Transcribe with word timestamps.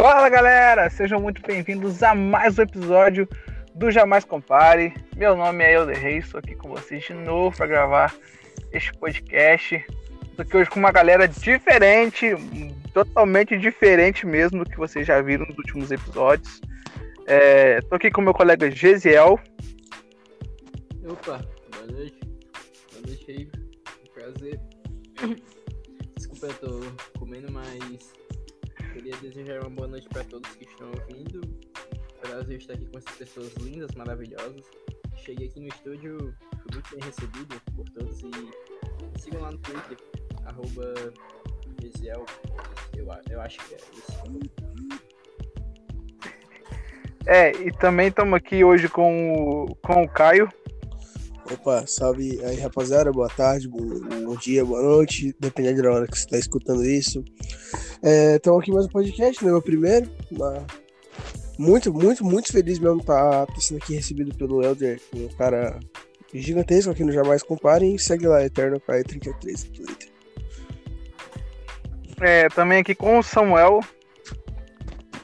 Fala 0.00 0.28
galera, 0.28 0.88
sejam 0.88 1.20
muito 1.20 1.42
bem-vindos 1.42 2.04
a 2.04 2.14
mais 2.14 2.56
um 2.56 2.62
episódio 2.62 3.28
do 3.74 3.90
Jamais 3.90 4.24
Compare. 4.24 4.94
Meu 5.16 5.34
nome 5.34 5.64
é 5.64 5.74
Elder 5.74 5.98
Reis, 6.00 6.26
estou 6.26 6.38
aqui 6.38 6.54
com 6.54 6.68
vocês 6.68 7.02
de 7.02 7.14
novo 7.14 7.56
para 7.56 7.66
gravar 7.66 8.14
este 8.70 8.92
podcast. 8.92 9.74
Estou 10.22 10.44
aqui 10.44 10.56
hoje 10.56 10.70
com 10.70 10.78
uma 10.78 10.92
galera 10.92 11.26
diferente, 11.26 12.28
totalmente 12.94 13.58
diferente 13.58 14.24
mesmo 14.24 14.62
do 14.62 14.70
que 14.70 14.76
vocês 14.76 15.04
já 15.04 15.20
viram 15.20 15.44
nos 15.46 15.58
últimos 15.58 15.90
episódios. 15.90 16.60
Estou 17.26 17.26
é, 17.26 17.96
aqui 17.96 18.08
com 18.08 18.20
meu 18.20 18.32
colega 18.32 18.70
Gesiel. 18.70 19.36
Opa, 21.08 21.44
boa 21.72 21.86
noite. 21.92 22.20
Boa 22.92 23.04
noite 23.04 23.30
aí. 23.32 23.50
Prazer. 24.14 24.60
Desculpa, 26.16 26.46
eu 26.46 26.54
tô 26.54 27.18
comendo, 27.18 27.50
mas 27.50 28.12
queria 29.08 29.30
desejar 29.30 29.60
uma 29.60 29.70
boa 29.70 29.88
noite 29.88 30.06
para 30.08 30.22
todos 30.24 30.50
que 30.56 30.64
estão 30.64 30.88
ouvindo. 30.88 31.40
Prazer 32.20 32.58
estar 32.58 32.74
aqui 32.74 32.84
com 32.86 32.98
essas 32.98 33.16
pessoas 33.16 33.54
lindas, 33.54 33.90
maravilhosas. 33.92 34.62
Cheguei 35.16 35.48
aqui 35.48 35.60
no 35.60 35.68
estúdio, 35.68 36.34
fui 36.50 36.72
muito 36.74 36.90
bem 36.90 37.00
recebido 37.02 37.60
por 37.74 37.88
todos 37.88 38.20
e 38.20 39.18
sigam 39.18 39.40
lá 39.40 39.50
no 39.50 39.58
Twitter, 39.58 39.96
arroba 40.44 40.94
Gesiel, 41.80 42.26
eu, 42.96 43.08
eu 43.30 43.40
acho 43.40 43.58
que 43.66 43.74
é 43.74 43.78
isso. 43.78 44.58
É, 47.26 47.52
e 47.52 47.72
também 47.72 48.08
estamos 48.08 48.34
aqui 48.34 48.62
hoje 48.62 48.88
com 48.88 49.64
o, 49.64 49.74
com 49.76 50.02
o 50.02 50.08
Caio. 50.08 50.50
Opa, 51.50 51.86
salve 51.86 52.38
aí 52.44 52.56
rapaziada, 52.56 53.10
boa 53.10 53.28
tarde, 53.28 53.66
bom, 53.68 53.78
bom 53.78 54.36
dia, 54.36 54.62
boa 54.62 54.82
noite, 54.82 55.34
dependendo 55.40 55.82
da 55.82 55.90
hora 55.90 56.06
que 56.06 56.18
você 56.18 56.24
está 56.24 56.38
escutando 56.38 56.84
isso. 56.84 57.24
Estamos 58.02 58.58
é, 58.58 58.62
aqui 58.62 58.70
mais 58.70 58.84
um 58.84 58.90
podcast, 58.90 59.42
né? 59.42 59.50
Meu 59.50 59.62
primeiro. 59.62 60.10
Uma... 60.30 60.66
Muito, 61.58 61.92
muito, 61.92 62.22
muito 62.22 62.52
feliz 62.52 62.78
mesmo 62.78 63.00
estar 63.00 63.46
tá, 63.46 63.46
tá 63.46 63.60
sendo 63.60 63.78
aqui 63.78 63.94
recebido 63.94 64.34
pelo 64.34 64.62
Elder, 64.62 65.00
um 65.14 65.28
cara 65.36 65.80
gigantesco 66.34 66.90
aqui 66.90 67.02
no 67.02 67.12
Jamais 67.12 67.42
Comparem. 67.42 67.96
Segue 67.96 68.26
lá, 68.26 68.44
Eterno 68.44 68.78
Pai 68.78 69.02
33 69.02 69.64
no 69.64 69.70
Twitter. 69.70 70.08
É, 72.20 72.48
também 72.50 72.80
aqui 72.80 72.94
com 72.94 73.18
o 73.18 73.22
Samuel. 73.22 73.80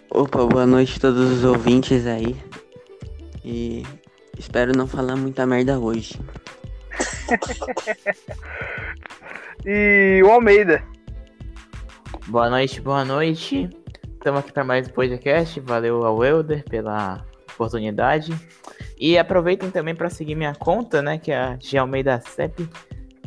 Opa, 0.09 0.47
boa 0.47 0.65
noite 0.65 0.97
a 0.97 1.01
todos 1.01 1.31
os 1.31 1.45
ouvintes 1.45 2.07
aí. 2.07 2.35
E 3.45 3.83
Espero 4.39 4.77
não 4.77 4.87
falar 4.87 5.17
muita 5.17 5.47
merda 5.47 5.79
hoje. 5.79 6.21
e 9.65 10.23
o 10.25 10.31
Almeida. 10.31 10.83
Boa 12.27 12.51
noite, 12.51 12.81
boa 12.81 13.05
noite. 13.05 13.71
Estamos 14.15 14.41
aqui 14.41 14.53
para 14.53 14.65
mais 14.65 14.89
um 14.89 14.93
podcast. 14.93 15.61
Valeu 15.61 16.05
ao 16.05 16.25
Elder 16.25 16.65
pela 16.65 17.25
oportunidade. 17.53 18.35
E 18.99 19.19
aproveitem 19.19 19.71
também 19.71 19.95
para 19.95 20.11
seguir 20.11 20.35
minha 20.35 20.55
conta, 20.55 21.03
né? 21.03 21.19
Que 21.19 21.33
é 21.33 21.37
a 21.37 21.59
G 21.59 21.79
Almeida 21.79 22.21
CEP. 22.21 22.69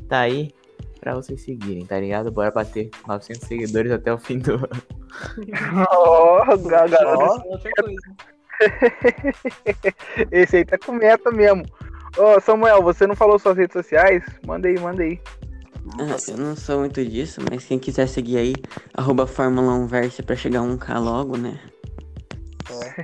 Tá 0.08 0.22
aí 0.22 0.54
para 1.00 1.16
vocês 1.16 1.42
seguirem, 1.42 1.86
tá 1.86 2.00
ligado? 2.00 2.32
Bora 2.32 2.52
bater 2.52 2.90
900 3.08 3.48
seguidores 3.48 3.92
até 3.92 4.14
o 4.14 4.18
fim 4.18 4.40
do 4.40 4.56
ano. 4.56 4.84
oh, 5.90 6.58
garoto. 6.68 7.48
Outra 7.48 7.72
coisa. 7.82 8.37
Esse 10.32 10.58
aí 10.58 10.66
tá 10.66 10.78
com 10.78 10.92
meta 10.94 11.32
mesmo. 11.32 11.64
Ô, 12.18 12.36
oh, 12.36 12.42
Samuel, 12.42 12.82
você 12.82 13.06
não 13.06 13.16
falou 13.16 13.38
suas 13.38 13.58
redes 13.58 13.74
sociais? 13.74 14.24
Manda 14.46 14.68
aí, 14.68 14.80
manda 14.80 15.04
aí. 15.04 15.20
Ah, 16.00 16.18
eu 16.28 16.38
não 16.38 16.56
sou 16.56 16.80
muito 16.80 17.04
disso, 17.06 17.42
mas 17.50 17.66
quem 17.66 17.80
quiser 17.80 18.08
seguir 18.08 18.38
aí, 18.38 18.56
arroba 18.94 19.26
Fórmula 19.26 19.74
1 19.74 19.88
Versa 19.88 20.24
pra 20.24 20.36
chegar 20.36 20.62
1K 20.62 21.00
logo, 21.00 21.38
né? 21.38 21.60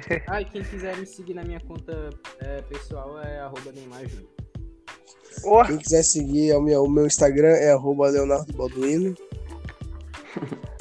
É. 0.10 0.24
ah, 0.28 0.42
e 0.42 0.46
quem 0.46 0.64
quiser 0.64 0.98
me 0.98 1.06
seguir 1.06 1.34
na 1.34 1.44
minha 1.44 1.60
conta 1.62 2.10
é, 2.40 2.62
pessoal 2.64 3.20
é 3.22 3.40
arroba 3.40 3.72
Neymar 3.72 4.08
Júnior. 4.08 4.30
Oh. 5.46 5.64
Quem 5.64 5.78
quiser 5.78 6.04
seguir 6.04 6.54
o 6.54 6.62
meu, 6.62 6.84
o 6.84 6.90
meu 6.90 7.08
Instagram 7.08 7.50
é 7.50 7.72
arroba 7.72 8.10
Leonardo 8.10 8.52
Balduino. 8.54 9.16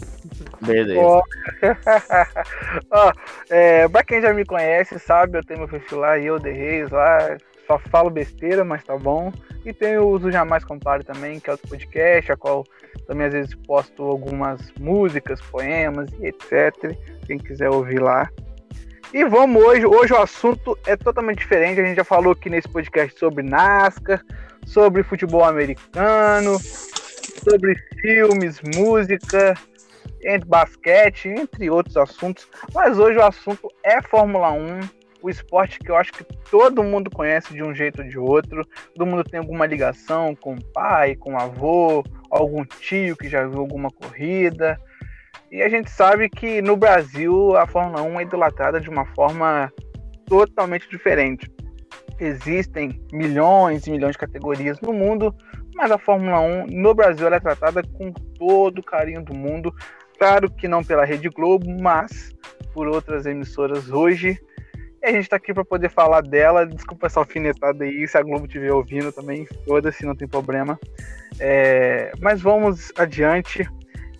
Beleza. 0.64 1.00
Ó, 2.90 3.12
é, 3.50 3.88
pra 3.88 4.04
quem 4.04 4.20
já 4.20 4.32
me 4.32 4.44
conhece, 4.44 4.98
sabe, 4.98 5.38
eu 5.38 5.44
tenho 5.44 5.60
meu 5.60 5.68
perfil 5.68 5.98
lá, 5.98 6.18
eu, 6.18 6.40
The 6.40 6.50
Reis, 6.50 6.90
lá, 6.90 7.36
só 7.66 7.78
falo 7.78 8.10
besteira, 8.10 8.64
mas 8.64 8.84
tá 8.84 8.96
bom. 8.96 9.32
E 9.64 9.72
tem 9.72 9.96
o 9.98 10.08
Uso 10.08 10.30
Jamais 10.30 10.64
Compare 10.64 11.04
também, 11.04 11.38
que 11.38 11.48
é 11.48 11.52
outro 11.52 11.68
podcast, 11.68 12.32
a 12.32 12.36
qual 12.36 12.64
também 13.06 13.26
às 13.26 13.32
vezes 13.32 13.54
posto 13.54 14.02
algumas 14.02 14.72
músicas, 14.78 15.40
poemas 15.40 16.10
e 16.20 16.26
etc. 16.26 16.96
Quem 17.26 17.38
quiser 17.38 17.70
ouvir 17.70 18.00
lá. 18.00 18.28
E 19.14 19.24
vamos 19.24 19.62
hoje, 19.62 19.86
hoje 19.86 20.12
o 20.12 20.16
assunto 20.16 20.76
é 20.86 20.96
totalmente 20.96 21.38
diferente. 21.38 21.80
A 21.80 21.84
gente 21.84 21.96
já 21.96 22.04
falou 22.04 22.32
aqui 22.32 22.48
nesse 22.48 22.68
podcast 22.68 23.18
sobre 23.18 23.44
NASCAR, 23.44 24.22
sobre 24.66 25.02
futebol 25.02 25.44
americano, 25.44 26.58
sobre 27.44 27.76
filmes, 28.00 28.60
música, 28.74 29.54
entre 30.22 30.48
basquete, 30.48 31.28
entre 31.28 31.70
outros 31.70 31.96
assuntos. 31.96 32.48
Mas 32.74 32.98
hoje 32.98 33.18
o 33.18 33.24
assunto 33.24 33.68
é 33.82 34.00
Fórmula 34.02 34.52
1, 34.52 34.80
o 35.22 35.30
esporte 35.30 35.78
que 35.78 35.90
eu 35.90 35.96
acho 35.96 36.12
que 36.12 36.24
todo 36.50 36.82
mundo 36.82 37.10
conhece 37.10 37.54
de 37.54 37.62
um 37.62 37.74
jeito 37.74 38.02
ou 38.02 38.08
de 38.08 38.18
outro. 38.18 38.66
Todo 38.94 39.06
mundo 39.06 39.24
tem 39.24 39.38
alguma 39.38 39.66
ligação 39.66 40.34
com 40.34 40.54
o 40.54 40.64
pai, 40.72 41.14
com 41.14 41.34
o 41.34 41.38
avô, 41.38 42.04
algum 42.30 42.64
tio 42.64 43.16
que 43.16 43.28
já 43.28 43.46
viu 43.46 43.60
alguma 43.60 43.90
corrida. 43.90 44.78
E 45.50 45.62
a 45.62 45.68
gente 45.68 45.90
sabe 45.90 46.28
que 46.28 46.62
no 46.62 46.76
Brasil 46.76 47.56
a 47.56 47.66
Fórmula 47.66 48.02
1 48.02 48.20
é 48.20 48.22
idolatrada 48.22 48.80
de 48.80 48.88
uma 48.88 49.04
forma 49.14 49.72
totalmente 50.26 50.88
diferente. 50.88 51.50
Existem 52.18 53.00
milhões 53.12 53.86
e 53.86 53.90
milhões 53.90 54.12
de 54.12 54.18
categorias 54.18 54.80
no 54.80 54.92
mundo, 54.92 55.34
mas 55.74 55.90
a 55.90 55.98
Fórmula 55.98 56.40
1 56.40 56.66
no 56.66 56.94
Brasil 56.94 57.28
é 57.28 57.40
tratada 57.40 57.82
com 57.82 58.12
todo 58.12 58.78
o 58.78 58.84
carinho 58.84 59.22
do 59.22 59.34
mundo. 59.34 59.74
Claro 60.18 60.50
que 60.50 60.68
não 60.68 60.84
pela 60.84 61.04
Rede 61.04 61.28
Globo, 61.28 61.66
mas 61.80 62.30
por 62.72 62.86
outras 62.86 63.26
emissoras 63.26 63.90
hoje. 63.90 64.38
E 65.02 65.06
a 65.06 65.10
gente 65.10 65.24
está 65.24 65.36
aqui 65.36 65.52
para 65.52 65.64
poder 65.64 65.90
falar 65.90 66.20
dela. 66.20 66.64
Desculpa 66.64 67.06
essa 67.06 67.18
alfinetada 67.18 67.84
aí, 67.84 68.06
se 68.06 68.16
a 68.16 68.22
Globo 68.22 68.46
estiver 68.46 68.72
ouvindo 68.72 69.10
também, 69.12 69.46
foda-se, 69.66 70.06
não 70.06 70.14
tem 70.14 70.28
problema. 70.28 70.78
É, 71.40 72.12
mas 72.20 72.40
vamos 72.40 72.92
adiante. 72.96 73.68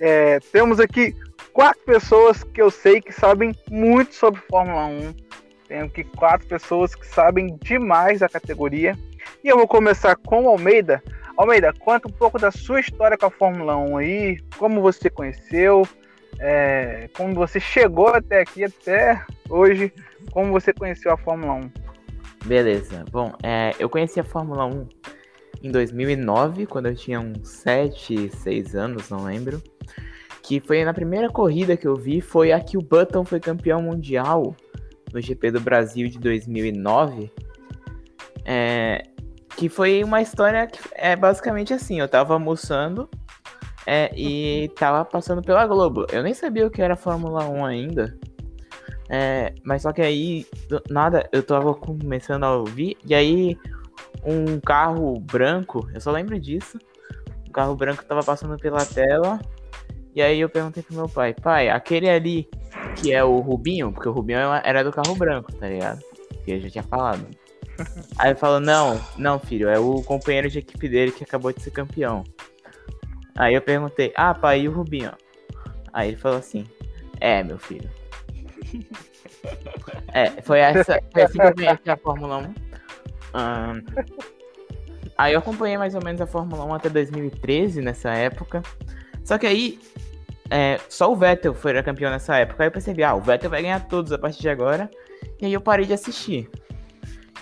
É, 0.01 0.41
temos 0.53 0.81
aqui 0.81 1.15
quatro 1.53 1.81
pessoas 1.85 2.43
que 2.43 2.61
eu 2.61 2.71
sei 2.71 3.01
que 3.01 3.13
sabem 3.13 3.55
muito 3.71 4.15
sobre 4.15 4.41
Fórmula 4.51 4.87
1. 4.87 5.15
Tenho 5.69 5.85
aqui 5.85 6.03
quatro 6.03 6.49
pessoas 6.49 6.95
que 6.95 7.07
sabem 7.07 7.57
demais 7.63 8.21
da 8.21 8.29
categoria. 8.29 8.99
E 9.45 9.49
eu 9.49 9.57
vou 9.57 9.69
começar 9.69 10.17
com 10.17 10.45
o 10.45 10.49
Almeida 10.49 11.01
Almeida, 11.37 11.73
conta 11.73 12.09
um 12.09 12.13
pouco 12.13 12.39
da 12.39 12.51
sua 12.51 12.81
história 12.81 13.17
com 13.17 13.27
a 13.27 13.31
Fórmula 13.31 13.77
1 13.77 13.97
aí, 13.97 14.39
como 14.59 14.81
você 14.81 15.09
conheceu, 15.09 15.87
é, 16.39 17.09
como 17.17 17.35
você 17.35 17.59
chegou 17.59 18.09
até 18.09 18.41
aqui, 18.41 18.65
até 18.65 19.25
hoje, 19.49 19.93
como 20.31 20.53
você 20.53 20.73
conheceu 20.73 21.13
a 21.13 21.17
Fórmula 21.17 21.55
1. 21.55 21.71
Beleza, 22.45 23.05
bom, 23.11 23.33
é, 23.43 23.73
eu 23.79 23.89
conheci 23.89 24.21
a 24.21 24.25
Fórmula 24.25 24.67
1 24.67 24.89
em 25.63 25.71
2009, 25.71 26.67
quando 26.67 26.87
eu 26.87 26.95
tinha 26.95 27.21
uns 27.21 27.49
7, 27.49 28.31
6 28.31 28.75
anos, 28.75 29.09
não 29.09 29.25
lembro. 29.25 29.63
Que 30.43 30.59
foi 30.61 30.85
na 30.85 30.93
primeira 30.93 31.31
corrida 31.31 31.77
que 31.77 31.87
eu 31.87 31.95
vi, 31.95 32.21
foi 32.21 32.51
a 32.51 32.61
que 32.61 32.77
o 32.77 32.83
Button 32.83 33.25
foi 33.25 33.39
campeão 33.39 33.81
mundial 33.81 34.57
no 35.13 35.21
GP 35.21 35.53
do 35.53 35.61
Brasil 35.61 36.09
de 36.09 36.19
2009. 36.19 37.31
É, 38.45 39.05
que 39.57 39.69
foi 39.69 40.03
uma 40.03 40.21
história 40.21 40.67
que 40.67 40.79
é 40.95 41.15
basicamente 41.15 41.73
assim, 41.73 42.01
eu 42.01 42.09
tava 42.09 42.35
almoçando 42.35 43.09
é, 43.87 44.11
e 44.17 44.69
tava 44.77 45.05
passando 45.05 45.43
pela 45.43 45.67
Globo. 45.67 46.07
Eu 46.11 46.23
nem 46.23 46.35
sabia 46.35 46.67
o 46.67 46.71
que 46.71 46.83
era 46.83 46.97
Fórmula 46.97 47.49
1 47.49 47.65
ainda. 47.65 48.19
É, 49.09 49.55
mas 49.63 49.83
só 49.83 49.93
que 49.93 50.01
aí, 50.01 50.47
do, 50.69 50.83
nada, 50.89 51.29
eu 51.33 51.43
tava 51.43 51.75
começando 51.75 52.45
a 52.45 52.57
ouvir, 52.57 52.97
e 53.05 53.15
aí 53.15 53.59
um 54.25 54.59
carro 54.61 55.19
branco, 55.21 55.89
eu 55.93 56.01
só 56.01 56.11
lembro 56.11 56.39
disso. 56.41 56.79
Um 57.49 57.53
carro 57.53 57.75
branco 57.75 58.05
tava 58.05 58.23
passando 58.23 58.57
pela 58.57 58.85
tela. 58.87 59.41
E 60.15 60.23
aí 60.23 60.41
eu 60.41 60.49
perguntei 60.49 60.83
pro 60.83 60.95
meu 60.95 61.09
pai, 61.09 61.35
pai, 61.35 61.71
aquele 61.71 62.09
ali 62.09 62.49
que 62.97 63.13
é 63.13 63.25
o 63.25 63.39
Rubinho, 63.41 63.93
porque 63.93 64.09
o 64.09 64.13
Rubinho 64.13 64.39
era 64.63 64.85
do 64.85 64.93
carro 64.93 65.15
branco, 65.15 65.53
tá 65.55 65.69
ligado? 65.69 66.01
Que 66.45 66.53
eu 66.53 66.61
já 66.61 66.71
tinha 66.71 66.85
falado. 66.85 67.27
Aí 68.19 68.35
falou, 68.35 68.61
não, 68.61 69.01
não, 69.17 69.39
filho, 69.39 69.69
é 69.69 69.79
o 69.79 70.03
companheiro 70.03 70.49
de 70.49 70.59
equipe 70.59 70.89
dele 70.89 71.13
que 71.13 71.25
acabou 71.25 71.53
de 71.53 71.63
ser 71.63 71.71
campeão. 71.71 72.25
Aí 73.37 73.55
eu 73.55 73.63
perguntei, 73.63 74.13
ah, 74.15 74.35
pai, 74.35 74.63
e 74.63 74.69
o 74.69 74.73
Rubinho? 74.73 75.13
Aí 75.93 76.09
ele 76.09 76.17
falou 76.17 76.39
assim, 76.39 76.67
é, 77.21 77.43
meu 77.43 77.59
filho. 77.59 77.91
é, 80.13 80.31
foi, 80.43 80.61
essa, 80.61 81.01
foi 81.13 81.23
assim 81.23 81.39
que 81.39 81.89
eu 81.89 81.93
a 81.93 81.97
Fórmula 81.97 82.39
1. 82.39 82.43
Um, 82.43 82.55
aí 85.17 85.33
eu 85.33 85.39
acompanhei 85.39 85.79
mais 85.79 85.95
ou 85.95 86.03
menos 86.05 86.21
a 86.21 86.27
Fórmula 86.27 86.65
1 86.65 86.75
até 86.75 86.89
2013, 86.89 87.81
nessa 87.81 88.11
época. 88.11 88.63
Só 89.25 89.39
que 89.39 89.47
aí, 89.47 89.79
é, 90.51 90.79
só 90.89 91.11
o 91.11 91.17
Vettel 91.17 91.55
foi 91.55 91.81
campeão 91.83 92.11
nessa 92.11 92.37
época. 92.37 92.63
Aí 92.63 92.69
eu 92.69 92.73
percebi, 92.73 93.03
ah, 93.03 93.15
o 93.15 93.21
Vettel 93.21 93.51
vai 93.51 93.63
ganhar 93.63 93.87
todos 93.89 94.13
a 94.13 94.19
partir 94.19 94.41
de 94.41 94.49
agora. 94.49 94.91
E 95.41 95.47
aí 95.47 95.53
eu 95.53 95.61
parei 95.61 95.87
de 95.87 95.93
assistir. 95.93 96.51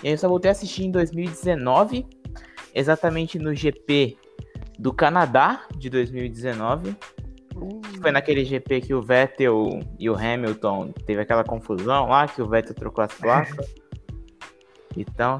E 0.03 0.07
aí 0.07 0.13
eu 0.13 0.17
só 0.17 0.27
voltei 0.27 0.49
a 0.49 0.51
assistir 0.51 0.83
em 0.83 0.91
2019, 0.91 2.05
exatamente 2.73 3.37
no 3.37 3.53
GP 3.53 4.17
do 4.79 4.93
Canadá 4.93 5.65
de 5.77 5.89
2019. 5.89 6.95
Foi 8.01 8.11
naquele 8.11 8.43
GP 8.43 8.81
que 8.81 8.93
o 8.93 9.01
Vettel 9.01 9.79
e 9.99 10.09
o 10.09 10.15
Hamilton 10.15 10.91
teve 11.05 11.21
aquela 11.21 11.43
confusão 11.43 12.07
lá, 12.07 12.27
que 12.27 12.41
o 12.41 12.47
Vettel 12.47 12.73
trocou 12.73 13.03
as 13.03 13.13
placas. 13.13 13.73
Então, 14.97 15.39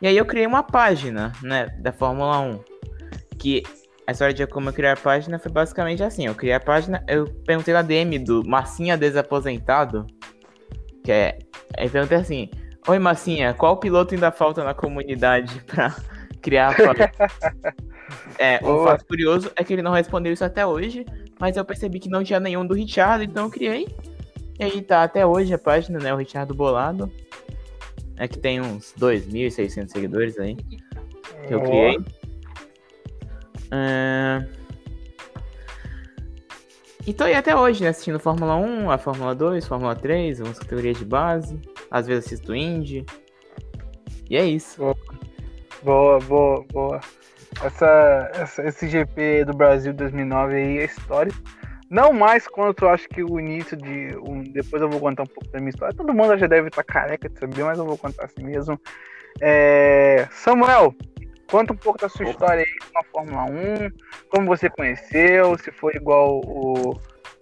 e 0.00 0.06
aí 0.06 0.16
eu 0.16 0.24
criei 0.24 0.46
uma 0.46 0.62
página, 0.62 1.32
né, 1.42 1.66
da 1.78 1.92
Fórmula 1.92 2.40
1, 2.40 2.60
que 3.38 3.62
a 4.06 4.12
história 4.12 4.32
de 4.32 4.46
como 4.46 4.70
eu 4.70 4.72
criar 4.72 4.92
a 4.92 4.96
página 4.96 5.38
foi 5.38 5.52
basicamente 5.52 6.02
assim, 6.02 6.26
eu 6.26 6.34
criei 6.34 6.54
a 6.54 6.60
página, 6.60 7.04
eu 7.06 7.26
perguntei 7.44 7.74
na 7.74 7.82
DM 7.82 8.18
do 8.18 8.42
Massinha 8.48 8.96
Desaposentado, 8.96 10.06
que 11.04 11.12
é, 11.12 11.38
aí 11.76 11.90
perguntei 11.90 12.16
assim, 12.16 12.48
Oi 12.88 12.98
Massinha, 12.98 13.52
qual 13.52 13.76
piloto 13.76 14.14
ainda 14.14 14.32
falta 14.32 14.64
na 14.64 14.72
comunidade 14.72 15.60
pra 15.68 15.94
criar 16.40 16.70
a 16.70 17.72
é, 18.42 18.58
um 18.64 18.82
fato 18.82 19.04
curioso 19.04 19.52
é 19.54 19.62
que 19.62 19.74
ele 19.74 19.82
não 19.82 19.92
respondeu 19.92 20.32
isso 20.32 20.42
até 20.42 20.66
hoje, 20.66 21.04
mas 21.38 21.58
eu 21.58 21.64
percebi 21.66 22.00
que 22.00 22.08
não 22.08 22.24
tinha 22.24 22.40
nenhum 22.40 22.66
do 22.66 22.72
Richard, 22.72 23.22
então 23.22 23.44
eu 23.44 23.50
criei. 23.50 23.86
E 24.58 24.64
aí 24.64 24.80
tá 24.80 25.02
até 25.02 25.26
hoje 25.26 25.52
a 25.52 25.58
página, 25.58 25.98
né? 25.98 26.14
O 26.14 26.16
Richard 26.16 26.50
Bolado. 26.54 27.12
É 28.16 28.26
que 28.26 28.38
tem 28.38 28.58
uns 28.58 28.94
2.600 28.98 29.88
seguidores 29.88 30.38
aí. 30.38 30.56
Que 31.46 31.54
eu 31.54 31.60
criei. 31.60 31.98
É... 33.70 34.48
E 37.06 37.12
tô 37.12 37.24
aí 37.24 37.34
até 37.34 37.54
hoje, 37.54 37.82
né? 37.82 37.90
Assistindo 37.90 38.18
Fórmula 38.18 38.56
1, 38.56 38.90
a 38.90 38.96
Fórmula 38.96 39.34
2, 39.34 39.66
Fórmula 39.66 39.94
3, 39.94 40.40
umas 40.40 40.58
categorias 40.58 40.98
de 40.98 41.04
base. 41.04 41.60
Às 41.90 42.06
vezes 42.06 42.26
assisto 42.26 42.54
Indy. 42.54 43.04
E 44.28 44.36
é 44.36 44.44
isso. 44.44 44.94
Boa, 45.82 46.18
boa, 46.20 46.64
boa. 46.70 47.00
Essa, 47.64 48.30
essa, 48.34 48.62
esse 48.66 48.88
GP 48.88 49.44
do 49.46 49.56
Brasil 49.56 49.92
2009 49.92 50.54
aí 50.54 50.78
é 50.78 50.84
histórico. 50.84 51.38
Não 51.90 52.12
mais 52.12 52.46
quanto 52.46 52.84
eu 52.84 52.90
acho 52.90 53.08
que 53.08 53.22
o 53.22 53.40
início 53.40 53.76
de. 53.76 54.14
Um, 54.18 54.42
depois 54.42 54.82
eu 54.82 54.90
vou 54.90 55.00
contar 55.00 55.22
um 55.22 55.26
pouco 55.26 55.50
da 55.50 55.58
minha 55.58 55.70
história. 55.70 55.96
Todo 55.96 56.12
mundo 56.12 56.36
já 56.36 56.46
deve 56.46 56.68
estar 56.68 56.84
careca 56.84 57.28
de 57.28 57.38
saber, 57.38 57.64
mas 57.64 57.78
eu 57.78 57.86
vou 57.86 57.96
contar 57.96 58.26
assim 58.26 58.44
mesmo. 58.44 58.78
É, 59.40 60.28
Samuel, 60.30 60.94
conta 61.50 61.72
um 61.72 61.76
pouco 61.76 61.98
da 61.98 62.08
sua 62.08 62.24
Opa. 62.24 62.30
história 62.32 62.64
aí 62.64 62.92
com 62.92 62.98
a 62.98 63.04
Fórmula 63.04 63.44
1, 63.44 63.90
como 64.28 64.46
você 64.46 64.68
conheceu, 64.68 65.56
se 65.58 65.70
foi 65.72 65.94
igual 65.94 66.40
o, 66.44 67.00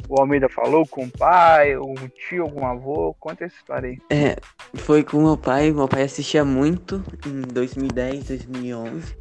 o 0.08 0.20
Almeida 0.20 0.48
falou, 0.48 0.86
com 0.86 1.04
o 1.04 1.10
pai, 1.10 1.76
um 1.76 1.94
tio, 2.28 2.42
algum 2.42 2.66
avô. 2.66 3.14
Conta 3.18 3.44
essa 3.44 3.56
história 3.56 3.90
aí. 3.90 3.98
É, 4.10 4.36
foi 4.74 5.02
com 5.02 5.22
meu 5.22 5.36
pai. 5.36 5.72
Meu 5.72 5.88
pai 5.88 6.02
assistia 6.02 6.44
muito 6.44 7.02
em 7.26 7.42
2010, 7.42 8.28
2011. 8.28 9.16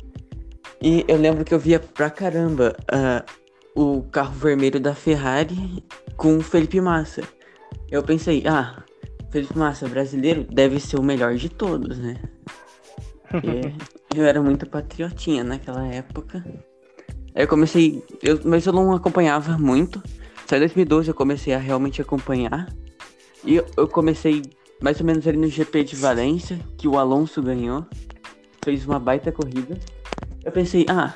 E 0.81 1.05
eu 1.07 1.17
lembro 1.17 1.43
que 1.43 1.53
eu 1.53 1.59
via 1.59 1.79
pra 1.79 2.09
caramba. 2.09 2.75
Uh, 2.91 3.45
o 3.75 4.03
carro 4.03 4.33
vermelho 4.33 4.79
da 4.79 4.95
Ferrari 4.95 5.83
com 6.15 6.37
o 6.37 6.41
Felipe 6.41 6.79
Massa. 6.79 7.21
Eu 7.91 8.01
pensei, 8.01 8.43
ah, 8.47 8.81
Felipe 9.29 9.57
Massa 9.57 9.87
brasileiro 9.87 10.45
deve 10.45 10.79
ser 10.79 10.97
o 10.97 11.03
melhor 11.03 11.35
de 11.35 11.49
todos, 11.49 11.99
né? 11.99 12.15
eu 14.15 14.25
era 14.25 14.41
muito 14.41 14.65
patriotinha 14.65 15.43
naquela 15.43 15.85
época. 15.85 16.43
Aí 17.35 17.43
eu 17.43 17.47
comecei, 17.47 18.01
eu, 18.23 18.39
mas 18.45 18.65
eu 18.65 18.71
não 18.71 18.93
acompanhava 18.93 19.57
muito. 19.57 20.01
Só 20.45 20.55
em 20.55 20.59
2012 20.59 21.09
eu 21.09 21.15
comecei 21.15 21.53
a 21.53 21.57
realmente 21.57 22.01
acompanhar. 22.01 22.71
E 23.43 23.55
eu, 23.55 23.87
comecei 23.87 24.43
mais 24.81 24.99
ou 24.99 25.05
menos 25.05 25.27
ali 25.27 25.37
no 25.37 25.47
GP 25.47 25.83
de 25.83 25.95
Valência, 25.95 26.59
que 26.77 26.87
o 26.87 26.97
Alonso 26.97 27.41
ganhou. 27.41 27.85
Fez 28.63 28.85
uma 28.85 28.99
baita 28.99 29.31
corrida. 29.31 29.77
Eu 30.43 30.51
pensei, 30.51 30.85
ah, 30.89 31.13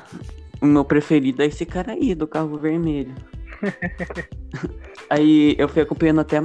o 0.62 0.66
meu 0.66 0.84
preferido 0.84 1.42
é 1.42 1.46
esse 1.46 1.66
cara 1.66 1.94
aí, 1.94 2.14
do 2.16 2.28
carro 2.28 2.58
vermelho. 2.58 3.14
aí 5.10 5.56
eu 5.58 5.68
fui 5.68 5.82
acompanhando 5.82 6.22
até 6.22 6.42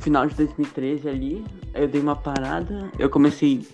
final 0.00 0.26
de 0.26 0.34
2013 0.34 1.08
ali. 1.08 1.44
Aí 1.74 1.82
eu 1.82 1.88
dei 1.88 2.00
uma 2.00 2.16
parada. 2.16 2.90
Eu 2.98 3.10
comecei 3.10 3.66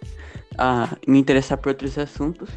a 0.57 0.97
me 1.07 1.19
interessar 1.19 1.59
por 1.59 1.71
outros 1.71 1.97
assuntos. 1.97 2.49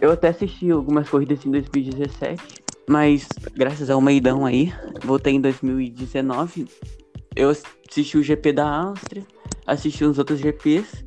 Eu 0.00 0.12
até 0.12 0.28
assisti 0.28 0.70
algumas 0.70 1.08
corridas 1.08 1.44
em 1.44 1.50
2017. 1.50 2.65
Mas 2.88 3.28
graças 3.54 3.90
ao 3.90 4.00
Meidão 4.00 4.46
aí, 4.46 4.72
voltei 5.04 5.34
em 5.34 5.40
2019. 5.40 6.68
Eu 7.34 7.50
assisti 7.50 8.16
o 8.16 8.22
GP 8.22 8.52
da 8.52 8.68
Áustria, 8.68 9.26
assisti 9.66 10.04
uns 10.04 10.18
outros 10.18 10.38
GPs. 10.38 11.04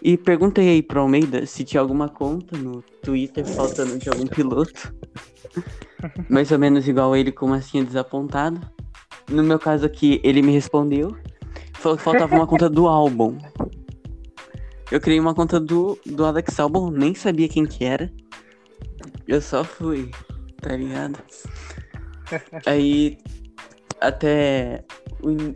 E 0.00 0.16
perguntei 0.16 0.68
aí 0.68 0.82
pro 0.82 1.00
Almeida 1.00 1.44
se 1.44 1.64
tinha 1.64 1.80
alguma 1.80 2.08
conta 2.08 2.56
no 2.56 2.82
Twitter 3.02 3.44
faltando 3.44 3.98
de 3.98 4.08
algum 4.08 4.26
piloto. 4.26 4.94
Mais 6.30 6.52
ou 6.52 6.58
menos 6.58 6.86
igual 6.86 7.16
ele 7.16 7.32
com 7.32 7.46
uma 7.46 7.60
senha 7.60 7.84
desapontada. 7.84 8.60
No 9.28 9.42
meu 9.42 9.58
caso 9.58 9.84
aqui, 9.84 10.20
ele 10.22 10.40
me 10.40 10.52
respondeu. 10.52 11.16
Falou 11.74 11.98
que 11.98 12.04
faltava 12.04 12.34
uma 12.36 12.46
conta 12.46 12.70
do 12.70 12.86
álbum. 12.86 13.38
Eu 14.90 15.00
criei 15.00 15.20
uma 15.20 15.34
conta 15.34 15.60
do, 15.60 15.98
do 16.06 16.24
Alex 16.24 16.58
Albon, 16.58 16.90
nem 16.90 17.14
sabia 17.14 17.48
quem 17.48 17.66
que 17.66 17.84
era. 17.84 18.10
Eu 19.26 19.42
só 19.42 19.62
fui, 19.62 20.10
tá 20.60 20.76
ligado? 20.76 21.18
Aí 22.66 23.18
até 24.00 24.84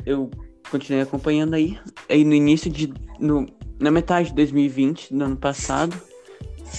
eu 0.06 0.31
continuei 0.70 1.02
acompanhando 1.02 1.54
aí. 1.54 1.78
Aí 2.08 2.25
no 2.25 2.34
início 2.34 2.70
de. 2.70 2.93
No, 3.19 3.46
na 3.78 3.90
metade 3.90 4.31
de 4.31 4.34
2020, 4.34 5.14
no 5.14 5.25
ano 5.25 5.37
passado, 5.37 5.96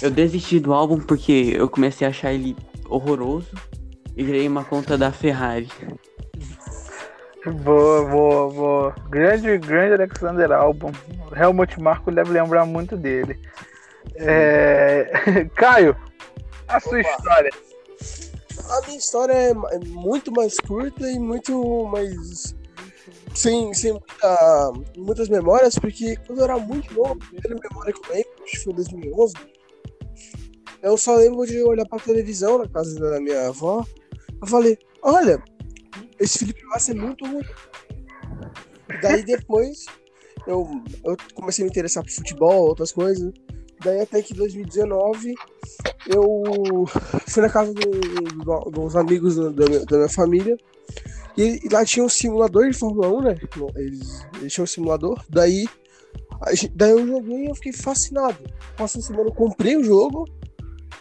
eu 0.02 0.10
desisti 0.10 0.60
do 0.60 0.74
álbum 0.74 1.00
porque 1.00 1.54
eu 1.56 1.70
comecei 1.70 2.06
a 2.06 2.10
achar 2.10 2.34
ele 2.34 2.56
horroroso 2.90 3.52
e 4.16 4.24
virei 4.24 4.48
uma 4.48 4.64
conta 4.64 4.98
da 4.98 5.12
Ferrari. 5.12 5.70
Boa, 7.46 8.06
boa, 8.06 8.50
boa. 8.52 8.96
Grande, 9.10 9.58
grande 9.58 9.94
Alexander 9.94 10.52
Albon. 10.52 10.92
Helmut 11.36 11.80
Marko 11.82 12.12
deve 12.12 12.32
lembrar 12.32 12.66
muito 12.66 12.96
dele. 12.96 13.40
É... 14.16 15.48
Caio, 15.56 15.96
a 16.68 16.80
sua 16.80 17.00
Opa. 17.00 17.10
história. 17.10 17.52
A 18.70 18.82
minha 18.86 18.98
história 18.98 19.34
é, 19.34 19.50
é 19.50 19.80
muito 19.88 20.32
mais 20.32 20.58
curta 20.60 21.10
e 21.10 21.20
muito 21.20 21.86
mais 21.86 22.56
sem, 23.36 23.74
sem 23.74 23.92
muita, 23.92 24.72
muitas 24.98 25.30
memórias, 25.30 25.76
porque 25.76 26.16
quando 26.28 26.40
eu 26.40 26.46
era 26.46 26.58
muito 26.58 26.94
novo, 26.94 27.14
a 27.14 27.18
primeira 27.18 27.70
memória 27.70 27.94
que 27.94 28.10
eu 28.10 28.16
lembro, 28.16 28.44
acho 28.44 28.52
que 28.52 28.64
foi 28.64 28.74
em 28.74 28.76
2011, 28.76 29.34
eu 30.84 30.98
só 30.98 31.16
lembro 31.16 31.46
de 31.46 31.62
olhar 31.64 31.88
pra 31.88 31.98
televisão 31.98 32.58
na 32.58 32.68
casa 32.68 33.00
da 33.00 33.20
minha 33.22 33.48
avó. 33.48 33.86
Eu 34.42 34.48
falei: 34.48 34.78
Olha, 35.02 35.42
esse 36.20 36.40
Felipe 36.40 36.64
Massa 36.66 36.92
é 36.92 36.96
muito 36.96 37.26
ruim. 37.26 37.46
Daí 39.02 39.24
depois 39.24 39.86
eu, 40.46 40.70
eu 41.06 41.16
comecei 41.36 41.64
a 41.64 41.66
me 41.66 41.72
interessar 41.72 42.04
por 42.04 42.12
futebol, 42.12 42.68
outras 42.68 42.92
coisas. 42.92 43.32
Daí 43.84 44.02
até 44.02 44.22
que 44.22 44.34
em 44.34 44.38
2019 44.38 45.34
eu 46.08 46.86
fui 47.28 47.42
na 47.42 47.50
casa 47.50 47.74
do, 47.74 47.90
do, 48.44 48.72
dos 48.72 48.96
amigos 48.96 49.36
da, 49.36 49.50
da 49.50 49.98
minha 49.98 50.10
família 50.10 50.58
e, 51.38 51.60
e, 51.64 51.70
lá 51.70 51.84
tinha 51.84 52.06
um 52.06 52.10
simulador 52.10 52.70
de 52.70 52.78
Fórmula 52.78 53.10
1, 53.10 53.22
né? 53.22 53.38
Eles, 53.76 54.26
eles 54.40 54.54
tinham 54.54 54.64
um 54.64 54.68
simulador. 54.68 55.20
Daí, 55.30 55.66
daí 56.76 56.92
eu 56.92 57.08
joguei 57.08 57.46
e 57.46 57.50
eu 57.50 57.56
fiquei 57.56 57.74
fascinado. 57.74 58.38
Passando 58.78 59.02
semana 59.02 59.30
eu 59.30 59.34
comprei 59.34 59.76
o 59.76 59.84
jogo 59.84 60.26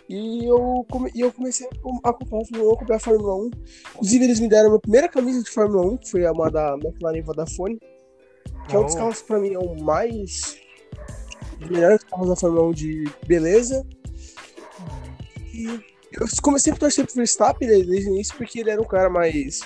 e 0.08 0.46
eu, 0.46 0.86
come, 0.90 1.10
e 1.14 1.20
eu 1.20 1.32
comecei 1.32 1.66
a 1.66 1.70
acompanhar 1.70 2.40
a 2.40 2.46
Fórmula 2.46 2.70
1, 2.70 2.74
acompanhar 2.74 2.96
a 2.96 3.00
Fórmula 3.00 3.34
1. 3.34 3.50
Inclusive, 3.94 4.24
eles 4.24 4.40
me 4.40 4.48
deram 4.48 4.66
a 4.66 4.68
minha 4.70 4.80
primeira 4.80 5.08
camisa 5.08 5.42
de 5.42 5.50
Fórmula 5.50 5.86
1, 5.92 5.96
que 5.98 6.10
foi 6.10 6.26
uma 6.26 6.50
da 6.50 6.74
McLaren 6.82 7.22
Vodafone. 7.22 7.78
Que 8.68 8.76
oh. 8.76 8.78
é 8.78 8.80
um 8.80 8.86
dos 8.86 8.94
carros 8.94 9.20
que 9.20 9.26
pra 9.26 9.38
mim 9.38 9.52
é 9.52 9.58
o 9.58 9.82
mais. 9.82 10.56
Melhores 11.70 12.04
carros 12.04 12.28
da 12.28 12.36
Fórmula 12.36 12.68
1 12.68 12.72
de 12.72 13.04
beleza. 13.26 13.86
E 15.52 15.66
eu 16.12 16.26
comecei 16.42 16.72
a 16.72 16.76
torcer 16.76 17.06
pro 17.06 17.14
Verstappen 17.14 17.68
desde 17.68 17.90
o 17.90 17.94
início, 17.94 18.36
porque 18.36 18.60
ele 18.60 18.70
era 18.70 18.80
um 18.80 18.86
cara 18.86 19.08
mais 19.08 19.60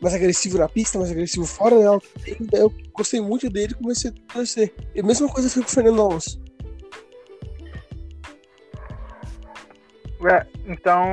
mais 0.00 0.14
agressivo 0.14 0.58
na 0.58 0.68
pista, 0.68 0.98
mais 0.98 1.10
agressivo 1.10 1.46
fora, 1.46 1.78
né? 1.78 1.98
Eu 2.52 2.72
gostei 2.92 3.20
muito 3.20 3.48
dele 3.48 3.72
e 3.72 3.82
comecei 3.82 4.10
a 4.10 4.32
torcer. 4.32 4.74
E 4.94 5.00
a 5.00 5.02
mesma 5.02 5.28
coisa 5.28 5.48
foi 5.48 5.62
com 5.62 5.68
o 5.68 5.72
Fernando 5.72 6.02
Alonso. 6.02 6.44
É, 10.26 10.46
então, 10.66 11.04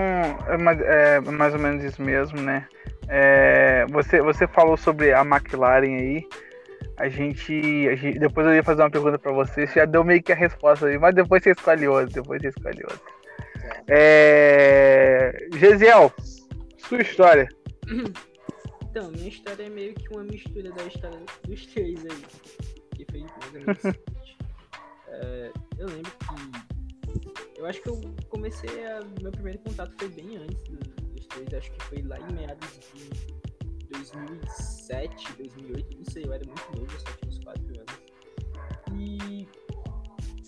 é 0.48 1.16
é 1.16 1.20
mais 1.20 1.54
ou 1.54 1.60
menos 1.60 1.84
isso 1.84 2.02
mesmo, 2.02 2.42
né? 2.42 2.68
É, 3.08 3.86
você, 3.90 4.22
você 4.22 4.48
falou 4.48 4.78
sobre 4.78 5.14
a 5.14 5.22
McLaren 5.22 5.96
aí. 5.96 6.28
A 7.02 7.10
gente, 7.10 7.52
a 7.90 7.96
gente, 7.96 8.20
Depois 8.20 8.46
eu 8.46 8.54
ia 8.54 8.64
fazer 8.64 8.84
uma 8.84 8.92
pergunta 8.92 9.18
para 9.18 9.32
você. 9.32 9.66
Você 9.66 9.80
já 9.80 9.86
deu 9.86 10.04
meio 10.04 10.22
que 10.22 10.32
a 10.32 10.36
resposta 10.36 10.86
aí, 10.86 11.00
mas 11.00 11.16
depois 11.16 11.42
você 11.42 11.50
escolhe 11.52 11.88
outra. 11.88 12.22
Depois 12.22 12.40
você 12.40 12.50
escolhe 12.50 12.84
outra. 12.84 13.12
É, 13.88 15.36
Gesiel, 15.56 16.14
sua 16.78 17.02
história. 17.02 17.50
Então, 18.84 19.10
minha 19.12 19.30
história 19.30 19.64
é 19.64 19.70
meio 19.70 19.96
que 19.96 20.14
uma 20.14 20.24
mistura 20.24 20.72
da 20.72 20.84
história 20.84 21.20
dos 21.48 21.66
três 21.68 22.06
aí. 22.06 22.24
Que 22.96 23.06
foi 23.10 23.22
mais 23.22 23.86
ou. 23.86 23.92
É, 25.08 25.52
eu 25.80 25.88
lembro 25.88 26.12
que. 26.12 27.60
Eu 27.60 27.66
acho 27.66 27.82
que 27.82 27.90
eu 27.90 28.00
comecei 28.30 28.86
a. 28.86 29.00
Meu 29.22 29.32
primeiro 29.32 29.58
contato 29.60 29.92
foi 29.98 30.10
bem 30.10 30.38
antes 30.38 30.62
do- 30.66 30.78
dos 31.16 31.26
três. 31.28 31.54
Acho 31.54 31.72
que 31.72 31.84
foi 31.86 32.02
lá 32.04 32.18
em 32.20 32.34
meados 32.34 32.80
de 32.94 33.41
2007, 33.92 35.34
2008. 35.34 35.98
Não 35.98 36.06
sei, 36.06 36.26
eu 36.26 36.34
era 36.34 36.46
muito 36.46 36.80
novo, 36.80 36.94
eu 36.94 37.00
só 37.00 37.12
tinha 37.18 37.30
uns 37.30 37.40
4 37.40 37.64
anos. 37.66 38.02
E. 38.94 39.48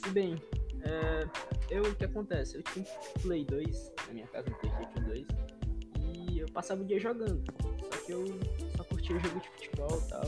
E 0.05 0.09
bem, 0.09 0.35
é, 0.81 1.27
eu, 1.69 1.83
o 1.83 1.95
que 1.95 2.05
acontece? 2.05 2.57
Eu 2.57 2.63
tinha 2.63 2.85
um 2.85 3.19
Play 3.21 3.45
2 3.45 3.91
na 4.07 4.13
minha 4.13 4.27
casa, 4.27 4.49
um 4.49 4.53
PlayStation 4.53 4.99
2. 5.07 5.27
E 5.99 6.39
eu 6.39 6.47
passava 6.49 6.81
o 6.81 6.85
dia 6.85 6.99
jogando. 6.99 7.43
Só 7.61 8.05
que 8.05 8.11
eu 8.11 8.25
só 8.75 8.83
curtia 8.83 9.19
jogo 9.19 9.39
de 9.39 9.49
futebol 9.49 10.01
e 10.05 10.09
tal. 10.09 10.25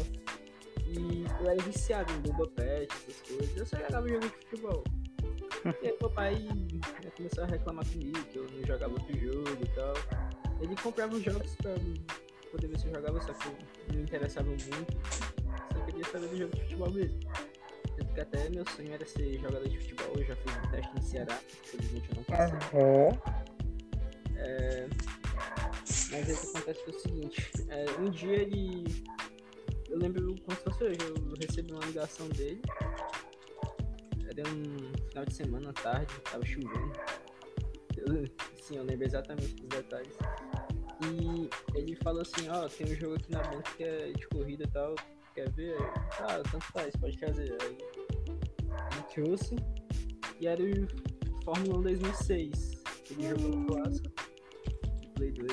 E 0.88 1.26
eu 1.42 1.50
era 1.52 1.62
viciado 1.64 2.12
em 2.14 2.20
Bomba 2.20 2.48
Pet, 2.48 2.88
essas 2.94 3.22
coisas. 3.22 3.58
Eu 3.58 3.66
só 3.66 3.78
jogava 3.78 4.08
jogo 4.08 4.22
de 4.22 4.30
futebol. 4.30 4.84
E 5.82 5.88
aí 5.88 5.98
meu 6.00 6.12
pai 6.12 6.48
começou 7.18 7.44
a 7.44 7.48
reclamar 7.48 7.84
comigo 7.88 8.24
que 8.26 8.38
eu 8.38 8.48
não 8.52 8.64
jogava 8.68 8.94
outro 8.94 9.20
jogo 9.20 9.58
e 9.60 9.68
tal. 9.70 9.94
Ele 10.62 10.76
comprava 10.76 11.16
os 11.16 11.24
jogos 11.24 11.56
pra 11.56 11.72
poder 12.56 12.68
ver 12.68 12.80
se 12.80 12.88
eu 12.88 12.96
jogava, 12.96 13.22
só 13.22 13.34
que 13.34 13.50
não 13.90 13.96
me 13.96 14.02
interessava 14.04 14.48
muito. 14.48 14.64
Só 15.74 15.86
queria 15.86 16.06
saber 16.06 16.28
do 16.28 16.38
jogo 16.38 16.56
de 16.56 16.62
futebol 16.62 16.92
mesmo. 16.92 17.20
Tanto 17.98 18.14
que 18.14 18.22
até 18.22 18.50
meu 18.50 18.66
sonho 18.70 18.94
era 18.94 19.06
ser 19.06 19.40
jogador 19.40 19.68
de 19.68 19.78
futebol. 19.78 20.14
Eu 20.18 20.26
já 20.26 20.36
fiz 20.36 20.56
um 20.56 20.72
teste 20.72 20.96
no 20.96 21.02
Ceará, 21.02 21.40
infelizmente 21.64 22.10
eu 22.10 22.16
não 22.16 22.24
passei. 22.24 22.58
É, 24.38 24.88
Mas 25.78 26.14
aí 26.14 26.34
o 26.34 26.38
que 26.38 26.48
acontece 26.48 26.84
foi 26.84 26.94
o 26.94 27.00
seguinte, 27.00 27.52
é, 27.70 27.86
um 28.00 28.10
dia 28.10 28.42
ele. 28.42 29.04
Eu 29.90 30.00
lembro 30.00 30.36
como 30.42 30.58
se 30.58 30.64
fosse 30.64 30.84
hoje, 30.84 30.98
eu 31.02 31.34
recebi 31.40 31.72
uma 31.72 31.86
ligação 31.86 32.28
dele. 32.30 32.62
Era 34.28 34.50
um 34.50 35.08
final 35.10 35.26
de 35.26 35.34
semana 35.34 35.70
à 35.70 35.74
tarde, 35.74 36.14
tava 36.24 36.46
chovendo. 36.46 36.92
Eu, 37.96 38.26
sim, 38.62 38.76
eu 38.76 38.84
lembro 38.84 39.06
exatamente 39.06 39.56
dos 39.56 39.70
detalhes. 39.70 40.18
E 41.02 41.50
ele 41.78 41.96
falou 41.98 42.22
assim, 42.22 42.48
ó, 42.50 42.68
tem 42.68 42.88
um 42.88 42.96
jogo 42.96 43.16
aqui 43.16 43.32
na 43.32 43.42
banca 43.44 43.72
que 43.76 43.84
é 43.84 44.12
de 44.12 44.28
corrida 44.28 44.64
e 44.64 44.68
tal, 44.68 44.96
quer 45.34 45.52
ver? 45.52 45.78
Ah, 46.20 46.42
tanto 46.50 46.66
faz, 46.72 46.96
pode 46.96 47.18
trazer. 47.18 47.56
Aí 47.62 47.78
ele 48.92 49.04
trouxe 49.14 49.56
e 50.40 50.48
era 50.48 50.62
o 50.62 51.44
Fórmula 51.44 51.80
1 51.80 51.82
2006. 51.84 52.84
Ele 53.12 53.30
jogou 53.30 53.50
no 53.50 53.66
clássico 53.68 54.10
Play 55.16 55.32
2. 55.32 55.52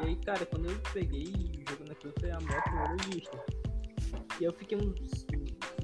E 0.00 0.06
aí, 0.06 0.16
cara, 0.16 0.46
quando 0.46 0.70
eu 0.70 0.76
peguei 0.92 1.32
jogando 1.68 1.92
aquilo, 1.92 2.14
foi 2.18 2.30
a 2.30 2.40
moto 2.40 2.62
primeira 2.62 2.96
vista. 3.08 3.44
E 4.40 4.44
eu 4.44 4.52
fiquei 4.52 4.78
um 4.78 4.94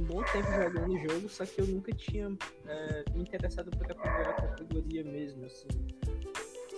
bom 0.04 0.22
tempo 0.24 0.50
jogando 0.52 0.92
o 0.92 0.98
jogo, 0.98 1.28
só 1.28 1.44
que 1.44 1.60
eu 1.60 1.66
nunca 1.66 1.92
tinha 1.92 2.36
é, 2.66 3.04
me 3.12 3.22
interessado 3.22 3.70
por 3.70 3.90
a 3.90 4.32
categoria 4.34 5.04
mesmo, 5.04 5.44
assim, 5.44 5.68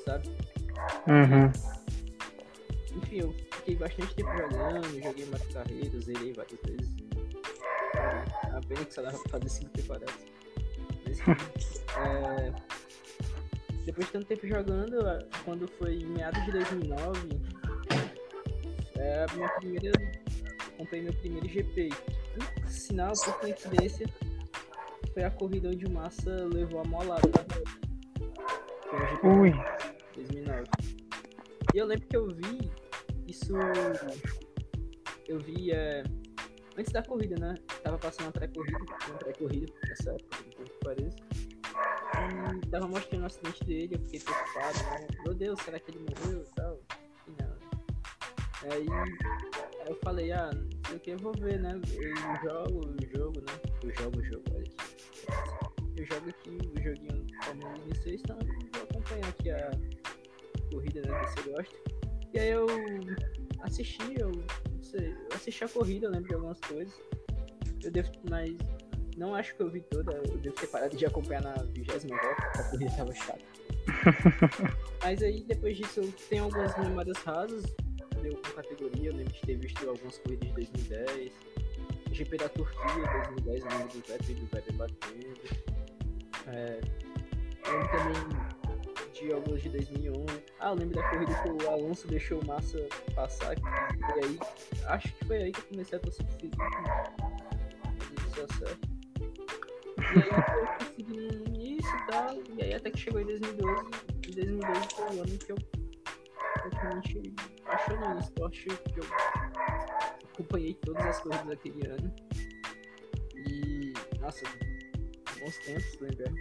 sabe? 0.04 0.28
Uhum. 1.07 1.77
Enfim, 2.97 3.21
eu 3.21 3.33
fiquei 3.33 3.76
bastante 3.76 4.14
tempo 4.14 4.30
jogando, 4.37 5.02
joguei 5.02 5.26
mais 5.26 5.47
carreiras, 5.49 6.04
zerei 6.04 6.33
várias 6.33 6.61
vezes. 6.66 6.97
A 7.95 8.61
pena 8.66 8.85
que 8.85 8.95
só 8.95 9.02
dava 9.02 9.18
pra 9.18 9.38
fazer 9.38 9.49
5 9.49 9.71
temporadas. 9.71 10.14
Mas 11.04 11.18
enfim, 11.18 11.33
é, 11.99 12.52
depois 13.85 14.07
de 14.07 14.12
tanto 14.12 14.26
tempo 14.26 14.47
jogando, 14.47 14.99
quando 15.45 15.66
foi 15.78 15.95
em 15.95 16.07
meados 16.07 16.45
de 16.45 16.52
2009, 16.52 17.40
é 18.97 19.25
a 19.28 19.35
minha 19.35 19.49
primeira. 19.49 19.92
Comprei 20.76 21.02
meu 21.02 21.12
primeiro 21.14 21.49
GP. 21.49 21.88
Por 22.61 22.68
sinal, 22.68 23.12
por 23.25 23.40
coincidência, 23.40 24.07
foi 25.12 25.25
a 25.25 25.30
corrida 25.30 25.71
onde 25.71 25.87
o 25.87 25.90
Massa 25.90 26.30
levou 26.52 26.80
a 26.80 26.85
molada. 26.85 27.28
Foi 28.88 28.99
o 28.99 29.07
GP 29.07 29.26
Ui. 29.26 29.77
2009. 31.68 31.75
E 31.75 31.78
eu 31.78 31.87
lembro 31.87 32.06
que 32.06 32.16
eu 32.16 32.26
vi 32.28 32.70
isso. 33.26 33.52
Eu 35.26 35.38
vi 35.38 35.70
é, 35.72 36.02
antes 36.76 36.92
da 36.92 37.02
corrida, 37.02 37.37
né? 37.38 37.54
Tava 37.82 37.98
passando 37.98 38.26
uma 38.26 38.32
pré-corrida, 38.32 38.78
uma 38.78 39.18
pré-corrida 39.18 39.72
nessa 39.87 40.12
época, 40.12 40.38
que 40.44 40.84
pareça. 40.84 41.16
E 42.64 42.66
tava 42.68 42.88
mostrando 42.88 43.22
o 43.22 43.26
acidente 43.26 43.64
dele, 43.64 43.94
eu 43.94 44.00
fiquei 44.00 44.20
preocupado, 44.20 44.78
né? 44.78 45.06
Meu 45.25 45.34
Deus, 45.34 45.60
será 45.60 45.78
que 45.78 45.90
ele 45.90 46.00
morreu 46.00 46.42
e 46.42 46.54
tal? 46.54 46.80
E 47.26 47.42
não. 47.42 48.72
Aí, 48.72 48.87
aí 48.90 49.88
eu 49.88 49.96
falei, 50.02 50.32
ah, 50.32 50.50
não 50.52 50.68
sei 50.87 50.96
o 50.96 51.00
que, 51.00 51.10
eu 51.10 51.18
vou 51.18 51.32
ver, 51.32 51.60
né? 51.60 51.75
Eu 51.75 52.16
jogo 52.42 52.80
o 52.87 53.16
jogo, 53.16 53.40
né? 53.40 53.52
Eu 53.82 53.94
jogo 53.94 54.18
o 54.18 54.25
jogo, 54.25 54.44
olha 54.54 54.62
aqui. 54.62 54.76
Eu 55.96 56.06
jogo 56.06 56.30
aqui 56.30 56.50
o 56.50 56.82
joguinho 56.82 57.26
Fórmula 57.42 57.78
16, 57.88 58.20
então 58.22 58.38
eu 58.40 58.46
vou 58.72 58.82
acompanhar 58.84 59.28
aqui 59.28 59.50
a 59.50 59.70
corrida, 60.70 61.02
né? 61.02 61.26
Se 61.26 61.38
eu 61.48 61.54
gosto. 61.54 61.75
E 62.34 62.38
aí 62.38 62.50
eu 62.50 62.66
assisti, 63.60 64.20
eu 64.20 64.32
sei, 64.82 65.12
eu 65.12 65.37
assisti 65.37 65.64
a 65.64 65.68
corrida, 65.68 66.06
eu 66.06 66.10
lembro 66.10 66.28
de 66.28 66.34
algumas 66.34 66.60
coisas. 66.60 66.94
Eu 67.82 67.90
devo, 67.90 68.10
mas 68.28 68.56
não 69.16 69.34
acho 69.34 69.54
que 69.56 69.62
eu 69.62 69.70
vi 69.70 69.80
toda, 69.82 70.12
eu 70.12 70.38
devo 70.38 70.54
ter 70.56 70.66
parado 70.68 70.96
de 70.96 71.06
acompanhar 71.06 71.42
na 71.42 71.54
vigésima 71.64 72.16
volta, 72.20 72.42
porque 72.42 72.58
a 72.58 72.70
corrida 72.70 72.96
tava 72.96 73.14
chata. 73.14 73.44
mas 75.02 75.22
aí 75.22 75.42
depois 75.44 75.76
disso 75.76 76.00
eu 76.00 76.12
tenho 76.28 76.44
algumas 76.44 76.76
memórias 76.78 77.16
rasas, 77.18 77.64
deu 78.22 78.37
com 78.37 78.50
categoria, 78.50 79.10
eu 79.10 79.16
lembro 79.16 79.32
de 79.32 79.40
ter 79.40 79.56
visto 79.56 79.88
algumas 79.88 80.18
corridas 80.18 80.48
de 80.48 80.54
2010. 80.54 81.32
GP 82.12 82.37
da 82.37 82.48
Turquia 82.48 83.06
2010, 83.37 83.64
eu 83.64 83.70
lembro 83.70 83.88
do 83.88 84.08
Vettel 84.08 84.30
e 84.30 84.34
do 84.34 84.46
Vettel 84.46 84.75
batendo. 84.75 85.40
É, 86.46 86.80
eu 87.66 87.88
também 87.90 88.57
de 89.20 89.32
alguns 89.32 89.62
de 89.62 89.68
2011. 89.70 90.44
Ah, 90.60 90.70
eu 90.70 90.75
lembro 90.75 90.96
da 90.96 91.08
corrida 91.10 91.34
que 91.34 91.64
o 91.64 91.70
Alonso 91.70 92.06
deixou 92.08 92.40
o 92.40 92.46
Massa 92.46 92.78
passar. 93.14 93.54
Foi 93.58 94.25
aí, 94.25 94.38
acho 94.87 95.12
que 95.14 95.25
foi 95.25 95.37
aí 95.38 95.52
que 95.52 95.60
eu 95.60 95.64
comecei 95.64 95.98
a 95.98 96.00
torcer 96.00 96.26
pro 96.26 96.37
Felipe. 96.37 96.56
Isso 98.28 98.40
é 98.40 98.46
certo. 98.58 98.88
E 99.98 100.22
aí 100.22 100.28
eu 100.30 100.87
seguindo 100.96 101.50
nisso 101.50 101.88
e 101.88 102.06
tal. 102.10 102.34
E 102.56 102.62
aí 102.62 102.75
até 102.75 102.90
que 102.90 102.98
chegou 102.98 103.20
em 103.20 103.26
2012. 103.26 103.84
Em 104.28 104.30
2012 104.30 104.88
foi 104.94 105.16
o 105.16 105.22
ano 105.22 105.38
que 105.38 105.52
eu 105.52 105.56
praticamente 106.54 107.34
apaixonei 107.64 108.08
no 108.08 108.18
esporte, 108.20 108.66
que 108.66 109.00
eu 109.00 109.04
acompanhei 110.32 110.75
todas 110.75 111.06
as 111.06 111.20
corridas 111.20 111.46
daquele 111.46 111.87
ano. 111.88 112.14
E, 113.34 113.92
nossa, 114.20 114.44
bons 115.40 115.58
tempos, 115.58 115.98
lembra? 116.00 116.32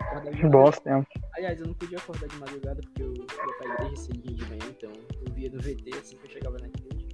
Acordava 0.00 0.36
de 0.36 0.48
Bons 0.48 0.78
tempos. 0.80 1.23
Aliás, 1.44 1.60
eu 1.60 1.66
não 1.66 1.74
podia 1.74 1.98
acordar 1.98 2.26
de 2.26 2.36
madrugada 2.36 2.80
porque 2.80 3.02
eu 3.02 3.12
ia 3.12 3.26
pra 3.58 3.74
igreja 3.74 3.96
cedinho 3.96 4.34
de 4.34 4.44
manhã, 4.46 4.64
então 4.70 4.90
eu 5.26 5.32
via 5.34 5.50
no 5.50 5.60
VT 5.60 5.90
assim 6.00 6.16
que 6.16 6.26
eu 6.26 6.30
chegava 6.30 6.56
na 6.58 6.68
igreja. 6.68 7.06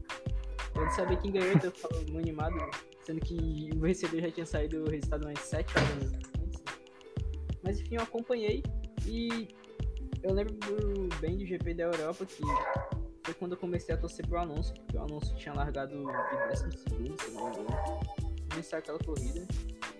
Eu 0.72 0.82
não 0.82 0.90
sabia 0.92 1.16
quem 1.16 1.32
ganhou, 1.32 1.52
então 1.52 1.68
eu 1.68 1.72
ficava 1.72 1.96
muito 1.96 2.16
animado, 2.16 2.70
sendo 3.02 3.20
que 3.22 3.70
o 3.74 3.80
vencedor 3.80 4.20
já 4.20 4.30
tinha 4.30 4.46
saído 4.46 4.84
o 4.84 4.88
resultado 4.88 5.24
mais 5.24 5.40
7 5.40 5.74
horas 5.76 6.12
antes. 6.14 6.62
Mas 7.64 7.80
enfim, 7.80 7.96
eu 7.96 8.02
acompanhei 8.02 8.62
e 9.04 9.48
eu 10.22 10.32
lembro 10.32 10.56
bem 11.20 11.36
do 11.36 11.44
GP 11.44 11.74
da 11.74 11.82
Europa 11.82 12.24
que 12.24 12.44
foi 13.24 13.34
quando 13.34 13.52
eu 13.54 13.58
comecei 13.58 13.92
a 13.96 13.98
torcer 13.98 14.24
pro 14.28 14.38
Alonso, 14.38 14.72
porque 14.74 14.96
o 14.96 15.00
Alonso 15.00 15.34
tinha 15.34 15.52
largado 15.54 15.96
de 15.96 16.48
décimo 16.48 16.72
segundo, 16.78 17.20
se 17.20 17.32
não 17.32 17.50
me 17.50 17.56
engano, 17.56 18.00
começar 18.48 18.78
aquela 18.78 18.98
corrida. 19.00 19.44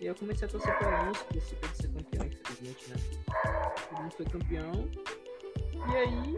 E 0.01 0.07
eu 0.07 0.15
comecei 0.15 0.47
a 0.47 0.51
torcer 0.51 0.79
pro 0.79 0.89
Alonso, 0.89 1.25
por 1.25 1.37
esse 1.37 1.49
ser 1.75 1.89
campeão, 1.89 2.27
infelizmente, 2.27 2.91
né? 2.91 2.97
Ele 4.01 4.11
foi 4.11 4.27
campeão. 4.27 4.91
E 5.91 5.97
aí, 5.97 6.37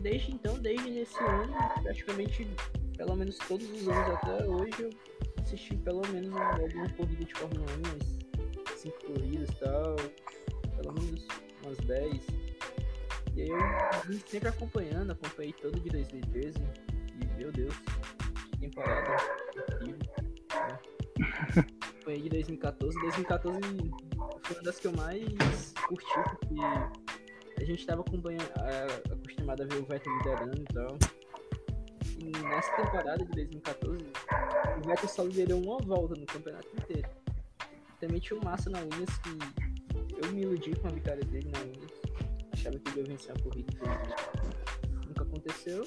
desde 0.00 0.32
então, 0.32 0.58
desde 0.58 0.98
esse 0.98 1.18
ano, 1.22 1.52
praticamente, 1.82 2.48
pelo 2.96 3.16
menos 3.16 3.36
todos 3.38 3.68
os 3.70 3.88
anos 3.88 4.16
até 4.16 4.46
hoje, 4.46 4.82
eu 4.82 4.90
assisti 5.42 5.76
pelo 5.76 6.06
menos 6.08 6.34
alguma 6.34 6.88
corrida 6.90 7.24
de 7.24 7.34
Fórmula 7.34 7.66
1, 7.86 7.88
umas 7.90 8.78
5 8.78 9.04
corridas 9.06 9.48
e 9.50 9.54
tal, 9.56 9.96
pelo 10.76 10.92
menos 10.94 11.26
umas 11.64 11.78
10. 11.78 12.26
E 13.34 13.42
aí 13.42 13.48
eu 13.48 13.58
vim 14.06 14.20
sempre 14.26 14.48
acompanhando, 14.48 15.12
acompanhei 15.12 15.52
todo 15.52 15.78
de 15.80 15.88
2013. 15.90 16.58
E 17.20 17.38
meu 17.38 17.52
Deus, 17.52 17.74
que 17.78 18.58
temporada 18.58 19.16
incrível. 19.56 19.98
Né? 20.50 20.78
Acompanhei 22.08 22.22
de 22.22 22.28
2014. 22.30 23.00
2014 23.00 23.58
foi 24.48 24.56
uma 24.56 24.62
das 24.62 24.78
que 24.80 24.86
eu 24.86 24.92
mais 24.92 25.74
curti, 25.86 26.14
porque 26.30 27.60
a 27.60 27.64
gente 27.64 27.86
tava 27.86 28.00
acompanhando, 28.00 28.50
a- 28.56 29.12
acostumado 29.14 29.62
a 29.62 29.66
ver 29.66 29.76
o 29.76 29.84
Vettel 29.84 30.12
liderando 30.16 30.60
e 30.62 30.64
tal. 30.74 30.98
E 32.20 32.30
nessa 32.42 32.72
temporada 32.76 33.18
de 33.24 33.30
2014, 33.32 34.04
o 34.78 34.86
Vettel 34.88 35.08
só 35.08 35.22
liderou 35.22 35.62
uma 35.62 35.78
volta 35.78 36.14
no 36.18 36.26
campeonato 36.26 36.68
inteiro. 36.76 37.08
Também 38.00 38.20
tinha 38.20 38.38
o 38.40 38.44
Massa 38.44 38.70
na 38.70 38.78
Williams 38.80 39.18
que 39.18 40.24
eu 40.24 40.32
me 40.32 40.42
iludi 40.42 40.74
com 40.76 40.88
a 40.88 40.90
vitória 40.90 41.24
dele 41.24 41.50
na 41.52 41.58
Williams. 41.60 41.92
Achava 42.52 42.78
que 42.78 42.90
ele 42.90 43.00
ia 43.00 43.04
vencer 43.06 43.32
a 43.36 43.42
corrida, 43.42 43.72
infelizmente. 43.74 45.06
Nunca 45.06 45.22
aconteceu. 45.22 45.86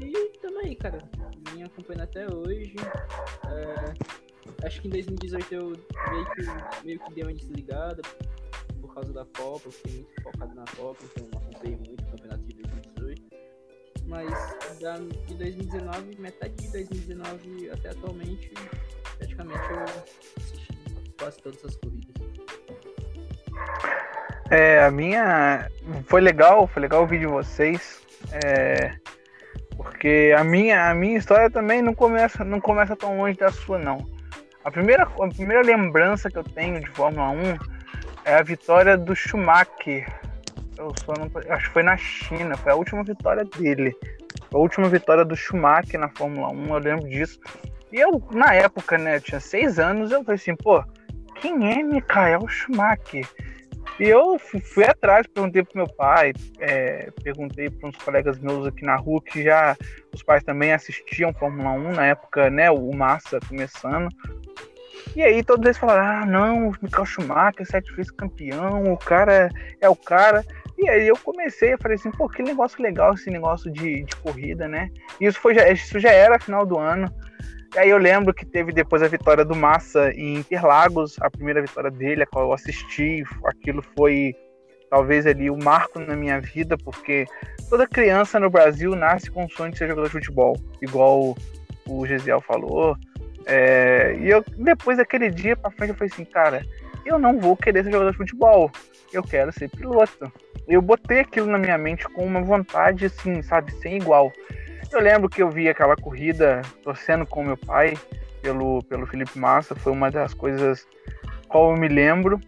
E 0.00 0.38
também, 0.38 0.74
cara, 0.76 0.98
vim 1.50 1.62
acompanhando 1.62 2.02
até 2.02 2.32
hoje. 2.32 2.74
É, 3.48 4.21
acho 4.64 4.80
que 4.80 4.88
em 4.88 4.90
2018 4.90 5.54
eu 5.54 5.68
meio 6.10 6.26
que, 6.30 6.84
meio 6.84 6.98
que 7.00 7.14
dei 7.14 7.24
uma 7.24 7.32
desligada 7.32 8.02
por 8.80 8.94
causa 8.94 9.12
da 9.12 9.24
Copa, 9.36 9.62
eu 9.66 9.72
fiquei 9.72 9.92
muito 9.94 10.22
focado 10.22 10.54
na 10.54 10.64
Copa, 10.76 10.98
então 11.04 11.28
não 11.32 11.40
acompanhei 11.40 11.76
muito 11.76 12.02
o 12.02 12.10
campeonato 12.10 12.42
de 12.42 12.62
2018. 12.62 13.22
Mas 14.06 14.80
da, 14.80 14.98
de 14.98 15.34
2019, 15.34 16.16
metade 16.20 16.54
de 16.54 16.68
2019 16.72 17.70
até 17.70 17.90
atualmente, 17.90 18.52
praticamente 19.16 19.70
eu 19.70 19.82
assisti 20.36 20.78
quase 21.18 21.38
todas 21.38 21.64
as 21.64 21.76
corridas. 21.76 22.12
É, 24.50 24.84
a 24.84 24.90
minha 24.90 25.70
foi 26.06 26.20
legal, 26.20 26.66
foi 26.66 26.82
legal 26.82 27.00
ouvir 27.00 27.20
de 27.20 27.26
vocês. 27.26 28.02
É, 28.44 28.94
porque 29.76 30.34
a 30.36 30.44
minha, 30.44 30.90
a 30.90 30.94
minha 30.94 31.16
história 31.16 31.50
também 31.50 31.80
não 31.80 31.94
começa, 31.94 32.44
não 32.44 32.60
começa 32.60 32.94
tão 32.94 33.16
longe 33.16 33.38
da 33.38 33.50
sua, 33.50 33.78
não. 33.78 34.06
A 34.64 34.70
primeira, 34.70 35.02
a 35.02 35.28
primeira 35.28 35.62
lembrança 35.62 36.30
que 36.30 36.38
eu 36.38 36.44
tenho 36.44 36.80
de 36.80 36.88
Fórmula 36.90 37.30
1 37.30 37.58
é 38.24 38.34
a 38.34 38.42
vitória 38.42 38.96
do 38.96 39.14
Schumacher. 39.14 40.06
Eu 40.78 40.92
só 41.04 41.12
não, 41.18 41.30
acho 41.52 41.66
que 41.66 41.72
foi 41.72 41.82
na 41.82 41.96
China, 41.96 42.56
foi 42.56 42.72
a 42.72 42.76
última 42.76 43.02
vitória 43.02 43.44
dele. 43.44 43.94
A 44.52 44.58
última 44.58 44.88
vitória 44.88 45.24
do 45.24 45.34
Schumacher 45.34 45.98
na 45.98 46.08
Fórmula 46.08 46.48
1, 46.52 46.74
eu 46.74 46.78
lembro 46.78 47.08
disso. 47.08 47.40
E 47.90 47.96
eu, 47.96 48.22
na 48.30 48.54
época, 48.54 48.96
né, 48.96 49.16
eu 49.16 49.20
tinha 49.20 49.40
seis 49.40 49.78
anos, 49.78 50.12
eu 50.12 50.22
falei 50.22 50.36
assim, 50.36 50.54
pô, 50.54 50.82
quem 51.40 51.72
é 51.72 51.82
Michael 51.82 52.46
Schumacher? 52.48 53.26
E 54.00 54.04
eu 54.08 54.38
fui 54.38 54.84
atrás, 54.84 55.26
perguntei 55.26 55.62
pro 55.62 55.76
meu 55.76 55.86
pai, 55.86 56.32
é, 56.58 57.10
perguntei 57.22 57.70
para 57.70 57.88
uns 57.88 57.96
colegas 57.96 58.38
meus 58.38 58.66
aqui 58.66 58.84
na 58.84 58.96
rua 58.96 59.22
que 59.22 59.42
já 59.42 59.76
os 60.12 60.22
pais 60.22 60.42
também 60.42 60.72
assistiam 60.72 61.32
Fórmula 61.34 61.72
1 61.72 61.92
na 61.92 62.06
época, 62.06 62.50
né? 62.50 62.70
O 62.70 62.92
Massa 62.92 63.38
começando. 63.48 64.08
E 65.14 65.22
aí 65.22 65.42
todos 65.42 65.64
eles 65.64 65.78
falaram: 65.78 66.04
ah, 66.04 66.26
não, 66.26 66.68
o 66.68 66.74
Michael 66.80 67.06
Schumacher, 67.06 67.66
sete 67.66 67.92
vezes 67.94 68.10
campeão, 68.10 68.92
o 68.92 68.96
cara 68.96 69.48
é 69.80 69.88
o 69.88 69.96
cara. 69.96 70.44
E 70.78 70.88
aí 70.88 71.06
eu 71.06 71.16
comecei, 71.16 71.74
eu 71.74 71.78
falei 71.78 71.96
assim, 71.96 72.10
pô, 72.10 72.28
que 72.28 72.42
negócio 72.42 72.82
legal 72.82 73.14
esse 73.14 73.30
negócio 73.30 73.70
de, 73.70 74.02
de 74.02 74.16
corrida, 74.16 74.66
né? 74.66 74.90
E 75.20 75.26
isso, 75.26 75.38
foi, 75.38 75.54
isso 75.70 76.00
já 76.00 76.10
era 76.10 76.40
final 76.40 76.66
do 76.66 76.78
ano. 76.78 77.12
E 77.74 77.78
aí 77.78 77.88
eu 77.88 77.96
lembro 77.96 78.34
que 78.34 78.44
teve 78.44 78.70
depois 78.70 79.02
a 79.02 79.08
vitória 79.08 79.44
do 79.44 79.56
Massa 79.56 80.12
em 80.12 80.34
Interlagos, 80.34 81.16
a 81.20 81.30
primeira 81.30 81.62
vitória 81.62 81.90
dele, 81.90 82.22
a 82.22 82.26
qual 82.26 82.44
eu 82.44 82.52
assisti. 82.52 83.24
Aquilo 83.46 83.82
foi 83.96 84.36
talvez 84.90 85.26
ali 85.26 85.48
o 85.48 85.54
um 85.54 85.58
marco 85.62 85.98
na 85.98 86.14
minha 86.14 86.38
vida, 86.38 86.76
porque 86.76 87.24
toda 87.70 87.86
criança 87.86 88.38
no 88.38 88.50
Brasil 88.50 88.94
nasce 88.94 89.30
com 89.30 89.46
o 89.46 89.50
sonho 89.50 89.72
de 89.72 89.78
ser 89.78 89.88
jogador 89.88 90.08
de 90.08 90.12
futebol, 90.12 90.54
igual 90.82 91.34
o 91.86 92.06
Gesiel 92.06 92.42
falou. 92.42 92.94
É, 93.46 94.14
e 94.20 94.28
eu, 94.28 94.44
depois 94.58 94.98
daquele 94.98 95.30
dia 95.30 95.56
pra 95.56 95.70
frente, 95.70 95.90
eu 95.90 95.96
falei 95.96 96.10
assim, 96.12 96.26
cara, 96.26 96.62
eu 97.06 97.18
não 97.18 97.40
vou 97.40 97.56
querer 97.56 97.84
ser 97.84 97.90
jogador 97.90 98.10
de 98.10 98.18
futebol, 98.18 98.70
eu 99.14 99.22
quero 99.22 99.50
ser 99.50 99.70
piloto. 99.70 100.30
Eu 100.68 100.82
botei 100.82 101.20
aquilo 101.20 101.46
na 101.46 101.58
minha 101.58 101.78
mente 101.78 102.04
com 102.10 102.24
uma 102.24 102.42
vontade, 102.42 103.06
assim, 103.06 103.40
sabe, 103.40 103.72
sem 103.80 103.96
igual. 103.96 104.30
Eu 104.92 105.00
lembro 105.00 105.28
que 105.28 105.42
eu 105.42 105.50
vi 105.50 105.68
aquela 105.68 105.96
corrida 105.96 106.60
torcendo 106.82 107.26
com 107.26 107.42
meu 107.42 107.56
pai 107.56 107.94
pelo, 108.42 108.82
pelo 108.82 109.06
Felipe 109.06 109.38
Massa, 109.38 109.74
foi 109.74 109.90
uma 109.90 110.10
das 110.10 110.34
coisas 110.34 110.86
qual 111.48 111.70
eu 111.70 111.76
me 111.76 111.88
lembro. 111.88 112.38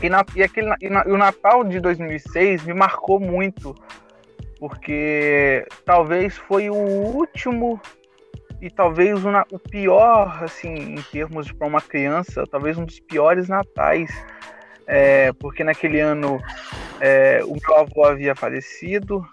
E, 0.00 0.08
na, 0.08 0.24
e, 0.36 0.42
aquele, 0.42 0.72
e, 0.80 0.88
na, 0.88 1.04
e 1.04 1.10
o 1.10 1.16
Natal 1.16 1.64
de 1.64 1.80
2006 1.80 2.64
me 2.64 2.72
marcou 2.72 3.18
muito, 3.18 3.74
porque 4.60 5.66
talvez 5.84 6.36
foi 6.36 6.70
o 6.70 6.74
último 6.74 7.80
e 8.60 8.70
talvez 8.70 9.24
o, 9.24 9.28
o 9.50 9.58
pior, 9.58 10.44
assim, 10.44 10.94
em 10.94 11.02
termos 11.10 11.50
para 11.50 11.66
uma 11.66 11.80
criança, 11.80 12.44
talvez 12.48 12.78
um 12.78 12.84
dos 12.84 13.00
piores 13.00 13.48
natais, 13.48 14.10
é, 14.86 15.32
porque 15.32 15.64
naquele 15.64 15.98
ano 15.98 16.40
é, 17.00 17.40
o 17.44 17.54
meu 17.54 17.76
avô 17.76 18.04
havia 18.04 18.36
falecido, 18.36 19.26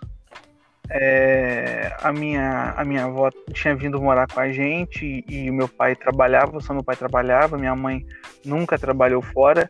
é, 0.95 1.91
a, 2.01 2.13
minha, 2.13 2.73
a 2.77 2.85
minha 2.85 3.05
avó 3.05 3.29
tinha 3.51 3.75
vindo 3.75 3.99
morar 3.99 4.27
com 4.27 4.39
a 4.39 4.51
gente 4.51 5.25
e, 5.27 5.49
o 5.49 5.53
meu 5.53 5.67
pai 5.67 5.95
trabalhava, 5.95 6.59
só 6.59 6.71
meu 6.71 6.83
pai 6.83 6.95
trabalhava, 6.95 7.57
minha 7.57 7.75
mãe 7.75 8.05
nunca 8.45 8.77
trabalhou 8.77 9.21
fora. 9.21 9.69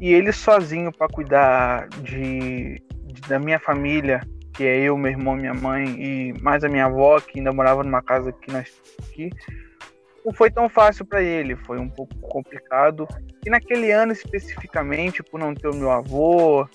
E 0.00 0.12
ele 0.12 0.32
sozinho 0.32 0.90
para 0.90 1.06
cuidar 1.06 1.88
de, 2.02 2.82
de, 3.04 3.20
da 3.28 3.38
minha 3.38 3.60
família, 3.60 4.20
que 4.52 4.64
é 4.64 4.80
eu, 4.80 4.96
meu 4.98 5.12
irmão, 5.12 5.36
minha 5.36 5.54
mãe 5.54 5.84
e 5.84 6.42
mais 6.42 6.64
a 6.64 6.68
minha 6.68 6.86
avó, 6.86 7.20
que 7.20 7.38
ainda 7.38 7.52
morava 7.52 7.84
numa 7.84 8.02
casa 8.02 8.30
aqui, 8.30 8.50
na, 8.50 8.64
aqui 8.98 9.30
não 10.24 10.32
foi 10.32 10.50
tão 10.50 10.68
fácil 10.68 11.04
para 11.04 11.22
ele, 11.22 11.54
foi 11.54 11.78
um 11.78 11.88
pouco 11.88 12.12
complicado. 12.22 13.06
E 13.46 13.50
naquele 13.50 13.92
ano 13.92 14.10
especificamente, 14.10 15.22
por 15.22 15.38
não 15.38 15.54
ter 15.54 15.68
o 15.68 15.74
meu 15.74 15.92
avô, 15.92 16.68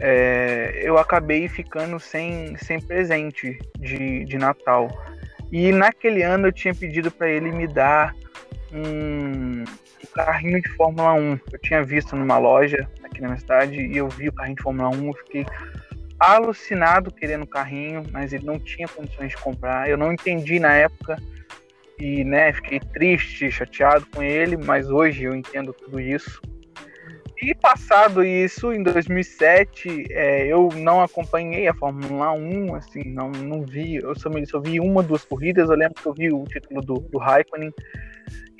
é, 0.00 0.80
eu 0.82 0.98
acabei 0.98 1.48
ficando 1.48 1.98
sem, 2.00 2.56
sem 2.56 2.80
presente 2.80 3.58
de, 3.78 4.24
de 4.24 4.38
Natal. 4.38 4.88
E 5.52 5.70
naquele 5.72 6.22
ano 6.22 6.48
eu 6.48 6.52
tinha 6.52 6.74
pedido 6.74 7.10
para 7.10 7.28
ele 7.28 7.52
me 7.52 7.66
dar 7.66 8.14
um, 8.72 9.64
carrinho 10.14 10.60
de 10.60 10.68
Fórmula 10.70 11.14
1. 11.14 11.40
Eu 11.52 11.58
tinha 11.58 11.82
visto 11.82 12.16
numa 12.16 12.38
loja 12.38 12.88
aqui 13.02 13.20
na 13.20 13.28
minha 13.28 13.40
cidade 13.40 13.80
e 13.80 13.96
eu 13.96 14.08
vi 14.08 14.28
o 14.28 14.32
carrinho 14.32 14.56
de 14.56 14.62
Fórmula 14.62 14.88
1, 14.90 15.06
eu 15.06 15.14
fiquei 15.14 15.46
alucinado 16.18 17.12
querendo 17.12 17.42
o 17.42 17.46
carrinho, 17.46 18.04
mas 18.12 18.32
ele 18.32 18.46
não 18.46 18.58
tinha 18.58 18.88
condições 18.88 19.30
de 19.30 19.36
comprar. 19.36 19.88
Eu 19.88 19.98
não 19.98 20.12
entendi 20.12 20.58
na 20.58 20.72
época 20.72 21.20
e 21.98 22.24
né, 22.24 22.52
fiquei 22.52 22.80
triste, 22.80 23.50
chateado 23.50 24.06
com 24.06 24.22
ele, 24.22 24.56
mas 24.56 24.88
hoje 24.88 25.24
eu 25.24 25.34
entendo 25.34 25.72
tudo 25.72 26.00
isso. 26.00 26.40
E 27.42 27.54
passado 27.54 28.24
isso, 28.24 28.72
em 28.72 28.82
2007, 28.82 30.06
é, 30.10 30.46
eu 30.46 30.68
não 30.76 31.02
acompanhei 31.02 31.66
a 31.66 31.74
Fórmula 31.74 32.32
1, 32.32 32.74
assim, 32.74 33.02
não, 33.12 33.30
não 33.30 33.62
vi, 33.62 33.96
eu 33.96 34.14
só, 34.14 34.30
só 34.46 34.60
vi 34.60 34.78
uma, 34.78 35.02
duas 35.02 35.24
corridas, 35.24 35.68
eu 35.68 35.76
lembro 35.76 36.00
que 36.00 36.06
eu 36.06 36.14
vi 36.14 36.32
o 36.32 36.44
título 36.44 36.80
do, 36.80 36.94
do 36.94 37.18
Raikkonen, 37.18 37.72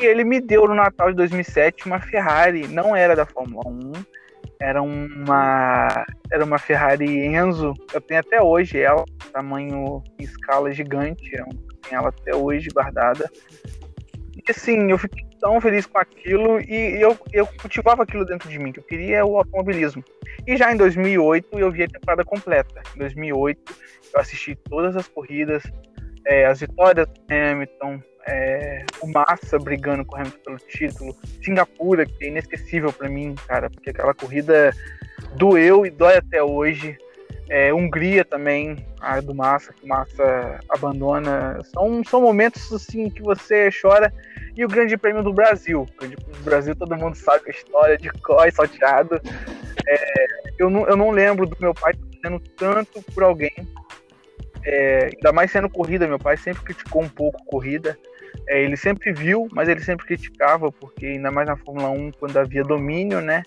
e 0.00 0.04
ele 0.04 0.24
me 0.24 0.40
deu 0.40 0.66
no 0.66 0.74
Natal 0.74 1.10
de 1.10 1.16
2007 1.16 1.86
uma 1.86 2.00
Ferrari, 2.00 2.66
não 2.66 2.96
era 2.96 3.14
da 3.14 3.24
Fórmula 3.24 3.62
1, 3.66 3.92
era 4.60 4.82
uma 4.82 6.04
era 6.30 6.44
uma 6.44 6.58
Ferrari 6.58 7.26
Enzo, 7.26 7.74
eu 7.92 8.00
tenho 8.00 8.20
até 8.20 8.42
hoje 8.42 8.80
ela, 8.80 9.04
tamanho 9.32 10.02
em 10.18 10.24
escala 10.24 10.72
gigante, 10.72 11.32
eu 11.34 11.46
tenho 11.82 12.00
ela 12.00 12.08
até 12.08 12.34
hoje 12.34 12.70
guardada. 12.70 13.30
E 14.36 14.50
assim, 14.50 14.90
eu 14.90 14.98
fiquei 14.98 15.24
tão 15.40 15.60
feliz 15.60 15.86
com 15.86 15.98
aquilo 15.98 16.60
e 16.60 17.00
eu, 17.00 17.16
eu 17.32 17.46
cultivava 17.46 18.02
aquilo 18.02 18.24
dentro 18.24 18.48
de 18.48 18.58
mim, 18.58 18.72
que 18.72 18.80
eu 18.80 18.84
queria 18.84 19.24
o 19.24 19.36
automobilismo. 19.36 20.02
E 20.46 20.56
já 20.56 20.72
em 20.72 20.76
2008 20.76 21.58
eu 21.58 21.70
vi 21.70 21.84
a 21.84 21.88
temporada 21.88 22.24
completa. 22.24 22.82
Em 22.94 22.98
2008 22.98 23.74
eu 24.14 24.20
assisti 24.20 24.54
todas 24.54 24.96
as 24.96 25.06
corridas, 25.06 25.62
é, 26.26 26.46
as 26.46 26.60
vitórias 26.60 27.06
do 27.06 27.34
Hamilton, 27.34 28.00
é, 28.26 28.84
o 29.02 29.06
Massa 29.06 29.58
brigando 29.58 30.04
com 30.04 30.16
o 30.16 30.18
Hamilton 30.18 30.38
pelo 30.44 30.58
título, 30.58 31.16
Singapura, 31.42 32.06
que 32.06 32.24
é 32.24 32.28
inesquecível 32.28 32.92
para 32.92 33.08
mim, 33.08 33.34
cara, 33.46 33.70
porque 33.70 33.90
aquela 33.90 34.14
corrida 34.14 34.72
doeu 35.36 35.84
e 35.84 35.90
dói 35.90 36.16
até 36.16 36.42
hoje. 36.42 36.96
É, 37.48 37.72
Hungria 37.74 38.24
também, 38.24 38.76
a 39.00 39.20
do 39.20 39.34
Massa, 39.34 39.72
que 39.72 39.84
o 39.84 39.88
Massa 39.88 40.60
abandona. 40.68 41.60
São, 41.64 42.02
são 42.04 42.22
momentos 42.22 42.72
assim 42.72 43.10
que 43.10 43.22
você 43.22 43.68
chora 43.70 44.12
e 44.56 44.64
o 44.64 44.68
Grande 44.68 44.96
Prêmio 44.96 45.22
do 45.22 45.32
Brasil. 45.32 45.82
O 45.82 45.98
Grande 45.98 46.16
Prêmio 46.16 46.34
do 46.34 46.44
Brasil, 46.44 46.74
todo 46.74 46.96
mundo 46.96 47.14
sabe 47.14 47.44
a 47.46 47.50
história 47.50 47.98
de 47.98 48.08
Coy 48.10 48.50
salteado. 48.50 49.20
É, 49.86 50.26
eu, 50.58 50.70
não, 50.70 50.86
eu 50.86 50.96
não 50.96 51.10
lembro 51.10 51.46
do 51.46 51.56
meu 51.60 51.74
pai 51.74 51.92
sendo 52.22 52.40
tanto 52.40 53.02
por 53.12 53.22
alguém. 53.22 53.54
É, 54.64 55.10
ainda 55.14 55.32
mais 55.32 55.50
sendo 55.50 55.68
corrida, 55.68 56.06
meu 56.06 56.18
pai 56.18 56.38
sempre 56.38 56.64
criticou 56.64 57.02
um 57.02 57.08
pouco 57.08 57.44
corrida. 57.44 57.98
É, 58.48 58.62
ele 58.62 58.76
sempre 58.76 59.12
viu, 59.12 59.48
mas 59.52 59.68
ele 59.68 59.80
sempre 59.80 60.06
criticava, 60.06 60.72
porque 60.72 61.06
ainda 61.06 61.30
mais 61.30 61.46
na 61.46 61.56
Fórmula 61.56 61.90
1, 61.90 62.12
quando 62.12 62.38
havia 62.38 62.62
domínio, 62.62 63.20
né? 63.20 63.42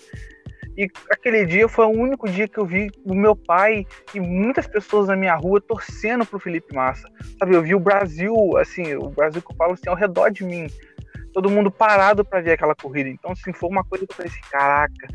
E 0.77 0.87
aquele 1.09 1.45
dia 1.45 1.67
foi 1.67 1.85
o 1.85 1.89
único 1.89 2.29
dia 2.29 2.47
que 2.47 2.59
eu 2.59 2.65
vi 2.65 2.91
o 3.03 3.15
meu 3.15 3.35
pai 3.35 3.85
e 4.13 4.19
muitas 4.19 4.67
pessoas 4.67 5.07
na 5.07 5.15
minha 5.15 5.35
rua 5.35 5.59
torcendo 5.59 6.25
pro 6.25 6.39
Felipe 6.39 6.75
Massa. 6.75 7.09
Sabe, 7.39 7.55
eu 7.55 7.63
vi 7.63 7.73
o 7.73 7.79
Brasil, 7.79 8.35
assim, 8.57 8.95
o 8.95 9.09
Brasil 9.09 9.41
que 9.41 9.51
eu 9.51 9.55
falo 9.55 9.73
assim, 9.73 9.89
ao 9.89 9.95
redor 9.95 10.29
de 10.29 10.43
mim 10.43 10.67
todo 11.33 11.51
mundo 11.51 11.69
parado 11.69 12.25
para 12.25 12.41
ver 12.41 12.53
aquela 12.53 12.73
corrida. 12.73 13.09
Então, 13.09 13.31
assim, 13.31 13.53
foi 13.53 13.69
uma 13.69 13.83
coisa 13.83 14.07
que 14.07 14.11
eu 14.11 14.15
falei 14.15 14.31
assim, 14.31 14.41
caraca, 14.49 15.07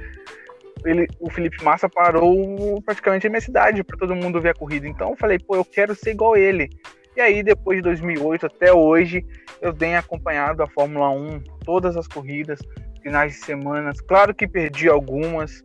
ele, 0.85 1.09
o 1.18 1.29
Felipe 1.29 1.62
Massa 1.64 1.88
parou 1.88 2.81
praticamente 2.83 3.27
a 3.27 3.31
minha 3.31 3.40
cidade 3.40 3.83
para 3.83 3.98
todo 3.98 4.14
mundo 4.14 4.40
ver 4.40 4.51
a 4.51 4.55
corrida. 4.55 4.87
Então, 4.87 5.11
eu 5.11 5.16
falei, 5.16 5.38
pô, 5.38 5.57
eu 5.57 5.64
quero 5.64 5.96
ser 5.96 6.12
igual 6.12 6.37
ele. 6.37 6.70
E 7.16 7.20
aí, 7.20 7.42
depois 7.42 7.79
de 7.79 7.83
2008 7.83 8.46
até 8.46 8.72
hoje, 8.72 9.25
eu 9.61 9.72
tenho 9.72 9.98
acompanhado 9.98 10.62
a 10.62 10.68
Fórmula 10.68 11.11
1, 11.11 11.42
todas 11.64 11.96
as 11.96 12.07
corridas, 12.07 12.61
finais 13.03 13.33
de 13.33 13.45
semana. 13.45 13.93
Claro 14.07 14.35
que 14.35 14.47
perdi 14.47 14.88
algumas, 14.88 15.65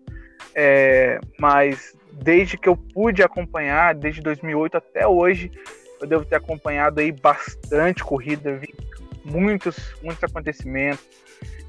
é, 0.55 1.19
mas 1.39 1.95
desde 2.11 2.57
que 2.57 2.67
eu 2.67 2.75
pude 2.75 3.21
acompanhar, 3.23 3.93
desde 3.93 4.21
2008 4.21 4.77
até 4.77 5.07
hoje, 5.07 5.51
eu 6.01 6.07
devo 6.07 6.25
ter 6.25 6.35
acompanhado 6.35 6.99
aí 6.99 7.11
bastante 7.11 8.03
corrida, 8.03 8.55
vi 8.55 8.73
muitos, 9.23 9.95
muitos 10.01 10.23
acontecimentos, 10.23 11.05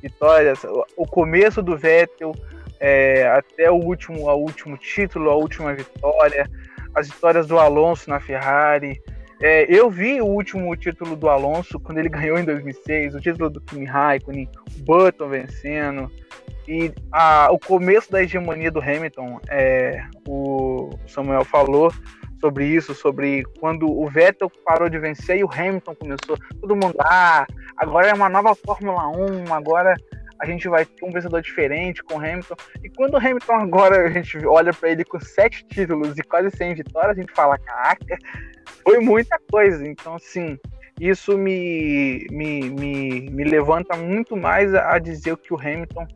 vitórias, 0.00 0.61
o 0.96 1.07
começo 1.07 1.61
do 1.61 1.76
Vettel 1.76 2.33
é, 2.81 3.26
até 3.26 3.70
o 3.70 3.74
último, 3.74 4.28
o 4.28 4.37
último 4.37 4.76
título, 4.76 5.31
a 5.31 5.35
última 5.35 5.74
vitória, 5.74 6.48
as 6.94 7.09
vitórias 7.09 7.46
do 7.46 7.59
Alonso 7.59 8.09
na 8.09 8.20
Ferrari. 8.20 9.00
É, 9.40 9.64
eu 9.72 9.88
vi 9.88 10.20
o 10.20 10.27
último 10.27 10.74
título 10.77 11.14
do 11.14 11.29
Alonso 11.29 11.79
quando 11.79 11.98
ele 11.98 12.09
ganhou 12.11 12.38
em 12.38 12.44
2006, 12.44 13.14
o 13.14 13.20
título 13.20 13.51
do 13.51 13.61
Kimi 13.61 13.85
Raikkonen, 13.85 14.48
o 14.77 14.83
Button 14.85 15.29
vencendo 15.29 16.11
e 16.66 16.92
a, 17.12 17.48
o 17.51 17.59
começo 17.59 18.11
da 18.12 18.22
hegemonia 18.22 18.70
do 18.70 18.81
Hamilton. 18.81 19.40
É, 19.48 20.05
o 20.27 20.90
Samuel 21.07 21.44
falou 21.44 21.92
sobre 22.40 22.66
isso, 22.66 22.94
sobre 22.94 23.42
quando 23.59 23.90
o 23.90 24.09
Vettel 24.09 24.51
parou 24.64 24.88
de 24.88 24.98
vencer 24.98 25.38
e 25.38 25.44
o 25.44 25.51
Hamilton 25.51 25.94
começou. 25.94 26.38
Todo 26.61 26.77
mundo, 26.77 26.94
ah, 27.01 27.46
agora 27.77 28.09
é 28.09 28.14
uma 28.14 28.29
nova 28.29 28.55
Fórmula 28.55 29.09
1, 29.09 29.53
agora 29.53 29.96
a 30.40 30.46
gente 30.46 30.68
vai 30.68 30.85
ter 30.85 31.05
um 31.05 31.11
vencedor 31.11 31.42
diferente 31.42 32.03
com 32.03 32.14
o 32.14 32.18
Hamilton. 32.18 32.55
E 32.83 32.88
quando 32.90 33.14
o 33.14 33.16
Hamilton 33.16 33.55
agora 33.55 34.07
a 34.07 34.11
gente 34.11 34.38
olha 34.46 34.72
para 34.72 34.90
ele 34.90 35.05
com 35.05 35.18
sete 35.20 35.64
títulos 35.66 36.16
e 36.16 36.22
quase 36.22 36.51
100 36.57 36.74
vitórias, 36.74 37.16
a 37.16 37.20
gente 37.20 37.33
fala, 37.33 37.59
caraca, 37.59 38.16
foi 38.83 39.01
muita 39.01 39.38
coisa. 39.51 39.87
Então, 39.87 40.14
assim, 40.14 40.59
isso 41.01 41.37
me, 41.37 42.27
me, 42.31 42.70
me, 42.70 43.31
me 43.31 43.44
levanta 43.44 43.96
muito 43.96 44.37
mais 44.37 44.74
a 44.74 44.98
dizer 44.98 45.37
que 45.37 45.53
o 45.53 45.59
Hamilton 45.59 46.07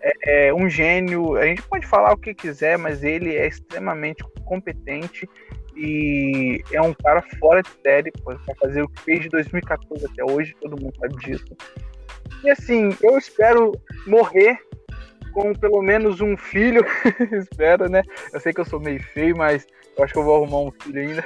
é, 0.00 0.48
é 0.48 0.54
um 0.54 0.68
gênio. 0.68 1.36
A 1.36 1.46
gente 1.46 1.62
pode 1.62 1.86
falar 1.86 2.12
o 2.12 2.16
que 2.16 2.34
quiser, 2.34 2.78
mas 2.78 3.02
ele 3.02 3.36
é 3.36 3.46
extremamente 3.46 4.24
competente 4.44 5.28
e 5.76 6.60
é 6.72 6.82
um 6.82 6.92
cara 6.92 7.22
fora 7.38 7.62
de 7.62 7.70
série 7.82 8.10
para 8.24 8.38
fazer 8.60 8.82
o 8.82 8.88
que 8.88 9.00
fez 9.02 9.20
de 9.22 9.28
2014 9.28 10.06
até 10.06 10.24
hoje, 10.24 10.56
todo 10.60 10.80
mundo 10.80 10.94
sabe 10.98 11.14
disso. 11.16 11.56
E 12.44 12.50
assim, 12.50 12.96
eu 13.02 13.18
espero 13.18 13.72
morrer 14.06 14.58
com 15.32 15.52
pelo 15.52 15.82
menos 15.82 16.20
um 16.20 16.36
filho, 16.36 16.84
espero, 17.32 17.88
né? 17.88 18.02
Eu 18.32 18.40
sei 18.40 18.52
que 18.52 18.60
eu 18.60 18.64
sou 18.64 18.80
meio 18.80 19.02
feio, 19.02 19.36
mas 19.36 19.66
eu 19.96 20.04
acho 20.04 20.12
que 20.12 20.18
eu 20.18 20.24
vou 20.24 20.36
arrumar 20.36 20.60
um 20.60 20.70
filho 20.70 21.00
ainda. 21.00 21.24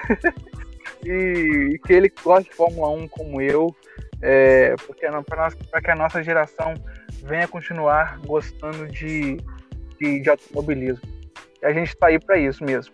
e, 1.04 1.74
e, 1.74 1.78
que 1.78 1.92
ele 1.92 2.12
goste 2.22 2.50
de 2.50 2.56
Fórmula 2.56 2.90
1 2.90 3.08
como 3.08 3.40
eu, 3.40 3.74
é, 4.20 4.74
para 5.26 5.80
que 5.80 5.90
a 5.90 5.96
nossa 5.96 6.22
geração 6.22 6.74
venha 7.22 7.48
continuar 7.48 8.18
gostando 8.26 8.86
de, 8.88 9.36
de, 10.00 10.20
de 10.20 10.30
automobilismo. 10.30 11.02
E 11.62 11.66
a 11.66 11.72
gente 11.72 11.88
está 11.88 12.08
aí 12.08 12.18
para 12.18 12.38
isso 12.38 12.64
mesmo. 12.64 12.92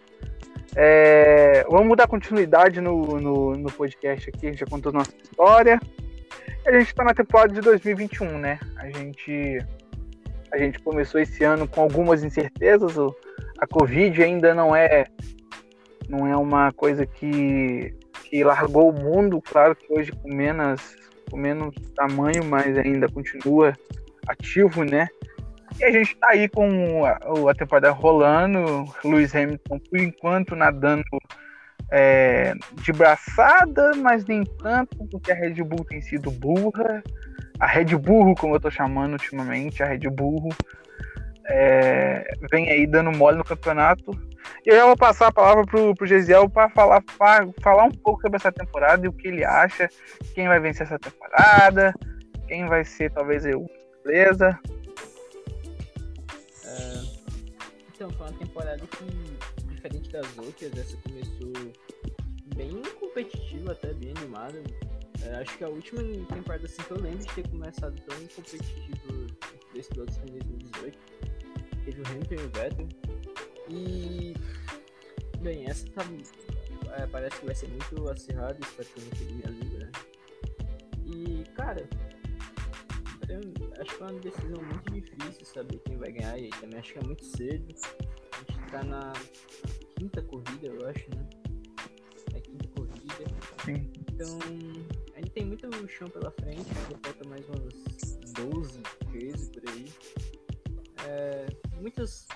É, 0.76 1.64
vamos 1.68 1.96
dar 1.96 2.06
continuidade 2.06 2.80
no, 2.80 3.18
no, 3.18 3.56
no, 3.56 3.72
podcast 3.72 4.28
aqui, 4.28 4.46
a 4.46 4.50
gente 4.50 4.60
já 4.60 4.66
contou 4.66 4.92
nossa 4.92 5.12
história. 5.22 5.80
A 6.68 6.70
gente 6.72 6.88
está 6.88 7.02
na 7.02 7.14
temporada 7.14 7.54
de 7.54 7.62
2021, 7.62 8.38
né? 8.38 8.60
A 8.76 8.90
gente, 8.90 9.58
a 10.52 10.58
gente 10.58 10.78
começou 10.80 11.18
esse 11.18 11.42
ano 11.42 11.66
com 11.66 11.80
algumas 11.80 12.22
incertezas. 12.22 12.94
A 13.58 13.66
Covid 13.66 14.22
ainda 14.22 14.54
não 14.54 14.76
é, 14.76 15.06
não 16.10 16.26
é 16.26 16.36
uma 16.36 16.70
coisa 16.72 17.06
que, 17.06 17.94
que 18.24 18.44
largou 18.44 18.90
o 18.90 18.92
mundo. 18.92 19.40
Claro 19.40 19.74
que 19.74 19.90
hoje 19.90 20.12
com 20.12 20.28
menos, 20.28 20.94
com 21.30 21.38
menos 21.38 21.74
tamanho, 21.96 22.44
mas 22.44 22.76
ainda 22.76 23.08
continua 23.08 23.72
ativo, 24.28 24.84
né? 24.84 25.08
E 25.80 25.84
a 25.84 25.90
gente 25.90 26.18
tá 26.18 26.28
aí 26.32 26.50
com 26.50 27.02
a, 27.06 27.12
a 27.50 27.54
temporada 27.54 27.90
rolando, 27.92 28.84
Lewis 29.02 29.34
Hamilton, 29.34 29.78
por 29.78 29.98
enquanto, 29.98 30.54
nadando 30.54 31.02
é, 31.90 32.52
de 32.82 32.92
braçada, 32.92 33.92
mas 33.96 34.24
nem 34.26 34.44
tanto, 34.44 35.06
porque 35.10 35.32
a 35.32 35.34
Red 35.34 35.62
Bull 35.62 35.84
tem 35.84 36.00
sido 36.00 36.30
burra. 36.30 37.02
A 37.58 37.66
Red 37.66 37.96
Bull, 37.96 38.34
como 38.34 38.54
eu 38.54 38.60
tô 38.60 38.70
chamando 38.70 39.12
ultimamente, 39.12 39.82
a 39.82 39.86
Red 39.86 40.08
Bull 40.10 40.48
é, 41.46 42.24
vem 42.50 42.70
aí 42.70 42.86
dando 42.86 43.10
mole 43.10 43.38
no 43.38 43.44
campeonato. 43.44 44.10
E 44.64 44.70
eu 44.70 44.76
já 44.76 44.86
vou 44.86 44.96
passar 44.96 45.28
a 45.28 45.32
palavra 45.32 45.64
pro, 45.64 45.94
pro 45.94 46.06
Gesiel 46.06 46.48
para 46.48 46.68
falar, 46.70 47.02
pra 47.02 47.48
falar 47.60 47.84
um 47.84 47.90
pouco 47.90 48.20
sobre 48.22 48.36
essa 48.36 48.52
temporada 48.52 49.04
e 49.04 49.08
o 49.08 49.12
que 49.12 49.28
ele 49.28 49.44
acha, 49.44 49.88
quem 50.34 50.46
vai 50.46 50.60
vencer 50.60 50.86
essa 50.86 50.98
temporada, 50.98 51.92
quem 52.46 52.66
vai 52.66 52.84
ser 52.84 53.10
talvez 53.10 53.44
eu, 53.44 53.66
beleza? 54.04 54.58
Então, 57.98 58.10
foi 58.10 58.28
uma 58.28 58.38
temporada 58.38 58.78
que, 58.78 59.38
diferente 59.88 60.10
das 60.10 60.38
outras, 60.38 60.72
essa 60.76 60.96
começou 60.98 61.52
bem 62.54 62.82
competitiva, 62.98 63.72
até 63.72 63.92
bem 63.94 64.12
animada. 64.16 64.62
É, 65.22 65.34
acho 65.36 65.56
que 65.58 65.64
a 65.64 65.68
última 65.68 66.02
temporada 66.26 66.64
assim, 66.64 66.82
que 66.82 66.90
eu 66.90 67.00
lembro 67.00 67.18
de 67.18 67.34
ter 67.34 67.48
começado 67.48 68.00
tão 68.02 68.16
competitivo 68.28 69.26
desse 69.72 69.90
foi 69.94 70.04
em 70.04 70.38
2018. 70.38 70.98
Teve 71.84 72.02
o 72.02 72.06
Hamilton 72.06 72.34
e 72.34 72.36
o 72.36 72.50
Vettel. 72.50 72.88
E. 73.68 74.34
Bem, 75.40 75.66
essa 75.66 75.86
tá. 75.90 76.02
É, 76.96 77.06
parece 77.06 77.38
que 77.38 77.46
vai 77.46 77.54
ser 77.54 77.68
muito 77.68 78.10
acirrada, 78.10 78.58
espero 78.60 78.88
que 78.88 79.00
eu 79.00 79.04
não 79.04 79.34
minha 79.34 79.50
língua, 79.50 79.78
né? 79.78 79.90
E, 81.04 81.44
cara, 81.54 81.88
eu 83.28 83.40
acho 83.80 83.96
que 83.96 84.02
é 84.02 84.06
uma 84.06 84.20
decisão 84.20 84.62
muito 84.62 84.92
difícil 84.92 85.44
saber 85.44 85.78
quem 85.84 85.96
vai 85.96 86.12
ganhar 86.12 86.38
e 86.38 86.48
também 86.50 86.78
acho 86.78 86.92
que 86.92 86.98
é 86.98 87.02
muito 87.02 87.24
cedo. 87.24 87.74
Tá 88.70 88.82
na 88.84 89.12
quinta 89.96 90.22
corrida, 90.22 90.66
eu 90.66 90.88
acho, 90.88 91.08
né? 91.14 91.26
É 92.34 92.36
a 92.36 92.40
quinta 92.40 92.68
corrida. 92.68 93.24
Sim. 93.64 93.90
Então, 94.12 94.38
a 95.14 95.18
gente 95.18 95.30
tem 95.30 95.44
muito 95.46 95.88
chão 95.88 96.08
pela 96.08 96.30
frente, 96.32 96.66
ainda 96.76 96.98
falta 97.02 97.28
mais 97.28 97.46
umas 97.48 98.32
12, 98.34 98.80
13 99.10 99.50
por 99.50 99.70
aí. 99.70 99.92
É, 101.06 101.46
muitas, 101.80 102.26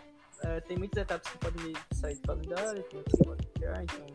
é, 0.44 0.60
tem 0.60 0.78
muitas 0.78 1.02
etapas 1.02 1.30
que 1.30 1.38
podem 1.38 1.72
sair 1.92 2.14
do 2.16 2.22
calendário, 2.22 2.82
tem 2.84 2.98
outras 2.98 3.18
que 3.18 3.24
podem 3.24 3.46
ficar, 3.48 3.82
então 3.82 4.06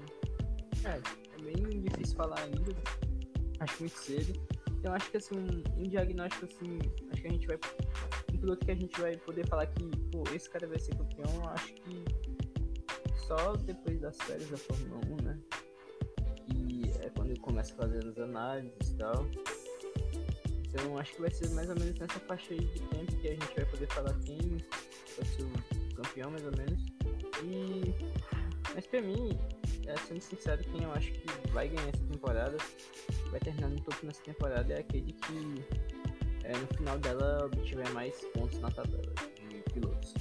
é, 0.86 0.98
é 0.98 1.42
bem 1.42 1.82
difícil 1.82 2.16
falar 2.16 2.40
ainda. 2.40 2.76
Acho 3.60 3.80
muito 3.80 3.98
cedo. 3.98 4.34
Então 4.80 4.94
acho 4.94 5.10
que 5.12 5.18
assim, 5.18 5.64
um 5.78 5.84
diagnóstico 5.84 6.46
assim, 6.46 6.80
acho 7.12 7.22
que 7.22 7.28
a 7.28 7.32
gente 7.32 7.48
vai. 7.48 7.60
Um 8.38 8.40
piloto 8.40 8.66
que 8.66 8.72
a 8.72 8.76
gente 8.76 9.02
vai 9.02 9.18
poder 9.18 9.48
falar 9.48 9.66
que, 9.66 9.84
pô, 10.12 10.24
esse 10.34 10.48
cara 10.48 10.68
vai 10.68 10.78
ser 10.78 10.96
campeão, 10.96 11.50
acho 11.50 11.74
que 11.74 12.06
só 13.28 13.56
depois 13.56 14.00
das 14.00 14.16
férias 14.18 14.50
da 14.50 14.58
Fórmula 14.58 15.02
1, 15.22 15.24
né? 15.24 15.40
E 16.54 16.92
é 17.04 17.10
quando 17.10 17.32
ele 17.32 17.40
começa 17.40 17.74
a 17.74 17.78
fazer 17.78 18.08
as 18.08 18.18
análises 18.20 18.92
e 18.92 18.96
tal. 18.96 19.26
Então 20.70 20.98
acho 21.00 21.16
que 21.16 21.22
vai 21.22 21.32
ser 21.32 21.50
mais 21.50 21.68
ou 21.68 21.76
menos 21.80 21.98
nessa 22.00 22.20
faixa 22.20 22.54
aí 22.54 22.60
de 22.60 22.80
tempo 22.80 23.16
que 23.18 23.28
a 23.28 23.32
gente 23.32 23.56
vai 23.56 23.66
poder 23.66 23.88
falar 23.88 24.14
quem 24.20 24.40
vai 25.18 25.26
ser 25.26 25.44
o 25.44 25.96
campeão 25.96 26.30
mais 26.30 26.46
ou 26.46 26.52
menos. 26.56 26.86
E 27.44 27.96
mas 28.76 28.86
pra 28.86 29.02
mim, 29.02 29.36
é, 29.88 29.98
sendo 29.98 30.22
sincero, 30.22 30.64
quem 30.66 30.84
eu 30.84 30.92
acho 30.92 31.12
que 31.12 31.50
vai 31.52 31.68
ganhar 31.68 31.90
essa 31.90 32.04
temporada 32.06 32.58
vai 33.32 33.40
terminar 33.40 33.70
no 33.70 33.82
topo 33.82 34.06
nessa 34.06 34.22
temporada 34.22 34.72
é 34.72 34.80
aquele 34.80 35.14
que 35.14 35.66
é, 36.48 36.58
no 36.58 36.68
final 36.78 36.98
dela 37.00 37.46
obtiver 37.46 37.90
mais 37.90 38.16
pontos 38.34 38.60
na 38.60 38.72
tabela 38.72 39.04
de 39.50 39.64
pilotos. 39.74 40.14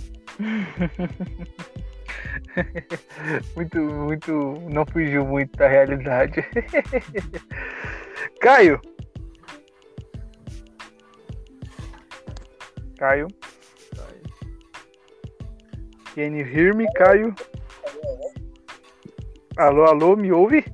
muito, 3.54 3.78
muito. 3.78 4.32
Não 4.68 4.84
fugiu 4.86 5.24
muito 5.24 5.56
da 5.56 5.68
realidade. 5.68 6.42
Caio. 8.40 8.80
Caio. 12.98 13.28
Caio. 13.94 14.22
Can 16.14 16.36
you 16.36 16.44
hear 16.44 16.74
me, 16.74 16.92
Caio? 16.94 17.32
Alô, 19.56 19.84
alô, 19.84 20.16
me 20.16 20.32
ouve? 20.32 20.64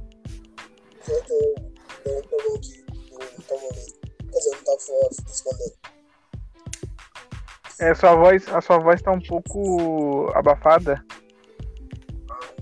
É, 7.80 7.94
sua 7.94 8.14
voz, 8.14 8.48
a 8.48 8.60
sua 8.60 8.78
voz 8.78 9.02
tá 9.02 9.10
um 9.10 9.20
pouco 9.20 10.30
abafada. 10.34 11.04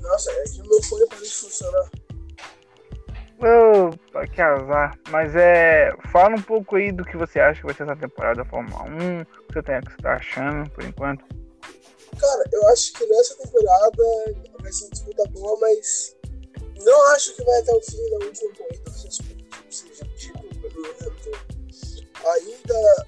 Nossa, 0.00 0.30
é 0.30 0.44
que 0.44 0.62
o 0.62 0.68
meu 0.68 0.82
fone 0.82 1.06
parece 1.08 1.32
funcionar. 1.32 1.90
Opa, 3.40 4.26
que 4.26 4.40
azar. 4.40 4.98
Mas 5.10 5.36
é. 5.36 5.92
Fala 6.10 6.36
um 6.36 6.42
pouco 6.42 6.76
aí 6.76 6.90
do 6.92 7.04
que 7.04 7.16
você 7.16 7.38
acha 7.38 7.60
que 7.60 7.66
vai 7.66 7.74
ser 7.74 7.82
essa 7.84 7.96
temporada 7.96 8.42
da 8.42 8.48
Fórmula 8.48 8.82
1. 8.84 9.20
O 9.20 9.24
que 9.24 9.54
você, 9.54 9.62
tem, 9.62 9.78
o 9.78 9.82
que 9.82 9.92
você 9.92 10.02
tá 10.02 10.14
achando 10.14 10.70
por 10.70 10.84
enquanto? 10.84 11.24
Cara, 12.18 12.44
eu 12.52 12.68
acho 12.68 12.92
que 12.94 13.06
nessa 13.06 13.36
temporada 13.36 14.02
vai 14.60 14.72
ser 14.72 14.84
uma 14.84 14.90
disputa 14.90 15.24
boa, 15.30 15.58
mas 15.60 16.16
não 16.84 17.12
acho 17.12 17.34
que 17.36 17.44
vai 17.44 17.60
até 17.60 17.72
o 17.72 17.80
fim 17.82 18.10
da 18.10 18.26
última 18.26 18.54
corrida. 18.54 18.90
Seja 19.70 20.04
tipo 20.16 20.38
o 20.38 20.48
Hamilton 20.48 21.49
ainda 22.32 23.06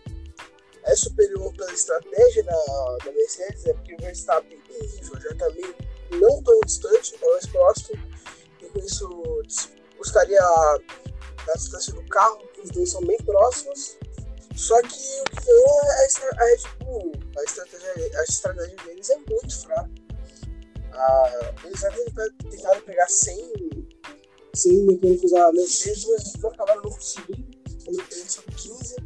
é 0.85 0.97
superior 0.97 1.53
pela 1.55 1.73
estratégia 1.73 2.43
da, 2.45 2.97
da 3.05 3.13
Mercedes, 3.13 3.67
é 3.67 3.73
porque 3.75 3.95
o 3.95 3.99
Verstappen 3.99 4.61
já 5.23 5.31
está 5.31 5.51
meio 5.51 5.75
não 6.21 6.43
tão 6.43 6.61
distante, 6.61 7.17
é 7.21 7.31
mais 7.31 7.47
próximo, 7.47 8.03
e 8.61 8.67
com 8.67 8.79
isso 8.81 9.43
buscaria 9.97 10.41
a, 10.43 10.79
distância 11.55 11.93
do 11.95 12.05
carro, 12.09 12.39
os 12.63 12.71
dois 12.71 12.91
são 12.91 13.01
bem 13.03 13.17
próximos. 13.19 13.97
Só 14.57 14.81
que 14.83 14.89
o 14.89 15.25
que 15.25 15.47
ganhou 15.47 15.81
é 15.85 16.07
a, 16.37 16.45
Red 16.45 16.85
Bull. 16.85 17.13
A 17.39 17.43
estratégia, 17.43 18.21
a 18.21 18.23
estratégia 18.25 18.77
deles 18.85 19.11
é 19.11 19.17
muito 19.17 19.63
fraca. 19.63 19.91
Ah, 20.93 21.55
eles 21.65 21.83
até 21.85 22.05
tentaram- 22.51 22.83
pegar 22.83 23.09
100, 23.09 23.53
100 24.55 24.73
mecânicos 24.85 25.31
da 25.31 25.51
Mercedes, 25.53 26.05
mas 26.05 26.33
não 26.35 26.51
acabaram 26.51 26.83
não 26.83 26.91
conseguindo. 26.91 27.59
Mercedes 27.89 28.33
só 28.33 28.43
15. 28.43 28.97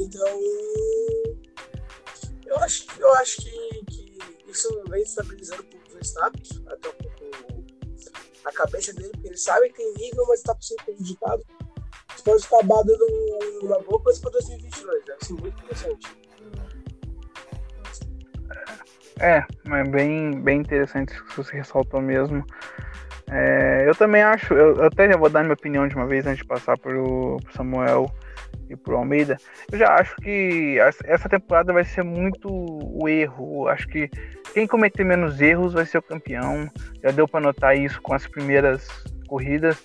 Então, 0.00 0.40
eu 2.46 2.56
acho, 2.58 2.86
eu 2.98 3.14
acho 3.14 3.36
que, 3.38 3.84
que 3.86 4.18
isso 4.48 4.84
vem 4.88 5.02
estabilizando 5.02 5.62
um 5.62 5.66
pouco 5.66 5.88
o 5.88 5.94
Verstappen, 5.94 6.42
até 6.68 6.88
um 6.88 6.92
pouco 6.92 7.64
a 8.44 8.52
cabeça 8.52 8.92
dele, 8.92 9.10
porque 9.12 9.28
ele 9.28 9.36
sabe 9.36 9.68
que 9.68 9.74
tem 9.74 9.92
nível, 9.94 10.24
mas 10.28 10.40
está 10.40 10.56
sendo 10.60 10.84
prejudicado. 10.84 11.42
Isso 12.14 12.24
pode 12.24 12.44
acabar 12.46 12.82
dando 12.84 13.06
uma 13.62 13.80
boa 13.80 14.00
coisa 14.00 14.20
para 14.20 14.30
2022, 14.30 15.04
deve 15.04 15.24
ser 15.24 15.32
muito 15.32 15.64
interessante. 15.64 16.16
É, 19.18 19.38
é 19.38 19.84
bem, 19.84 20.42
bem 20.42 20.60
interessante 20.60 21.14
isso 21.14 21.24
que 21.24 21.36
você 21.36 21.56
ressaltou 21.56 22.00
mesmo. 22.00 22.44
É, 23.28 23.88
eu 23.88 23.94
também 23.94 24.22
acho, 24.22 24.54
eu, 24.54 24.76
eu 24.76 24.84
até 24.84 25.10
já 25.10 25.16
vou 25.16 25.28
dar 25.28 25.42
minha 25.42 25.54
opinião 25.54 25.88
de 25.88 25.96
uma 25.96 26.06
vez 26.06 26.26
antes 26.26 26.38
de 26.38 26.44
passar 26.44 26.78
pro, 26.78 27.38
pro 27.42 27.52
Samuel 27.54 28.10
e 28.68 28.76
pro 28.76 28.96
Almeida. 28.96 29.36
Eu 29.70 29.78
já 29.78 29.94
acho 29.94 30.16
que 30.16 30.78
essa 31.04 31.28
temporada 31.28 31.72
vai 31.72 31.84
ser 31.84 32.02
muito 32.02 32.48
o 32.50 33.08
erro. 33.08 33.68
Acho 33.68 33.86
que 33.88 34.10
quem 34.52 34.66
cometer 34.66 35.04
menos 35.04 35.40
erros 35.40 35.72
vai 35.72 35.86
ser 35.86 35.98
o 35.98 36.02
campeão. 36.02 36.70
Já 37.02 37.10
deu 37.10 37.28
para 37.28 37.40
notar 37.40 37.76
isso 37.76 38.00
com 38.02 38.14
as 38.14 38.26
primeiras 38.26 38.88
corridas. 39.26 39.82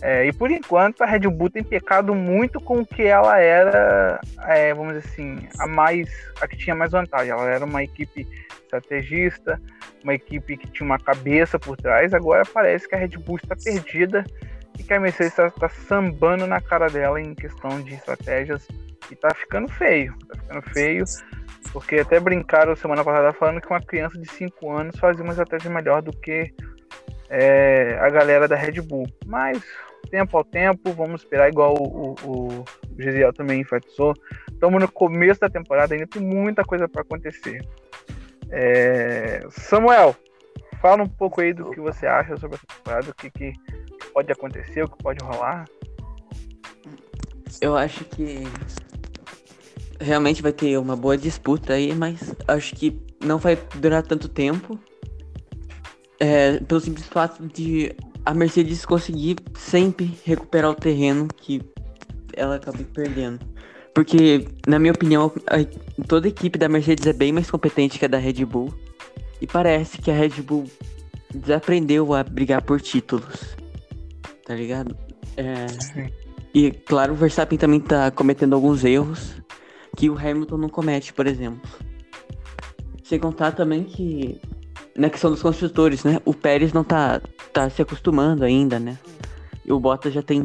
É, 0.00 0.26
e 0.26 0.32
por 0.32 0.50
enquanto 0.50 1.02
a 1.02 1.06
Red 1.06 1.28
Bull 1.28 1.50
tem 1.50 1.62
pecado 1.62 2.14
muito 2.14 2.60
com 2.60 2.80
o 2.80 2.86
que 2.86 3.02
ela 3.02 3.38
era, 3.38 4.20
é, 4.42 4.72
vamos 4.72 4.94
dizer 4.94 5.08
assim, 5.08 5.48
a 5.58 5.66
mais, 5.66 6.08
a 6.40 6.48
que 6.48 6.56
tinha 6.56 6.74
mais 6.74 6.92
vantagem. 6.92 7.30
Ela 7.30 7.50
era 7.50 7.64
uma 7.64 7.82
equipe 7.82 8.26
estrategista, 8.62 9.60
uma 10.02 10.14
equipe 10.14 10.56
que 10.56 10.68
tinha 10.68 10.86
uma 10.86 10.98
cabeça 10.98 11.58
por 11.58 11.76
trás. 11.76 12.14
Agora 12.14 12.42
parece 12.44 12.88
que 12.88 12.94
a 12.94 12.98
Red 12.98 13.18
Bull 13.18 13.36
está 13.36 13.54
perdida 13.56 14.24
e 14.78 14.82
que 14.82 14.92
a 14.92 15.00
Mercedes 15.00 15.32
está 15.32 15.50
tá 15.50 15.68
sambando 15.68 16.46
na 16.46 16.60
cara 16.60 16.88
dela 16.88 17.20
em 17.20 17.34
questão 17.34 17.80
de 17.82 17.94
estratégias 17.94 18.66
e 19.10 19.16
tá 19.16 19.34
ficando 19.34 19.68
feio. 19.68 20.14
Tá 20.28 20.38
ficando 20.40 20.62
feio, 20.72 21.04
porque 21.72 21.96
até 21.96 22.20
brincaram 22.20 22.76
semana 22.76 23.04
passada 23.04 23.32
falando 23.32 23.60
que 23.60 23.68
uma 23.68 23.80
criança 23.80 24.18
de 24.18 24.30
5 24.30 24.70
anos 24.70 24.98
fazia 24.98 25.22
uma 25.22 25.32
estratégia 25.32 25.70
melhor 25.70 26.02
do 26.02 26.12
que 26.12 26.52
é, 27.28 27.98
a 28.00 28.10
galera 28.10 28.46
da 28.46 28.56
Red 28.56 28.80
Bull. 28.82 29.06
Mas 29.26 29.62
tempo 30.10 30.36
ao 30.36 30.44
tempo, 30.44 30.92
vamos 30.92 31.22
esperar, 31.22 31.48
igual 31.48 31.74
o, 31.74 32.14
o, 32.22 32.60
o 32.60 32.64
Gisiel 32.98 33.32
também 33.32 33.60
enfatizou. 33.60 34.14
Estamos 34.50 34.80
no 34.80 34.90
começo 34.90 35.40
da 35.40 35.50
temporada, 35.50 35.94
ainda 35.94 36.06
tem 36.06 36.22
muita 36.22 36.62
coisa 36.62 36.88
para 36.88 37.02
acontecer. 37.02 37.60
É, 38.50 39.44
Samuel, 39.50 40.14
fala 40.80 41.02
um 41.02 41.08
pouco 41.08 41.40
aí 41.40 41.52
do 41.52 41.70
que 41.70 41.80
você 41.80 42.06
acha 42.06 42.36
sobre 42.36 42.56
essa 42.56 42.66
temporada, 42.66 43.10
o 43.10 43.14
que, 43.14 43.30
que 43.30 43.52
pode 44.12 44.32
acontecer, 44.32 44.82
o 44.84 44.88
que 44.88 45.02
pode 45.02 45.24
rolar. 45.24 45.66
Eu 47.60 47.76
acho 47.76 48.04
que 48.04 48.44
realmente 50.00 50.42
vai 50.42 50.52
ter 50.52 50.78
uma 50.78 50.96
boa 50.96 51.16
disputa 51.16 51.72
aí, 51.74 51.94
mas 51.94 52.34
acho 52.48 52.74
que 52.74 53.00
não 53.24 53.38
vai 53.38 53.56
durar 53.76 54.02
tanto 54.02 54.28
tempo. 54.28 54.78
É, 56.18 56.58
pelo 56.60 56.80
simples 56.80 57.06
fato 57.06 57.46
de 57.46 57.94
a 58.24 58.34
Mercedes 58.34 58.84
conseguir 58.84 59.36
sempre 59.56 60.18
recuperar 60.24 60.70
o 60.70 60.74
terreno 60.74 61.28
que 61.28 61.62
ela 62.34 62.56
acaba 62.56 62.78
perdendo. 62.92 63.40
Porque, 63.94 64.48
na 64.66 64.78
minha 64.78 64.92
opinião, 64.92 65.32
a- 65.46 66.04
toda 66.06 66.26
a 66.26 66.30
equipe 66.30 66.58
da 66.58 66.68
Mercedes 66.68 67.06
é 67.06 67.12
bem 67.12 67.32
mais 67.32 67.50
competente 67.50 67.98
que 67.98 68.04
a 68.04 68.08
da 68.08 68.18
Red 68.18 68.44
Bull. 68.44 68.74
E 69.40 69.46
parece 69.46 69.98
que 69.98 70.10
a 70.10 70.14
Red 70.14 70.42
Bull 70.42 70.64
desaprendeu 71.34 72.12
a 72.14 72.22
brigar 72.22 72.62
por 72.62 72.80
títulos. 72.80 73.56
Tá 74.46 74.54
ligado? 74.54 74.96
É, 75.36 75.66
e 76.54 76.70
claro, 76.70 77.12
o 77.12 77.16
Verstappen 77.16 77.58
também 77.58 77.80
tá 77.80 78.10
cometendo 78.12 78.54
alguns 78.54 78.84
erros 78.84 79.34
que 79.96 80.08
o 80.08 80.16
Hamilton 80.16 80.56
não 80.56 80.68
comete, 80.68 81.12
por 81.12 81.26
exemplo. 81.26 81.68
Sem 83.02 83.18
contar 83.18 83.52
também 83.52 83.82
que 83.82 84.40
na 84.96 85.10
questão 85.10 85.30
dos 85.30 85.42
construtores, 85.42 86.04
né? 86.04 86.20
O 86.24 86.32
Pérez 86.32 86.72
não 86.72 86.84
tá, 86.84 87.20
tá 87.52 87.68
se 87.68 87.82
acostumando 87.82 88.44
ainda, 88.44 88.78
né? 88.78 88.96
E 89.64 89.72
o 89.72 89.80
Bottas 89.80 90.14
já 90.14 90.22
tem. 90.22 90.42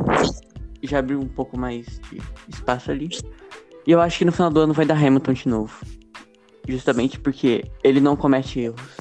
Já 0.83 0.97
abriu 0.97 1.19
um 1.19 1.27
pouco 1.27 1.57
mais 1.57 1.85
de 2.09 2.19
espaço 2.49 2.89
ali. 2.89 3.09
E 3.85 3.91
eu 3.91 4.01
acho 4.01 4.17
que 4.17 4.25
no 4.25 4.31
final 4.31 4.49
do 4.49 4.59
ano 4.59 4.73
vai 4.73 4.85
dar 4.85 4.95
Hamilton 4.97 5.33
de 5.33 5.47
novo. 5.47 5.85
Justamente 6.67 7.19
porque 7.19 7.63
ele 7.83 8.01
não 8.01 8.15
comete 8.15 8.59
erros. 8.59 8.97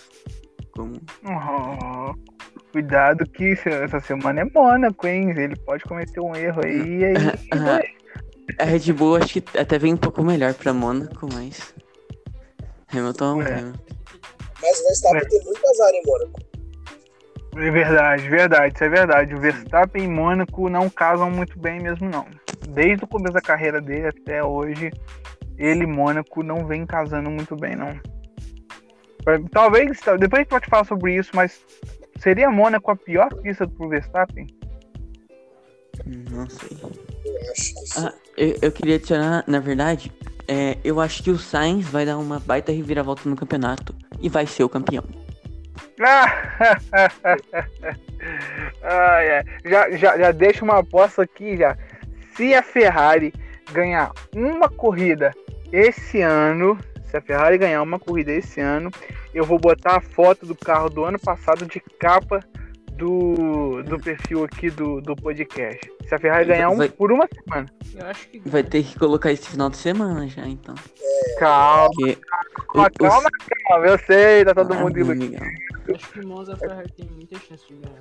Como... 0.73 1.01
Cuidado 2.73 3.27
que 3.27 3.57
se- 3.57 3.69
essa 3.69 3.99
semana 4.01 4.43
é 4.43 4.45
Mônaco, 4.45 5.07
hein? 5.07 5.31
Ele 5.31 5.57
pode 5.57 5.85
cometer 5.85 6.21
um 6.21 6.35
erro 6.37 6.61
aí 6.65 6.99
e 6.99 7.05
aí. 7.05 7.15
A 8.59 8.65
Red 8.65 8.93
Bull 8.93 9.17
acho 9.17 9.41
que 9.41 9.59
até 9.59 9.79
vem 9.79 9.95
um 9.95 9.97
pouco 9.97 10.23
melhor 10.23 10.55
pra 10.55 10.73
Mônaco, 10.73 11.29
mas. 11.33 11.75
Hamilton. 12.93 13.43
É. 13.43 13.55
Hamilton. 13.55 13.79
Mas 14.63 14.81
o 14.81 14.85
Verstappen 14.85 15.21
É. 15.21 15.25
tem 15.25 15.45
muito 15.45 15.69
azar 15.69 15.91
em 15.91 16.03
Mônaco. 16.07 16.41
É 17.57 17.71
verdade, 17.71 18.29
verdade, 18.29 18.75
isso 18.75 18.85
é 18.85 18.89
verdade. 18.89 19.35
O 19.35 19.41
Verstappen 19.41 20.05
e 20.05 20.09
Mônaco 20.09 20.69
não 20.69 20.89
casam 20.89 21.31
muito 21.31 21.59
bem 21.59 21.81
mesmo, 21.81 22.09
não. 22.09 22.25
Desde 22.69 23.05
o 23.05 23.09
começo 23.09 23.33
da 23.35 23.41
carreira 23.41 23.81
dele 23.81 24.07
até 24.07 24.45
hoje, 24.45 24.93
ele 25.59 25.83
e 25.83 25.87
Mônaco 25.87 26.43
não 26.45 26.65
vem 26.67 26.87
casando 26.87 27.29
muito 27.29 27.57
bem, 27.57 27.75
não. 27.75 27.99
Talvez, 29.51 29.99
depois 30.19 30.33
a 30.33 30.37
gente 30.39 30.49
pode 30.49 30.67
falar 30.67 30.85
sobre 30.85 31.17
isso, 31.17 31.31
mas 31.35 31.61
seria 32.21 32.51
Mônaco 32.51 32.91
a 32.91 32.97
pior 32.97 33.29
pista 33.43 33.67
pro 33.67 33.89
Verstappen? 33.89 34.47
Não 36.31 36.49
sei. 36.49 36.79
Ah, 37.97 38.13
eu, 38.37 38.57
eu 38.63 38.73
queria 38.73 38.97
adicionar, 38.97 39.45
na 39.47 39.61
verdade, 39.61 40.13
é, 40.49 40.77
eu 40.83 41.01
acho 41.01 41.23
que 41.23 41.31
o 41.31 41.39
Sainz 41.39 41.87
vai 41.89 42.05
dar 42.05 42.19
uma 42.19 42.41
baita 42.41 42.73
reviravolta 42.73 43.29
no 43.29 43.37
campeonato 43.37 43.95
e 44.21 44.29
vai 44.29 44.47
ser 44.47 44.65
o 44.65 44.69
campeão. 44.69 45.05
ah, 48.83 49.23
é. 49.23 49.45
já, 49.65 49.91
já, 49.91 50.19
já 50.19 50.33
deixa 50.33 50.65
uma 50.65 50.79
aposta 50.79 51.23
aqui 51.23 51.57
já. 51.57 51.77
Se 52.35 52.55
a 52.55 52.63
Ferrari 52.63 53.33
ganhar 53.73 54.13
uma 54.35 54.69
corrida 54.69 55.33
esse 55.73 56.21
ano, 56.23 56.79
se 57.11 57.17
a 57.17 57.21
Ferrari 57.21 57.59
ganhar 57.59 57.83
uma 57.83 57.99
corrida 57.99 58.33
esse 58.33 58.61
ano, 58.61 58.91
eu 59.35 59.45
vou 59.45 59.59
botar 59.59 59.97
a 59.97 60.01
foto 60.01 60.47
do 60.47 60.55
carro 60.55 60.89
do 60.89 61.05
ano 61.05 61.19
passado 61.19 61.67
de 61.67 61.81
capa 61.99 62.41
do, 62.93 63.83
do 63.83 63.99
perfil 63.99 64.45
aqui 64.45 64.71
do, 64.71 65.01
do 65.01 65.17
podcast. 65.17 65.81
Se 66.07 66.15
a 66.15 66.19
Ferrari 66.19 66.47
ganhar 66.47 66.69
um 66.71 66.77
Vai- 66.77 66.89
por 66.89 67.11
uma 67.11 67.27
semana. 67.33 67.67
Eu 67.95 68.07
acho 68.07 68.29
que 68.29 68.41
Vai 68.47 68.63
ter 68.63 68.83
que 68.85 68.99
colocar 68.99 69.33
esse 69.33 69.49
final 69.49 69.71
de 69.71 69.77
semana 69.79 70.29
já, 70.29 70.47
então. 70.47 70.75
Calma, 71.39 71.91
Porque 71.95 72.19
calma, 72.75 72.89
o- 72.89 72.99
calma, 72.99 73.31
calma. 73.69 73.87
Eu 73.87 73.99
sei, 74.01 74.45
tá 74.45 74.55
todo 74.55 74.73
Ah, 74.75 74.77
mundo 74.81 74.99
iludido. 74.99 75.43
acho 75.95 76.13
que 76.13 76.25
Monza 76.27 76.57
Ferrari 76.57 76.93
tem 76.93 77.09
muita 77.11 77.39
chance 77.39 77.67
de 77.69 77.75
ganhar. 77.75 77.99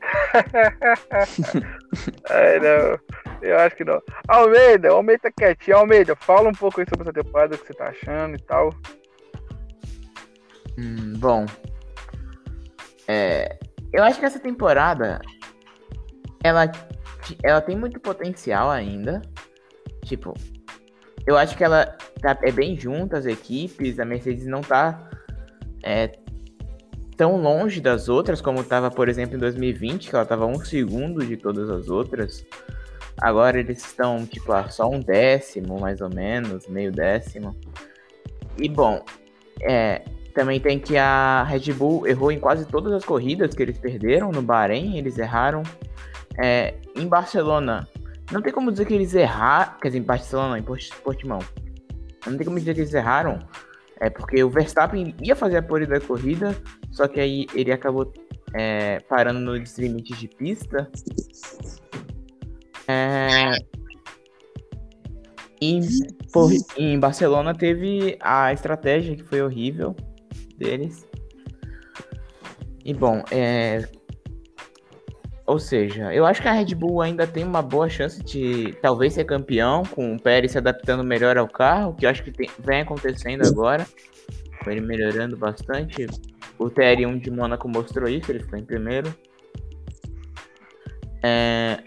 É, 2.30 2.60
não. 2.60 2.98
Eu 3.40 3.58
acho 3.58 3.76
que 3.76 3.84
não. 3.84 4.02
Almeida, 4.26 4.90
Almeida 4.90 5.30
quietinho. 5.32 5.78
Almeida, 5.78 6.16
fala 6.16 6.48
um 6.48 6.52
pouco 6.52 6.80
aí 6.80 6.86
sobre 6.88 7.04
essa 7.04 7.12
temporada, 7.12 7.54
o 7.54 7.58
que 7.58 7.66
você 7.66 7.74
tá 7.74 7.88
achando 7.88 8.36
e 8.36 8.42
tal. 8.42 8.74
Hum, 10.78 11.14
bom. 11.16 11.46
É, 13.06 13.58
eu 13.92 14.04
acho 14.04 14.20
que 14.20 14.26
essa 14.26 14.38
temporada 14.38 15.20
ela, 16.42 16.70
ela 17.42 17.60
tem 17.60 17.76
muito 17.76 18.00
potencial 18.00 18.70
ainda. 18.70 19.22
Tipo, 20.04 20.34
eu 21.26 21.36
acho 21.36 21.56
que 21.56 21.64
ela 21.64 21.86
tá, 22.20 22.38
é 22.42 22.52
bem 22.52 22.78
junta 22.78 23.18
as 23.18 23.26
equipes. 23.26 23.98
A 23.98 24.04
Mercedes 24.04 24.46
não 24.46 24.60
tá 24.60 25.10
é, 25.82 26.12
tão 27.18 27.36
longe 27.36 27.80
das 27.80 28.08
outras 28.08 28.40
como 28.40 28.62
tava, 28.62 28.90
por 28.92 29.08
exemplo, 29.08 29.36
em 29.36 29.40
2020, 29.40 30.08
que 30.08 30.14
ela 30.14 30.24
tava 30.24 30.46
um 30.46 30.64
segundo 30.64 31.26
de 31.26 31.36
todas 31.36 31.68
as 31.68 31.90
outras. 31.90 32.46
Agora 33.20 33.58
eles 33.58 33.84
estão, 33.84 34.24
tipo, 34.24 34.52
só 34.70 34.88
um 34.88 35.00
décimo, 35.00 35.80
mais 35.80 36.00
ou 36.00 36.08
menos, 36.08 36.68
meio 36.68 36.92
décimo. 36.92 37.56
E 38.56 38.68
bom, 38.68 39.04
é, 39.60 40.02
também 40.32 40.60
tem 40.60 40.78
que 40.78 40.96
a 40.96 41.42
Red 41.42 41.72
Bull 41.72 42.06
errou 42.06 42.30
em 42.30 42.38
quase 42.38 42.64
todas 42.64 42.92
as 42.92 43.04
corridas 43.04 43.52
que 43.52 43.62
eles 43.64 43.76
perderam. 43.76 44.30
No 44.30 44.40
Bahrein, 44.40 44.96
eles 44.96 45.18
erraram. 45.18 45.64
É, 46.40 46.74
em 46.94 47.08
Barcelona, 47.08 47.88
não 48.30 48.40
tem 48.40 48.52
como 48.52 48.70
dizer 48.70 48.86
que 48.86 48.94
eles 48.94 49.12
erraram. 49.12 49.72
Quer 49.80 49.88
dizer, 49.88 49.98
em 49.98 50.02
Barcelona, 50.02 50.56
em 50.56 50.62
Port- 50.62 50.94
Portimão. 51.02 51.40
Não 52.24 52.36
tem 52.36 52.46
como 52.46 52.60
dizer 52.60 52.74
que 52.74 52.80
eles 52.80 52.94
erraram. 52.94 53.40
É 54.00 54.08
porque 54.10 54.42
o 54.44 54.50
Verstappen 54.50 55.14
ia 55.22 55.34
fazer 55.34 55.56
a 55.58 55.62
pole 55.62 55.86
da 55.86 56.00
corrida, 56.00 56.56
só 56.92 57.08
que 57.08 57.20
aí 57.20 57.46
ele 57.54 57.72
acabou 57.72 58.12
é, 58.54 59.00
parando 59.00 59.40
nos 59.40 59.76
limites 59.76 60.16
de 60.18 60.28
pista. 60.28 60.90
É, 62.86 63.56
em, 65.60 65.80
por- 66.32 66.50
em 66.76 66.98
Barcelona 66.98 67.54
teve 67.54 68.16
a 68.20 68.52
estratégia 68.52 69.16
que 69.16 69.24
foi 69.24 69.42
horrível 69.42 69.94
deles. 70.56 71.06
E 72.84 72.94
bom, 72.94 73.22
é, 73.30 73.86
ou 75.48 75.58
seja, 75.58 76.12
eu 76.14 76.26
acho 76.26 76.42
que 76.42 76.46
a 76.48 76.52
Red 76.52 76.74
Bull 76.74 77.00
ainda 77.00 77.26
tem 77.26 77.42
uma 77.42 77.62
boa 77.62 77.88
chance 77.88 78.22
de 78.22 78.74
talvez 78.82 79.14
ser 79.14 79.24
campeão, 79.24 79.82
com 79.82 80.14
o 80.14 80.20
Pérez 80.20 80.52
se 80.52 80.58
adaptando 80.58 81.02
melhor 81.02 81.38
ao 81.38 81.48
carro, 81.48 81.94
que 81.94 82.04
eu 82.04 82.10
acho 82.10 82.22
que 82.22 82.30
tem- 82.30 82.50
vem 82.58 82.82
acontecendo 82.82 83.46
agora, 83.46 83.86
com 84.62 84.70
ele 84.70 84.82
melhorando 84.82 85.38
bastante. 85.38 86.06
O 86.58 86.68
TR1 86.68 87.18
de 87.18 87.30
Mônaco 87.30 87.66
mostrou 87.66 88.08
isso, 88.08 88.30
ele 88.30 88.40
ficou 88.40 88.58
em 88.58 88.64
primeiro. 88.64 89.12
É, 91.22 91.78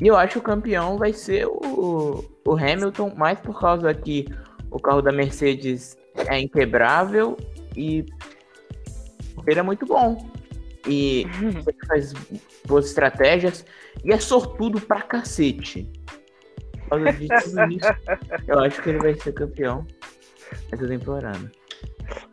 E 0.00 0.06
eu 0.06 0.16
acho 0.16 0.32
que 0.32 0.38
o 0.38 0.42
campeão 0.42 0.96
vai 0.96 1.12
ser 1.12 1.46
o, 1.46 2.24
o 2.46 2.52
Hamilton, 2.56 3.12
mais 3.14 3.38
por 3.38 3.60
causa 3.60 3.92
que 3.92 4.26
o 4.70 4.80
carro 4.80 5.02
da 5.02 5.12
Mercedes 5.12 5.98
é 6.26 6.40
inquebrável 6.40 7.36
e 7.76 8.06
ele 9.46 9.60
é 9.60 9.62
muito 9.62 9.84
bom. 9.84 10.29
E 10.86 11.26
ele 11.42 11.86
faz 11.86 12.12
boas 12.66 12.86
estratégias 12.86 13.64
e 14.04 14.12
é 14.12 14.18
sortudo 14.18 14.80
pra 14.80 15.02
cacete. 15.02 15.90
Por 16.72 16.88
causa 16.90 17.12
de 17.12 17.28
tudo 17.28 17.72
isso, 17.72 18.48
eu 18.48 18.58
acho 18.58 18.82
que 18.82 18.88
ele 18.88 18.98
vai 18.98 19.14
ser 19.14 19.32
campeão 19.32 19.86
essa 20.72 20.86
temporada. 20.86 21.52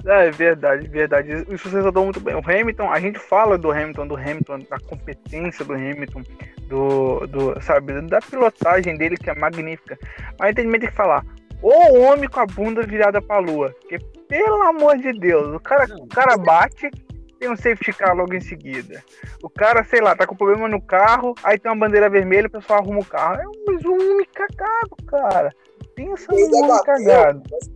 É 0.06 0.32
verdade, 0.32 0.88
verdade. 0.88 1.46
Isso 1.50 1.70
vocês 1.70 1.94
dão 1.94 2.06
muito 2.06 2.20
bem. 2.20 2.36
O 2.36 2.40
Hamilton, 2.40 2.90
a 2.90 3.00
gente 3.00 3.20
fala 3.20 3.58
do 3.58 3.72
Hamilton, 3.72 4.08
do 4.08 4.16
Hamilton, 4.16 4.60
da 4.70 4.80
competência 4.80 5.64
do 5.64 5.74
Hamilton, 5.74 6.24
do, 6.68 7.28
do 7.28 7.62
sabe, 7.62 8.02
da 8.02 8.20
pilotagem 8.20 8.98
dele 8.98 9.18
que 9.18 9.30
é 9.30 9.36
magnífica. 9.36 9.98
Mas 10.40 10.56
tem 10.56 10.66
também 10.66 10.80
tem 10.80 10.90
que 10.90 10.96
falar, 10.96 11.24
o 11.62 12.00
homem 12.00 12.30
com 12.30 12.40
a 12.40 12.46
bunda 12.46 12.84
virada 12.84 13.22
pra 13.22 13.40
lua. 13.40 13.76
Porque, 13.82 14.00
pelo 14.28 14.62
amor 14.64 14.98
de 14.98 15.14
Deus, 15.14 15.56
o 15.56 15.60
cara, 15.60 15.86
o 15.96 16.08
cara 16.08 16.38
bate, 16.38 16.90
tem 17.40 17.50
um 17.50 17.56
safety 17.56 17.94
car 17.94 18.16
logo 18.16 18.34
em 18.34 18.42
seguida. 18.42 19.04
O 19.44 19.50
cara, 19.50 19.84
sei 19.84 20.02
lá, 20.02 20.16
tá 20.16 20.26
com 20.26 20.36
problema 20.36 20.68
no 20.68 20.82
carro, 20.82 21.34
aí 21.44 21.58
tem 21.60 21.72
uma 21.72 21.86
bandeira 21.86 22.10
vermelha, 22.10 22.48
o 22.48 22.52
pessoal 22.52 22.80
arruma 22.80 23.00
o 23.00 23.06
carro. 23.06 23.40
É 23.42 23.48
um 23.88 24.12
homem 24.12 24.28
cagado, 24.34 24.96
cara. 25.08 25.54
Pensa 25.96 26.32
homem 26.34 26.50
bateu, 26.68 26.84
cagado. 26.84 27.44
mas, 27.52 27.70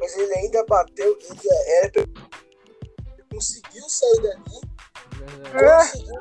mas 0.00 0.16
ele 0.16 0.34
ainda 0.34 0.64
bateu, 0.66 1.18
ele 1.20 1.40
era 1.78 1.90
pra- 1.90 2.02
ele 2.02 3.24
conseguiu 3.32 3.82
sair 3.88 4.22
dali, 4.22 4.60
Verdade. 5.52 5.90
conseguiu. 5.92 6.16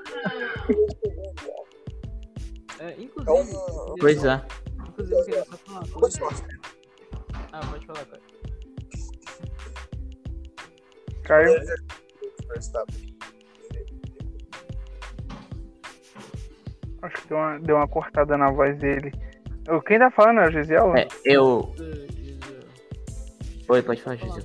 É, 2.80 2.86
É 2.86 2.96
inclusive, 3.02 3.56
um. 3.58 3.96
Pois 4.00 4.24
é. 4.26 4.42
inclusive, 4.88 5.16
eu 5.16 5.26
queria 5.26 5.46
só 5.46 5.58
falar 5.58 5.80
uma 5.86 6.00
coisa. 6.00 6.18
sorte. 6.18 6.44
Ah, 7.54 7.60
pode 7.70 7.86
falar, 7.86 8.06
cara. 8.06 8.22
Caiu. 11.24 11.54
Verstappen. 12.52 13.16
Acho 17.02 17.22
que 17.22 17.28
deu 17.30 17.38
uma, 17.38 17.60
deu 17.60 17.76
uma 17.78 17.88
cortada 17.88 18.38
na 18.38 18.52
voz 18.52 18.78
dele. 18.78 19.12
O- 19.70 19.82
Quem 19.82 19.98
tá 19.98 20.12
falando 20.12 20.42
é 20.42 20.48
o 20.48 20.52
Gisele? 20.52 21.00
É, 21.00 21.08
eu. 21.26 21.74
Oi, 23.68 23.82
pode 23.82 24.02
falar, 24.02 24.18
coisa. 24.18 24.42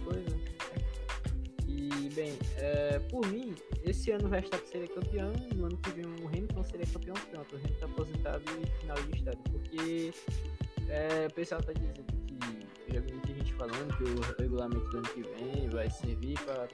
E, 1.67 2.09
bem, 2.15 2.39
é, 2.59 2.99
por 3.11 3.27
mim, 3.27 3.55
esse 3.85 4.11
ano 4.13 4.27
o 4.27 4.29
Verstappen 4.29 4.67
seria 4.69 4.89
campeão, 4.89 5.33
no 5.55 5.67
ano 5.67 5.77
que 5.79 5.91
vem 5.91 6.05
o 6.07 6.29
Hamilton 6.29 6.63
seria 6.65 6.87
campeão, 6.87 7.15
pronto, 7.31 7.55
o 7.55 7.59
Hamilton 7.59 7.87
aposentado 7.87 8.43
e 8.63 8.81
final 8.81 8.97
de 8.97 9.17
história. 9.17 9.39
Porque 9.51 10.13
é, 10.89 11.27
o 11.27 11.35
pessoal 11.35 11.61
tá 11.63 11.73
dizendo 11.73 12.05
que, 12.27 12.39
já 12.95 13.01
vi 13.01 13.13
muita 13.13 13.29
gente 13.35 13.53
falando 13.55 13.97
que 13.99 14.05
o 14.05 14.21
regulamento 14.41 14.89
do 14.91 14.97
ano 14.99 15.09
que 15.09 15.23
vem 15.23 15.69
vai 15.71 15.91
servir 15.91 16.39
pra 16.45 16.69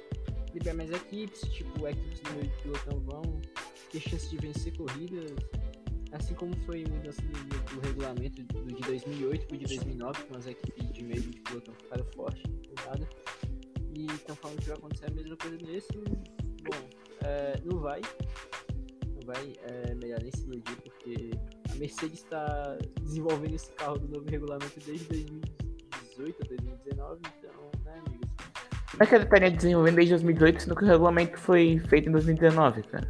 liberar 0.53 0.75
mais 0.75 0.91
equipes, 0.91 1.41
tipo, 1.53 1.87
equipes 1.87 2.21
do 2.21 2.33
meio 2.33 2.49
de 2.49 2.63
pilotão 2.63 3.01
vão 3.01 3.41
ter 3.91 4.01
chance 4.01 4.29
de 4.29 4.37
vencer 4.37 4.77
corridas. 4.77 5.33
Assim 6.13 6.35
como 6.35 6.55
foi 6.67 6.85
a 6.85 6.89
mudança 6.89 7.23
do, 7.23 7.75
do 7.75 7.81
regulamento 7.87 8.43
do 8.43 8.65
de 8.67 8.83
2008 8.83 9.47
pro 9.47 9.57
de 9.57 9.65
2009, 9.65 10.23
com 10.25 10.37
as 10.37 10.47
equipes 10.47 10.93
de 10.93 11.03
meio 11.03 11.23
de 11.23 11.41
pilotão 11.41 11.75
ficaram 11.75 12.05
fortes, 12.15 12.43
nada. 12.87 13.09
E 13.95 14.07
estão 14.07 14.37
falando 14.37 14.59
que 14.59 14.69
vai 14.69 14.77
acontecer 14.77 15.07
a 15.07 15.11
mesma 15.11 15.37
coisa 15.37 15.57
nesse. 15.65 15.89
Bom, 15.93 16.89
é, 17.25 17.61
não 17.65 17.79
vai. 17.79 18.03
Não 19.15 19.21
vai, 19.25 19.55
é 19.63 19.95
melhor 19.95 20.21
nem 20.21 20.31
se 20.33 20.43
iludir, 20.43 20.77
porque 20.83 21.31
a 21.71 21.75
Mercedes 21.77 22.21
está 22.21 22.77
desenvolvendo 23.01 23.55
esse 23.55 23.73
carro 23.73 23.99
do 23.99 24.09
novo 24.09 24.29
regulamento 24.29 24.81
desde 24.85 25.07
2018 25.07 26.43
ou 26.43 26.49
2019, 26.49 27.21
então, 27.39 27.42
né, 27.42 27.42
amigos? 27.42 27.42
Como 28.93 29.03
é 29.03 29.07
que 29.07 29.15
ele 29.15 29.25
estaria 29.25 29.51
desenvolvendo 29.51 29.97
desde 29.97 30.13
2018, 30.15 30.63
sendo 30.63 30.77
que 30.77 30.85
o 30.85 30.87
regulamento 30.87 31.39
foi 31.39 31.79
feito 31.89 32.09
em 32.09 32.13
2019, 32.13 32.83
cara? 32.85 33.09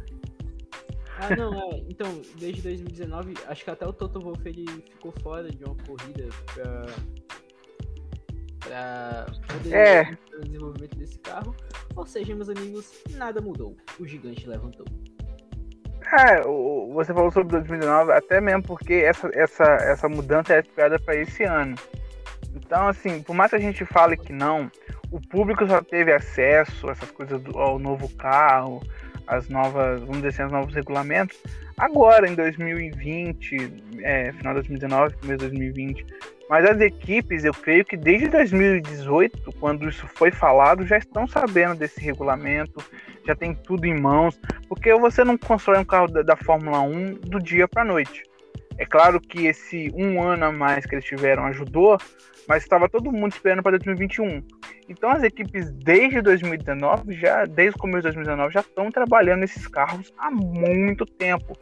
Ah, 1.19 1.35
não, 1.35 1.53
é. 1.53 1.81
Então, 1.89 2.21
desde 2.37 2.61
2019, 2.61 3.33
acho 3.47 3.63
que 3.63 3.69
até 3.69 3.85
o 3.85 3.93
Toto 3.93 4.19
Wolff 4.19 4.41
ele 4.47 4.65
ficou 4.91 5.11
fora 5.21 5.49
de 5.49 5.63
uma 5.63 5.75
corrida 5.87 6.27
pra. 6.53 6.85
pra 8.59 9.25
poder 9.47 9.73
É. 9.73 10.17
o 10.37 10.41
desenvolvimento 10.41 10.97
desse 10.97 11.19
carro. 11.19 11.55
Ou 11.95 12.05
seja, 12.05 12.33
meus 12.35 12.49
amigos, 12.49 12.91
nada 13.11 13.39
mudou. 13.41 13.75
O 13.99 14.05
gigante 14.07 14.47
levantou. 14.47 14.85
É, 16.19 16.45
o- 16.47 16.89
o- 16.89 16.93
você 16.93 17.13
falou 17.13 17.31
sobre 17.31 17.51
2019, 17.53 18.11
até 18.11 18.39
mesmo 18.41 18.63
porque 18.63 18.93
essa, 18.93 19.29
essa, 19.33 19.63
essa 19.63 20.09
mudança 20.09 20.53
é 20.55 20.59
esperada 20.59 20.99
para 20.99 21.15
esse 21.15 21.43
ano. 21.43 21.75
Então, 22.55 22.87
assim, 22.87 23.21
por 23.23 23.33
mais 23.35 23.49
que 23.49 23.55
a 23.57 23.59
gente 23.59 23.83
fale 23.85 24.15
que 24.17 24.31
não, 24.33 24.69
o 25.13 25.21
público 25.21 25.65
só 25.67 25.79
teve 25.79 26.11
acesso 26.11 26.89
a 26.89 26.91
essas 26.91 27.11
coisas 27.11 27.39
do, 27.39 27.57
ao 27.59 27.77
novo 27.77 28.09
carro, 28.15 28.81
as 29.27 29.47
novas, 29.47 30.01
vamos 30.01 30.17
dizer 30.17 30.29
assim, 30.29 30.43
os 30.43 30.51
novos 30.51 30.73
regulamentos, 30.73 31.37
agora 31.77 32.27
em 32.27 32.33
2020, 32.33 33.73
é, 34.01 34.31
final 34.33 34.53
de 34.55 34.61
2019, 34.61 35.15
começo 35.17 35.37
de 35.37 35.49
2020. 35.49 36.05
Mas 36.49 36.65
as 36.65 36.81
equipes, 36.81 37.45
eu 37.45 37.53
creio 37.53 37.85
que 37.85 37.95
desde 37.95 38.27
2018, 38.27 39.53
quando 39.59 39.87
isso 39.87 40.07
foi 40.07 40.31
falado, 40.31 40.85
já 40.85 40.97
estão 40.97 41.27
sabendo 41.27 41.75
desse 41.75 42.01
regulamento, 42.01 42.83
já 43.25 43.35
tem 43.35 43.53
tudo 43.53 43.85
em 43.85 43.97
mãos, 43.97 44.37
porque 44.67 44.93
você 44.95 45.23
não 45.23 45.37
constrói 45.37 45.77
um 45.77 45.85
carro 45.85 46.07
da, 46.07 46.23
da 46.23 46.35
Fórmula 46.35 46.81
1 46.81 47.13
do 47.21 47.39
dia 47.39 47.67
para 47.67 47.85
noite. 47.85 48.23
É 48.77 48.85
claro 48.85 49.19
que 49.19 49.45
esse 49.47 49.91
um 49.95 50.21
ano 50.21 50.45
a 50.45 50.51
mais 50.51 50.85
que 50.85 50.95
eles 50.95 51.05
tiveram 51.05 51.45
ajudou, 51.45 51.97
mas 52.47 52.63
estava 52.63 52.89
todo 52.89 53.11
mundo 53.11 53.31
esperando 53.31 53.63
para 53.63 53.77
2021. 53.77 54.43
Então 54.89 55.09
as 55.09 55.23
equipes 55.23 55.71
desde 55.71 56.21
2019, 56.21 57.13
já 57.13 57.45
desde 57.45 57.75
o 57.77 57.79
começo 57.79 58.09
de 58.09 58.15
2019, 58.15 58.53
já 58.53 58.59
estão 58.61 58.89
trabalhando 58.89 59.41
nesses 59.41 59.67
carros 59.67 60.11
há 60.17 60.29
muito 60.29 61.05
tempo. 61.05 61.57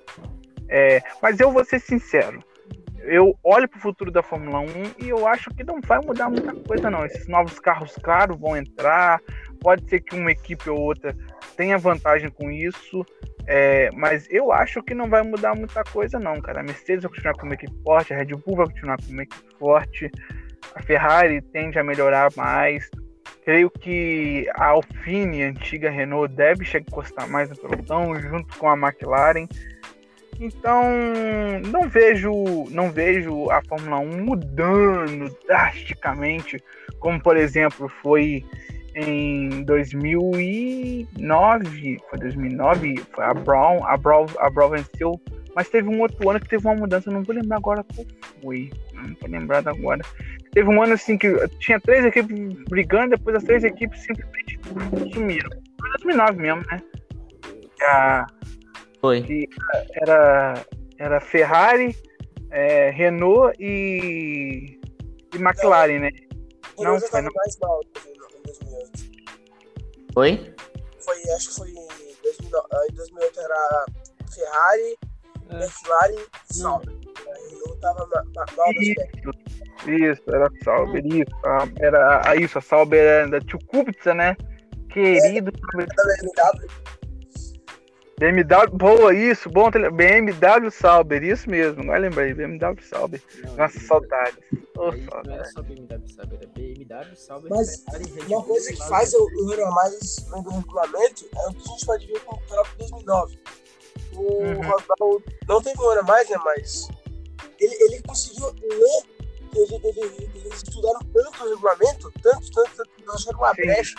É, 0.69 1.01
mas 1.21 1.39
eu 1.39 1.51
vou 1.51 1.65
ser 1.65 1.79
sincero, 1.79 2.41
eu 3.03 3.37
olho 3.43 3.67
para 3.67 3.77
o 3.77 3.81
futuro 3.81 4.11
da 4.11 4.21
Fórmula 4.21 4.59
1 4.59 4.65
e 5.05 5.09
eu 5.09 5.27
acho 5.27 5.49
que 5.51 5.63
não 5.63 5.79
vai 5.81 5.99
mudar 5.99 6.29
muita 6.29 6.53
coisa 6.53 6.89
não. 6.89 7.05
Esses 7.05 7.27
novos 7.27 7.59
carros 7.59 7.95
caros 7.97 8.39
vão 8.39 8.55
entrar, 8.55 9.19
pode 9.59 9.87
ser 9.89 10.01
que 10.01 10.15
uma 10.15 10.31
equipe 10.31 10.69
ou 10.69 10.79
outra 10.79 11.15
tenha 11.55 11.77
vantagem 11.77 12.29
com 12.29 12.49
isso, 12.49 13.05
é, 13.47 13.89
mas 13.93 14.27
eu 14.29 14.51
acho 14.51 14.81
que 14.83 14.93
não 14.93 15.09
vai 15.09 15.23
mudar 15.23 15.55
muita 15.55 15.83
coisa 15.83 16.19
não, 16.19 16.39
cara. 16.41 16.61
A 16.61 16.63
Mercedes 16.63 17.03
vai 17.03 17.11
continuar 17.11 17.33
com 17.35 17.45
uma 17.45 17.55
equipe 17.55 17.83
forte, 17.83 18.13
a 18.13 18.17
Red 18.17 18.35
Bull 18.35 18.55
vai 18.55 18.67
continuar 18.67 18.97
com 18.97 19.11
uma 19.11 19.23
equipe 19.23 19.55
forte, 19.57 20.11
a 20.75 20.81
Ferrari 20.81 21.41
tende 21.41 21.79
a 21.79 21.83
melhorar 21.83 22.29
mais. 22.35 22.89
Creio 23.43 23.71
que 23.71 24.47
a 24.55 24.67
Alpine, 24.67 25.43
a 25.43 25.47
antiga 25.47 25.89
Renault, 25.89 26.33
deve 26.35 26.63
chegar 26.63 26.85
a 26.85 26.89
encostar 26.91 27.29
mais 27.29 27.49
no 27.49 27.57
pelotão, 27.57 28.15
junto 28.19 28.55
com 28.57 28.69
a 28.69 28.77
McLaren. 28.77 29.47
Então, 30.41 30.83
não 31.67 31.87
vejo, 31.87 32.33
não 32.71 32.91
vejo 32.91 33.49
a 33.51 33.61
Fórmula 33.61 33.99
1 33.99 34.25
mudando 34.25 35.37
drasticamente, 35.45 36.59
como 36.99 37.21
por 37.21 37.37
exemplo 37.37 37.87
foi 38.01 38.43
em 38.95 39.63
2009, 39.63 41.99
foi 42.09 42.19
2009, 42.19 43.03
foi 43.13 43.23
a 43.23 43.35
Brown, 43.35 43.85
a 43.85 43.95
Brown, 43.95 44.25
a 44.39 44.49
Brown 44.49 44.71
venceu, 44.71 45.21
mas 45.55 45.69
teve 45.69 45.87
um 45.87 46.01
outro 46.01 46.27
ano 46.27 46.39
que 46.39 46.49
teve 46.49 46.65
uma 46.65 46.73
mudança, 46.73 47.11
não 47.11 47.21
vou 47.21 47.35
lembrar 47.35 47.57
agora 47.57 47.85
qual 47.93 48.07
foi, 48.41 48.71
não 48.95 49.13
tô 49.13 49.27
lembrado 49.27 49.67
agora. 49.67 50.01
Teve 50.53 50.67
um 50.67 50.81
ano 50.81 50.93
assim 50.93 51.19
que 51.19 51.31
tinha 51.59 51.79
três 51.79 52.03
equipes 52.03 52.35
brigando, 52.67 53.15
depois 53.15 53.35
as 53.35 53.43
três 53.43 53.63
equipes 53.63 54.01
simplesmente 54.01 54.59
sumiram. 55.13 55.51
Foi 55.79 55.89
2009 56.01 56.41
mesmo, 56.41 56.63
né? 56.71 56.81
A, 57.83 58.25
Foi. 59.01 59.47
era, 59.95 60.65
era 60.97 61.19
Ferrari, 61.19 61.95
é, 62.51 62.89
Renault 62.91 63.55
e, 63.59 64.79
e 65.33 65.37
McLaren, 65.37 65.99
né? 65.99 66.09
Não, 66.77 66.83
Renault 66.83 67.01
já 67.01 67.07
foi 67.07 67.21
tava 67.23 67.33
mais 67.35 67.57
mal 67.59 67.81
em 67.83 68.43
2008. 68.43 69.11
Oi? 70.15 70.55
Foi, 70.99 71.31
acho 71.31 71.49
que 71.49 71.55
foi 71.55 71.69
em 71.69 71.87
2009, 72.23 72.67
ah, 72.73 72.85
em 72.89 72.93
2008 72.95 73.39
era 73.39 73.85
Ferrari, 74.33 74.97
É. 75.49 75.63
McLaren 75.63 76.25
e 76.49 76.53
Sauber. 76.53 76.93
Aí 76.93 77.59
não 77.65 77.75
tava 77.79 78.07
ma- 78.07 78.23
ma- 78.35 78.45
mal 78.57 78.73
das 78.73 78.93
pernas. 78.93 79.35
Isso, 79.87 80.21
era 80.29 80.45
a 80.45 80.63
Sauber, 80.63 81.03
isso. 81.07 81.35
ah, 81.45 81.67
Era 81.79 82.29
a- 82.29 82.35
isso, 82.35 82.57
a 82.57 82.61
Sauber 82.61 82.99
era 82.99 83.27
da 83.29 83.39
Tio 83.41 83.57
Kubica, 83.65 84.13
né? 84.13 84.35
Querido. 84.89 85.51
Da 85.51 86.51
BMW, 88.21 88.43
BMW, 88.43 88.77
boa, 88.77 89.13
isso, 89.15 89.49
bom. 89.49 89.71
BMW 89.71 90.69
Sauber, 90.71 91.23
isso 91.23 91.49
mesmo. 91.49 91.81
Agora 91.81 91.97
lembrei, 91.99 92.33
BMW 92.35 92.79
Sauber. 92.83 93.19
Não, 93.43 93.55
Nossa, 93.55 93.79
aí- 93.79 93.85
saudades. 93.87 94.37
Ô, 94.77 94.89
aí 94.91 95.01
não 95.25 95.43
só 95.45 95.61
BMW 95.63 96.07
Sauber, 96.15 96.37
era 96.37 96.47
BMW 96.47 97.15
Sauber, 97.15 97.49
Mas 97.49 97.83
Uma 98.27 98.43
coisa 98.43 98.71
que 98.73 98.87
faz 98.87 99.13
eu 99.13 99.27
eu 99.39 99.71
mais 99.71 100.15
do 100.17 100.49
regulamento 100.51 101.25
é 101.35 101.47
o 101.49 101.53
que 101.53 101.61
a 101.67 101.71
gente 101.71 101.85
pode 101.85 102.05
ver 102.05 102.19
com 102.21 102.35
o 102.35 102.41
próprio 102.41 102.77
2009. 102.77 103.39
O 104.13 104.19
Uhum. 104.21 104.61
Rosal 104.61 105.21
não 105.47 105.61
teve 105.61 105.81
um 105.81 105.89
ano 105.89 106.01
a 106.01 106.03
mais, 106.03 106.29
né? 106.29 106.37
Mas 106.45 106.87
ele, 107.59 107.73
ele 107.85 108.01
conseguiu 108.07 108.45
ler, 108.47 109.03
ele, 109.55 109.99
ele- 109.99 110.31
eles 110.45 110.57
estudaram 110.57 110.99
tanto 111.11 111.43
o 111.43 111.49
regulamento, 111.49 112.11
tanto, 112.21 112.51
tanto, 112.51 112.71
tanto 112.77 112.89
que 112.95 113.03
acharam 113.09 113.39
uma 113.39 113.55
Sim. 113.55 113.61
brecha. 113.63 113.95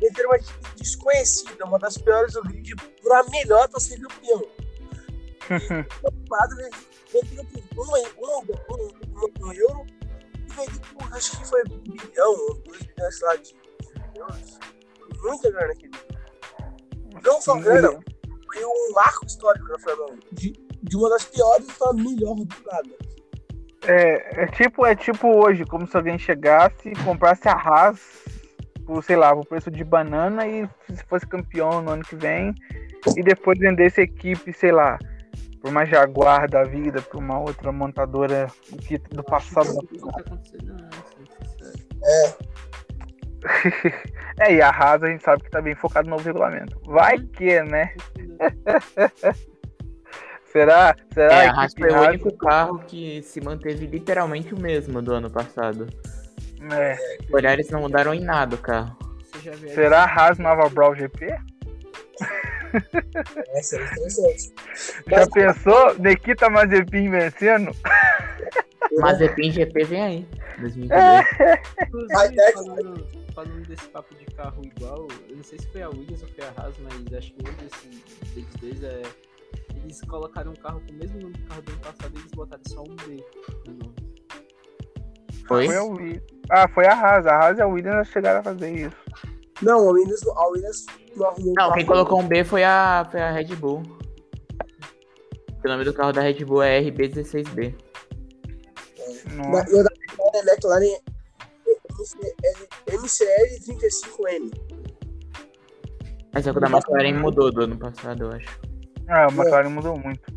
Ele 0.00 0.14
ter 0.14 0.26
uma 0.26 0.36
equipe 0.36 0.76
desconhecida, 0.76 1.64
uma 1.64 1.78
das 1.78 1.98
piores 1.98 2.34
do 2.34 2.42
grid, 2.42 2.74
para 3.02 3.24
melhor 3.24 3.68
para 3.68 3.80
ser 3.80 4.00
campeão. 4.00 4.42
Preocupado, 6.00 6.54
né? 6.56 6.70
Vendeu 7.12 7.44
por 7.74 7.86
um, 7.86 7.92
um, 7.92 8.38
um, 8.70 8.88
um, 9.16 9.46
um 9.46 9.52
euro 9.52 9.86
e 10.36 10.52
vendeu 10.52 10.80
por, 10.92 11.14
acho 11.14 11.38
que 11.38 11.48
foi 11.48 11.62
um 11.70 11.78
bilhão, 11.78 12.30
ou 12.30 12.54
dois 12.60 12.82
bilhões, 12.82 13.18
sei 13.18 13.28
lá, 13.28 13.36
de 13.36 13.56
euros. 14.14 14.58
Muita 15.22 15.50
grana 15.50 15.72
aqui. 15.72 15.90
Não 17.24 17.40
só 17.40 17.56
grana, 17.56 17.98
foi 18.52 18.64
um 18.64 18.92
marco 18.94 19.26
histórico 19.26 19.66
na 19.68 19.78
Fórmula 19.78 20.12
1. 20.12 20.18
De, 20.32 20.52
de 20.82 20.96
uma 20.96 21.10
das 21.10 21.24
piores 21.24 21.66
para 21.76 21.90
a 21.90 21.94
melhor 21.94 22.36
rodada. 22.36 23.08
É, 23.82 24.42
é 24.42 24.46
tipo, 24.48 24.84
é 24.84 24.94
tipo 24.94 25.28
hoje, 25.28 25.64
como 25.64 25.86
se 25.86 25.96
alguém 25.96 26.18
chegasse 26.18 26.88
e 26.88 27.04
comprasse 27.04 27.48
a 27.48 27.52
Haas 27.52 28.00
por, 28.88 29.04
sei 29.04 29.16
lá, 29.16 29.34
por 29.36 29.44
preço 29.44 29.70
de 29.70 29.84
banana 29.84 30.46
e 30.46 30.66
se 30.94 31.04
fosse 31.04 31.26
campeão 31.26 31.82
no 31.82 31.90
ano 31.90 32.02
que 32.02 32.16
vem 32.16 32.54
e 33.14 33.22
depois 33.22 33.58
vendesse 33.58 34.00
a 34.00 34.04
equipe, 34.04 34.50
sei 34.50 34.72
lá, 34.72 34.98
por 35.60 35.70
uma 35.70 35.84
Jaguar 35.84 36.48
da 36.48 36.64
vida, 36.64 37.02
por 37.02 37.18
uma 37.18 37.38
outra 37.38 37.70
montadora 37.70 38.46
que- 38.86 38.96
do 38.96 39.22
passado. 39.22 39.66
Isso 39.92 40.06
nunca 40.06 40.20
aconteceu, 40.22 40.58
não, 40.64 40.78
sendo 40.78 41.28
sincero. 41.60 42.48
É, 44.40 44.54
e 44.54 44.62
a 44.62 44.70
Haas 44.70 45.02
a 45.02 45.08
gente 45.08 45.22
sabe 45.22 45.42
que 45.44 45.50
tá 45.50 45.60
bem 45.60 45.74
focado 45.74 46.08
no 46.08 46.16
novo 46.16 46.24
regulamento. 46.24 46.80
Vai 46.86 47.18
que, 47.18 47.60
né? 47.64 47.92
Será? 50.50 50.96
Será 51.12 51.34
É, 51.44 51.46
a 51.48 51.52
que 51.52 51.58
Haas 51.60 51.74
foi 51.78 51.90
o 51.90 52.00
único 52.08 52.36
carro 52.38 52.78
que 52.78 53.22
se 53.22 53.38
manteve 53.42 53.86
literalmente 53.86 54.54
o 54.54 54.58
mesmo 54.58 55.02
do 55.02 55.12
ano 55.12 55.30
passado. 55.30 55.86
É, 56.72 56.98
olhar, 57.30 57.52
eles 57.54 57.70
não 57.70 57.80
mudaram 57.80 58.14
em 58.14 58.20
nada 58.20 58.54
o 58.54 58.58
carro. 58.58 58.96
Você 59.20 59.40
já 59.40 59.52
viu 59.52 59.68
será 59.70 60.04
a 60.04 60.06
Haas 60.06 60.38
nova 60.38 60.68
Brawl 60.68 60.94
GP? 60.94 61.26
É, 63.54 63.62
seria 63.62 63.86
interessante. 63.86 64.52
Já 65.06 65.26
pensou 65.26 65.98
Nikita 65.98 66.50
Mazepin 66.50 67.10
vencendo? 67.10 67.72
Mazepin 68.98 69.50
GP 69.52 69.84
vem 69.84 70.02
aí. 70.02 70.28
2022. 70.58 71.58
Inclusive, 71.86 72.14
Vai, 72.14 72.28
Dex, 72.30 72.52
falando, 72.52 73.06
falando 73.34 73.68
desse 73.68 73.88
papo 73.88 74.14
de 74.14 74.24
carro 74.26 74.62
igual, 74.64 75.08
eu 75.28 75.36
não 75.36 75.44
sei 75.44 75.58
se 75.58 75.66
foi 75.68 75.82
a 75.82 75.88
Williams 75.88 76.22
ou 76.22 76.28
foi 76.28 76.44
a 76.44 76.52
Haas, 76.56 76.74
mas 76.80 77.18
acho 77.18 77.32
que 77.32 77.48
um 77.48 77.54
desses 77.54 78.34
deles 78.34 78.54
dois 78.60 78.82
é. 78.82 79.02
Eles 79.82 80.00
colocaram 80.02 80.50
um 80.50 80.56
carro 80.56 80.82
com 80.86 80.92
o 80.92 80.96
mesmo 80.96 81.20
nome 81.20 81.32
do 81.32 81.48
carro 81.48 81.62
do 81.62 81.72
ano 81.72 81.80
passado 81.80 82.12
e 82.14 82.18
eles 82.18 82.32
botaram 82.32 82.62
só 82.66 82.82
um 82.82 82.96
B 82.96 83.24
no 83.66 83.74
nome. 83.74 84.07
Foi? 85.48 85.66
Foi 85.66 85.76
a 85.76 85.82
Williams. 85.82 86.22
Ah, 86.50 86.68
foi 86.68 86.86
a 86.86 86.92
Haas. 86.92 87.26
A 87.26 87.36
Haas 87.36 87.58
e 87.58 87.62
a 87.62 87.66
Williams 87.66 88.08
chegaram 88.08 88.40
a 88.40 88.42
fazer 88.42 88.70
isso. 88.70 88.96
Não, 89.62 89.88
a 89.88 89.92
Williams, 89.92 90.26
a 90.26 90.46
Williams 90.48 90.86
não 91.16 91.26
arrumou 91.26 91.50
um 91.50 91.54
Não, 91.56 91.72
quem 91.72 91.86
colocou 91.86 92.20
um 92.20 92.28
B 92.28 92.44
foi 92.44 92.62
a, 92.62 93.06
foi 93.10 93.20
a 93.20 93.32
Red 93.32 93.56
Bull. 93.56 93.82
O 95.64 95.68
nome 95.68 95.84
do 95.84 95.92
carro 95.92 96.12
da 96.12 96.20
Red 96.20 96.44
Bull 96.44 96.62
é 96.62 96.80
RB16B. 96.80 97.74
Da, 99.26 99.34
Nossa. 99.34 99.70
e 99.70 99.80
o 99.80 99.82
da 99.82 99.90
McLaren, 99.90 100.52
McLaren 100.52 100.94
é 102.86 102.92
MCL35M. 102.92 104.52
Mas 106.32 106.46
é 106.46 106.52
que 106.52 106.58
o 106.58 106.60
da 106.60 106.68
McLaren 106.68 107.14
mudou 107.14 107.50
do 107.50 107.62
ano 107.62 107.76
passado, 107.76 108.24
eu 108.24 108.32
acho. 108.32 108.60
Ah, 109.08 109.24
a 109.24 109.32
McLaren 109.32 109.70
mudou 109.70 109.98
muito. 109.98 110.32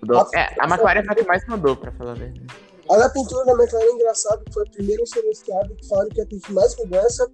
Mudou. 0.00 0.26
É, 0.34 0.48
a 0.58 0.66
McLaren 0.66 1.04
foi 1.04 1.12
a 1.12 1.16
que 1.16 1.24
mais 1.24 1.46
mudou, 1.46 1.76
pra 1.76 1.92
falar 1.92 2.12
a 2.12 2.14
verdade. 2.14 2.71
A 2.90 2.96
da 2.96 3.08
pintura 3.08 3.44
da 3.46 3.52
McLaren 3.52 3.84
é 3.86 3.92
engraçado, 3.92 4.44
que 4.44 4.52
foi 4.52 4.64
a 4.66 4.70
primeira 4.70 5.02
a 5.02 5.06
ser 5.06 5.20
anunciada, 5.20 5.74
que 5.74 5.88
falaram 5.88 6.08
que 6.10 6.18
ia 6.20 6.26
ter 6.26 6.40
mais 6.50 6.76
mudança. 6.76 7.30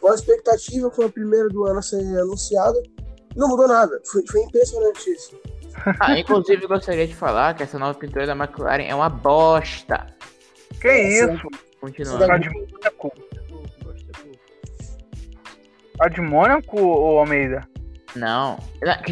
Com 0.00 0.10
a 0.10 0.14
expectativa, 0.14 0.90
foi 0.90 1.06
a 1.06 1.08
primeira 1.08 1.48
do 1.48 1.64
ano 1.64 1.78
a 1.78 1.82
ser 1.82 2.00
anunciada. 2.18 2.80
Não 3.34 3.48
mudou 3.48 3.66
nada. 3.66 4.00
Foi, 4.10 4.22
foi 4.30 4.42
impressionante 4.42 5.10
isso. 5.10 5.38
Ah, 6.00 6.18
inclusive, 6.18 6.64
eu 6.64 6.68
gostaria 6.68 7.06
de 7.06 7.14
falar 7.14 7.54
que 7.54 7.62
essa 7.62 7.78
nova 7.78 7.98
pintura 7.98 8.26
da 8.26 8.32
McLaren 8.32 8.84
é 8.84 8.94
uma 8.94 9.10
bosta. 9.10 10.06
Que 10.80 10.88
Essa- 10.88 11.32
isso? 11.34 11.48
Continuando. 11.78 12.24
A 12.32 12.38
de 12.38 12.48
Mônaco? 12.48 13.12
É. 13.14 13.36
A 16.00 16.08
de 16.08 16.20
Mônaco, 16.20 16.80
ô 16.80 17.18
Almeida? 17.18 17.68
Não. 18.14 18.58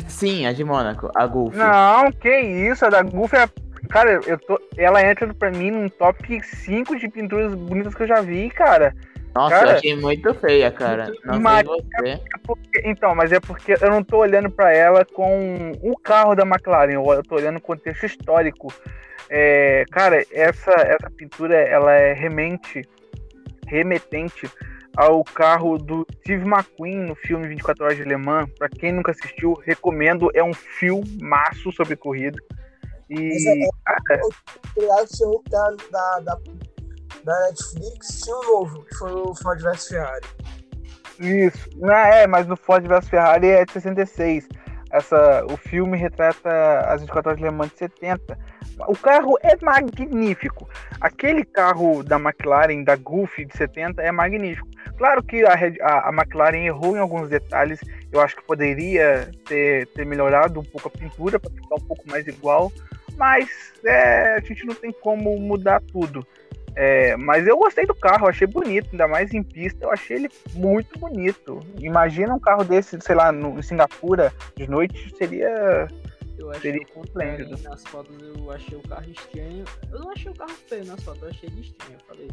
Sim, 0.08 0.46
a 0.46 0.52
de 0.52 0.64
Mônaco, 0.64 1.10
a 1.14 1.26
Golf. 1.26 1.54
Não, 1.54 2.10
que 2.12 2.40
isso? 2.40 2.84
A 2.86 2.88
da 2.88 3.02
Goof 3.02 3.34
é. 3.36 3.42
a- 3.44 3.50
Cara, 3.88 4.20
eu 4.26 4.38
tô... 4.38 4.60
ela 4.76 5.02
entra 5.02 5.32
pra 5.34 5.50
mim 5.50 5.70
num 5.70 5.88
top 5.88 6.40
5 6.42 6.96
de 6.98 7.08
pinturas 7.08 7.54
bonitas 7.54 7.94
que 7.94 8.02
eu 8.02 8.08
já 8.08 8.20
vi, 8.20 8.50
cara. 8.50 8.94
Nossa, 9.34 9.56
Cara, 9.56 9.70
eu 9.72 9.76
achei 9.76 9.96
muito 9.96 10.32
feia, 10.34 10.70
cara. 10.70 11.12
Não 11.24 11.40
mas-. 11.40 11.66
É 12.04 12.38
porque- 12.46 12.82
então, 12.84 13.14
mas 13.14 13.32
é 13.32 13.40
porque 13.40 13.74
eu 13.80 13.90
não 13.90 14.02
tô 14.02 14.18
olhando 14.18 14.48
pra 14.48 14.72
ela 14.72 15.04
com 15.04 15.72
o 15.82 15.96
carro 15.98 16.36
da 16.36 16.44
McLaren, 16.44 16.92
eu 16.92 17.04
eu 17.12 17.22
tô 17.22 17.34
olhando 17.34 17.56
o 17.56 17.60
contexto 17.60 18.06
histórico. 18.06 18.72
É, 19.28 19.84
cara, 19.90 20.22
essa, 20.30 20.70
essa 20.70 21.10
pintura 21.10 21.56
ela 21.56 21.92
é 21.92 22.12
remente, 22.12 22.82
remetente 23.66 24.48
ao 24.96 25.24
carro 25.24 25.78
do 25.78 26.06
Steve 26.20 26.44
McQueen 26.46 26.98
no 27.06 27.16
filme 27.16 27.48
24 27.48 27.84
Horas 27.84 27.96
de 27.96 28.04
Le 28.04 28.16
Mans. 28.16 28.48
Pra 28.56 28.68
quem 28.68 28.92
nunca 28.92 29.10
assistiu, 29.10 29.54
recomendo. 29.64 30.30
É 30.34 30.44
um 30.44 30.52
filmaço 30.54 31.72
sobre 31.72 31.96
corrida. 31.96 32.38
E 33.10 33.48
é- 33.48 34.20
Obrigado, 34.76 35.06
tinha 35.08 35.28
um 35.28 35.42
da, 35.50 35.70
da, 35.90 36.20
da, 36.20 36.38
da 37.24 37.40
Netflix, 37.48 38.20
tinha 38.22 38.36
um 38.36 38.42
novo, 38.44 38.84
que 38.84 38.94
foi 38.96 39.12
o 39.12 39.34
Ford 39.34 39.60
vs 39.62 39.88
Ferrari. 39.88 40.26
Isso. 41.20 41.68
Não, 41.76 41.94
é, 41.94 42.26
mas 42.26 42.46
no 42.46 42.56
Ford 42.56 42.86
vs 42.86 43.08
Ferrari 43.08 43.48
é 43.48 43.64
de 43.64 43.72
66. 43.72 44.48
Essa, 44.90 45.44
o 45.46 45.56
filme 45.56 45.96
retrata 45.98 46.80
as 46.88 47.00
24 47.00 47.30
horas 47.30 47.40
de 47.40 47.44
Le 47.48 47.50
Mans 47.54 47.70
de 47.72 47.78
70. 47.78 48.38
O 48.88 48.96
carro 48.96 49.36
é 49.42 49.56
magnífico. 49.64 50.68
Aquele 51.00 51.44
carro 51.44 52.02
da 52.02 52.16
McLaren, 52.16 52.82
da 52.84 52.96
Golf 52.96 53.36
de 53.38 53.56
70, 53.56 54.02
é 54.02 54.10
magnífico. 54.12 54.68
Claro 54.98 55.22
que 55.22 55.44
a, 55.44 55.52
a- 55.82 56.08
a 56.08 56.12
McLaren 56.12 56.64
errou 56.64 56.96
em 56.96 57.00
alguns 57.00 57.28
detalhes. 57.28 57.80
Eu 58.12 58.20
acho 58.20 58.36
que 58.36 58.44
poderia 58.44 59.30
ter, 59.46 59.86
ter 59.88 60.04
melhorado 60.06 60.60
um 60.60 60.64
pouco 60.64 60.88
a 60.88 60.90
pintura 60.90 61.38
para 61.40 61.50
ficar 61.50 61.74
um 61.76 61.86
pouco 61.86 62.02
mais 62.08 62.26
igual. 62.28 62.70
Mas 63.16 63.48
é, 63.84 64.34
a 64.36 64.40
gente 64.40 64.66
não 64.66 64.74
tem 64.74 64.92
como 64.92 65.38
mudar 65.38 65.80
tudo. 65.80 66.26
É, 66.76 67.16
mas 67.16 67.46
eu 67.46 67.56
gostei 67.56 67.86
do 67.86 67.94
carro, 67.94 68.26
achei 68.26 68.48
bonito, 68.48 68.88
ainda 68.90 69.06
mais 69.06 69.32
em 69.32 69.44
pista, 69.44 69.84
eu 69.84 69.92
achei 69.92 70.16
ele 70.16 70.28
muito 70.54 70.98
bonito. 70.98 71.60
Imagina 71.78 72.34
um 72.34 72.40
carro 72.40 72.64
desse, 72.64 73.00
sei 73.00 73.14
lá, 73.14 73.30
no, 73.30 73.58
em 73.58 73.62
Singapura 73.62 74.32
de 74.56 74.68
noite, 74.68 75.14
seria. 75.16 75.86
Eu 76.36 76.50
achei 76.50 76.72
Seria 76.72 76.82
esplêndido. 76.82 77.56
nas 77.62 77.84
fotos 77.84 78.16
eu 78.20 78.50
achei 78.50 78.76
o 78.76 78.82
carro 78.82 79.08
estranho. 79.08 79.64
Eu 79.92 80.00
não 80.00 80.10
achei 80.10 80.32
o 80.32 80.34
carro 80.34 80.50
feio 80.68 80.84
nas 80.84 81.00
fotos, 81.04 81.22
eu 81.22 81.28
achei 81.28 81.48
ele 81.48 81.60
estranho. 81.60 81.92
Eu 81.94 82.06
falei, 82.06 82.30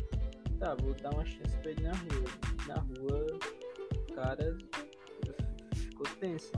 tá, 0.60 0.76
vou 0.82 0.94
dar 0.96 1.12
uma 1.12 1.24
chance 1.24 1.56
pra 1.62 1.70
ele 1.70 1.84
na 1.84 1.92
rua. 1.92 2.30
Na 2.68 2.76
rua, 2.76 3.40
o 4.10 4.14
cara 4.16 4.58
ficou 5.76 6.08
tenso. 6.20 6.52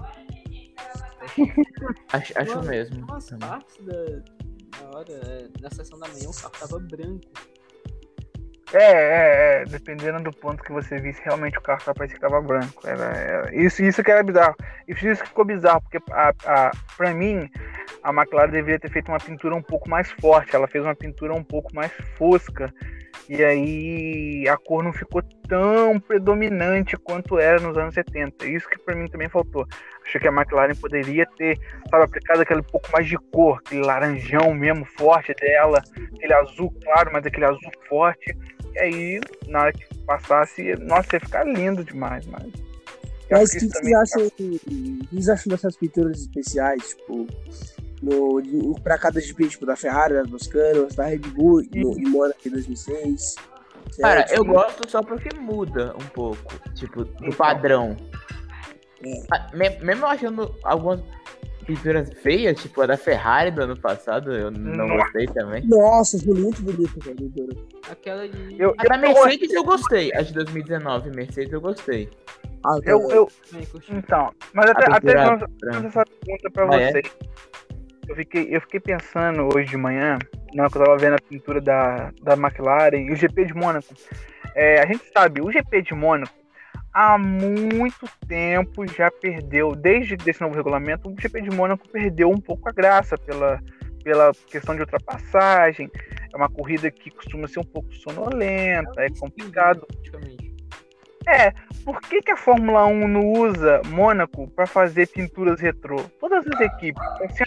Acho, 2.11 2.34
acho 2.38 2.55
Mano, 2.55 2.69
mesmo. 2.69 3.05
Umas 3.05 3.26
também. 3.26 3.49
partes 3.49 3.78
da, 3.86 3.93
na 4.82 4.97
hora, 4.97 5.11
é, 5.11 5.47
na 5.61 5.69
sessão 5.69 5.99
da 5.99 6.07
manhã, 6.07 6.30
o 6.30 6.34
carro 6.34 6.53
tava 6.59 6.80
branco. 6.80 7.21
É, 8.74 8.91
é, 8.91 9.61
é, 9.61 9.65
dependendo 9.65 10.24
do 10.24 10.32
ponto 10.32 10.63
que 10.63 10.71
você 10.71 10.97
visse, 10.99 11.21
realmente 11.24 11.59
o 11.59 11.61
carro 11.61 11.80
parecia 11.93 12.15
que 12.15 12.21
tava 12.21 12.41
branco. 12.41 12.88
Era, 12.88 13.03
era- 13.15 13.55
isso, 13.55 13.84
isso 13.84 14.03
que 14.03 14.09
era 14.09 14.24
bizarro. 14.24 14.55
Isso, 14.88 15.07
isso 15.07 15.21
que 15.21 15.30
ficou 15.30 15.45
bizarro, 15.45 15.80
porque 15.82 15.99
a, 16.11 16.34
a, 16.45 16.71
pra 16.97 17.13
mim, 17.13 17.47
a 18.01 18.11
McLaren 18.11 18.49
deveria 18.49 18.80
ter 18.80 18.89
feito 18.89 19.09
uma 19.09 19.19
pintura 19.19 19.55
um 19.55 19.61
pouco 19.61 19.88
mais 19.88 20.09
forte. 20.13 20.55
Ela 20.55 20.67
fez 20.67 20.84
uma 20.84 20.95
pintura 20.95 21.34
um 21.36 21.43
pouco 21.43 21.74
mais 21.76 21.91
fosca. 22.17 22.74
E 23.30 23.43
aí 23.43 24.47
a 24.49 24.57
cor 24.57 24.84
não 24.84 24.91
ficou 24.91 25.21
tão 25.47 25.99
predominante 25.99 26.97
quanto 26.97 27.38
era 27.38 27.59
nos 27.59 27.78
anos 27.78 27.93
70. 27.93 28.47
Isso 28.47 28.67
que 28.67 28.80
para 28.80 28.95
mim 28.95 29.07
também 29.07 29.30
faltou. 29.30 29.67
Achei 30.06 30.20
que 30.20 30.28
a 30.28 30.32
McLaren 30.32 30.76
poderia 30.76 31.26
ter, 31.38 31.58
sabe, 31.89 32.04
aplicado 32.04 32.41
aquele 32.41 32.62
pouco 32.62 32.89
mais 32.91 33.08
de 33.08 33.18
cor, 33.18 33.60
aquele 33.66 33.82
laranjão 33.82 34.54
mesmo 34.54 34.86
forte 34.86 35.34
dela, 35.36 35.82
aquele 36.16 36.34
azul 36.34 36.74
claro, 36.84 37.10
mas 37.14 37.26
aquele 37.26 37.45
azul 37.45 37.72
forte. 37.88 38.38
E 38.76 38.80
aí, 38.80 39.22
na 39.47 39.62
hora 39.62 39.74
que 39.74 39.86
passasse, 40.06 40.76
nossa, 40.76 41.16
ia 41.16 41.20
ficar 41.20 41.45
lindo 41.45 41.84
demais, 41.84 42.26
mas. 42.26 42.51
Mas 43.32 43.49
o 43.49 43.54
que, 43.54 43.66
vocês 43.66 43.93
acham, 43.93 44.30
que 44.30 45.08
vocês 45.12 45.30
acham 45.30 45.49
dessas 45.51 45.76
pinturas 45.76 46.20
especiais, 46.20 46.89
tipo, 46.89 47.26
no, 48.01 48.76
pra 48.84 48.97
cada 48.97 49.20
GP, 49.20 49.47
tipo, 49.47 49.66
da 49.66 49.76
Ferrari, 49.76 50.14
das 50.14 50.28
Boscanos, 50.28 50.95
da 50.95 51.06
Red 51.06 51.20
Bull 51.20 51.64
no, 51.74 51.97
em 51.97 52.10
Mônaco 52.10 52.39
em 52.45 52.51
2006? 52.51 53.36
Cara, 53.99 54.28
certo? 54.28 54.38
eu 54.38 54.45
gosto 54.45 54.89
só 54.89 55.01
porque 55.01 55.30
muda 55.36 55.95
um 55.95 56.08
pouco, 56.08 56.54
tipo, 56.76 57.04
do 57.04 57.36
padrão. 57.36 57.95
É. 59.06 59.24
Ah, 59.32 59.49
me- 59.54 59.78
Mesmo 59.80 60.06
achando 60.06 60.54
algumas 60.64 61.01
pinturas 61.66 62.12
feias, 62.22 62.62
tipo 62.62 62.82
a 62.82 62.86
da 62.86 62.97
Ferrari 62.97 63.49
do 63.51 63.62
ano 63.64 63.78
passado, 63.78 64.34
eu 64.34 64.51
não 64.51 64.86
Nossa. 64.88 65.04
gostei 65.04 65.26
também. 65.28 65.66
Nossa, 65.66 66.20
foi 66.20 66.34
muito 66.34 66.62
bonito. 66.62 66.99
Aquela 67.89 68.28
de. 68.28 68.60
Eu, 68.60 68.74
A 68.78 68.84
da 68.84 68.97
Mercedes 68.97 69.51
eu 69.54 69.64
gostei, 69.64 70.12
a 70.14 70.22
de 70.22 70.34
2019, 70.34 71.10
Mercedes 71.16 71.51
eu 71.54 71.62
gostei. 71.62 72.10
Ah, 72.66 72.78
eu, 72.86 73.10
eu, 73.12 73.28
curti. 73.72 73.93
então, 73.93 74.32
mas 74.54 74.70
até, 74.70 74.86
até 74.89 75.14
essa 75.14 76.06
pergunta 76.22 76.49
pra 76.54 76.70
Ah, 76.70 76.82
é? 76.82 76.91
vocês. 76.91 77.12
Eu, 78.08 78.16
fiquei, 78.18 78.47
eu 78.56 78.62
fiquei 78.62 78.80
pensando 78.82 79.47
hoje 79.56 79.70
de 79.70 79.78
manhã, 79.78 80.18
na 80.54 80.64
hora 80.64 80.72
que 80.72 80.78
eu 80.78 80.84
tava 80.84 80.97
vendo 80.97 81.14
a 81.16 81.20
pintura 81.30 81.62
da, 81.62 82.12
da 82.22 82.34
McLaren 82.34 82.99
e 83.08 83.12
o 83.12 83.16
GP 83.16 83.45
de 83.45 83.54
Mônaco. 83.54 83.93
É, 84.56 84.82
a 84.82 84.86
gente 84.86 85.04
sabe, 85.14 85.41
o 85.41 85.49
GP 85.51 85.82
de 85.82 85.93
Mônaco 85.93 86.32
há 86.94 87.18
muito 87.18 88.08
tempo 88.28 88.86
já 88.88 89.10
perdeu, 89.10 89.76
desde 89.76 90.16
esse 90.30 90.41
novo 90.41 90.56
regulamento, 90.56 91.10
o 91.10 91.20
GP 91.20 91.41
de 91.41 91.50
Mônaco 91.50 91.89
perdeu 91.89 92.30
um 92.30 92.39
pouco 92.39 92.70
a 92.70 92.72
graça 92.72 93.18
pela, 93.18 93.60
pela 94.04 94.32
questão 94.48 94.76
de 94.76 94.82
ultrapassagem. 94.82 95.89
É 96.32 96.38
uma 96.38 96.50
corrida 96.50 96.91
que 96.91 97.10
costuma 97.10 97.48
ser 97.48 97.60
um 97.60 97.66
pouco 97.66 97.94
sonolenta, 97.96 99.02
é 99.02 99.10
complicado. 99.10 99.88
É, 101.26 101.52
por 101.86 102.02
que, 102.02 102.22
que 102.22 102.32
a 102.32 102.38
Fórmula 102.38 102.86
1 102.86 103.08
não 103.08 103.26
usa 103.32 103.82
Mônaco 103.88 104.48
para 104.50 104.68
fazer 104.68 105.08
pinturas 105.08 105.60
retrô? 105.60 105.98
Todas 106.20 106.46
as 106.48 106.60
equipes, 106.60 107.02
assim, 107.22 107.44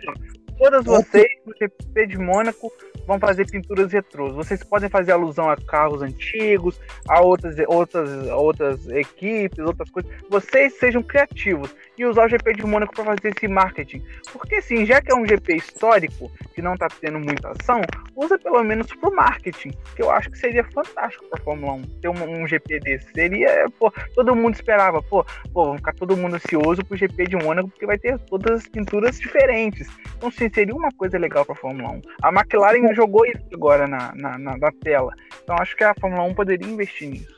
todas 0.59 0.85
vocês 0.85 1.29
no 1.45 1.55
GP 1.57 2.07
de 2.07 2.19
Mônaco 2.19 2.73
vão 3.07 3.19
fazer 3.19 3.47
pinturas 3.47 3.93
retrôs. 3.93 4.35
Vocês 4.35 4.63
podem 4.65 4.89
fazer 4.89 5.13
alusão 5.13 5.49
a 5.49 5.57
carros 5.57 6.03
antigos, 6.03 6.81
a 7.09 7.21
outras, 7.21 7.57
outras, 7.69 8.27
outras 8.29 8.89
equipes, 8.89 9.59
outras 9.59 9.89
coisas. 9.91 10.11
Vocês 10.29 10.75
sejam 10.79 11.03
criativos 11.03 11.75
e 11.97 12.05
usar 12.05 12.27
o 12.27 12.29
GP 12.29 12.55
de 12.55 12.67
Mônaco 12.67 12.95
para 12.95 13.05
fazer 13.05 13.33
esse 13.37 13.49
marketing. 13.49 14.03
Porque 14.33 14.57
assim, 14.57 14.85
já 14.85 15.01
que 15.01 15.13
é 15.13 15.15
um 15.15 15.27
GP 15.27 15.57
histórico, 15.57 16.31
que 16.55 16.61
não 16.61 16.77
tá 16.77 16.89
tendo 17.01 17.19
muita 17.19 17.51
ação, 17.51 17.81
usa 18.15 18.39
pelo 18.39 18.63
menos 18.65 18.87
pro 18.87 19.15
marketing, 19.15 19.71
que 19.95 20.03
eu 20.03 20.11
acho 20.11 20.31
que 20.31 20.39
seria 20.39 20.65
fantástico 20.65 21.25
pra 21.29 21.43
Fórmula 21.43 21.75
1 21.75 21.83
ter 22.01 22.09
um, 22.09 22.43
um 22.43 22.47
GP 22.47 22.81
desse. 22.81 23.13
Seria, 23.13 23.71
pô, 23.79 23.93
todo 24.15 24.35
mundo 24.35 24.55
esperava, 24.55 25.03
pô, 25.03 25.25
pô, 25.53 25.65
vamos 25.65 25.79
ficar 25.79 25.95
todo 25.95 26.17
mundo 26.17 26.37
ansioso 26.37 26.85
pro 26.85 26.97
GP 26.97 27.29
de 27.29 27.37
Mônaco, 27.37 27.69
porque 27.69 27.87
vai 27.87 27.99
ter 27.99 28.19
todas 28.21 28.61
as 28.61 28.69
pinturas 28.69 29.19
diferentes. 29.19 29.89
Então, 30.17 30.31
sim, 30.49 30.55
seria 30.55 30.75
uma 30.75 30.91
coisa 30.93 31.19
legal 31.19 31.45
pra 31.45 31.55
Fórmula 31.55 31.91
1. 31.91 32.03
A 32.23 32.29
McLaren 32.31 32.95
jogou 32.95 33.25
isso 33.27 33.45
agora 33.53 33.87
na, 33.87 34.15
na, 34.15 34.39
na, 34.39 34.57
na 34.57 34.73
tela. 34.83 35.13
Então, 35.43 35.57
acho 35.59 35.77
que 35.77 35.85
a 35.85 35.95
Fórmula 36.01 36.23
1 36.25 36.35
poderia 36.35 36.67
investir 36.67 37.11
nisso. 37.11 37.37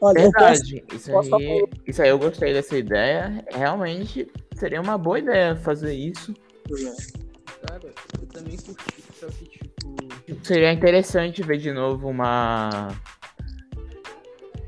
Olha, 0.00 0.20
eu 0.20 0.32
posso, 0.32 0.64
Verdade, 0.64 0.84
isso 0.94 1.10
posso 1.10 1.34
aí, 1.34 1.64
isso 1.86 2.02
aí 2.02 2.08
eu 2.08 2.18
gostei 2.18 2.54
dessa 2.54 2.76
ideia. 2.76 3.44
Realmente 3.52 4.26
seria 4.54 4.80
uma 4.80 4.96
boa 4.96 5.18
ideia 5.18 5.56
fazer 5.56 5.94
isso. 5.94 6.34
Cara, 7.66 7.92
eu 8.20 8.26
também 8.28 8.56
curti, 8.56 9.04
só 9.12 9.26
que 9.26 9.44
tipo. 9.44 9.70
Seria 10.42 10.72
interessante 10.72 11.42
ver 11.42 11.58
de 11.58 11.72
novo 11.72 12.08
uma 12.08 12.88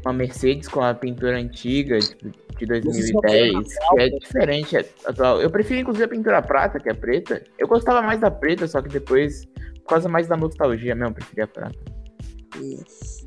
uma 0.05 0.12
Mercedes 0.12 0.68
com 0.68 0.82
a 0.82 0.93
pintura 0.93 1.38
antiga 1.38 1.99
tipo, 1.99 2.30
de 2.59 2.66
2010, 2.66 3.66
que 3.94 4.00
é 4.00 4.09
diferente 4.09 4.76
atual. 5.07 5.40
Eu 5.40 5.50
prefiro 5.50 5.80
inclusive 5.80 6.05
a 6.05 6.09
pintura 6.09 6.42
prata, 6.42 6.78
que 6.78 6.88
é 6.88 6.94
preta. 6.94 7.42
Eu 7.59 7.66
gostava 7.68 8.03
mais 8.03 8.20
da 8.20 8.30
preta, 8.30 8.66
só 8.66 8.80
que 8.82 8.88
depois, 8.88 9.44
por 9.82 9.88
causa 9.88 10.09
mais 10.09 10.26
da 10.28 10.36
nostalgia 10.36 10.94
mesmo, 10.94 11.11
eu 11.11 11.14
preferia 11.14 11.44
a 11.44 11.48
prata. 11.48 11.78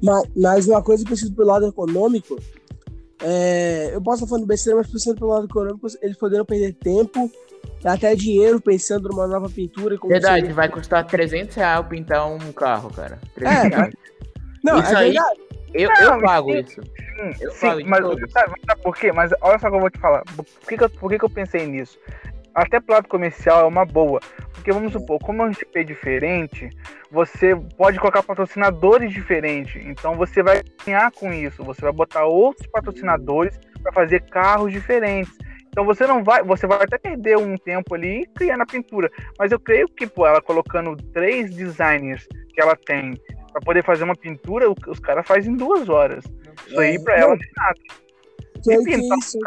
mas, 0.04 0.24
mas 0.36 0.68
uma 0.68 0.82
coisa 0.84 1.04
que 1.04 1.10
eu 1.10 1.16
preciso 1.16 1.36
pelo 1.36 1.48
lado 1.50 1.68
econômico, 1.68 2.38
é, 3.24 3.92
eu 3.94 4.02
posso 4.02 4.18
estar 4.24 4.28
falando 4.30 4.46
besteira, 4.48 4.78
mas 4.78 4.88
pensando 4.92 5.18
pelo 5.18 5.32
lado 5.32 5.46
econômico, 5.46 5.88
eles 6.02 6.18
poderiam 6.18 6.46
perder 6.46 6.74
tempo, 6.74 7.32
até 7.84 8.16
dinheiro 8.16 8.60
pensando 8.62 9.10
numa 9.10 9.28
nova 9.28 9.50
pintura. 9.50 9.98
Verdade, 10.08 10.42
seria- 10.42 10.56
vai 10.56 10.70
custar 10.70 11.06
300 11.06 11.56
reais 11.56 11.86
pintar 11.88 12.28
um 12.30 12.52
carro, 12.52 12.90
cara. 12.92 13.20
300 13.34 13.64
É, 13.64 13.68
reais. 13.76 13.94
Não, 14.64 14.80
Isso 14.80 14.92
é 14.94 14.96
aí- 14.98 15.12
verdade. 15.12 15.40
Eu, 15.76 15.90
Não, 15.90 16.16
eu 16.16 16.22
pago 16.22 16.52
sim. 16.54 16.60
isso. 16.60 16.82
Sim, 16.84 17.34
Eu 17.42 17.52
sim, 17.52 17.78
de 17.78 17.84
mas 17.84 18.00
todos. 18.00 18.32
sabe, 18.32 18.54
sabe 18.66 18.82
por 18.82 18.96
quê? 18.96 19.12
Mas 19.12 19.32
olha 19.42 19.60
só 19.60 19.68
o 19.68 19.70
que 19.70 19.76
eu 19.76 19.82
vou 19.82 19.90
te 19.90 20.00
falar. 20.00 20.24
Por 20.36 20.46
que, 20.68 20.78
que, 20.78 20.84
eu, 20.84 20.90
por 20.90 21.10
que, 21.12 21.20
que 21.20 21.26
eu 21.26 21.30
pensei 21.30 21.66
nisso? 21.66 22.00
Até 22.54 22.80
pro 22.80 22.96
lado 22.96 23.10
comercial 23.10 23.62
é 23.62 23.68
uma 23.68 23.86
boa. 23.86 24.22
Porque 24.54 24.72
vamos 24.72 24.94
supor, 24.94 25.20
como 25.20 25.42
é 25.44 25.46
um 25.46 25.54
GP 25.54 25.84
diferente, 25.84 26.70
você 27.12 27.54
pode 27.78 28.00
colocar 28.00 28.24
patrocinadores 28.24 29.12
diferentes. 29.12 29.86
Então 29.86 30.16
você 30.16 30.42
vai 30.42 30.64
ganhar 30.86 31.12
com 31.12 31.34
isso. 31.34 31.64
Você 31.64 31.82
vai 31.82 31.92
botar 31.92 32.26
outros 32.26 32.66
patrocinadores 32.68 33.60
para 33.84 33.92
fazer 33.92 34.22
carros 34.30 34.72
diferentes. 34.72 35.34
Então 35.68 35.84
você 35.86 36.08
não 36.08 36.24
vai, 36.24 36.42
você 36.42 36.66
vai 36.66 36.82
até 36.82 36.98
perder 36.98 37.38
um 37.38 37.58
tempo 37.58 37.94
ali 37.96 38.26
criando 38.34 38.62
a 38.62 38.66
pintura. 38.66 39.12
Mas 39.38 39.52
eu 39.52 39.60
creio 39.60 39.90
que 39.90 40.08
pô, 40.08 40.26
ela 40.26 40.42
colocando 40.42 40.96
três 41.12 41.54
designers 41.54 42.26
que 42.54 42.62
ela 42.62 42.78
tem 42.78 43.14
para 43.56 43.62
poder 43.62 43.86
fazer 43.86 44.04
uma 44.04 44.16
pintura, 44.18 44.70
os 44.70 45.00
caras 45.00 45.26
fazem 45.26 45.54
em 45.54 45.56
duas 45.56 45.88
horas. 45.88 46.26
Isso 46.68 46.78
aí 46.78 46.96
É, 46.96 47.00
pra 47.00 47.16
não. 47.16 47.24
ela 47.24 47.36
não 47.36 47.42
é 47.42 47.50
nada. 47.56 47.80
Que 48.62 48.72
aí 48.72 48.78
que 48.84 48.98
pintar 48.98 49.18
isso. 49.18 49.40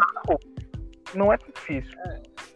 Não 1.13 1.31
é 1.33 1.37
difícil. 1.37 1.95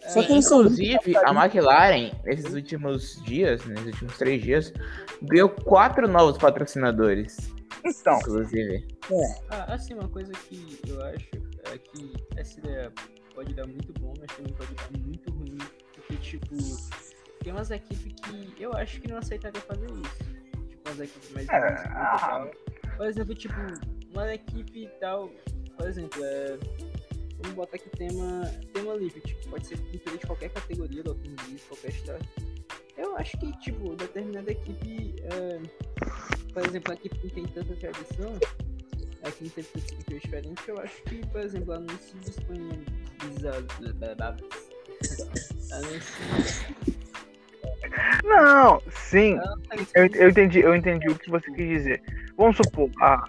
Só 0.02 0.24
que 0.24 0.34
Inclusive, 0.34 1.16
a 1.18 1.32
McLaren, 1.32 2.12
nesses 2.26 2.54
últimos 2.56 3.22
dias, 3.24 3.64
nesses 3.66 3.86
últimos 3.86 4.18
três 4.18 4.42
dias, 4.42 4.74
ganhou 5.22 5.48
quatro 5.50 6.08
novos 6.08 6.40
patrocinadores. 6.40 7.38
Então, 7.86 8.18
Inclusive. 8.18 8.88
Ah, 9.52 9.76
assim, 9.76 9.94
uma 9.94 10.10
coisa 10.10 10.32
que 10.32 10.80
eu 10.88 11.02
acho 11.06 11.28
é 11.72 11.78
que 11.78 12.14
essa 12.36 12.60
ideia 12.62 12.92
pode 13.36 13.54
dar 13.54 13.68
muito 13.68 13.94
bom, 14.00 14.14
mas 14.20 14.36
também 14.36 14.54
pode 14.54 14.74
dar 14.74 14.90
muito 15.06 15.32
ruim. 15.32 15.58
Porque, 15.94 16.16
tipo, 16.16 16.56
tem 17.44 17.54
umas 17.54 17.70
equipes 17.70 18.14
que 18.56 18.64
eu 18.64 18.74
acho 18.74 19.00
que 19.02 19.08
não 19.08 19.18
aceitaria 19.18 19.62
fazer 19.62 19.86
isso. 19.86 20.33
Tipo, 20.84 20.90
umas 20.90 21.00
equipes 21.00 21.32
mais 21.32 21.50
É, 21.50 21.54
e 21.54 21.88
ah. 21.88 22.52
Por 22.98 23.08
exemplo, 23.08 23.36
tipo, 23.36 23.56
uma 24.12 24.34
equipe 24.34 24.84
e 24.84 24.88
tal. 25.00 25.30
Por 25.78 25.88
exemplo, 25.88 26.24
é. 26.24 26.58
Vamos 27.38 27.56
botar 27.56 27.76
aqui 27.76 27.90
tema, 27.90 28.44
tema 28.74 28.94
livre, 28.94 29.20
tipo, 29.22 29.50
pode 29.50 29.68
ser 29.68 29.78
pintura 29.78 30.18
de 30.18 30.26
qualquer 30.26 30.50
categoria 30.50 31.04
do 31.04 31.10
automobilismo, 31.12 31.68
qualquer 31.68 31.90
estado. 31.90 32.26
Eu 32.96 33.18
acho 33.18 33.38
que, 33.38 33.52
tipo, 33.60 33.96
determinada 33.96 34.52
equipe, 34.52 35.16
é, 35.24 35.60
por 36.54 36.66
exemplo, 36.66 36.92
a 36.92 36.96
equipe 36.96 37.18
que 37.18 37.28
não 37.28 37.34
tem 37.34 37.46
tanta 37.48 37.76
tradição, 37.76 38.34
aqui 39.24 39.44
não 39.44 39.50
teve 39.50 39.68
tantas 39.68 39.92
pinturas 39.92 40.22
diferentes, 40.22 40.68
eu 40.68 40.80
acho 40.80 41.04
que, 41.04 41.28
por 41.28 41.42
exemplo, 41.42 41.74
ela 41.74 41.82
não 41.82 41.98
se 41.98 42.16
disponibiliza. 42.18 43.50
Ela 45.70 45.82
não 45.82 46.02
se. 46.02 47.03
Não, 48.24 48.82
sim, 48.90 49.38
tá 49.38 49.76
eu, 49.96 50.10
eu 50.14 50.30
entendi, 50.30 50.60
eu 50.60 50.76
entendi 50.76 51.08
o 51.10 51.16
que 51.16 51.30
você 51.30 51.52
quis 51.52 51.68
dizer. 51.68 52.02
Vamos 52.38 52.58
supor, 52.58 52.90
ah, 53.02 53.24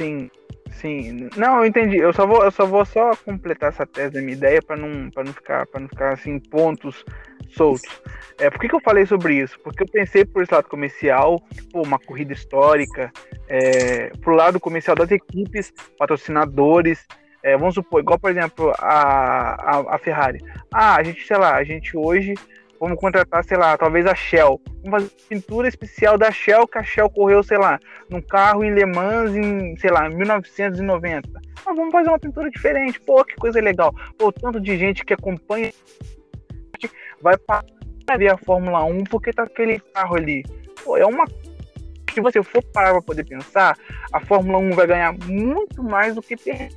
sim, 0.00 0.30
sim, 0.70 1.28
não, 1.36 1.58
eu 1.58 1.66
entendi. 1.66 1.96
Eu 1.96 2.12
só 2.12 2.26
vou, 2.26 2.44
eu 2.44 2.50
só 2.50 2.66
vou 2.66 2.84
só 2.84 3.14
completar 3.16 3.70
essa 3.70 3.86
tese 3.86 4.14
da 4.14 4.20
minha 4.20 4.34
ideia 4.34 4.62
para 4.62 4.76
não, 4.76 5.10
para 5.10 5.24
não 5.24 5.32
ficar, 5.32 5.66
para 5.66 5.80
não 5.80 5.88
ficar 5.88 6.12
assim 6.12 6.38
pontos 6.38 7.04
soltos. 7.50 8.00
É, 8.38 8.48
por 8.48 8.60
que, 8.60 8.68
que 8.68 8.74
eu 8.74 8.80
falei 8.80 9.04
sobre 9.04 9.34
isso? 9.34 9.58
Porque 9.60 9.82
eu 9.82 9.88
pensei 9.88 10.24
por 10.24 10.42
esse 10.42 10.54
lado 10.54 10.68
comercial, 10.68 11.42
pô, 11.72 11.82
uma 11.82 11.98
corrida 11.98 12.32
histórica, 12.32 13.10
é, 13.48 14.10
pro 14.20 14.34
lado 14.34 14.60
comercial 14.60 14.94
das 14.94 15.10
equipes, 15.10 15.72
patrocinadores. 15.98 17.04
É, 17.48 17.56
vamos 17.56 17.74
supor, 17.74 18.00
igual 18.00 18.18
por 18.18 18.30
exemplo 18.30 18.72
a, 18.78 19.76
a, 19.76 19.94
a 19.96 19.98
Ferrari. 19.98 20.40
Ah, 20.72 20.96
a 20.96 21.02
gente, 21.02 21.26
sei 21.26 21.36
lá, 21.36 21.56
a 21.56 21.64
gente 21.64 21.96
hoje 21.96 22.34
vamos 22.80 22.98
contratar, 22.98 23.44
sei 23.44 23.56
lá, 23.56 23.76
talvez 23.76 24.06
a 24.06 24.14
Shell. 24.14 24.60
Fazer 24.88 25.10
pintura 25.28 25.68
especial 25.68 26.16
da 26.16 26.30
Shell, 26.30 26.66
que 26.66 26.78
a 26.78 26.82
Shell 26.82 27.10
correu, 27.10 27.42
sei 27.42 27.58
lá, 27.58 27.78
num 28.08 28.20
carro 28.20 28.64
em 28.64 28.72
Le 28.72 28.86
Mans 28.86 29.34
em, 29.34 29.76
sei 29.76 29.90
lá, 29.90 30.08
1990. 30.08 31.28
Mas 31.66 31.76
vamos 31.76 31.92
fazer 31.92 32.08
uma 32.08 32.18
pintura 32.18 32.50
diferente. 32.50 33.00
Pô, 33.00 33.24
que 33.24 33.34
coisa 33.36 33.60
legal. 33.60 33.94
Pô, 34.16 34.32
tanto 34.32 34.60
de 34.60 34.76
gente 34.78 35.04
que 35.04 35.12
acompanha 35.12 35.72
vai 37.20 37.36
para 37.36 37.64
ver 38.16 38.28
a 38.28 38.36
Fórmula 38.36 38.84
1 38.84 39.04
porque 39.04 39.32
tá 39.32 39.42
aquele 39.42 39.80
carro 39.80 40.16
ali. 40.16 40.44
Pô, 40.84 40.96
é 40.96 41.04
uma. 41.04 41.24
Se 42.12 42.20
você 42.20 42.42
for 42.42 42.62
parar 42.72 42.92
pra 42.92 43.02
poder 43.02 43.24
pensar, 43.24 43.76
a 44.12 44.20
Fórmula 44.20 44.58
1 44.58 44.70
vai 44.72 44.86
ganhar 44.86 45.12
muito 45.26 45.82
mais 45.82 46.14
do 46.14 46.22
que 46.22 46.36
perder. 46.36 46.70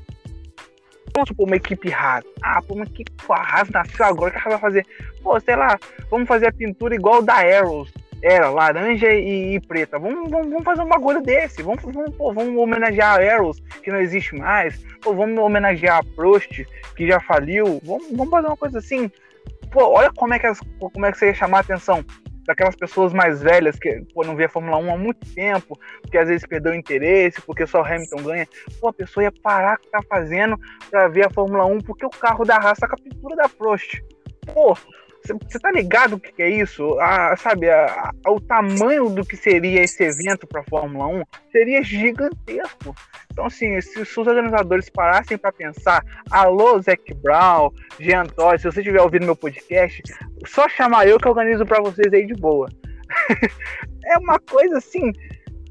Vamos 1.13 1.29
supor, 1.29 1.47
uma 1.47 1.55
equipe 1.55 1.91
Haas. 1.91 2.23
Ah, 2.41 2.61
pô, 2.61 2.73
uma 2.73 2.85
equipe 2.85 3.11
pô, 3.25 3.33
a 3.33 3.41
Haas 3.41 3.69
nasceu 3.69 4.05
agora, 4.05 4.29
o 4.29 4.33
que 4.33 4.47
ela 4.47 4.57
vai 4.57 4.59
fazer? 4.59 4.85
Pô, 5.21 5.39
sei 5.39 5.55
lá, 5.55 5.77
vamos 6.09 6.27
fazer 6.27 6.47
a 6.47 6.53
pintura 6.53 6.95
igual 6.95 7.21
da 7.21 7.35
Arrows. 7.35 7.91
Era 8.23 8.49
laranja 8.49 9.11
e, 9.11 9.55
e 9.55 9.59
preta. 9.59 9.97
Vamos, 9.97 10.29
vamos, 10.29 10.49
vamos, 10.49 10.63
fazer 10.63 10.81
um 10.81 10.87
bagulho 10.87 11.21
desse. 11.21 11.63
Vamos, 11.63 11.81
vamos, 11.83 12.15
pô, 12.15 12.31
vamos 12.31 12.55
homenagear 12.55 13.19
a 13.19 13.33
Arrows, 13.33 13.59
que 13.81 13.91
não 13.91 13.99
existe 13.99 14.35
mais. 14.35 14.79
Pô, 15.01 15.13
vamos 15.13 15.39
homenagear 15.39 15.97
a 15.97 16.03
Prost, 16.15 16.63
que 16.95 17.07
já 17.07 17.19
faliu. 17.19 17.81
Vamos, 17.83 18.11
vamos 18.11 18.29
fazer 18.29 18.47
uma 18.47 18.57
coisa 18.57 18.77
assim. 18.77 19.11
Pô, 19.71 19.89
olha 19.89 20.11
como 20.15 20.33
é 20.33 20.39
que, 20.39 20.45
as, 20.45 20.59
como 20.79 21.05
é 21.05 21.11
que 21.11 21.17
você 21.17 21.27
ia 21.27 21.33
chamar 21.33 21.57
a 21.57 21.61
atenção 21.61 22.05
daquelas 22.45 22.75
pessoas 22.75 23.13
mais 23.13 23.41
velhas 23.41 23.77
que 23.77 24.03
pô, 24.13 24.23
não 24.23 24.35
vê 24.35 24.45
a 24.45 24.49
Fórmula 24.49 24.77
1 24.77 24.93
há 24.93 24.97
muito 24.97 25.33
tempo, 25.33 25.79
porque 26.01 26.17
às 26.17 26.27
vezes 26.27 26.45
perdeu 26.45 26.73
interesse, 26.73 27.41
porque 27.41 27.65
só 27.65 27.83
Hamilton 27.83 28.23
ganha. 28.23 28.47
Pô, 28.79 28.89
a 28.89 28.93
pessoa 28.93 29.23
ia 29.23 29.31
parar 29.31 29.77
o 29.77 29.81
que 29.81 29.89
tá 29.89 30.01
fazendo 30.07 30.59
para 30.89 31.07
ver 31.07 31.25
a 31.25 31.29
Fórmula 31.29 31.65
1 31.65 31.79
porque 31.79 32.05
o 32.05 32.09
carro 32.09 32.45
da 32.45 32.57
raça 32.57 32.87
com 32.87 32.95
a 32.95 32.97
pintura 32.97 33.35
da 33.35 33.49
Prost. 33.49 34.01
Pô, 34.53 34.75
você 35.23 35.59
tá 35.59 35.71
ligado 35.71 36.13
o 36.13 36.19
que, 36.19 36.41
é 36.41 36.49
isso? 36.49 36.99
A, 36.99 37.35
sabe, 37.37 37.69
a, 37.69 38.11
a, 38.25 38.31
o 38.31 38.39
tamanho 38.39 39.09
do 39.09 39.25
que 39.25 39.37
seria 39.37 39.81
esse 39.81 40.03
evento 40.03 40.47
para 40.47 40.61
a 40.61 40.65
Fórmula 40.65 41.07
1 41.07 41.23
seria 41.51 41.83
gigantesco. 41.83 42.95
Então, 43.31 43.45
assim, 43.45 43.79
se 43.81 44.01
os 44.01 44.17
organizadores 44.17 44.89
parassem 44.89 45.37
para 45.37 45.51
pensar, 45.51 46.03
alô, 46.29 46.81
Zac 46.81 47.13
Brown, 47.15 47.71
Jean 47.99 48.25
Todd, 48.25 48.59
se 48.59 48.65
você 48.65 48.81
estiver 48.81 49.01
ouvindo 49.01 49.25
meu 49.25 49.35
podcast, 49.35 50.01
só 50.45 50.67
chamar 50.67 51.07
eu 51.07 51.19
que 51.19 51.27
organizo 51.27 51.65
para 51.65 51.81
vocês 51.81 52.11
aí 52.13 52.25
de 52.25 52.33
boa. 52.33 52.67
é 54.05 54.17
uma 54.17 54.39
coisa 54.39 54.77
assim, 54.77 55.11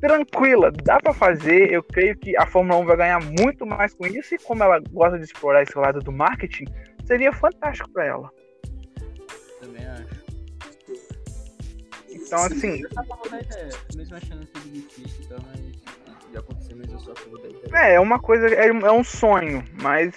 tranquila, 0.01 0.71
dá 0.85 0.99
para 0.99 1.13
fazer. 1.13 1.73
Eu 1.73 1.83
creio 1.83 2.17
que 2.17 2.37
a 2.37 2.47
Fórmula 2.47 2.81
1 2.81 2.85
vai 2.87 2.97
ganhar 2.97 3.21
muito 3.21 3.67
mais 3.67 3.95
com 3.95 4.07
isso, 4.07 4.35
e 4.35 4.39
como 4.39 4.63
ela 4.63 4.81
gosta 4.91 5.19
de 5.19 5.25
explorar 5.25 5.63
esse 5.63 5.77
lado 5.77 6.01
do 6.01 6.13
marketing, 6.13 6.65
seria 7.05 7.33
fantástico 7.33 7.91
para 7.91 8.07
ela. 8.07 8.40
Também 9.61 9.85
acho. 9.87 10.31
Então, 12.09 12.45
assim. 12.45 12.83
Eu 12.83 12.89
só 12.93 13.03
da 13.03 13.97
mesmo 13.97 14.17
achando 14.17 14.47
ser 14.47 14.69
difícil 14.71 15.25
e 15.25 15.27
tal, 15.29 15.39
mas 15.47 15.61
já 16.33 16.41
aconteceu, 16.41 16.77
mas 16.77 16.91
eu 16.93 16.99
a 17.45 17.49
ideia. 17.49 17.91
É, 17.91 17.95
é 17.95 18.01
uma 18.01 18.19
coisa, 18.19 18.47
é, 18.49 18.73
um- 18.73 18.87
é 18.87 18.93
um 18.93 19.05
sonho, 19.05 19.65
mas 19.83 20.15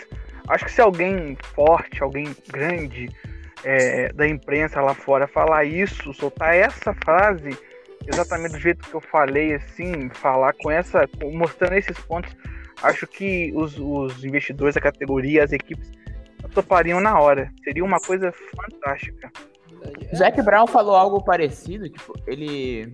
acho 0.47 0.65
que 0.65 0.71
se 0.71 0.81
alguém 0.81 1.37
forte, 1.55 2.01
alguém 2.01 2.35
grande 2.51 3.09
é, 3.63 4.11
da 4.13 4.27
imprensa 4.27 4.81
lá 4.81 4.93
fora 4.93 5.25
falar 5.27 5.63
isso, 5.63 6.13
soltar 6.13 6.53
essa 6.53 6.93
frase, 7.03 7.57
exatamente 8.05 8.51
do 8.53 8.59
jeito 8.59 8.87
que 8.87 8.93
eu 8.93 8.99
falei, 9.01 9.53
assim, 9.55 10.09
falar 10.09 10.53
com 10.53 10.69
essa, 10.69 11.07
mostrando 11.31 11.73
esses 11.75 11.97
pontos, 11.99 12.35
acho 12.81 13.07
que 13.07 13.51
os, 13.55 13.79
os 13.79 14.23
investidores 14.25 14.75
da 14.75 14.81
categoria, 14.81 15.43
as 15.45 15.53
equipes, 15.53 15.89
topariam 16.49 16.99
na 16.99 17.19
hora. 17.19 17.51
Seria 17.63 17.83
uma 17.83 17.99
coisa 17.99 18.31
fantástica. 18.31 19.31
Zac 20.15 20.41
Brown 20.41 20.67
falou 20.67 20.95
algo 20.95 21.23
parecido, 21.23 21.89
tipo, 21.89 22.13
ele 22.25 22.93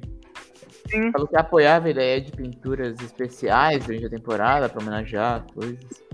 Sim. 0.89 1.11
falou 1.11 1.27
que 1.27 1.37
apoiava 1.37 1.87
a 1.87 1.91
ideia 1.91 2.21
de 2.21 2.31
pinturas 2.31 2.99
especiais 2.99 3.85
durante 3.85 4.05
a 4.05 4.09
temporada 4.09 4.69
pra 4.69 4.81
homenagear 4.81 5.45
coisas. 5.53 6.09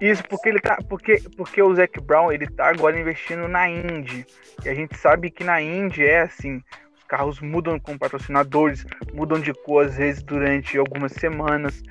Isso, 0.00 0.22
porque 0.28 0.48
ele 0.48 0.60
tá. 0.60 0.78
Porque, 0.88 1.22
porque 1.36 1.62
o 1.62 1.74
Zac 1.74 2.00
Brown 2.00 2.32
ele 2.32 2.46
tá 2.46 2.70
agora 2.70 2.98
investindo 2.98 3.46
na 3.46 3.68
Indy. 3.68 4.26
E 4.64 4.68
a 4.68 4.74
gente 4.74 4.96
sabe 4.96 5.30
que 5.30 5.44
na 5.44 5.60
Indy 5.60 6.04
é 6.04 6.22
assim. 6.22 6.62
Os 6.96 7.04
carros 7.04 7.40
mudam 7.40 7.78
com 7.78 7.98
patrocinadores, 7.98 8.86
mudam 9.12 9.38
de 9.38 9.52
cor 9.52 9.84
às 9.84 9.96
vezes 9.96 10.22
durante 10.22 10.78
algumas 10.78 11.12
semanas. 11.12 11.82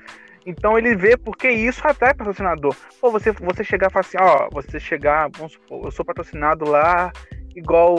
Então 0.50 0.76
ele 0.76 0.96
vê 0.96 1.16
porque 1.16 1.48
isso 1.48 1.80
atrai 1.86 2.12
patrocinador. 2.12 2.74
Pô, 3.00 3.10
você, 3.10 3.30
você 3.30 3.62
chegar 3.62 3.88
e 3.88 3.92
falar 3.92 4.00
assim, 4.00 4.18
ó, 4.20 4.48
você 4.50 4.80
chegar, 4.80 5.30
vamos 5.36 5.52
supor, 5.52 5.84
eu 5.84 5.90
sou 5.92 6.04
patrocinado 6.04 6.68
lá, 6.68 7.12
igual, 7.54 7.96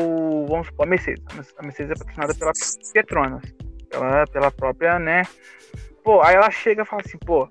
vamos 0.47 0.68
supor, 0.68 0.86
a 0.86 0.89
Mercedes. 0.89 1.24
A 1.58 1.64
Mercedes 1.64 1.91
é 1.91 1.95
patrocinada 1.95 2.36
pela 2.36 2.52
Petronas, 2.93 3.56
pela, 3.89 4.28
pela 4.28 4.52
própria, 4.52 4.99
né? 4.99 5.24
Pô, 6.04 6.22
aí 6.22 6.36
ela 6.36 6.52
chega 6.52 6.82
e 6.82 6.86
fala 6.86 7.02
assim, 7.06 7.18
pô, 7.20 7.47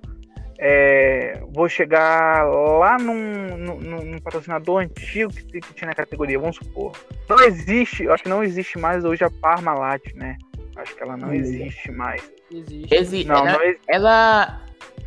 é, 0.58 1.40
vou 1.54 1.66
chegar 1.66 2.44
lá 2.44 2.98
num, 2.98 3.56
num, 3.56 3.78
num 3.78 4.18
patrocinador 4.18 4.82
antigo 4.82 5.32
que, 5.32 5.60
que 5.60 5.74
tinha 5.74 5.88
na 5.88 5.94
categoria, 5.94 6.38
vamos 6.38 6.56
supor. 6.56 6.92
Não 7.26 7.40
existe, 7.40 8.04
eu 8.04 8.12
acho 8.12 8.24
que 8.24 8.28
não 8.28 8.44
existe 8.44 8.78
mais 8.78 9.02
hoje 9.02 9.24
a 9.24 9.30
Parmalat, 9.30 10.02
né? 10.14 10.36
Acho 10.76 10.94
que 10.94 11.02
ela 11.02 11.16
não 11.16 11.32
existe 11.32 11.90
mais. 11.90 12.30
Existe. 12.50 12.94
Exi 12.94 13.24
Não, 13.24 13.36
ela, 13.36 13.52
não 13.52 13.62
existe. 13.62 13.82
ela 13.88 14.60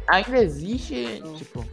ainda 0.07 0.37
existe, 0.39 1.21
tipo, 1.35 1.65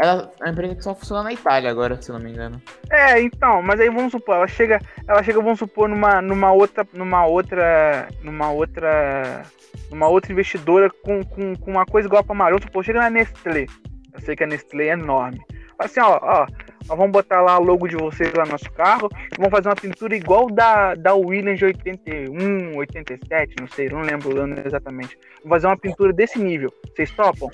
ela 0.00 0.32
é 0.40 0.44
uma 0.44 0.50
empresa 0.50 0.74
que 0.74 0.82
só 0.82 0.94
funciona 0.94 1.24
na 1.24 1.32
Itália 1.32 1.70
agora, 1.70 2.00
se 2.00 2.10
não 2.10 2.18
me 2.18 2.30
engano. 2.30 2.60
É, 2.90 3.20
então, 3.20 3.62
mas 3.62 3.78
aí 3.78 3.90
vamos 3.90 4.12
supor, 4.12 4.36
ela 4.36 4.48
chega, 4.48 4.80
ela 5.06 5.22
chega, 5.22 5.42
vamos 5.42 5.58
supor, 5.58 5.88
numa, 5.88 6.22
numa 6.22 6.52
outra, 6.52 6.86
numa 6.94 7.26
outra, 7.26 8.08
numa 8.22 8.50
outra, 8.50 9.42
numa 9.90 10.08
outra 10.08 10.32
investidora 10.32 10.88
com, 11.02 11.22
com, 11.22 11.54
com 11.54 11.70
uma 11.70 11.84
coisa 11.84 12.08
igual 12.08 12.24
a. 12.26 12.54
Vamos 12.54 12.64
supor, 12.64 12.82
chega 12.82 13.00
na 13.00 13.10
Nestlé. 13.10 13.66
Eu 14.14 14.20
sei 14.20 14.34
que 14.34 14.44
a 14.44 14.46
Nestlé 14.46 14.86
é 14.86 14.92
enorme. 14.92 15.38
Assim, 15.80 16.00
ó, 16.00 16.18
ó, 16.22 16.46
nós 16.86 16.96
vamos 16.98 17.10
botar 17.12 17.40
lá 17.40 17.58
o 17.58 17.62
logo 17.64 17.88
de 17.88 17.96
vocês 17.96 18.32
lá 18.34 18.44
no 18.44 18.52
nosso 18.52 18.70
carro, 18.72 19.08
vamos 19.38 19.50
fazer 19.50 19.68
uma 19.68 19.74
pintura 19.76 20.14
igual 20.14 20.50
da, 20.50 20.94
da 20.94 21.14
Williams 21.14 21.58
de 21.58 21.64
81, 21.64 22.76
87, 22.76 23.54
não 23.60 23.66
sei, 23.68 23.88
não 23.88 24.02
lembro 24.02 24.36
o 24.36 24.40
ano 24.40 24.56
exatamente. 24.64 25.18
Vamos 25.42 25.48
fazer 25.56 25.66
uma 25.68 25.76
pintura 25.78 26.12
desse 26.12 26.38
nível. 26.38 26.72
Vocês 26.94 27.10
topam? 27.12 27.48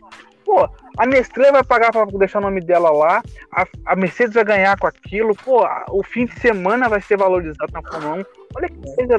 Pô, 0.44 0.68
a 0.98 1.06
Nestlé 1.06 1.50
vai 1.50 1.64
pagar 1.64 1.90
pra 1.90 2.04
deixar 2.06 2.38
o 2.38 2.42
nome 2.42 2.60
dela 2.60 2.90
lá, 2.90 3.22
a, 3.52 3.66
a 3.84 3.96
Mercedes 3.96 4.34
vai 4.34 4.44
ganhar 4.44 4.78
com 4.78 4.86
aquilo, 4.86 5.34
pô, 5.34 5.60
a- 5.64 5.86
o 5.90 6.02
fim 6.04 6.26
de 6.26 6.38
semana 6.40 6.88
vai 6.88 7.00
ser 7.00 7.16
valorizado 7.16 7.72
na 7.72 7.82
Fórmula 7.82 8.16
1. 8.16 8.24
Olha 8.56 8.68
que 8.68 8.94
coisa, 8.94 9.16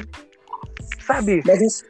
sabe? 1.05 1.41
Mas 1.45 1.83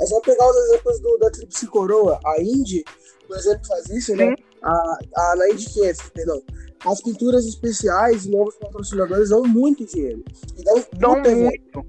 é 0.00 0.06
só 0.06 0.20
pegar 0.20 0.48
os 0.48 0.56
exemplos 0.56 1.00
do, 1.00 1.18
da 1.18 1.30
Tríplice 1.30 1.66
Coroa. 1.68 2.18
A 2.26 2.40
Indy, 2.42 2.84
por 3.28 3.36
exemplo, 3.36 3.66
faz 3.66 3.88
isso, 3.90 4.14
né? 4.16 4.34
A, 4.64 4.98
a, 5.16 5.36
na 5.36 5.50
Indy 5.50 5.66
500, 5.66 6.10
perdão. 6.10 6.42
As 6.86 7.02
pinturas 7.02 7.46
especiais 7.46 8.26
novos 8.26 8.56
patrocinadores 8.56 9.30
dão 9.30 9.42
muito 9.44 9.84
dinheiro. 9.84 10.24
E 10.58 10.98
dão, 10.98 11.20
muito. 11.20 11.86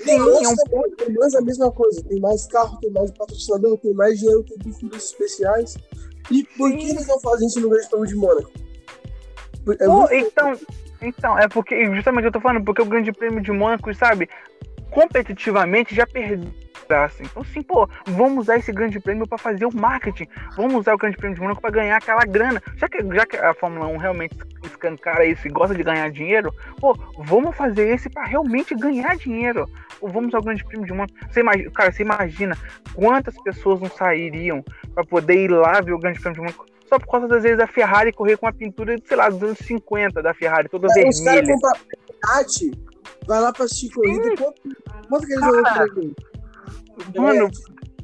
Sim, 0.00 0.18
Mans 0.18 0.42
é 0.42 0.48
um 0.48 0.96
também, 0.96 1.14
Mans 1.14 1.34
é 1.34 1.38
a 1.38 1.42
mesma 1.42 1.70
coisa. 1.70 2.02
Tem 2.04 2.20
mais 2.20 2.46
carro, 2.46 2.78
tem 2.80 2.90
mais 2.90 3.10
patrocinador, 3.10 3.78
tem 3.78 3.94
mais 3.94 4.18
dinheiro, 4.18 4.42
tem 4.44 4.58
pinturas 4.58 5.04
especiais. 5.04 5.76
E 6.30 6.44
por 6.56 6.70
que 6.72 6.90
eles 6.90 7.06
não 7.06 7.20
fazem 7.20 7.46
isso 7.46 7.60
no 7.60 7.68
Grande 7.68 7.88
Prêmio 7.88 8.06
de 8.06 8.14
Mônaco? 8.14 8.50
É 9.80 9.86
Pô, 9.86 10.08
então, 10.10 10.52
então, 11.00 11.38
é 11.38 11.48
porque, 11.48 11.86
justamente 11.94 12.26
eu 12.26 12.32
tô 12.32 12.40
falando, 12.40 12.64
porque 12.64 12.82
o 12.82 12.86
Grande 12.86 13.12
Prêmio 13.12 13.42
de 13.42 13.52
Mônaco, 13.52 13.94
sabe, 13.94 14.28
competitivamente 14.94 15.92
já 15.92 16.06
graça. 16.88 17.22
Então, 17.22 17.42
assim, 17.42 17.62
pô, 17.62 17.88
vamos 18.06 18.44
usar 18.44 18.58
esse 18.58 18.70
grande 18.70 19.00
prêmio 19.00 19.26
para 19.26 19.38
fazer 19.38 19.66
o 19.66 19.74
marketing. 19.74 20.28
Vamos 20.56 20.74
usar 20.74 20.94
o 20.94 20.98
grande 20.98 21.16
prêmio 21.16 21.34
de 21.34 21.40
Mônaco 21.40 21.60
para 21.60 21.70
ganhar 21.70 21.96
aquela 21.96 22.24
grana. 22.24 22.62
Já 22.76 22.88
que, 22.88 22.98
já 23.12 23.26
que 23.26 23.36
a 23.36 23.52
Fórmula 23.54 23.88
1 23.88 23.96
realmente 23.96 24.36
escancara 24.62 25.26
isso 25.26 25.48
e 25.48 25.50
gosta 25.50 25.74
de 25.74 25.82
ganhar 25.82 26.08
dinheiro, 26.10 26.54
pô, 26.80 26.96
vamos 27.18 27.56
fazer 27.56 27.88
esse 27.88 28.08
para 28.08 28.24
realmente 28.24 28.74
ganhar 28.74 29.16
dinheiro. 29.16 29.68
Pô, 29.98 30.08
vamos 30.08 30.28
usar 30.28 30.38
o 30.38 30.44
grande 30.44 30.64
prêmio 30.64 30.86
de 30.86 30.92
Mônaco. 30.92 31.14
Você 31.28 31.40
imagina, 31.40 31.70
cara, 31.72 31.90
você 31.90 32.02
imagina 32.02 32.56
quantas 32.94 33.34
pessoas 33.42 33.80
não 33.80 33.90
sairiam 33.90 34.62
para 34.94 35.04
poder 35.04 35.44
ir 35.44 35.50
lá 35.50 35.80
ver 35.80 35.92
o 35.92 35.98
grande 35.98 36.20
prêmio 36.20 36.34
de 36.34 36.40
Mônaco 36.40 36.66
só 36.86 36.98
por 36.98 37.10
causa 37.10 37.26
das 37.26 37.42
vezes 37.42 37.58
da 37.58 37.66
Ferrari 37.66 38.12
correr 38.12 38.36
com 38.36 38.46
uma 38.46 38.52
pintura, 38.52 38.96
sei 39.04 39.16
lá, 39.16 39.28
dos 39.28 39.42
anos 39.42 39.58
50 39.58 40.22
da 40.22 40.34
Ferrari, 40.34 40.68
toda 40.68 40.86
Os 40.86 40.94
caras 40.94 41.18
vermelha. 41.18 41.54
compram 41.54 41.72
Fiat, 42.24 42.93
vai 43.26 43.40
lá 43.40 43.52
pra 43.52 43.64
assistir 43.64 43.90
corrida. 43.90 44.34
Quanto, 44.36 44.60
quanto 45.08 45.26
que 45.26 45.32
eles 45.32 45.44
vão 45.44 45.62
Cara, 45.62 45.74
fazer? 45.88 46.12
Mano, 47.16 47.50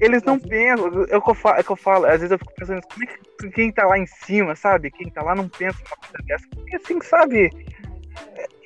eles 0.00 0.22
não 0.22 0.38
pensam. 0.38 1.04
É 1.08 1.16
o 1.16 1.22
que 1.22 1.30
eu 1.30 1.34
falo, 1.34 1.58
é 1.58 1.62
que 1.62 1.70
eu 1.70 1.76
falo. 1.76 2.06
Às 2.06 2.20
vezes 2.20 2.30
eu 2.30 2.38
fico 2.38 2.54
pensando, 2.54 2.80
como 2.82 3.04
é 3.04 3.06
que 3.06 3.50
quem 3.50 3.72
tá 3.72 3.86
lá 3.86 3.98
em 3.98 4.06
cima, 4.06 4.54
sabe? 4.56 4.90
Quem 4.90 5.10
tá 5.10 5.22
lá 5.22 5.34
não 5.34 5.48
pensa 5.48 5.78
numa 5.84 5.96
coisa 5.96 6.24
dessa. 6.26 6.46
Porque 6.54 6.76
assim, 6.76 7.00
sabe? 7.00 7.50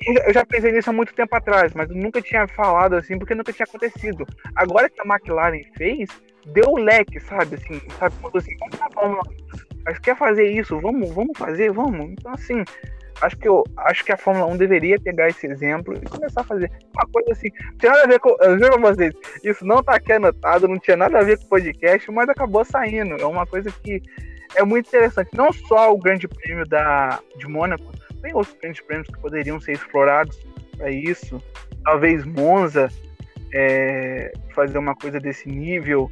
Eu 0.07 0.13
já- 0.13 0.23
Eu 0.27 0.33
já 0.33 0.45
pensei 0.45 0.71
nisso 0.71 0.89
há 0.89 0.93
muito 0.93 1.13
tempo 1.13 1.35
atrás, 1.35 1.73
mas 1.73 1.89
eu 1.89 1.95
nunca 1.95 2.21
tinha 2.21 2.47
falado 2.47 2.95
assim, 2.95 3.17
porque 3.17 3.35
nunca 3.35 3.53
tinha 3.53 3.65
acontecido. 3.65 4.25
Agora 4.55 4.89
que 4.89 5.01
a 5.01 5.05
McLaren 5.05 5.61
fez, 5.77 6.09
deu 6.47 6.69
o 6.69 6.77
leque, 6.77 7.19
sabe? 7.19 7.55
Assim, 7.55 7.81
sabe? 7.97 8.15
Quando 8.21 8.37
assim, 8.37 8.55
vamos 8.57 8.77
vamos 8.95 9.17
lá. 9.17 9.23
Mas 9.85 9.99
quer 9.99 10.15
fazer 10.17 10.47
isso? 10.49 10.79
Vamos, 10.79 11.11
vamos 11.11 11.37
fazer, 11.37 11.71
vamos. 11.71 12.11
Então, 12.11 12.31
assim, 12.33 12.63
acho 13.21 13.37
que 13.37 13.47
eu 13.47 13.63
acho 13.77 14.03
que 14.03 14.11
a 14.11 14.17
Fórmula 14.17 14.47
1 14.47 14.57
deveria 14.57 14.99
pegar 14.99 15.27
esse 15.27 15.47
exemplo 15.47 15.93
e 15.93 16.09
começar 16.09 16.41
a 16.41 16.45
fazer 16.45 16.71
uma 16.93 17.07
coisa 17.11 17.31
assim. 17.31 17.49
Não 17.71 17.77
tinha 17.77 17.91
nada 17.91 18.03
a 18.03 18.07
ver 18.07 18.19
com. 18.19 18.29
Eu 18.41 18.59
juro 18.59 18.79
pra 18.79 18.93
vocês, 18.93 19.13
isso 19.43 19.65
não 19.65 19.83
tá 19.83 19.95
aqui 19.95 20.13
anotado, 20.13 20.67
não 20.67 20.79
tinha 20.79 20.97
nada 20.97 21.19
a 21.19 21.23
ver 21.23 21.37
com 21.37 21.45
o 21.45 21.49
podcast, 21.49 22.11
mas 22.11 22.29
acabou 22.29 22.65
saindo. 22.65 23.15
É 23.15 23.25
uma 23.25 23.45
coisa 23.45 23.71
que 23.83 24.01
é 24.55 24.63
muito 24.63 24.87
interessante. 24.87 25.29
Não 25.33 25.51
só 25.51 25.93
o 25.93 25.97
Grande 25.97 26.27
Prêmio 26.27 26.65
da, 26.65 27.19
de 27.37 27.47
Mônaco, 27.47 27.91
tem 28.21 28.33
outros 28.33 28.55
grandes 28.61 28.81
prêmios 28.81 29.07
que 29.07 29.19
poderiam 29.19 29.59
ser 29.59 29.73
explorados 29.73 30.37
para 30.77 30.89
isso. 30.89 31.41
Talvez 31.83 32.25
Monza, 32.25 32.89
é, 33.53 34.31
fazer 34.53 34.77
uma 34.77 34.95
coisa 34.95 35.19
desse 35.19 35.47
nível. 35.47 36.11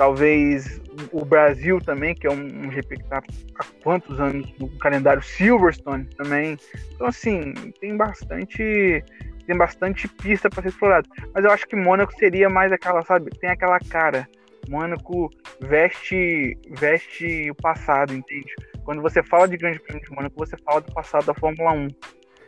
Talvez 0.00 0.80
o 1.12 1.26
Brasil 1.26 1.78
também, 1.78 2.14
que 2.14 2.26
é 2.26 2.30
um, 2.30 2.66
um 2.66 2.72
GP 2.72 2.96
que 2.96 3.02
está 3.02 3.18
há 3.18 3.64
quantos 3.82 4.18
anos 4.18 4.50
no 4.58 4.66
calendário 4.78 5.22
Silverstone 5.22 6.06
também. 6.16 6.56
Então, 6.94 7.06
assim, 7.06 7.52
tem 7.82 7.94
bastante 7.98 9.04
tem 9.46 9.58
bastante 9.58 10.08
pista 10.08 10.48
para 10.48 10.62
ser 10.62 10.68
explorado. 10.70 11.06
Mas 11.34 11.44
eu 11.44 11.50
acho 11.50 11.66
que 11.66 11.76
Mônaco 11.76 12.14
seria 12.14 12.48
mais 12.48 12.72
aquela, 12.72 13.04
sabe? 13.04 13.28
Tem 13.40 13.50
aquela 13.50 13.78
cara. 13.78 14.26
Mônaco 14.70 15.28
veste 15.60 16.56
veste 16.78 17.50
o 17.50 17.54
passado, 17.56 18.14
entende? 18.14 18.54
Quando 18.86 19.02
você 19.02 19.22
fala 19.22 19.46
de 19.46 19.58
Grande 19.58 19.80
Prêmio 19.80 20.02
de 20.02 20.10
Mônaco, 20.12 20.34
você 20.34 20.56
fala 20.64 20.80
do 20.80 20.94
passado 20.94 21.26
da 21.26 21.34
Fórmula 21.34 21.72
1. 21.72 21.88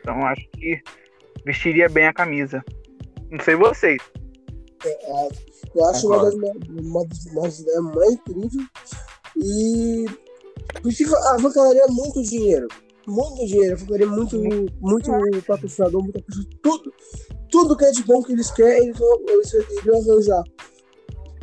Então 0.01 0.27
acho 0.27 0.49
que 0.53 0.81
vestiria 1.45 1.91
bem 1.91 2.07
a 2.07 2.15
camisa. 2.15 2.65
Não 3.31 3.41
sei 3.41 3.57
vocês. 3.57 4.01
É, 4.85 5.29
eu 5.75 5.85
acho 5.87 6.07
uma 6.07 6.25
das, 6.25 6.35
uma 6.35 7.43
das 7.43 7.59
ideias 7.61 7.83
mais 7.95 8.13
incríveis. 8.13 8.53
E 9.37 10.07
avacalharia 11.35 11.87
muito 11.89 12.23
dinheiro. 12.23 12.69
Muito 13.07 13.47
dinheiro. 13.47 13.75
Avacalharia 13.75 14.07
muito, 14.07 14.37
muito 14.81 15.11
patrocinador, 15.47 16.03
muita 16.03 16.23
pessoa. 16.23 16.47
Tudo. 16.63 16.93
Tudo 17.51 17.77
que 17.77 17.85
é 17.85 17.91
de 17.91 18.03
bom 18.05 18.23
que 18.23 18.33
eles 18.33 18.51
querem, 18.51 18.85
eles 18.85 18.99
vão, 18.99 19.21
eles 19.29 19.85
vão 19.85 20.01
arranjar. 20.01 20.43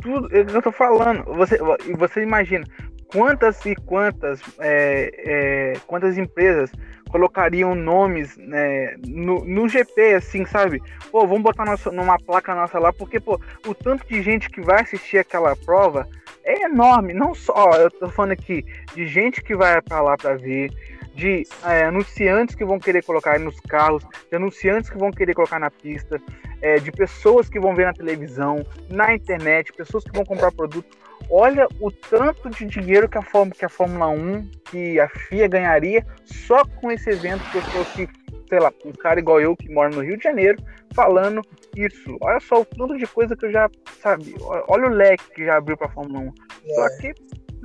Tudo, 0.02 0.28
é 0.34 0.40
eu 0.40 0.62
tô 0.62 0.72
falando. 0.72 1.24
Você, 1.36 1.58
você 1.96 2.22
imagina 2.22 2.64
quantas 3.12 3.64
e 3.66 3.74
quantas, 3.76 4.40
é, 4.58 5.10
é, 5.16 5.72
quantas 5.86 6.16
empresas 6.16 6.70
colocariam 7.10 7.74
nomes 7.74 8.36
né, 8.36 8.96
no, 9.06 9.44
no 9.44 9.68
GP, 9.68 10.14
assim, 10.14 10.44
sabe? 10.46 10.82
Pô, 11.10 11.26
vamos 11.26 11.42
botar 11.42 11.64
nosso, 11.64 11.90
numa 11.90 12.18
placa 12.18 12.54
nossa 12.54 12.78
lá, 12.78 12.92
porque, 12.92 13.20
pô, 13.20 13.40
o 13.66 13.74
tanto 13.74 14.06
de 14.06 14.22
gente 14.22 14.48
que 14.48 14.60
vai 14.60 14.82
assistir 14.82 15.18
aquela 15.18 15.54
prova 15.56 16.08
é 16.44 16.64
enorme. 16.64 17.12
Não 17.12 17.34
só, 17.34 17.72
eu 17.72 17.90
tô 17.90 18.08
falando 18.08 18.32
aqui 18.32 18.64
de 18.94 19.06
gente 19.06 19.42
que 19.42 19.54
vai 19.54 19.80
para 19.82 20.00
lá 20.00 20.16
para 20.16 20.36
ver, 20.36 20.70
de 21.14 21.46
é, 21.64 21.84
anunciantes 21.84 22.54
que 22.54 22.64
vão 22.64 22.78
querer 22.78 23.04
colocar 23.04 23.38
nos 23.38 23.58
carros, 23.60 24.02
de 24.30 24.36
anunciantes 24.36 24.90
que 24.90 24.98
vão 24.98 25.10
querer 25.10 25.34
colocar 25.34 25.58
na 25.58 25.70
pista, 25.70 26.20
é, 26.62 26.78
de 26.78 26.90
pessoas 26.92 27.48
que 27.48 27.58
vão 27.58 27.74
ver 27.74 27.86
na 27.86 27.92
televisão, 27.92 28.64
na 28.88 29.14
internet, 29.14 29.72
pessoas 29.72 30.04
que 30.04 30.12
vão 30.12 30.24
comprar 30.24 30.52
produtos 30.52 30.98
olha 31.30 31.66
o 31.80 31.90
tanto 31.90 32.50
de 32.50 32.66
dinheiro 32.66 33.08
que 33.08 33.16
a, 33.16 33.22
Fórmula, 33.22 33.56
que 33.56 33.64
a 33.64 33.68
Fórmula 33.68 34.08
1, 34.08 34.50
que 34.70 34.98
a 34.98 35.08
FIA 35.08 35.48
ganharia 35.48 36.06
só 36.24 36.64
com 36.64 36.90
esse 36.90 37.10
evento, 37.10 37.42
que, 37.50 38.08
sei 38.48 38.58
lá, 38.58 38.72
um 38.84 38.92
cara 38.92 39.20
igual 39.20 39.40
eu 39.40 39.56
que 39.56 39.72
mora 39.72 39.90
no 39.90 40.02
Rio 40.02 40.16
de 40.16 40.24
Janeiro, 40.24 40.62
falando 40.92 41.40
isso. 41.76 42.16
Olha 42.20 42.40
só 42.40 42.60
o 42.60 42.64
tanto 42.64 42.98
de 42.98 43.06
coisa 43.06 43.36
que 43.36 43.46
eu 43.46 43.52
já, 43.52 43.70
sabe, 44.00 44.34
olha 44.68 44.86
o 44.86 44.90
leque 44.90 45.30
que 45.34 45.44
já 45.44 45.56
abriu 45.56 45.76
para 45.76 45.86
a 45.86 45.90
Fórmula 45.90 46.20
1. 46.20 46.26
É. 46.26 46.74
Só 46.74 47.00
que 47.00 47.14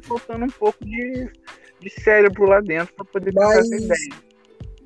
faltando 0.03 0.45
um 0.45 0.49
pouco 0.49 0.85
de, 0.85 1.31
de 1.79 1.89
cérebro 1.89 2.45
lá 2.45 2.59
dentro 2.61 2.93
para 2.95 3.05
poder 3.05 3.33
Mas, 3.33 3.59
essa 3.59 3.75
ideia. 3.75 4.25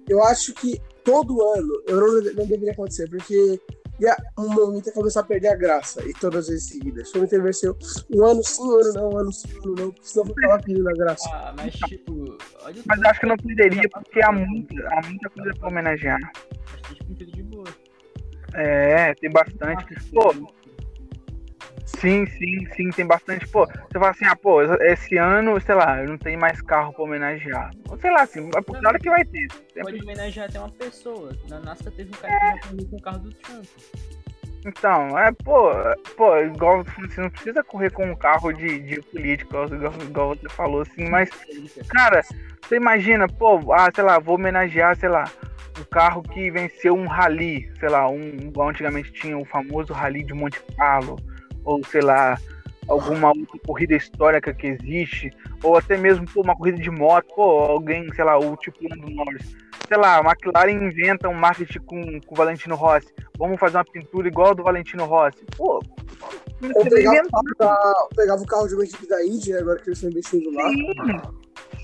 Eu 0.08 0.24
acho 0.24 0.54
que 0.54 0.82
todo 1.04 1.42
ano, 1.42 1.84
eu 1.88 1.98
não, 1.98 2.34
não 2.34 2.46
deveria 2.46 2.72
acontecer, 2.72 3.10
porque 3.10 3.60
ia 4.00 4.16
um 4.38 4.50
momento 4.50 4.88
ia 4.88 4.94
começar 4.94 5.20
a 5.20 5.24
perder 5.24 5.50
a 5.50 5.56
graça, 5.56 6.04
e 6.08 6.14
todas 6.14 6.46
as 6.46 6.50
vezes 6.50 6.70
seguidas. 6.70 7.12
Foi 7.12 7.26
vai 7.26 7.54
ser 7.54 7.72
um 8.14 8.26
ano 8.26 8.44
sim, 8.44 8.62
um 8.62 8.80
ano 8.80 8.94
não, 8.94 9.10
um 9.10 9.18
ano 9.18 9.34
sim, 9.34 9.48
um 9.54 9.62
ano 9.62 9.76
não, 9.78 9.92
porque 9.92 10.08
senão 10.08 10.26
eu 10.26 10.34
ficava 10.34 10.64
perdendo 10.64 10.90
a 10.90 10.94
graça. 10.94 11.30
Ah, 11.32 11.54
mas 11.56 11.74
tipo. 11.74 12.38
Olha 12.64 12.82
mas 12.86 13.02
acho 13.04 13.20
que 13.20 13.26
não 13.26 13.38
perderia, 13.38 13.90
porque 13.90 14.22
há 14.24 14.32
muita, 14.32 14.76
há 14.88 15.08
muita 15.08 15.30
coisa 15.30 15.52
pra 15.60 15.68
homenagear. 15.68 16.32
Acho 16.74 17.04
de 17.14 17.44
boa. 17.44 17.68
É, 18.56 19.14
tem 19.16 19.30
bastante. 19.30 19.86
Pô, 20.12 20.34
Sim, 21.98 22.26
sim, 22.28 22.66
sim, 22.76 22.90
tem 22.92 23.06
bastante. 23.06 23.48
Pô, 23.48 23.66
você 23.66 24.00
fala 24.00 24.12
assim, 24.12 24.26
ah, 24.26 24.36
pô, 24.36 24.62
esse 24.62 25.18
ano, 25.18 25.60
sei 25.60 25.76
lá, 25.76 26.02
não 26.04 26.18
tem 26.18 26.38
mais 26.38 26.62
carro 26.62 26.94
pra 26.94 27.04
homenagear. 27.04 27.72
Sei 28.00 28.12
lá, 28.12 28.22
assim, 28.22 28.48
é 28.48 28.62
claro 28.62 29.00
que 29.00 29.10
vai 29.10 29.26
ter. 29.26 29.52
Sempre... 29.52 29.82
Pode 29.82 30.04
homenagear 30.04 30.48
até 30.48 30.60
uma 30.60 30.72
pessoa. 30.72 31.32
Na 31.50 31.60
NASA 31.60 31.92
teve 31.92 32.10
um 32.10 32.22
cara 32.22 32.34
é. 32.34 32.58
que 32.60 32.86
com 32.86 32.96
o 32.96 33.02
carro 33.02 33.20
do 33.20 33.34
Trump. 33.34 33.66
Então, 34.66 35.18
é, 35.18 35.32
pô, 35.32 35.72
pô, 36.18 36.38
igual 36.38 36.84
você 36.84 37.22
não 37.22 37.30
precisa 37.30 37.64
correr 37.64 37.92
com 37.92 38.06
um 38.06 38.16
carro 38.16 38.52
de, 38.52 38.80
de 38.80 39.02
político, 39.04 39.56
igual, 39.56 39.94
igual 40.02 40.36
você 40.36 40.50
falou, 40.50 40.82
assim, 40.82 41.10
mas, 41.10 41.30
cara, 41.90 42.22
você 42.62 42.76
imagina, 42.76 43.26
pô, 43.28 43.74
ah, 43.74 43.90
sei 43.94 44.04
lá, 44.04 44.20
vou 44.20 44.36
homenagear, 44.36 44.98
sei 44.98 45.08
lá, 45.08 45.24
um 45.80 45.84
carro 45.86 46.22
que 46.22 46.52
venceu 46.52 46.94
um 46.94 47.08
rally, 47.08 47.72
sei 47.80 47.88
lá, 47.88 48.10
um, 48.10 48.22
igual 48.22 48.70
antigamente 48.70 49.14
tinha 49.14 49.38
o 49.38 49.46
famoso 49.46 49.94
rally 49.94 50.24
de 50.26 50.34
Monte 50.34 50.62
Carlo, 50.78 51.18
ou 51.70 51.86
sei 51.86 52.02
lá, 52.02 52.38
alguma 52.88 53.30
outra 53.30 53.60
corrida 53.66 53.96
histórica 53.96 54.54
que 54.54 54.68
existe, 54.68 55.32
ou 55.64 55.78
até 55.78 55.98
mesmo 55.98 56.26
pô, 56.26 56.42
uma 56.42 56.56
corrida 56.56 56.80
de 56.80 56.90
moto, 56.90 57.28
pô, 57.36 57.60
alguém, 57.60 58.12
sei 58.14 58.26
lá, 58.26 58.38
o 58.38 58.58
tipo 58.58 58.78
do 58.80 59.10
Norris. 59.10 59.56
Sei 59.88 59.98
lá, 59.98 60.18
a 60.18 60.22
McLaren 60.22 60.88
inventa 60.88 61.30
um 61.30 61.34
marketing 61.34 61.80
com, 61.80 62.22
com 62.22 62.36
o 62.36 62.38
Valentino 62.38 62.76
Rossi. 62.76 63.12
Vamos 63.38 63.60
fazer 63.60 63.78
uma 63.78 63.86
pintura 63.86 64.28
igual 64.28 64.52
a 64.52 64.54
do 64.54 64.64
Valentino 64.64 65.06
Rossi. 65.06 65.44
Pô, 65.58 65.82
ou 66.76 66.86
pegava, 66.86 67.28
da, 67.58 67.78
pegava 68.16 68.42
o 68.42 68.46
carro 68.46 68.68
de 68.68 68.76
uma 68.76 68.84
equipe 68.84 69.08
da 69.08 69.26
Indy, 69.26 69.54
agora 69.54 69.80
que 69.80 69.90
eles 69.90 69.98
estão 69.98 70.10
investindo 70.10 70.52
lá. 70.52 70.70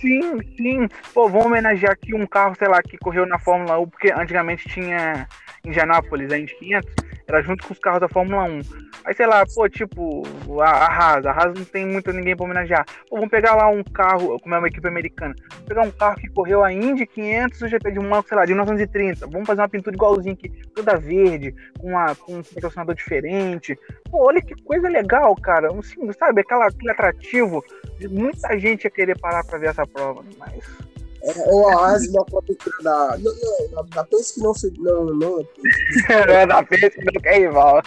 Sim, 0.01 0.39
sim. 0.57 0.87
Pô, 1.13 1.29
vamos 1.29 1.47
homenagear 1.47 1.93
aqui 1.93 2.13
um 2.13 2.27
carro, 2.27 2.55
sei 2.57 2.67
lá, 2.67 2.81
que 2.81 2.97
correu 2.97 3.25
na 3.25 3.39
Fórmula 3.39 3.79
1, 3.79 3.89
porque 3.89 4.11
antigamente 4.11 4.67
tinha 4.67 5.27
em 5.63 5.69
Indianápolis, 5.69 6.31
a 6.31 6.37
Indy 6.37 6.55
500, 6.59 6.93
era 7.27 7.41
junto 7.41 7.65
com 7.65 7.73
os 7.73 7.79
carros 7.79 8.01
da 8.01 8.09
Fórmula 8.09 8.43
1. 8.43 8.61
Aí, 9.05 9.13
sei 9.13 9.25
lá, 9.25 9.43
pô, 9.45 9.67
tipo, 9.67 10.23
a, 10.61 10.69
a 10.69 10.87
Haas. 10.87 11.25
A 11.25 11.31
Haas 11.31 11.53
não 11.53 11.65
tem 11.65 11.85
muito 11.85 12.11
ninguém 12.11 12.35
pra 12.35 12.45
homenagear. 12.45 12.85
Pô, 13.09 13.17
vamos 13.17 13.29
pegar 13.29 13.55
lá 13.55 13.67
um 13.67 13.83
carro, 13.83 14.39
como 14.39 14.55
é 14.55 14.57
uma 14.57 14.67
equipe 14.67 14.87
americana. 14.87 15.35
Vamos 15.49 15.65
pegar 15.65 15.81
um 15.83 15.91
carro 15.91 16.15
que 16.17 16.29
correu 16.29 16.63
a 16.63 16.71
Indy 16.71 17.05
500 17.05 17.61
o 17.61 17.67
GP 17.67 17.91
de 17.91 17.99
um 17.99 18.21
sei 18.23 18.37
lá, 18.37 18.45
de 18.45 18.53
1930. 18.53 19.27
Vamos 19.27 19.47
fazer 19.47 19.61
uma 19.61 19.69
pintura 19.69 19.95
igualzinha 19.95 20.33
aqui, 20.33 20.49
toda 20.73 20.97
verde, 20.97 21.53
com, 21.79 21.89
uma, 21.89 22.15
com 22.15 22.37
um 22.37 22.43
patrocinador 22.43 22.95
diferente. 22.95 23.77
Pô, 24.09 24.27
olha 24.27 24.41
que 24.41 24.55
coisa 24.63 24.87
legal, 24.87 25.35
cara. 25.35 25.69
Assim, 25.77 26.11
sabe, 26.13 26.41
aquela, 26.41 26.67
aquele 26.67 26.91
atrativo. 26.91 27.63
Muita 28.09 28.57
gente 28.57 28.85
ia 28.85 28.91
querer 28.91 29.19
parar 29.19 29.43
pra 29.45 29.57
ver 29.57 29.69
essa 29.69 29.85
prova, 29.85 30.23
mas 30.37 30.63
é, 31.25 31.51
ou 31.51 31.67
a 31.69 31.87
asma 31.87 32.23
com 32.29 32.37
a 32.37 32.41
pintura 32.43 32.77
da. 32.83 33.17
Não, 33.17 33.33
não, 33.33 33.85
da, 33.89 34.03
da 34.03 34.03
que 34.05 34.39
não 34.41 34.53
se. 34.53 34.71
Não, 34.77 35.05
não. 35.05 35.15
não 35.15 35.45
é 36.09 36.45
da 36.45 36.63
Pense 36.63 36.91
que 36.91 37.05
não 37.05 37.21
quer 37.21 37.39
rival. 37.39 37.81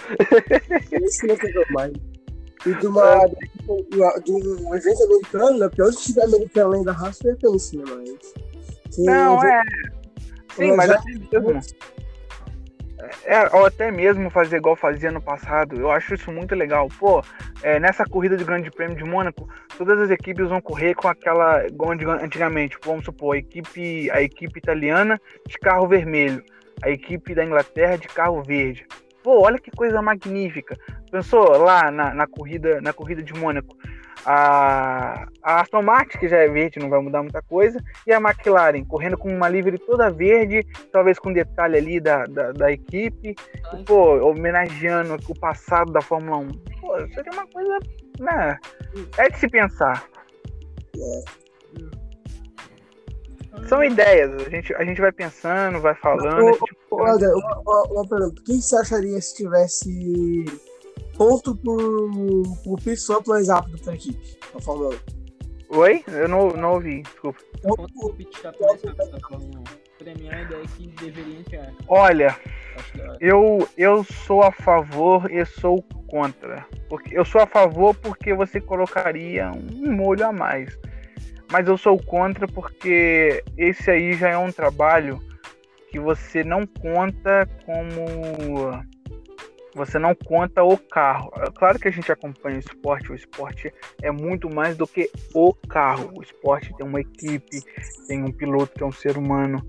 Pense 0.91 1.21
que 1.21 1.27
não 1.29 1.37
quer 1.37 1.71
mais. 1.71 1.93
E 2.67 2.75
de, 2.75 2.87
uma, 2.89 3.27
de 4.25 4.33
um 4.33 4.75
evento 4.75 5.05
americano, 5.05 5.59
né? 5.59 5.69
Porque 5.69 5.83
onde 5.83 5.97
tiver 5.99 6.25
americano 6.25 6.67
além 6.73 6.85
da 6.85 6.93
raça, 6.93 7.29
é 7.29 7.37
Pense, 7.37 7.77
né? 7.77 7.85
Mas. 7.87 8.35
Não, 8.99 9.45
é. 9.45 9.63
Sim, 10.57 10.75
mas 10.75 10.91
assim 10.91 11.29
mesmo. 11.31 11.61
É, 13.25 13.57
ou 13.57 13.67
até 13.67 13.91
mesmo 13.91 14.31
fazer 14.31 14.57
igual 14.57 14.77
fazia 14.77 15.11
no 15.11 15.21
passado. 15.21 15.77
Eu 15.81 15.91
acho 15.91 16.15
isso 16.15 16.31
muito 16.31 16.55
legal. 16.55 16.89
Pô, 16.99 17.23
é, 17.63 17.79
nessa 17.79 18.05
corrida 18.05 18.37
de 18.37 18.45
Grande 18.45 18.71
Prêmio 18.71 18.97
de 18.97 19.05
Mônaco, 19.05 19.49
todas 19.77 19.99
as 20.01 20.11
equipes 20.11 20.49
vão 20.49 20.61
correr 20.61 20.95
com 20.95 21.09
aquela. 21.09 21.63
Antigamente, 22.23 22.79
vamos 22.85 23.05
supor, 23.05 23.35
a 23.35 23.39
equipe, 23.39 24.11
a 24.11 24.23
equipe 24.23 24.59
italiana 24.59 25.21
de 25.47 25.59
carro 25.59 25.87
vermelho, 25.87 26.43
a 26.83 26.91
equipe 26.91 27.35
da 27.35 27.45
Inglaterra 27.45 27.97
de 27.97 28.09
carro 28.09 28.43
verde. 28.43 28.87
Pô, 29.23 29.43
olha 29.43 29.59
que 29.59 29.71
coisa 29.71 30.01
magnífica. 30.01 30.77
Pensou 31.11 31.59
lá 31.59 31.91
na, 31.91 32.15
na 32.15 32.27
corrida 32.27 32.81
na 32.81 32.93
corrida 32.93 33.23
de 33.23 33.35
Mônaco? 33.35 33.77
A, 34.25 35.27
a 35.43 35.61
Aston 35.61 35.83
Martin, 35.83 36.19
que 36.19 36.29
já 36.29 36.39
é 36.39 36.49
verde, 36.49 36.79
não 36.79 36.91
vai 36.91 37.01
mudar 37.01 37.23
muita 37.23 37.43
coisa, 37.43 37.83
e 38.07 38.13
a 38.13 38.19
McLaren, 38.19 38.85
correndo 38.85 39.17
com 39.17 39.29
uma 39.35 39.49
livre 39.49 39.79
toda 39.79 40.11
verde, 40.11 40.67
talvez 40.93 41.19
com 41.19 41.33
detalhe 41.33 41.79
ali 41.79 42.01
da, 42.01 42.25
da, 42.27 42.53
da 42.53 42.73
equipe, 42.73 43.35
e, 43.75 43.85
pô, 43.85 44.19
homenageando 44.29 45.17
o 45.29 45.39
passado 45.39 45.93
da 45.93 46.01
Fórmula 46.01 46.39
1. 46.39 46.49
Pô, 46.81 46.99
seria 47.15 47.33
uma 47.33 47.47
coisa, 47.47 47.79
né, 48.21 48.59
é 49.17 49.29
de 49.31 49.39
se 49.39 49.49
pensar. 49.49 50.05
São 53.67 53.83
ideias, 53.83 54.35
a 54.47 54.51
gente, 54.51 54.75
a 54.75 54.85
gente 54.85 55.01
vai 55.01 55.13
pensando, 55.13 55.81
vai 55.81 55.95
falando. 55.97 56.47
Ô, 56.47 56.53
tipo... 56.53 56.79
Olha, 56.93 57.29
uma, 57.29 57.83
uma 57.91 58.09
pergunta, 58.09 58.41
o 58.41 58.45
que 58.45 58.61
você 58.61 58.77
acharia 58.77 59.21
se 59.21 59.37
tivesse 59.37 60.45
ponto 61.19 61.55
por, 61.57 62.57
por 62.63 62.81
pit 62.81 62.95
stop 62.95 63.29
mais 63.29 63.49
rápido 63.49 63.79
para 63.81 63.93
a 63.93 63.97
equipe, 63.97 64.39
na 64.55 64.61
Fórmula 64.61 64.95
1. 65.71 65.77
Oi? 65.77 66.05
Eu 66.07 66.29
não, 66.29 66.49
não 66.51 66.75
ouvi, 66.75 67.03
desculpa. 67.03 67.41
Ponto 67.61 67.93
por 67.93 68.15
pit 68.15 68.35
stop 68.37 68.59
mais 68.63 68.83
rápido 68.85 69.11
da 69.11 69.21
Fórmula 69.29 69.59
1. 69.59 69.65
Pra 69.99 70.15
mim, 70.15 70.29
a 70.31 70.43
ideia 70.43 70.63
é 70.63 70.67
que 70.77 70.87
deveria 70.87 71.41
entrar. 71.41 71.75
Olha, 71.89 72.39
eu, 73.21 73.69
eu 73.77 74.05
sou 74.05 74.43
a 74.43 74.53
favor 74.53 75.31
e 75.31 75.45
sou 75.45 75.83
contra. 76.07 76.65
Porque 76.89 77.19
eu 77.19 77.25
sou 77.25 77.41
a 77.41 77.47
favor 77.47 77.95
porque 77.97 78.33
você 78.33 78.61
colocaria 78.61 79.51
um 79.51 79.93
molho 79.93 80.25
a 80.25 80.33
mais. 80.33 80.79
Mas 81.51 81.67
eu 81.67 81.77
sou 81.77 81.99
contra 81.99 82.47
porque 82.47 83.43
esse 83.57 83.91
aí 83.91 84.13
já 84.13 84.29
é 84.29 84.39
um 84.39 84.53
trabalho 84.53 85.21
que 85.91 85.99
você 85.99 86.45
não 86.45 86.65
conta 86.67 87.49
como 87.65 88.05
Você 89.79 89.97
não 89.97 90.13
conta 90.13 90.65
o 90.65 90.77
carro. 90.77 91.31
É 91.37 91.51
claro 91.53 91.79
que 91.79 91.87
a 91.87 91.91
gente 91.93 92.11
acompanha 92.11 92.57
o 92.57 92.59
esporte, 92.59 93.13
o 93.13 93.15
esporte 93.15 93.73
é 94.03 94.11
muito 94.11 94.53
mais 94.53 94.77
do 94.77 94.89
que 94.89 95.09
o 95.33 95.55
carro. 95.55 96.11
O 96.17 96.21
esporte 96.21 96.75
tem 96.77 96.85
uma 96.85 97.01
equipe, 97.01 97.63
tem 98.09 98.25
um 98.25 98.33
piloto 98.33 98.75
que 98.75 98.83
é 98.83 98.87
um 98.87 98.93
ser 98.93 99.17
humano. 99.17 99.65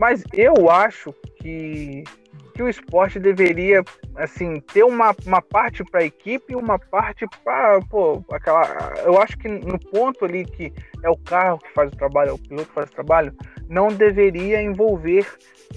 Mas 0.00 0.24
eu 0.32 0.68
acho 0.68 1.14
que, 1.36 2.02
que 2.54 2.62
o 2.62 2.68
esporte 2.68 3.20
deveria 3.20 3.84
assim 4.16 4.58
ter 4.60 4.82
uma, 4.82 5.14
uma 5.24 5.40
parte 5.40 5.84
para 5.84 6.00
a 6.00 6.04
equipe 6.04 6.52
e 6.52 6.56
uma 6.56 6.76
parte 6.76 7.24
para 7.44 7.78
aquela. 8.32 8.94
Eu 9.04 9.16
acho 9.22 9.38
que 9.38 9.46
no 9.46 9.78
ponto 9.78 10.24
ali 10.24 10.44
que 10.44 10.72
é 11.04 11.08
o 11.08 11.16
carro 11.16 11.58
que 11.58 11.72
faz 11.72 11.92
o 11.92 11.96
trabalho, 11.96 12.30
é 12.30 12.32
o 12.32 12.38
piloto 12.38 12.66
que 12.66 12.74
faz 12.74 12.90
o 12.90 12.94
trabalho, 12.94 13.32
não 13.68 13.88
deveria 13.88 14.60
envolver 14.60 15.24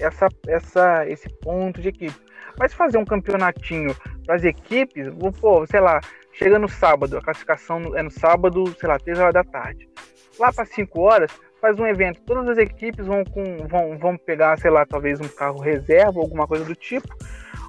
essa, 0.00 0.26
essa, 0.48 1.08
esse 1.08 1.28
ponto 1.28 1.80
de 1.80 1.90
equipe. 1.90 2.24
Mas 2.58 2.72
fazer 2.72 2.98
um 2.98 3.04
campeonatinho 3.04 3.94
para 4.24 4.36
as 4.36 4.44
equipes, 4.44 5.08
pô, 5.40 5.66
sei 5.66 5.80
lá, 5.80 6.00
chega 6.32 6.58
no 6.58 6.68
sábado, 6.68 7.18
a 7.18 7.22
classificação 7.22 7.96
é 7.96 8.02
no 8.02 8.10
sábado, 8.10 8.64
sei 8.78 8.88
lá, 8.88 8.98
3 8.98 9.18
horas 9.18 9.34
da 9.34 9.44
tarde. 9.44 9.88
Lá 10.38 10.52
para 10.52 10.64
5 10.64 11.00
horas, 11.00 11.30
faz 11.60 11.78
um 11.78 11.86
evento, 11.86 12.20
todas 12.22 12.48
as 12.50 12.58
equipes 12.58 13.06
vão, 13.06 13.24
com, 13.24 13.66
vão, 13.66 13.96
vão 13.98 14.16
pegar, 14.16 14.58
sei 14.58 14.70
lá, 14.70 14.84
talvez 14.84 15.20
um 15.20 15.28
carro 15.28 15.60
reserva, 15.60 16.20
alguma 16.20 16.46
coisa 16.46 16.64
do 16.64 16.74
tipo. 16.74 17.08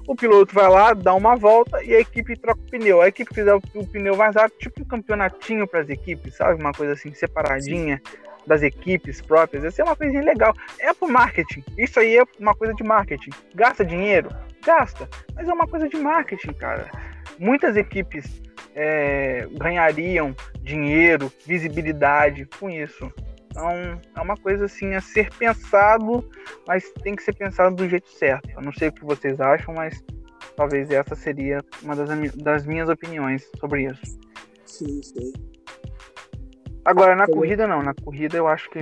O 0.06 0.14
piloto 0.14 0.54
vai 0.54 0.68
lá, 0.68 0.92
dá 0.92 1.14
uma 1.14 1.34
volta 1.34 1.82
e 1.82 1.94
a 1.94 2.00
equipe 2.00 2.36
troca 2.36 2.60
o 2.60 2.70
pneu. 2.70 3.00
A 3.00 3.08
equipe 3.08 3.34
fizer 3.34 3.54
o, 3.54 3.60
o 3.74 3.86
pneu 3.86 4.14
mais 4.14 4.36
tipo 4.58 4.82
um 4.82 4.84
campeonatinho 4.84 5.66
para 5.66 5.80
as 5.80 5.88
equipes, 5.88 6.36
sabe? 6.36 6.60
Uma 6.60 6.72
coisa 6.72 6.92
assim, 6.92 7.12
separadinha 7.12 8.00
das 8.46 8.62
equipes 8.62 9.20
próprias. 9.20 9.64
Essa 9.64 9.82
é 9.82 9.84
uma 9.84 9.96
coisinha 9.96 10.22
legal. 10.22 10.54
É 10.78 10.92
pro 10.94 11.08
marketing. 11.08 11.64
Isso 11.76 11.98
aí 11.98 12.16
é 12.16 12.24
uma 12.38 12.54
coisa 12.54 12.74
de 12.74 12.84
marketing. 12.84 13.30
Gasta 13.54 13.84
dinheiro? 13.84 14.30
Gasta. 14.64 15.08
Mas 15.34 15.48
é 15.48 15.52
uma 15.52 15.66
coisa 15.66 15.88
de 15.88 15.96
marketing, 15.96 16.52
cara. 16.52 16.90
Muitas 17.38 17.76
equipes 17.76 18.42
é, 18.74 19.48
ganhariam 19.52 20.34
dinheiro, 20.60 21.32
visibilidade 21.46 22.46
com 22.58 22.70
isso. 22.70 23.12
Então, 23.50 24.00
é 24.14 24.20
uma 24.20 24.36
coisa 24.36 24.66
assim 24.66 24.94
a 24.94 25.00
ser 25.00 25.32
pensado, 25.34 26.28
mas 26.68 26.90
tem 27.02 27.16
que 27.16 27.22
ser 27.22 27.34
pensado 27.34 27.74
do 27.74 27.88
jeito 27.88 28.08
certo. 28.10 28.50
Eu 28.50 28.60
não 28.60 28.72
sei 28.72 28.88
o 28.88 28.92
que 28.92 29.02
vocês 29.02 29.40
acham, 29.40 29.74
mas 29.74 30.04
talvez 30.56 30.90
essa 30.90 31.14
seria 31.14 31.64
uma 31.82 31.96
das, 31.96 32.32
das 32.34 32.66
minhas 32.66 32.88
opiniões 32.88 33.48
sobre 33.58 33.86
isso. 33.86 34.18
Sim, 34.66 35.02
sim. 35.02 35.32
Agora, 36.86 37.14
na 37.16 37.26
corrida, 37.26 37.66
não. 37.66 37.82
Na 37.82 37.94
corrida, 37.94 38.36
eu 38.36 38.46
acho 38.48 38.70
que. 38.70 38.78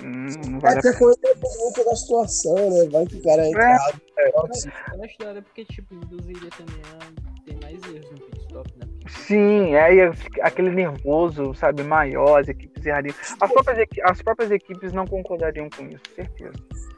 Hum, 0.00 0.26
não 0.48 0.60
vale 0.60 0.76
É 0.76 0.78
a 0.78 0.82
que 0.82 0.88
a 0.88 0.96
coisa 0.98 1.18
muito 1.60 1.84
da 1.84 1.96
situação, 1.96 2.54
né? 2.70 2.88
Vai 2.92 3.04
que 3.06 3.16
o 3.16 3.22
cara 3.24 3.42
é 3.42 3.50
errado. 3.50 4.00
Eu 4.16 5.04
acho 5.04 5.18
da 5.18 5.28
hora 5.28 5.42
porque, 5.42 5.64
tipo, 5.64 5.94
induziria 5.94 6.50
também 6.50 6.80
a 6.94 7.44
ter 7.44 7.56
mais 7.62 7.82
erros 7.94 8.10
no 8.12 8.20
pit 8.26 8.40
stop, 8.42 8.70
né? 8.78 8.86
Sim, 9.08 9.74
aí 9.74 9.98
é 10.00 10.12
aquele 10.42 10.70
nervoso, 10.70 11.52
sabe, 11.54 11.82
maior, 11.82 12.38
as 12.40 12.46
equipes 12.48 12.84
errariam. 12.86 13.14
As 13.40 13.50
próprias, 13.50 13.78
equi- 13.78 14.02
as 14.04 14.22
próprias 14.22 14.50
equipes 14.52 14.92
não 14.92 15.04
concordariam 15.06 15.68
com 15.70 15.84
isso, 15.88 16.02
certeza. 16.14 16.52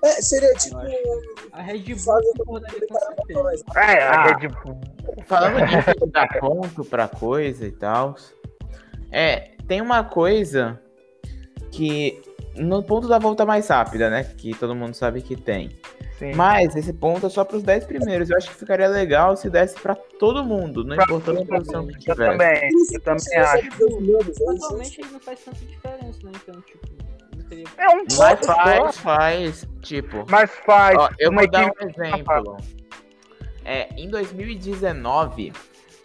É, 0.05 0.09
seria 0.23 0.53
tipo. 0.55 0.77
a 1.53 1.63
Red 1.63 1.95
Bull 1.95 2.35
concordaria 2.37 2.87
com 2.87 2.99
certeza. 2.99 3.65
É, 3.77 4.03
a 4.03 4.11
Ah. 4.13 4.37
Red 4.37 4.49
Bull. 4.49 4.81
Falando 5.25 5.67
disso 5.67 6.05
de 6.07 6.11
dar 6.13 6.29
ponto 6.39 6.85
pra 6.85 7.09
coisa 7.09 7.67
e 7.67 7.73
tal. 7.73 8.15
É, 9.13 9.53
tem 9.71 9.81
uma 9.81 10.03
coisa 10.03 10.81
que. 11.71 12.21
No 12.57 12.83
ponto 12.83 13.07
da 13.07 13.21
volta 13.21 13.47
mais 13.47 13.69
rápida, 13.69 14.11
né? 14.11 14.25
Que 14.25 14.53
todo 14.53 14.75
mundo 14.75 14.95
sabe 14.95 15.23
que 15.23 15.37
tem. 15.37 15.71
Sim. 16.19 16.35
Mas 16.35 16.75
esse 16.75 16.93
ponto 16.93 17.25
é 17.25 17.29
só 17.31 17.45
pros 17.45 17.63
10 17.63 17.85
primeiros. 17.85 18.29
Eu 18.29 18.37
acho 18.37 18.49
que 18.49 18.57
ficaria 18.57 18.89
legal 18.89 19.37
se 19.37 19.49
desse 19.49 19.79
pra 19.81 19.95
todo 19.95 20.45
mundo, 20.45 20.83
não 20.83 20.97
Pra 20.97 21.05
importa 21.05 21.31
a 21.31 21.47
posição 21.47 21.87
que 21.87 22.11
Eu 22.11 22.15
tiver. 22.15 22.33
também, 22.33 22.69
eu 22.93 23.01
também 23.01 23.39
acho. 23.39 23.69
Atualmente 24.51 25.01
ele 25.01 25.11
não 25.13 25.21
faz 25.21 25.39
tanta 25.45 25.65
diferença, 25.65 26.19
né? 26.25 26.33
Então, 26.35 26.61
tipo, 26.63 26.89
não 27.37 27.45
teria. 27.45 27.65
É 27.79 27.89
um 27.91 27.99
Mas 27.99 28.17
ponto 28.17 28.47
só, 28.47 28.55
faz, 28.57 28.99
faz. 28.99 29.69
Tipo, 29.83 30.27
mas 30.29 30.51
faz. 30.67 30.99
Ó, 30.99 31.09
eu 31.21 31.31
uma 31.31 31.43
vou 31.43 31.51
dar 31.51 31.67
um 31.67 31.89
exemplo. 31.89 32.57
É, 33.65 33.89
em 33.97 34.11
2019, 34.11 35.53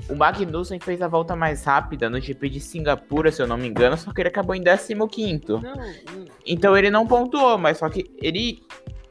o 0.10 0.16
Magnussen 0.16 0.80
fez 0.80 1.02
a 1.02 1.08
volta 1.08 1.36
mais 1.36 1.64
rápida 1.64 2.10
no 2.10 2.20
GP 2.20 2.50
de 2.50 2.60
Singapura, 2.60 3.32
se 3.32 3.41
eu 3.41 3.48
não 3.48 3.58
me 3.58 3.68
engano, 3.68 3.98
só 3.98 4.12
que 4.14 4.22
ele 4.22 4.30
acabou 4.30 4.56
em 4.56 4.62
15º. 4.64 5.62
Não, 5.62 5.74
não, 5.74 6.26
Então 6.46 6.78
ele 6.78 6.89
não 6.89 7.08
pontuou, 7.08 7.58
mas 7.58 7.78
só 7.78 7.89
que 7.89 8.06
ele, 8.22 8.64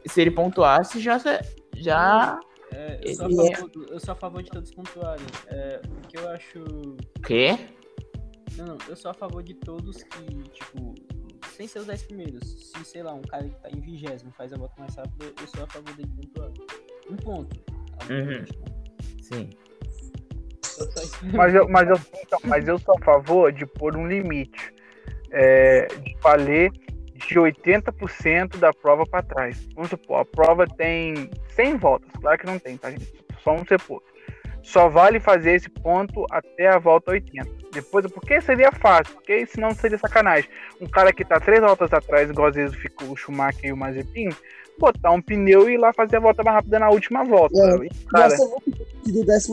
se 0.06 0.20
ele 0.20 0.30
pontuasse, 0.30 1.00
já, 1.00 1.18
já 1.76 2.38
é, 2.72 3.00
eu, 3.02 3.14
sou 3.14 3.26
Ele 3.28 3.48
é- 3.48 3.54
favor, 3.56 3.70
eu 3.90 4.00
sou 4.00 4.12
a 4.12 4.14
favor 4.16 4.42
de 4.42 4.50
todos 4.50 4.70
pontuarem. 4.72 5.26
É, 5.48 5.80
o 5.86 6.08
que 6.08 6.18
eu 6.18 6.28
acho. 6.30 6.58
o 6.60 7.22
quê? 7.22 7.56
Não, 8.56 8.66
não, 8.66 8.78
eu 8.88 8.96
sou 8.96 9.10
a 9.10 9.14
favor 9.14 9.42
de 9.42 9.54
todos 9.54 10.02
que, 10.02 10.24
tipo, 10.50 10.94
sem 11.56 11.66
ser 11.66 11.80
os 11.80 11.86
10 11.86 12.02
primeiros. 12.04 12.44
Se, 12.72 12.84
sei 12.84 13.02
lá, 13.02 13.14
um 13.14 13.22
cara 13.22 13.48
que 13.48 13.56
tá 13.60 13.68
em 13.70 13.80
vigésimo 13.80 14.32
faz 14.32 14.52
a 14.52 14.56
volta 14.56 14.74
mais 14.78 14.94
rápida, 14.96 15.26
eu 15.40 15.46
sou 15.48 15.64
a 15.64 15.66
favor 15.66 15.92
dele 15.94 16.10
pontuar. 16.16 16.50
Um 17.10 17.16
ponto. 17.16 17.56
Uhum. 18.10 18.44
Sim. 19.22 19.50
Mas 21.32 21.54
eu, 21.54 21.68
mas, 21.68 21.88
eu, 21.88 22.00
então, 22.22 22.38
mas 22.44 22.66
eu 22.66 22.78
sou 22.78 22.94
a 22.96 23.04
favor 23.04 23.52
de 23.52 23.66
pôr 23.66 23.96
um 23.96 24.06
limite. 24.06 24.72
É, 25.30 25.86
de 25.86 26.16
valer 26.22 26.70
de 27.14 27.34
80% 27.34 28.56
da 28.56 28.72
prova 28.72 29.04
para 29.06 29.22
trás. 29.22 29.66
Vamos 29.74 29.90
supor, 29.90 30.20
a 30.20 30.24
prova 30.24 30.66
tem 30.66 31.30
100 31.54 31.76
voltas. 31.76 32.10
Claro 32.20 32.38
que 32.38 32.46
não 32.46 32.58
tem, 32.58 32.76
tá, 32.76 32.90
gente? 32.90 33.12
Só 33.42 33.54
um 33.54 33.64
sepulcro. 33.64 34.14
Só 34.62 34.88
vale 34.88 35.20
fazer 35.20 35.52
esse 35.52 35.68
ponto 35.68 36.24
até 36.30 36.68
a 36.68 36.78
volta 36.78 37.10
80. 37.10 37.48
Depois, 37.72 38.06
porque 38.06 38.40
seria 38.40 38.72
fácil, 38.72 39.14
porque 39.14 39.46
senão 39.46 39.74
seria 39.74 39.98
sacanagem. 39.98 40.48
Um 40.80 40.86
cara 40.86 41.12
que 41.12 41.24
tá 41.24 41.38
três 41.38 41.60
voltas 41.60 41.92
atrás, 41.92 42.30
igual 42.30 42.48
às 42.48 42.54
vezes 42.54 42.74
fica 42.76 43.04
o 43.04 43.16
Schumacher 43.16 43.66
e 43.66 43.72
o 43.72 43.76
Mazepin, 43.76 44.30
botar 44.78 45.10
um 45.10 45.20
pneu 45.20 45.68
e 45.68 45.74
ir 45.74 45.76
lá 45.76 45.92
fazer 45.92 46.16
a 46.16 46.20
volta 46.20 46.42
mais 46.42 46.56
rápida 46.56 46.78
na 46.78 46.88
última 46.88 47.24
volta. 47.24 47.58
É. 47.58 47.88
Cara, 48.10 48.28
Nossa, 48.28 48.56
que 49.04 49.12
do 49.12 49.24
13 49.24 49.52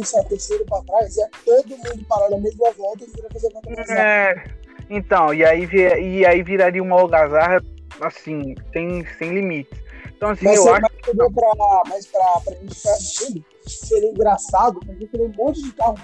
pra 0.66 0.82
trás 0.82 1.18
é 1.18 1.30
todo 1.45 1.70
mundo 1.70 2.06
parar 2.08 2.30
na 2.30 2.38
mesma 2.38 2.72
volta 2.72 3.04
e 3.04 3.08
querer 3.08 3.32
fazer 3.32 3.47
a 3.47 3.52
volta. 3.52 3.93
É, 3.93 4.43
então, 4.89 5.34
e 5.34 5.43
aí, 5.45 5.68
e 5.74 6.26
aí 6.26 6.43
viraria 6.43 6.82
uma 6.82 6.99
algazarra, 6.99 7.62
assim, 8.02 8.56
sem, 8.74 9.06
sem 9.18 9.34
limites. 9.34 9.80
Então, 10.16 10.30
assim, 10.30 10.45
Mas, 10.45 10.58
eu 10.58 10.74
acho 10.74 10.82
mas, 10.82 11.02
também 11.02 11.32
pra, 11.34 11.84
mas 11.89 12.06
pra, 12.06 12.41
pra 12.45 12.54
gente 12.54 12.76
ficar 12.76 12.91
assistindo, 12.91 13.45
seria 13.66 14.12
engraçado, 14.12 14.80
porque 14.80 15.08
tem 15.08 15.22
um 15.22 15.34
monte 15.36 15.64
de 15.64 15.72
carro. 15.74 15.97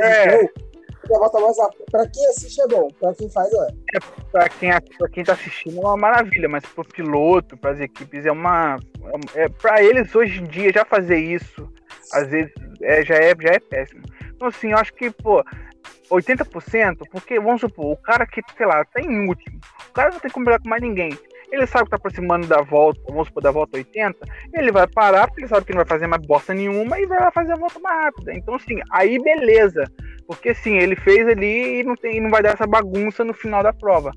É. 0.00 0.46
Que 1.06 1.18
mais 1.18 1.58
rápida. 1.58 1.84
Pra 1.90 2.06
quem 2.08 2.26
assiste 2.26 2.60
é 2.60 2.66
bom, 2.66 2.88
pra 3.00 3.14
quem 3.14 3.30
faz 3.30 3.48
é. 3.52 3.68
pra 4.32 4.48
quem, 4.48 4.70
pra 4.98 5.08
quem 5.08 5.24
tá 5.24 5.32
assistindo 5.34 5.78
é 5.78 5.80
uma 5.80 5.96
maravilha, 5.96 6.48
mas 6.48 6.64
pro 6.66 6.84
piloto, 6.84 7.56
pras 7.56 7.80
equipes, 7.80 8.26
é 8.26 8.32
uma. 8.32 8.78
É, 9.34 9.44
é, 9.44 9.48
pra 9.48 9.82
eles 9.82 10.14
hoje 10.14 10.40
em 10.40 10.44
dia 10.44 10.72
já 10.72 10.84
fazer 10.84 11.18
isso, 11.18 11.70
às 12.12 12.28
vezes, 12.28 12.52
é, 12.82 13.04
já, 13.04 13.14
é, 13.16 13.34
já 13.38 13.50
é 13.50 13.58
péssimo. 13.58 14.02
Então, 14.34 14.48
assim, 14.48 14.72
eu 14.72 14.78
acho 14.78 14.92
que, 14.94 15.10
pô, 15.10 15.42
80%, 16.10 17.08
porque, 17.10 17.40
vamos 17.40 17.60
supor, 17.60 17.92
o 17.92 17.96
cara 17.96 18.26
que, 18.26 18.40
sei 18.56 18.66
lá, 18.66 18.84
tá 18.84 19.00
em 19.00 19.28
último, 19.28 19.58
o 19.88 19.92
cara 19.92 20.10
não 20.10 20.20
tem 20.20 20.30
como 20.30 20.44
brigar 20.44 20.60
com 20.60 20.68
mais 20.68 20.82
ninguém. 20.82 21.16
Ele 21.50 21.66
sabe 21.66 21.84
que 21.84 21.90
tá 21.90 21.96
aproximando 21.96 22.46
da 22.46 22.60
volta, 22.60 23.00
vamos 23.08 23.28
supor, 23.28 23.42
da 23.42 23.50
volta 23.50 23.76
80, 23.76 24.18
ele 24.52 24.72
vai 24.72 24.86
parar, 24.86 25.28
porque 25.28 25.42
ele 25.42 25.48
sabe 25.48 25.64
que 25.64 25.72
não 25.72 25.78
vai 25.78 25.86
fazer 25.86 26.06
mais 26.06 26.26
bosta 26.26 26.52
nenhuma 26.52 26.98
e 26.98 27.06
vai 27.06 27.20
lá 27.20 27.30
fazer 27.30 27.52
a 27.52 27.56
volta 27.56 27.78
mais 27.78 28.04
rápida. 28.04 28.34
Então, 28.34 28.54
assim, 28.56 28.80
aí 28.90 29.18
beleza. 29.22 29.84
Porque 30.26 30.54
sim, 30.54 30.76
ele 30.76 30.96
fez 30.96 31.26
ali 31.28 31.80
e 31.80 31.84
não, 31.84 31.94
tem, 31.94 32.20
não 32.20 32.30
vai 32.30 32.42
dar 32.42 32.54
essa 32.54 32.66
bagunça 32.66 33.24
no 33.24 33.32
final 33.32 33.62
da 33.62 33.72
prova. 33.72 34.10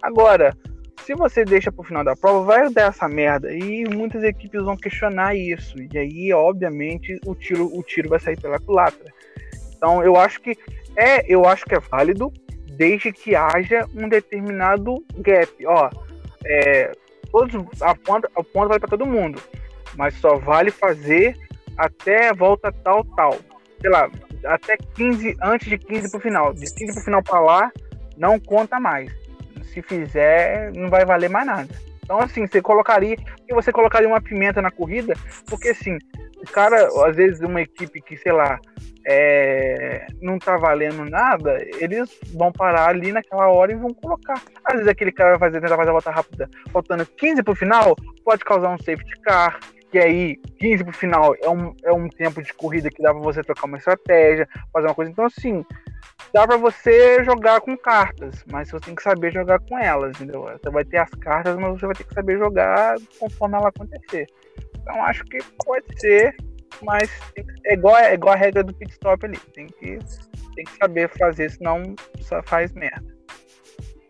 Agora, 0.00 0.56
se 1.02 1.14
você 1.14 1.44
deixa 1.44 1.70
pro 1.70 1.84
final 1.84 2.04
da 2.04 2.16
prova, 2.16 2.44
vai 2.44 2.70
dar 2.70 2.88
essa 2.88 3.08
merda. 3.08 3.52
E 3.52 3.84
muitas 3.84 4.22
equipes 4.22 4.62
vão 4.62 4.76
questionar 4.76 5.34
isso. 5.34 5.76
E 5.92 5.98
aí, 5.98 6.32
obviamente, 6.32 7.18
o 7.24 7.34
tiro, 7.34 7.66
o 7.76 7.82
tiro 7.82 8.08
vai 8.08 8.18
sair 8.18 8.40
pela 8.40 8.58
culatra. 8.58 9.12
Então 9.76 10.02
eu 10.02 10.16
acho 10.16 10.40
que 10.40 10.56
é, 10.96 11.24
eu 11.32 11.44
acho 11.46 11.64
que 11.64 11.74
é 11.74 11.80
válido 11.80 12.32
desde 12.76 13.12
que 13.12 13.34
haja 13.34 13.86
um 13.94 14.08
determinado 14.08 15.04
gap. 15.18 15.66
Ó, 15.66 15.90
é, 16.44 16.92
todos, 17.30 17.82
a 17.82 17.94
ponta, 17.94 18.30
a 18.34 18.42
ponta 18.42 18.68
vale 18.68 18.80
para 18.80 18.88
todo 18.88 19.06
mundo, 19.06 19.40
mas 19.96 20.14
só 20.14 20.36
vale 20.36 20.70
fazer 20.70 21.36
até 21.76 22.32
volta 22.32 22.72
tal, 22.72 23.04
tal. 23.04 23.36
Sei 23.80 23.90
lá, 23.90 24.10
até 24.44 24.76
15, 24.94 25.36
antes 25.42 25.68
de 25.68 25.78
15 25.78 26.10
pro 26.10 26.20
final. 26.20 26.54
De 26.54 26.66
15 26.74 26.94
pro 26.94 27.04
final 27.04 27.22
para 27.22 27.40
lá, 27.40 27.72
não 28.16 28.40
conta 28.40 28.80
mais. 28.80 29.12
Se 29.66 29.82
fizer, 29.82 30.72
não 30.74 30.88
vai 30.88 31.04
valer 31.04 31.30
mais 31.30 31.46
nada. 31.46 31.68
Então, 32.02 32.20
assim, 32.20 32.46
você 32.46 32.62
colocaria. 32.62 33.16
E 33.48 33.54
você 33.54 33.72
colocaria 33.72 34.08
uma 34.08 34.20
pimenta 34.20 34.62
na 34.62 34.70
corrida, 34.70 35.14
porque 35.46 35.68
assim, 35.68 35.98
o 36.36 36.50
cara, 36.50 36.88
às 37.06 37.16
vezes, 37.16 37.40
uma 37.40 37.60
equipe 37.60 38.00
que, 38.00 38.16
sei 38.16 38.32
lá, 38.32 38.60
é, 39.06 40.06
não 40.20 40.38
tá 40.38 40.56
valendo 40.56 41.04
nada, 41.04 41.58
eles 41.80 42.10
vão 42.32 42.50
parar 42.50 42.88
ali 42.88 43.12
naquela 43.12 43.48
hora 43.48 43.72
e 43.72 43.76
vão 43.76 43.94
colocar. 43.94 44.40
Às 44.64 44.74
vezes 44.74 44.88
aquele 44.88 45.12
cara 45.12 45.30
vai 45.30 45.48
fazer, 45.48 45.60
tentar 45.60 45.76
fazer 45.76 45.90
a 45.90 45.92
volta 45.92 46.10
rápida, 46.10 46.50
faltando 46.72 47.06
15 47.06 47.42
pro 47.42 47.54
final, 47.54 47.94
pode 48.24 48.44
causar 48.44 48.70
um 48.70 48.78
safety 48.78 49.20
car, 49.22 49.60
que 49.92 49.98
aí 49.98 50.36
15 50.58 50.84
pro 50.84 50.92
final 50.92 51.34
é 51.40 51.48
um, 51.48 51.74
é 51.84 51.92
um 51.92 52.08
tempo 52.08 52.42
de 52.42 52.52
corrida 52.52 52.90
que 52.90 53.00
dá 53.00 53.12
pra 53.12 53.22
você 53.22 53.42
trocar 53.42 53.66
uma 53.66 53.78
estratégia, 53.78 54.48
fazer 54.72 54.88
uma 54.88 54.94
coisa. 54.94 55.10
Então, 55.10 55.24
assim, 55.24 55.64
dá 56.36 56.46
pra 56.46 56.58
você 56.58 57.24
jogar 57.24 57.62
com 57.62 57.74
cartas, 57.78 58.44
mas 58.52 58.68
você 58.68 58.78
tem 58.80 58.94
que 58.94 59.02
saber 59.02 59.32
jogar 59.32 59.58
com 59.58 59.78
elas, 59.78 60.20
entendeu? 60.20 60.42
Você 60.42 60.70
vai 60.70 60.84
ter 60.84 60.98
as 60.98 61.08
cartas, 61.08 61.56
mas 61.56 61.80
você 61.80 61.86
vai 61.86 61.94
ter 61.94 62.04
que 62.04 62.12
saber 62.12 62.36
jogar 62.36 62.96
conforme 63.18 63.56
ela 63.56 63.70
acontecer. 63.70 64.26
Então, 64.78 65.02
acho 65.02 65.24
que 65.24 65.38
pode 65.64 65.98
ser, 65.98 66.36
mas 66.82 67.08
é 67.64 67.72
igual, 67.72 67.96
é 67.96 68.12
igual 68.12 68.34
a 68.34 68.36
regra 68.36 68.62
do 68.62 68.74
pit 68.74 68.92
stop 68.92 69.24
ali. 69.24 69.38
Tem 69.54 69.66
que, 69.66 69.98
tem 70.54 70.64
que 70.66 70.76
saber 70.78 71.08
fazer, 71.08 71.50
senão 71.50 71.94
só 72.20 72.42
faz 72.42 72.70
merda. 72.72 73.16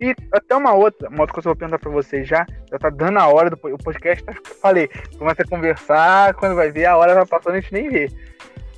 E 0.01 0.13
até 0.33 0.57
uma 0.57 0.75
outra, 0.75 1.09
uma 1.09 1.21
outra 1.21 1.33
coisa 1.33 1.43
que 1.43 1.49
eu 1.49 1.53
vou 1.53 1.57
perguntar 1.57 1.79
pra 1.79 1.93
vocês 1.93 2.27
já, 2.27 2.45
já 2.69 2.77
tá 2.77 2.91
dando 2.91 3.21
a 3.21 3.29
hora 3.29 3.51
do 3.51 3.57
o 3.73 3.79
podcast, 3.79 4.25
tá, 4.25 4.35
falei, 4.61 4.89
começa 5.17 5.43
a 5.43 5.49
conversar, 5.49 6.35
quando 6.35 6.57
vai 6.57 6.73
ver, 6.73 6.87
a 6.87 6.97
hora 6.97 7.15
tá 7.15 7.25
passando, 7.25 7.55
a 7.55 7.61
gente 7.61 7.73
nem 7.73 7.89
vê. 7.89 8.09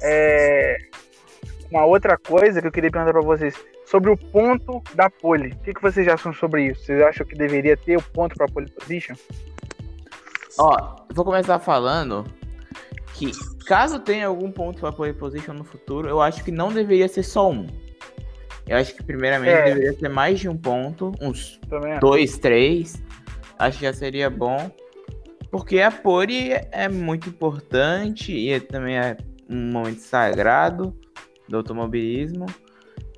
É, 0.03 0.77
uma 1.71 1.85
outra 1.85 2.17
coisa 2.17 2.61
que 2.61 2.67
eu 2.67 2.73
queria 2.73 2.91
perguntar 2.91 3.13
pra 3.13 3.23
vocês, 3.23 3.55
sobre 3.85 4.11
o 4.11 4.17
ponto 4.17 4.83
da 4.95 5.09
pole, 5.11 5.49
o 5.49 5.57
que, 5.61 5.75
que 5.75 5.83
vocês 5.83 6.07
acham 6.09 6.33
sobre 6.33 6.67
isso? 6.67 6.85
Vocês 6.85 7.01
acham 7.03 7.27
que 7.27 7.35
deveria 7.37 7.77
ter 7.77 7.97
o 7.97 8.03
ponto 8.03 8.35
pra 8.37 8.47
pole 8.47 8.71
position? 8.71 9.15
Ó, 10.59 10.97
vou 11.13 11.25
começar 11.25 11.59
falando 11.59 12.25
que 13.15 13.31
caso 13.67 13.99
tenha 14.01 14.27
algum 14.27 14.51
ponto 14.51 14.81
pra 14.81 14.93
pole 14.93 15.13
position 15.13 15.53
no 15.55 15.65
futuro, 15.65 16.09
eu 16.09 16.21
acho 16.21 16.43
que 16.45 16.51
não 16.51 16.73
deveria 16.73 17.09
ser 17.09 17.23
só 17.23 17.51
um. 17.51 17.67
Eu 18.67 18.77
acho 18.77 18.95
que 18.95 19.03
primeiramente 19.03 19.51
É. 19.51 19.65
deveria 19.65 19.95
ter 19.95 20.09
mais 20.09 20.39
de 20.41 20.49
um 20.49 20.57
ponto, 20.57 21.13
uns 21.21 21.59
Também 21.69 21.93
acho. 21.93 22.01
dois, 22.01 22.39
três. 22.39 23.03
Acho 23.59 23.79
que 23.79 23.85
já 23.85 23.93
seria 23.93 24.29
bom. 24.31 24.71
Porque 25.51 25.81
a 25.81 25.91
pole 25.91 26.51
é 26.71 26.89
muito 26.89 27.31
importante 27.31 28.33
e 28.33 28.61
também 28.61 28.99
é 28.99 29.17
um 29.49 29.73
momento 29.73 30.01
sagrado 30.01 30.95
do 31.49 31.57
automobilismo. 31.57 32.47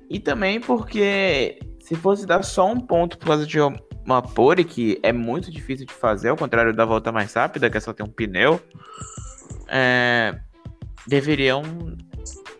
E 0.09 0.19
também 0.19 0.59
porque 0.59 1.59
se 1.79 1.95
fosse 1.95 2.25
dar 2.25 2.43
só 2.43 2.69
um 2.71 2.79
ponto 2.79 3.17
por 3.17 3.27
causa 3.27 3.45
de 3.45 3.57
uma 4.05 4.21
pole, 4.21 4.63
que 4.63 4.99
é 5.03 5.13
muito 5.13 5.49
difícil 5.51 5.85
de 5.85 5.93
fazer, 5.93 6.29
ao 6.29 6.37
contrário 6.37 6.73
da 6.73 6.85
volta 6.85 7.11
mais 7.11 7.33
rápida, 7.33 7.69
que 7.69 7.77
é 7.77 7.79
só 7.79 7.93
ter 7.93 8.03
um 8.03 8.07
pneu, 8.07 8.59
é, 9.67 10.37
deveriam 11.07 11.61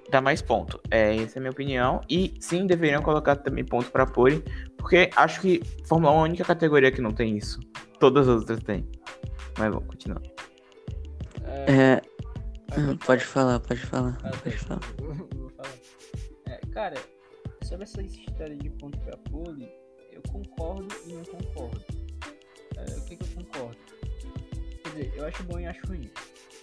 dar 0.09 0.21
mais 0.21 0.41
ponto. 0.41 0.79
É, 0.89 1.15
essa 1.15 1.37
é 1.37 1.39
a 1.39 1.41
minha 1.41 1.51
opinião. 1.51 2.01
E 2.09 2.33
sim, 2.39 2.65
deveriam 2.67 3.01
colocar 3.01 3.35
também 3.37 3.63
ponto 3.65 3.89
para 3.91 4.05
pole, 4.05 4.43
porque 4.77 5.09
acho 5.15 5.41
que 5.41 5.61
Fórmula 5.87 6.13
1 6.13 6.15
é 6.15 6.19
a 6.19 6.23
única 6.23 6.43
categoria 6.45 6.91
que 6.91 7.01
não 7.01 7.11
tem 7.11 7.37
isso. 7.37 7.59
Todas 7.99 8.27
as 8.27 8.39
outras 8.41 8.59
têm. 8.63 8.87
Mas 9.57 9.69
vamos 9.73 9.87
continuar. 9.87 10.21
É, 11.45 12.01
É, 12.71 12.95
pode 13.05 13.23
falar, 13.25 13.59
pode 13.59 13.81
falar, 13.81 14.17
Ah, 14.23 14.29
tá. 14.29 14.37
pode 14.43 14.57
falar. 14.57 14.79
cara, 16.71 16.95
sobre 17.63 17.83
essa 17.83 18.01
história 18.01 18.55
de 18.55 18.69
ponto 18.69 18.97
pra 18.99 19.17
pole, 19.17 19.69
eu 20.11 20.21
concordo 20.31 20.87
e 21.05 21.13
não 21.13 21.23
concordo. 21.23 21.85
É, 22.77 22.97
o 22.97 23.05
que, 23.05 23.17
que 23.17 23.23
eu 23.23 23.43
concordo? 23.43 23.77
Quer 24.83 24.89
dizer, 24.89 25.13
eu 25.15 25.25
acho 25.25 25.43
bom 25.43 25.59
e 25.59 25.65
acho 25.67 25.85
ruim. 25.87 26.09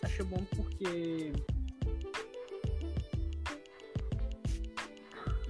Acho 0.02 0.24
bom 0.24 0.44
porque. 0.56 1.32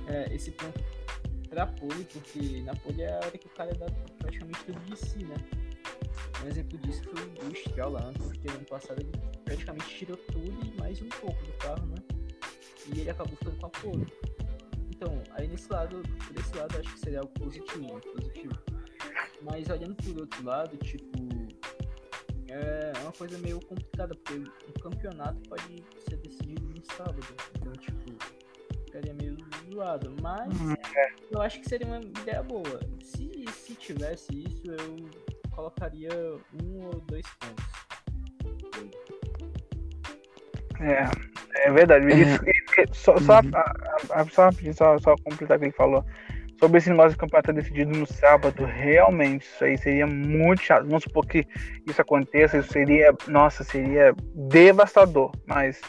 É, 0.09 0.35
esse 0.35 0.51
ponto 0.53 0.81
pra 1.49 1.67
pole, 1.67 2.05
porque 2.05 2.63
na 2.63 2.75
pole 2.77 3.03
é 3.03 3.13
a 3.13 3.17
hora 3.17 3.39
que 3.39 3.47
o 3.47 3.51
cara 3.51 3.75
dá 3.75 3.87
praticamente 4.19 4.65
tudo 4.65 4.81
de 4.81 4.97
si, 4.97 5.19
né? 5.25 5.37
Um 6.43 6.47
exemplo 6.47 6.79
disso 6.79 7.03
foi 7.05 7.49
o 7.49 7.55
Stroll 7.55 7.93
lá, 7.93 8.13
porque 8.17 8.49
ano 8.49 8.65
passado 8.65 9.01
ele 9.01 9.11
praticamente 9.45 9.89
tirou 9.89 10.17
tudo 10.17 10.67
e 10.67 10.79
mais 10.79 11.01
um 11.03 11.09
pouco 11.09 11.43
do 11.45 11.53
carro, 11.55 11.87
né? 11.87 11.97
E 12.87 13.01
ele 13.01 13.11
acabou 13.11 13.37
ficando 13.37 13.57
com 13.59 13.67
a 13.67 13.71
pole. 13.71 14.07
Então, 15.01 15.23
aí 15.31 15.47
nesse 15.47 15.73
lado, 15.73 16.03
por 16.27 16.37
esse 16.41 16.57
lado, 16.57 16.77
acho 16.77 16.93
que 16.93 16.99
seria 16.99 17.21
algo 17.21 17.31
positivo, 17.35 18.01
positivo. 18.01 18.53
Mas 19.43 19.69
olhando 19.71 19.95
por 19.95 20.19
outro 20.23 20.45
lado, 20.45 20.77
tipo, 20.79 21.17
é 22.49 22.93
uma 23.03 23.13
coisa 23.13 23.39
meio 23.39 23.61
complicada, 23.61 24.13
porque 24.17 24.35
um 24.41 24.81
campeonato 24.83 25.41
pode 25.49 25.85
ser 26.09 26.17
decidido 26.17 26.63
no 26.65 26.85
sábado. 26.97 27.21
Então, 27.61 27.73
tipo, 27.75 28.11
ficaria 28.87 29.15
meio 29.15 29.37
zoado. 29.73 30.17
Mas 30.21 30.49
eu 31.31 31.41
acho 31.41 31.61
que 31.61 31.69
seria 31.69 31.87
uma 31.87 32.01
ideia 32.01 32.43
boa. 32.43 32.81
Se, 33.01 33.45
se 33.53 33.75
tivesse 33.77 34.33
isso, 34.49 34.65
eu 34.67 34.97
colocaria 35.53 36.11
um 36.61 36.87
ou 36.87 37.01
dois 37.03 37.25
pontos. 37.39 37.65
É, 40.81 41.69
é 41.69 41.73
verdade. 41.73 42.07
É. 42.13 42.59
Só, 42.93 43.17
só, 43.19 43.41
Uhum. 43.41 43.51
a- 43.55 43.59
a- 43.61 43.75
só, 44.31 44.51
só, 44.73 44.99
só 44.99 45.15
completar 45.25 45.57
o 45.57 45.61
que 45.61 45.67
ele 45.67 45.73
falou. 45.73 46.05
Sobre 46.59 46.79
esse 46.79 46.91
negócio 46.91 47.13
de 47.13 47.19
campeonato 47.19 47.53
decidido 47.53 47.97
no 47.97 48.05
sábado, 48.05 48.65
realmente, 48.65 49.47
isso 49.47 49.65
aí 49.65 49.79
seria 49.79 50.07
muito 50.07 50.63
chato. 50.63 50.87
Vamos 50.87 51.05
supor 51.05 51.25
que 51.25 51.47
isso 51.87 52.01
aconteça, 52.01 52.59
isso 52.59 52.73
seria, 52.73 53.15
nossa, 53.29 53.63
seria 53.63 54.13
devastador. 54.35 55.31
Mas 55.47 55.81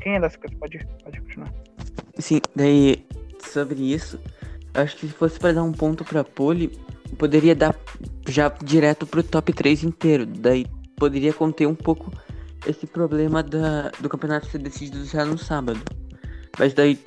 quem 0.00 0.16
é 0.16 0.20
dessa 0.20 0.38
coisa 0.38 0.56
pode, 0.58 0.86
pode 1.04 1.20
continuar. 1.20 1.52
Sim, 2.18 2.40
daí, 2.56 3.06
sobre 3.38 3.92
isso, 3.92 4.18
acho 4.72 4.96
que 4.96 5.08
se 5.08 5.12
fosse 5.12 5.38
pra 5.38 5.52
dar 5.52 5.62
um 5.62 5.72
ponto 5.72 6.04
pra 6.04 6.24
pole, 6.24 6.68
poderia 7.18 7.54
dar 7.54 7.74
já 8.26 8.48
direto 8.48 9.06
pro 9.06 9.22
top 9.22 9.52
3 9.52 9.84
inteiro. 9.84 10.24
Daí 10.24 10.66
poderia 10.96 11.32
conter 11.34 11.66
um 11.66 11.74
pouco 11.74 12.10
esse 12.66 12.86
problema 12.86 13.42
da, 13.42 13.90
do 14.00 14.08
campeonato 14.08 14.46
ser 14.46 14.58
decidido 14.58 15.04
já 15.04 15.24
no 15.24 15.36
sábado. 15.36 15.80
Mas 16.58 16.72
daí, 16.72 16.98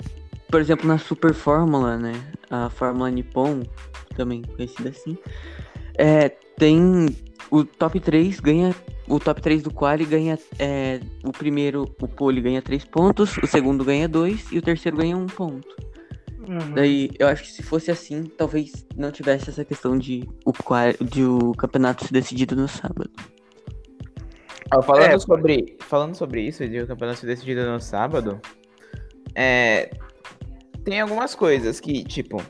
por 0.48 0.60
exemplo, 0.60 0.86
na 0.86 0.98
Super 0.98 1.34
Fórmula, 1.34 1.96
né? 1.96 2.12
A 2.50 2.70
Fórmula 2.70 3.10
Nippon, 3.10 3.62
também 4.16 4.42
conhecida 4.42 4.88
assim, 4.88 5.16
é, 5.96 6.28
tem 6.56 7.06
o 7.50 7.64
top 7.64 8.00
3 8.00 8.40
ganha. 8.40 8.74
O 9.06 9.18
top 9.18 9.40
3 9.40 9.62
do 9.62 9.72
quali 9.72 10.04
ganha. 10.04 10.38
é, 10.58 11.00
o 11.24 11.32
primeiro, 11.32 11.84
o 12.00 12.06
pole 12.06 12.40
ganha 12.40 12.60
3 12.60 12.84
pontos, 12.84 13.36
o 13.38 13.46
segundo 13.46 13.84
ganha 13.84 14.08
2 14.08 14.52
e 14.52 14.58
o 14.58 14.62
terceiro 14.62 14.96
ganha 14.96 15.16
1 15.16 15.26
ponto. 15.26 15.88
Uhum. 16.46 16.74
Daí 16.74 17.10
eu 17.18 17.28
acho 17.28 17.42
que 17.42 17.52
se 17.52 17.62
fosse 17.62 17.90
assim, 17.90 18.24
talvez 18.24 18.86
não 18.96 19.10
tivesse 19.10 19.50
essa 19.50 19.64
questão 19.64 19.98
de 19.98 20.26
o, 20.46 20.52
de 21.04 21.22
o 21.22 21.52
campeonato 21.52 22.06
ser 22.06 22.12
decidido 22.12 22.56
no 22.56 22.68
sábado. 22.68 23.10
Ó, 24.72 24.82
falando, 24.82 25.12
É, 25.12 25.18
sobre, 25.18 25.76
falando 25.80 26.14
sobre 26.14 26.42
isso, 26.42 26.66
de 26.66 26.80
o 26.80 26.86
campeonato 26.86 27.20
ser 27.20 27.26
decidido 27.26 27.64
no 27.70 27.80
sábado, 27.80 28.40
é, 29.34 29.90
tem 30.88 31.00
algumas 31.00 31.34
coisas 31.34 31.80
que, 31.80 32.02
tipo, 32.02 32.42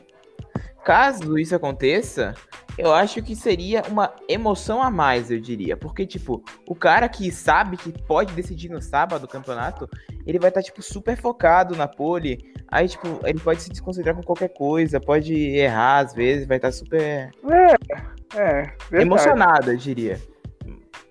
caso 0.83 1.37
isso 1.37 1.53
aconteça, 1.55 2.33
eu 2.77 2.93
acho 2.93 3.21
que 3.21 3.35
seria 3.35 3.83
uma 3.89 4.13
emoção 4.29 4.81
a 4.81 4.89
mais, 4.89 5.29
eu 5.29 5.39
diria. 5.39 5.75
Porque, 5.75 6.05
tipo, 6.05 6.41
o 6.65 6.73
cara 6.73 7.09
que 7.09 7.31
sabe 7.31 7.75
que 7.75 7.91
pode 8.03 8.33
decidir 8.33 8.69
no 8.69 8.81
sábado 8.81 9.25
o 9.25 9.27
campeonato, 9.27 9.89
ele 10.25 10.39
vai 10.39 10.49
estar, 10.49 10.63
tipo, 10.63 10.81
super 10.81 11.17
focado 11.17 11.75
na 11.75 11.87
pole. 11.87 12.53
Aí, 12.69 12.87
tipo, 12.87 13.19
ele 13.25 13.39
pode 13.39 13.61
se 13.61 13.69
desconcentrar 13.69 14.15
com 14.15 14.23
qualquer 14.23 14.49
coisa, 14.49 14.99
pode 15.01 15.33
errar 15.33 15.97
às 15.99 16.13
vezes, 16.13 16.47
vai 16.47 16.57
estar 16.57 16.71
super 16.71 17.31
É, 17.49 18.37
é, 18.37 18.61
verdade. 18.89 19.01
emocionado, 19.05 19.71
eu 19.71 19.77
diria. 19.77 20.19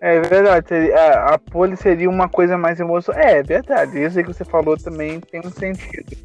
É 0.01 0.21
verdade. 0.21 0.69
seria- 0.69 1.25
a 1.25 1.39
pole 1.39 1.77
seria 1.77 2.09
uma 2.09 2.29
coisa 2.29 2.57
mais 2.57 2.79
emocionante. 2.79 3.27
É, 3.27 3.39
é 3.39 3.43
verdade. 3.43 3.99
Isso 4.03 4.17
aí 4.17 4.25
que 4.25 4.33
você 4.33 4.45
falou 4.45 4.77
também 4.79 5.19
tem 5.21 5.41
um 5.45 5.51
sentido. 5.51 6.17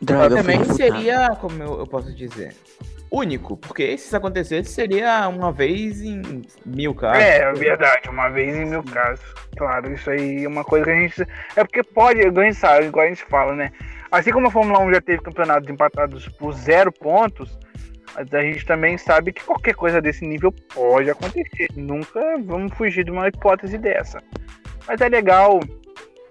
Droga, 0.00 0.24
eu 0.24 0.30
fui 0.30 0.36
também 0.38 0.58
refutado. 0.58 0.76
seria, 0.76 1.36
como 1.40 1.62
eu, 1.62 1.78
eu 1.80 1.86
posso 1.86 2.14
dizer, 2.14 2.54
único, 3.10 3.56
porque 3.56 3.96
se 3.96 4.06
isso 4.06 4.16
acontecesse 4.16 4.70
seria 4.70 5.28
uma 5.28 5.52
vez 5.52 6.00
em 6.02 6.42
mil 6.64 6.94
casos. 6.94 7.22
É, 7.22 7.52
verdade, 7.52 8.08
uma 8.08 8.28
vez 8.28 8.56
em 8.56 8.66
mil 8.66 8.82
casos. 8.82 9.24
Claro, 9.56 9.92
isso 9.92 10.10
aí 10.10 10.44
é 10.44 10.48
uma 10.48 10.64
coisa 10.64 10.84
que 10.84 10.90
a 10.90 10.94
gente. 10.94 11.22
É 11.56 11.64
porque 11.64 11.82
pode, 11.82 12.20
a 12.20 12.30
gente 12.30 12.54
sabe, 12.54 12.86
igual 12.86 13.06
a 13.06 13.08
gente 13.08 13.24
fala, 13.24 13.54
né? 13.54 13.72
Assim 14.10 14.30
como 14.30 14.48
a 14.48 14.50
Fórmula 14.50 14.80
1 14.80 14.94
já 14.94 15.00
teve 15.00 15.22
campeonatos 15.22 15.68
empatados 15.68 16.28
por 16.28 16.52
zero 16.52 16.92
pontos, 16.92 17.58
a 18.16 18.42
gente 18.42 18.64
também 18.64 18.96
sabe 18.96 19.32
que 19.32 19.44
qualquer 19.44 19.74
coisa 19.74 20.00
desse 20.00 20.26
nível 20.26 20.52
pode 20.74 21.10
acontecer. 21.10 21.68
Nunca 21.74 22.20
vamos 22.44 22.72
fugir 22.74 23.04
de 23.04 23.10
uma 23.10 23.28
hipótese 23.28 23.76
dessa. 23.76 24.22
Mas 24.86 25.00
é 25.00 25.08
legal. 25.08 25.60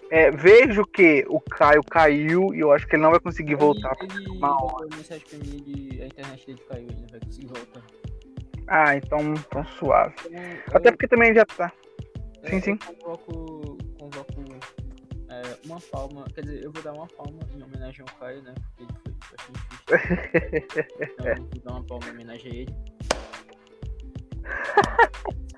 É, 0.10 0.32
vejo 0.32 0.86
que 0.86 1.26
o 1.28 1.40
Caio 1.40 1.84
caiu 1.84 2.54
e 2.54 2.60
eu 2.60 2.72
acho 2.72 2.88
que 2.88 2.96
ele 2.96 3.04
não 3.04 3.12
vai 3.12 3.20
conseguir 3.20 3.56
voltar. 3.56 3.96
Ele, 4.02 4.14
ele 4.14 4.30
uma 4.30 4.56
mim 5.40 5.64
de 5.64 6.02
a 6.02 6.06
internet 6.06 6.46
dele 6.46 6.60
caiu, 6.68 6.88
ele 6.88 7.02
não 7.02 7.08
vai 7.08 7.20
conseguir 7.20 7.48
voltar. 7.48 7.82
Ah, 8.68 8.96
então, 8.96 9.20
então 9.34 9.66
suave. 9.66 10.16
Então, 10.26 10.78
Até 10.78 10.90
eu- 10.90 10.94
porque 10.94 11.08
também 11.08 11.34
já 11.34 11.46
tá. 11.46 11.72
É, 12.44 12.50
Sim, 12.50 12.62
sim. 12.62 12.78
Convoco, 12.78 13.78
convoco 13.98 14.44
é, 15.30 15.42
uma 15.66 15.80
palma, 15.92 16.26
quer 16.34 16.42
dizer, 16.42 16.64
eu 16.64 16.72
vou 16.72 16.84
dar 16.84 16.94
uma 16.94 17.08
palma 17.08 17.40
em 17.56 17.64
homenagem 17.64 18.02
ao 18.08 18.16
Caio, 18.20 18.42
né? 18.44 18.54
Porque 18.78 18.84
ele 18.84 18.94
foi 19.04 19.14
bastante 19.32 19.60
difícil. 19.70 20.86
Então 21.16 21.28
eu 21.28 21.36
vou 21.36 21.62
dar 21.64 21.72
uma 21.72 21.84
palma 21.84 22.06
em 22.08 22.12
homenagem 22.12 22.52
a 22.52 22.56
ele. 22.56 22.76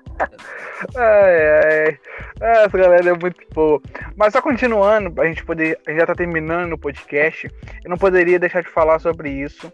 Ai, 0.96 1.64
ai. 1.64 1.98
Essa 2.40 2.78
galera 2.78 3.10
é 3.10 3.12
muito 3.12 3.44
boa. 3.52 3.82
Mas 4.16 4.32
só 4.32 4.40
continuando, 4.40 5.20
a 5.20 5.26
gente 5.26 5.44
poder. 5.44 5.76
A 5.86 5.90
gente 5.90 6.00
já 6.00 6.06
tá 6.06 6.14
terminando 6.14 6.74
o 6.74 6.78
podcast. 6.78 7.50
Eu 7.84 7.90
não 7.90 7.96
poderia 7.96 8.38
deixar 8.38 8.62
de 8.62 8.68
falar 8.68 9.00
sobre 9.00 9.30
isso. 9.30 9.72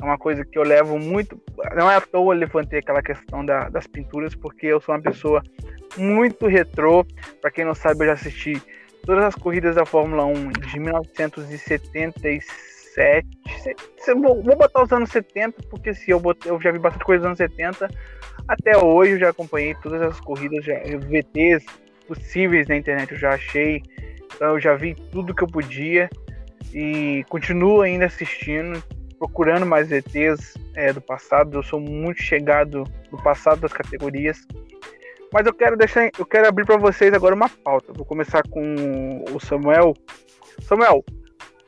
É 0.00 0.04
uma 0.04 0.18
coisa 0.18 0.44
que 0.44 0.58
eu 0.58 0.62
levo 0.62 0.98
muito. 0.98 1.40
Não 1.74 1.90
é 1.90 1.96
à 1.96 2.00
toa 2.00 2.34
levantei 2.34 2.78
aquela 2.80 3.02
questão 3.02 3.44
da, 3.44 3.68
das 3.68 3.86
pinturas, 3.86 4.34
porque 4.34 4.66
eu 4.66 4.80
sou 4.80 4.94
uma 4.94 5.00
pessoa 5.00 5.42
muito 5.96 6.46
retrô. 6.46 7.06
Para 7.40 7.50
quem 7.50 7.64
não 7.64 7.74
sabe, 7.74 8.02
eu 8.02 8.08
já 8.08 8.12
assisti 8.14 8.60
todas 9.04 9.24
as 9.24 9.34
corridas 9.34 9.76
da 9.76 9.86
Fórmula 9.86 10.26
1 10.26 10.50
de 10.50 10.80
1977. 10.80 13.26
Vou 14.14 14.56
botar 14.56 14.82
os 14.82 14.92
anos 14.92 15.10
70, 15.10 15.62
porque 15.70 15.94
se 15.94 16.10
eu, 16.10 16.20
botei, 16.20 16.50
eu 16.50 16.60
já 16.60 16.72
vi 16.72 16.78
bastante 16.78 17.04
coisa 17.04 17.20
dos 17.20 17.26
anos 17.26 17.38
70. 17.38 17.88
Até 18.48 18.76
hoje 18.76 19.12
eu 19.12 19.18
já 19.18 19.30
acompanhei 19.30 19.74
todas 19.82 20.02
as 20.02 20.20
corridas, 20.20 20.64
já, 20.64 20.74
VTs 21.08 21.64
possíveis 22.06 22.66
na 22.68 22.76
internet 22.76 23.12
eu 23.12 23.18
já 23.18 23.30
achei. 23.34 23.82
Então 24.34 24.50
eu 24.50 24.60
já 24.60 24.74
vi 24.74 24.94
tudo 25.10 25.34
que 25.34 25.42
eu 25.42 25.48
podia 25.48 26.08
e 26.74 27.24
continuo 27.28 27.82
ainda 27.82 28.06
assistindo, 28.06 28.82
procurando 29.18 29.66
mais 29.66 29.88
VTs 29.88 30.54
é, 30.74 30.92
do 30.92 31.00
passado. 31.00 31.58
Eu 31.58 31.62
sou 31.62 31.80
muito 31.80 32.22
chegado 32.22 32.84
do 33.10 33.22
passado 33.22 33.60
das 33.60 33.72
categorias. 33.72 34.38
Mas 35.32 35.46
eu 35.46 35.54
quero 35.54 35.76
deixar, 35.76 36.10
eu 36.18 36.26
quero 36.26 36.46
abrir 36.46 36.66
para 36.66 36.76
vocês 36.76 37.12
agora 37.14 37.34
uma 37.34 37.48
pauta. 37.48 37.92
Vou 37.92 38.04
começar 38.04 38.42
com 38.48 39.24
o 39.32 39.40
Samuel. 39.40 39.94
Samuel, 40.60 41.02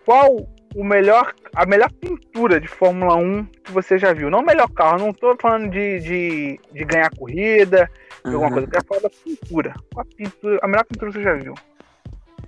qual 0.04 0.46
o 0.74 0.82
melhor, 0.82 1.32
a 1.54 1.64
melhor 1.64 1.90
pintura 1.92 2.60
de 2.60 2.66
Fórmula 2.66 3.14
1 3.14 3.44
que 3.44 3.72
você 3.72 3.96
já 3.96 4.12
viu? 4.12 4.28
Não 4.28 4.40
o 4.40 4.44
melhor 4.44 4.68
carro, 4.70 4.98
não 4.98 5.10
estou 5.10 5.36
falando 5.40 5.70
de, 5.70 6.00
de, 6.00 6.60
de, 6.72 6.84
ganhar 6.84 7.10
corrida, 7.16 7.88
de 8.24 8.32
alguma 8.32 8.50
coisa. 8.50 8.66
Eu 8.66 8.70
quero 8.70 8.84
falar 8.84 9.00
da 9.02 9.10
pintura. 9.10 9.74
Qual 9.92 10.04
a, 10.04 10.16
pintura, 10.16 10.58
a 10.62 10.68
melhor 10.68 10.84
pintura 10.84 11.12
que 11.12 11.18
você 11.18 11.22
já 11.22 11.34
viu? 11.34 11.54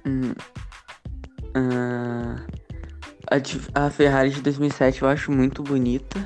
Hum. 0.06 0.32
Uh, 1.56 2.36
a, 3.30 3.86
a 3.86 3.90
Ferrari 3.90 4.30
de 4.30 4.42
2007 4.42 5.02
eu 5.02 5.08
acho 5.08 5.30
muito 5.30 5.62
bonita. 5.62 6.18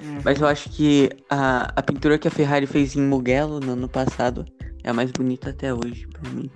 Uhum. 0.00 0.20
Mas 0.24 0.40
eu 0.40 0.46
acho 0.46 0.70
que 0.70 1.10
a, 1.28 1.72
a 1.76 1.82
pintura 1.82 2.18
que 2.18 2.28
a 2.28 2.30
Ferrari 2.30 2.66
fez 2.66 2.96
em 2.96 3.02
Mugello 3.02 3.60
no 3.60 3.72
ano 3.72 3.88
passado 3.88 4.44
é 4.82 4.90
a 4.90 4.94
mais 4.94 5.10
bonita 5.10 5.50
até 5.50 5.72
hoje, 5.72 6.06
pra 6.08 6.30
mim. 6.30 6.50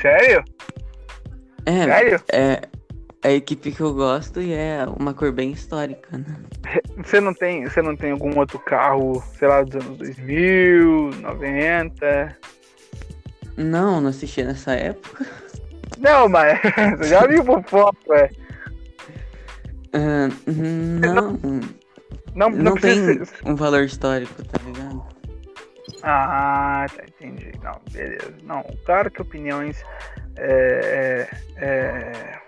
Sério? 0.00 0.44
É, 1.68 1.84
Sério? 1.84 2.22
É, 2.32 2.62
é 3.22 3.28
a 3.28 3.32
equipe 3.32 3.70
que 3.70 3.82
eu 3.82 3.92
gosto 3.92 4.40
e 4.40 4.54
é 4.54 4.86
uma 4.98 5.12
cor 5.12 5.30
bem 5.30 5.52
histórica, 5.52 6.16
né? 6.16 6.34
Você 7.04 7.20
não 7.20 7.34
tem, 7.34 7.64
você 7.64 7.82
não 7.82 7.94
tem 7.94 8.12
algum 8.12 8.36
outro 8.38 8.58
carro, 8.58 9.22
sei 9.38 9.46
lá, 9.46 9.62
dos 9.62 9.84
anos 9.84 9.98
2000, 9.98 11.10
90? 11.20 12.36
Não, 13.58 14.00
não 14.00 14.08
assisti 14.08 14.42
nessa 14.42 14.72
época. 14.72 15.26
Não, 15.98 16.28
mas 16.28 16.58
você 16.98 17.08
já 17.10 17.26
viu 17.26 17.44
por 17.44 17.62
foto, 17.64 18.14
é. 18.14 18.30
Uh, 19.94 20.28
não, 20.46 21.32
não, 21.32 21.60
não, 22.34 22.50
não 22.50 22.74
tem 22.74 23.20
um 23.44 23.54
valor 23.54 23.84
histórico, 23.84 24.42
tá 24.44 24.58
ligado? 24.64 25.04
Ah, 26.02 26.86
tá, 26.94 27.04
entendi. 27.04 27.52
Não, 27.62 27.80
beleza. 27.90 28.34
Não, 28.42 28.64
claro 28.84 29.10
que 29.10 29.22
opiniões 29.22 29.82
é, 30.38 31.28
é, 31.56 31.64
é, 31.64 32.40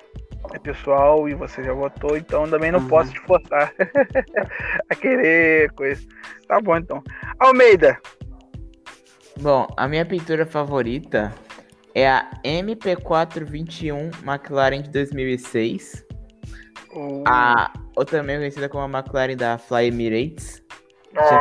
é 0.52 0.58
pessoal 0.58 1.28
e 1.28 1.34
você 1.34 1.62
já 1.62 1.72
votou, 1.72 2.16
então 2.16 2.48
também 2.48 2.70
não 2.70 2.80
uhum. 2.80 2.88
posso 2.88 3.12
te 3.12 3.20
forçar 3.20 3.72
a 4.88 4.94
querer 4.94 5.72
coisa. 5.72 6.02
Tá 6.46 6.60
bom, 6.60 6.76
então. 6.76 7.02
Almeida. 7.38 7.98
Bom, 9.40 9.66
a 9.76 9.88
minha 9.88 10.04
pintura 10.04 10.46
favorita 10.46 11.32
é 11.94 12.08
a 12.08 12.30
MP421 12.44 14.12
McLaren 14.24 14.82
de 14.82 14.90
2006. 14.90 16.06
Uh. 16.92 17.24
A 17.26 17.72
outra 17.96 18.18
também 18.18 18.36
conhecida 18.36 18.68
como 18.68 18.84
a 18.84 18.98
McLaren 18.98 19.36
da 19.36 19.58
Fly 19.58 19.86
Emirates. 19.86 20.62
Nossa. 21.12 21.38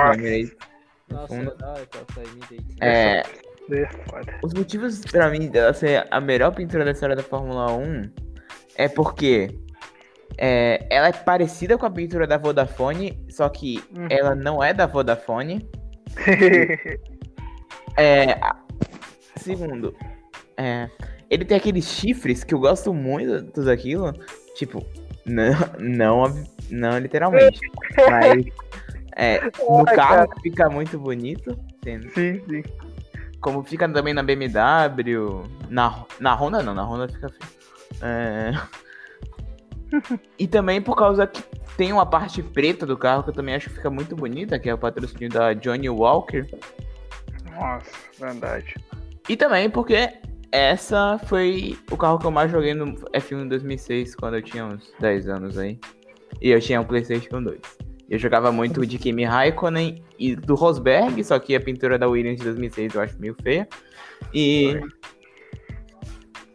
Nossa, 1.12 2.06
Fly 2.14 2.24
Emirates. 2.24 3.49
É, 3.72 3.82
é 3.82 4.40
os 4.44 4.54
motivos 4.54 5.02
pra 5.02 5.30
mim 5.30 5.48
dela 5.48 5.74
ser 5.74 6.08
a 6.10 6.20
melhor 6.20 6.54
pintura 6.54 6.86
da 6.86 6.92
história 6.92 7.16
da 7.16 7.24
Fórmula 7.24 7.72
1 7.74 8.10
é 8.76 8.88
porque 8.88 9.50
é, 10.38 10.86
ela 10.90 11.10
é 11.10 11.12
parecida 11.14 11.78
com 11.78 11.86
a 11.86 11.92
pintura 11.92 12.26
da 12.26 12.38
Vodafone, 12.38 13.26
só 13.30 13.50
que 13.50 13.84
uhum. 13.96 14.08
ela 14.10 14.36
não 14.36 14.64
é 14.64 14.74
da 14.74 14.86
Vodafone. 14.86 15.68
é, 17.98 18.40
segundo, 19.36 19.94
é, 20.56 20.90
ele 21.30 21.44
tem 21.44 21.58
aqueles 21.58 21.86
chifres 21.86 22.44
que 22.44 22.54
eu 22.54 22.60
gosto 22.60 22.94
muito 22.94 23.64
daquilo. 23.64 24.14
Tipo, 24.56 24.86
não, 25.26 25.54
não, 25.78 26.46
não 26.70 26.98
literalmente. 26.98 27.60
mas 28.10 28.46
é, 29.16 29.42
no 29.42 29.84
Ai, 29.86 29.96
carro 29.96 30.28
cara. 30.28 30.42
fica 30.42 30.70
muito 30.70 30.98
bonito. 30.98 31.58
Sim, 31.84 32.10
sim. 32.10 32.64
Como 33.40 33.64
fica 33.64 33.88
também 33.88 34.14
na 34.14 34.24
BMW. 34.24 35.44
Na, 35.70 36.06
na 36.20 36.34
Honda 36.34 36.62
não, 36.62 36.74
na 36.74 36.84
Honda 36.84 37.08
fica 37.08 37.30
feio. 37.30 37.60
É... 38.02 38.52
e 40.38 40.48
também 40.48 40.82
por 40.82 40.96
causa 40.96 41.26
que 41.26 41.42
tem 41.76 41.94
uma 41.94 42.06
parte 42.06 42.44
preta 42.44 42.86
do 42.86 42.98
carro 42.98 43.24
que 43.24 43.30
eu 43.30 43.34
também 43.34 43.56
acho 43.56 43.70
que 43.70 43.76
fica 43.76 43.90
muito 43.90 44.16
bonita, 44.16 44.60
que 44.60 44.70
é 44.70 44.74
o 44.74 44.78
patrocínio 44.78 45.30
da 45.30 45.54
Johnny 45.54 45.90
Walker. 45.90 46.46
Nossa, 47.54 47.92
verdade. 48.20 48.76
E 49.28 49.38
também 49.38 49.70
porque 49.70 50.14
essa 50.52 51.20
foi 51.26 51.78
o 51.92 51.98
carro 51.98 52.20
que 52.20 52.26
eu 52.26 52.32
mais 52.32 52.52
joguei 52.52 52.74
no 52.74 52.96
F1 53.12 53.44
em 53.44 53.48
2006, 53.48 54.16
quando 54.16 54.36
eu 54.36 54.42
tinha 54.42 54.66
uns 54.66 54.92
10 55.00 55.30
anos 55.30 55.58
aí. 55.58 55.80
E 56.42 56.50
eu 56.50 56.60
tinha 56.60 56.82
um 56.82 56.86
PlayStation 56.86 57.42
2. 57.42 57.60
Eu 58.10 58.18
jogava 58.18 58.52
muito 58.52 58.86
de 58.86 58.98
Kimi 58.98 59.24
Raikkonen 59.24 60.04
e 60.18 60.36
do 60.36 60.56
Rosberg, 60.56 61.24
só 61.24 61.38
que 61.38 61.56
a 61.56 61.62
pintura 61.62 61.98
da 62.00 62.08
Williams 62.08 62.40
de 62.40 62.46
2006 62.46 62.96
eu 62.96 63.02
acho 63.02 63.20
meio 63.20 63.36
feia. 63.42 63.68
E. 64.34 64.80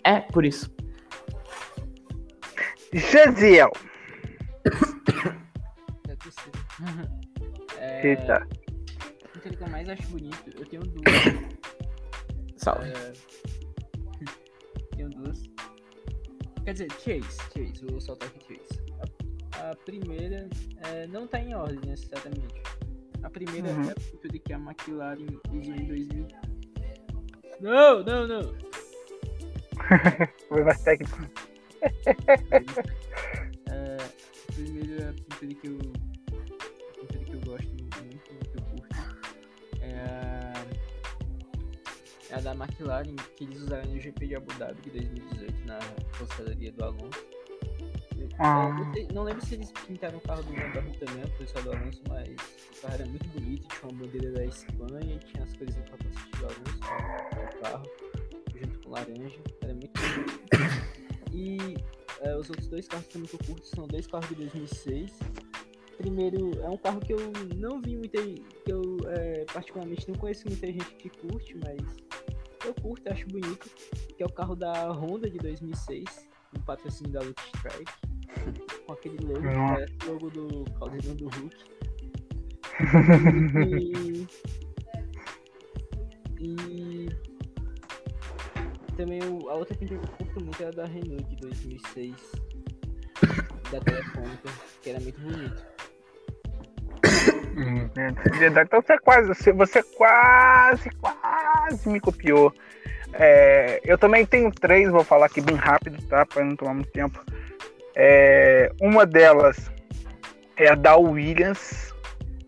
É, 0.02 0.20
por 0.20 0.44
isso. 0.44 0.74
Jaziel. 2.92 3.70
É. 4.64 5.44
É... 7.78 8.09
Eita. 8.09 8.48
O 9.36 9.40
que 9.40 9.62
eu 9.62 9.68
mais 9.68 9.88
acho 9.88 10.02
bonito, 10.09 10.50
eu 10.59 10.66
tenho 10.66 10.82
duas. 10.82 11.05
Salve. 12.57 12.88
É... 12.88 13.12
Tenho 14.96 15.11
duas. 15.11 15.42
Quer 16.64 16.72
dizer, 16.72 16.91
Chase, 16.92 17.38
Chase, 17.53 17.87
vou 17.91 18.00
soltar 18.00 18.29
aqui 18.29 18.57
Chase. 18.57 18.83
A, 19.61 19.75
primeira 19.85 20.49
é, 20.87 21.07
não 21.07 21.26
tá 21.26 21.41
em 21.41 21.55
ordem 21.55 21.81
necessariamente. 21.87 22.63
A 23.22 23.31
primeira 23.31 23.68
uhum. 23.68 23.89
é 23.89 23.93
a 23.93 23.95
pintura 23.95 24.39
que 24.39 24.53
a 24.53 24.59
McLaren 24.59 25.26
usou 25.51 25.75
em 25.75 25.87
2000. 25.87 26.29
Não, 27.61 28.03
não, 28.03 28.26
não. 28.26 28.55
Foi 30.49 30.63
mais 30.63 30.83
técnico. 30.83 31.18
é, 33.71 33.97
a 33.97 34.53
primeira 34.53 35.13
pintura 35.13 35.55
que 35.55 35.67
eu. 35.67 35.79
Pintura 37.01 37.25
que 37.25 37.33
eu 37.33 37.41
gosto 37.41 37.68
muito, 37.68 38.18
que 38.22 38.59
eu 38.59 38.63
curto. 38.64 38.97
É 39.81 39.95
a. 40.01 40.55
É 42.31 42.35
a 42.35 42.41
da 42.41 42.53
McLaren 42.53 43.17
que 43.37 43.45
eles 43.45 43.61
usaram 43.61 43.89
no 43.91 44.01
GP 44.01 44.26
de 44.26 44.37
Abu 44.37 44.53
Dhabi 44.55 44.83
de 44.83 44.91
2018 44.91 45.67
na 45.67 45.79
conselharia 46.18 46.72
do 46.72 46.85
Alonso. 46.85 47.33
Ah. 48.38 48.68
não, 48.68 48.92
sei, 48.92 49.08
não, 49.12 49.22
lembro 49.22 49.46
se 49.46 49.54
eles 49.54 49.70
pintaram 49.86 50.18
o 50.18 50.20
carro 50.22 50.42
do 50.42 50.52
Van 50.52 50.90
também, 50.98 51.24
o 51.24 51.38
pessoal 51.38 51.64
do 51.64 51.72
Alonso, 51.72 52.02
mas 52.08 52.28
o 52.28 52.82
carro 52.82 52.94
era 52.94 53.06
muito 53.06 53.28
bonito, 53.28 53.68
tinha 53.68 53.90
uma 53.92 54.04
bandeira 54.04 54.32
da 54.32 54.44
Espanha, 54.44 55.18
tinha 55.18 55.44
as 55.44 55.56
coisas 55.56 55.74
do 55.76 55.82
capacete 55.84 56.30
do 56.38 56.44
Alonso 56.44 57.54
no 57.54 57.61
carro, 57.61 57.90
junto 58.56 58.78
com 58.80 58.90
laranja, 58.90 59.40
era 59.62 59.74
muito 59.74 60.00
bonito. 60.00 60.94
E 61.36 61.58
é, 62.20 62.36
os 62.36 62.48
outros 62.48 62.68
dois 62.68 62.86
carros 62.86 63.08
que 63.08 63.18
eu 63.18 63.26
curto 63.44 63.66
são 63.66 63.88
dois 63.88 64.06
carros 64.06 64.28
de 64.28 64.36
2006. 64.36 65.18
Primeiro, 65.98 66.52
é 66.61 66.68
um 66.68 66.76
carro 66.76 67.00
que 67.00 67.12
eu 67.12 67.18
não 67.56 67.82
vi 67.82 67.96
muita. 67.96 68.22
que 68.22 68.72
eu 68.72 68.98
é, 69.08 69.44
particularmente 69.52 70.08
não 70.08 70.14
conheço 70.16 70.46
muita 70.46 70.68
gente 70.68 70.94
que 70.94 71.08
curte, 71.08 71.56
mas 71.56 71.80
eu 72.64 72.72
curto, 72.74 73.11
acho 73.11 73.26
bonito. 73.26 73.68
Que 74.16 74.22
é 74.22 74.26
o 74.26 74.32
carro 74.32 74.54
da 74.54 74.92
Honda 74.92 75.28
de 75.28 75.38
2006, 75.38 76.28
um 76.56 76.61
patrocínio 76.61 77.12
da 77.12 77.20
Look 77.20 77.40
Strike 77.56 78.13
com 78.86 78.92
aquele 78.92 79.18
logo, 79.24 79.42
parece 79.42 79.92
o 80.04 80.12
logo 80.12 80.30
do 80.30 80.64
Caldeirão 80.78 81.14
do 81.16 81.28
Hulk. 81.28 81.56
e, 83.61 84.26
e 86.40 87.08
também 88.96 89.22
o, 89.24 89.48
a 89.48 89.54
outra 89.54 89.76
pintura 89.76 90.00
que 90.00 90.06
eu 90.06 90.16
curto 90.16 90.44
muito 90.44 90.62
é 90.62 90.66
a 90.66 90.70
da 90.70 90.86
Renault 90.86 91.24
de 91.24 91.36
2006, 91.36 92.14
da 93.70 93.80
Telefônica, 93.80 94.48
que 94.82 94.90
era 94.90 95.00
muito 95.00 95.20
bonito. 95.20 95.74
Hum, 97.56 97.88
então 98.66 98.82
você 98.82 98.94
é 98.94 98.98
quase, 98.98 99.28
você, 99.28 99.52
você 99.52 99.78
é 99.78 99.82
quase, 99.96 100.90
quase 101.00 101.44
quase 101.74 101.88
me 101.88 102.00
copiou. 102.00 102.52
É, 103.12 103.80
eu 103.84 103.96
também 103.96 104.26
tenho 104.26 104.50
três, 104.50 104.90
vou 104.90 105.04
falar 105.04 105.26
aqui 105.26 105.40
bem 105.40 105.56
rápido, 105.56 106.02
tá? 106.08 106.26
Para 106.26 106.44
não 106.44 106.56
tomar 106.56 106.74
muito 106.74 106.90
tempo. 106.90 107.20
É, 107.96 108.72
uma 108.80 109.07
delas 109.07 109.71
é 110.57 110.68
a 110.68 110.75
da 110.75 110.96
Williams 110.96 111.95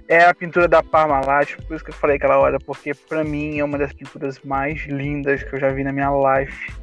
É 0.07 0.25
a 0.25 0.33
pintura 0.33 0.67
da 0.67 0.81
Parmalat, 0.81 1.55
por 1.67 1.75
isso 1.75 1.85
que 1.85 1.91
eu 1.91 1.95
falei 1.95 2.15
aquela 2.15 2.39
hora, 2.39 2.57
porque 2.59 2.95
para 2.95 3.23
mim 3.23 3.59
é 3.59 3.63
uma 3.63 3.77
das 3.77 3.93
pinturas 3.93 4.39
mais 4.41 4.87
lindas 4.87 5.43
que 5.43 5.55
eu 5.55 5.59
já 5.59 5.69
vi 5.69 5.83
na 5.83 5.91
minha 5.91 6.09
life. 6.09 6.73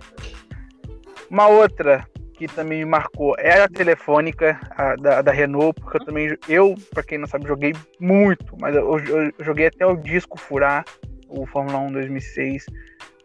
Uma 1.29 1.49
outra 1.49 2.07
que 2.37 2.47
também 2.47 2.81
me 2.81 2.85
marcou 2.85 3.35
é 3.39 3.63
a 3.63 3.69
telefônica 3.69 4.61
a, 4.71 4.95
da, 4.97 5.23
da, 5.23 5.33
Renault, 5.33 5.81
porque 5.81 5.97
eu 5.97 6.05
também, 6.05 6.39
eu, 6.49 6.75
para 6.93 7.03
quem 7.03 7.19
não 7.19 7.27
sabe, 7.27 7.49
joguei 7.49 7.73
muito, 7.99 8.57
mas 8.61 8.77
eu, 8.77 8.99
eu, 8.99 9.33
joguei 9.41 9.67
até 9.67 9.87
o 9.87 9.97
disco 9.97 10.39
furar, 10.39 10.85
o 11.29 11.47
Fórmula 11.47 11.79
1 11.79 11.93
2006. 11.93 12.67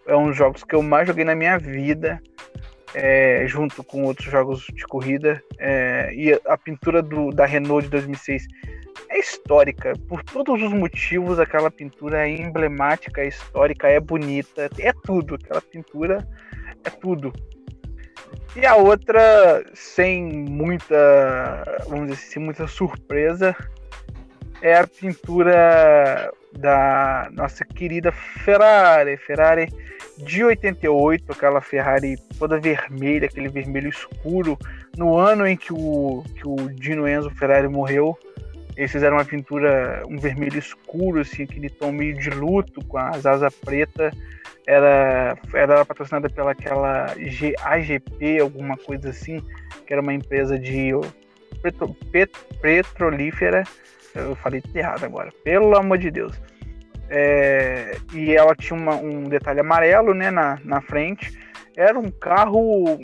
É 0.07 0.15
um 0.15 0.27
dos 0.27 0.35
jogos 0.35 0.63
que 0.63 0.73
eu 0.73 0.81
mais 0.81 1.07
joguei 1.07 1.25
na 1.25 1.35
minha 1.35 1.57
vida, 1.59 2.21
é, 2.93 3.43
junto 3.47 3.83
com 3.83 4.03
outros 4.03 4.31
jogos 4.31 4.65
de 4.73 4.83
corrida. 4.85 5.41
É, 5.59 6.11
e 6.13 6.33
a 6.45 6.57
pintura 6.57 7.01
do, 7.01 7.31
da 7.31 7.45
Renault 7.45 7.83
de 7.83 7.91
2006 7.91 8.47
é 9.09 9.19
histórica, 9.19 9.93
por 10.07 10.23
todos 10.23 10.61
os 10.61 10.71
motivos. 10.71 11.38
Aquela 11.38 11.69
pintura 11.69 12.27
é 12.27 12.29
emblemática, 12.29 13.21
é 13.21 13.27
histórica, 13.27 13.88
é 13.88 13.99
bonita, 13.99 14.69
é 14.79 14.93
tudo. 15.03 15.35
Aquela 15.35 15.61
pintura 15.61 16.27
é 16.83 16.89
tudo. 16.89 17.31
E 18.56 18.66
a 18.66 18.76
outra, 18.76 19.64
sem 19.74 20.24
muita, 20.24 21.84
vamos 21.88 22.10
dizer 22.10 22.22
assim, 22.22 22.40
muita 22.40 22.68
surpresa, 22.68 23.56
é 24.62 24.78
a 24.78 24.86
pintura 24.86 26.32
da 26.53 27.30
nossa 27.32 27.64
querida 27.64 28.12
Ferrari. 28.12 29.18
Ferrari 29.18 29.68
de 30.18 30.44
88, 30.44 31.32
aquela 31.32 31.62
Ferrari 31.62 32.18
toda 32.38 32.60
vermelha, 32.60 33.28
aquele 33.28 33.49
vermelho 33.49 33.90
escuro, 33.90 34.58
no 34.98 35.18
ano 35.18 35.48
em 35.48 35.56
que 35.56 35.74
o, 35.74 36.24
que 36.36 36.48
o 36.48 36.56
Dino 36.76 37.08
Enzo 37.08 37.30
Ferrari 37.32 37.68
morreu. 37.68 38.18
Eles 38.77 38.91
fizeram 38.91 39.18
uma 39.18 39.26
pintura, 39.26 40.03
um 40.07 40.18
vermelho 40.18 40.57
escuro, 40.57 41.19
assim, 41.19 41.43
aquele 41.43 41.69
tom 41.69 41.91
meio 41.91 42.18
de 42.18 42.30
luto, 42.30 42.84
com 42.85 42.98
as 42.98 43.26
asas 43.26 43.53
pretas 43.56 44.14
era, 44.65 45.38
era 45.53 45.85
patrocinada 45.85 46.30
pela 46.30 46.52
aquela 46.52 47.14
G, 47.18 47.56
AGP, 47.61 48.39
alguma 48.39 48.77
coisa 48.77 49.10
assim, 49.10 49.41
que 49.85 49.93
era 49.93 50.02
uma 50.02 50.14
empresa 50.14 50.57
de 50.57 50.91
petro, 51.61 51.95
pet, 52.11 52.31
petrolífera. 52.61 53.64
Eu 54.14 54.35
falei 54.35 54.61
errado 54.73 55.06
agora, 55.06 55.31
pelo 55.43 55.76
amor 55.76 55.98
de 55.98 56.11
Deus. 56.11 56.39
É, 57.10 57.98
e 58.14 58.34
ela 58.34 58.56
tinha 58.56 58.80
uma, 58.80 58.95
um 58.95 59.23
detalhe 59.23 59.60
amarelo 59.60 60.14
né, 60.14 60.31
na, 60.31 60.60
na 60.64 60.81
frente. 60.81 61.38
Era 61.76 61.98
um 61.98 62.10
carro 62.10 62.99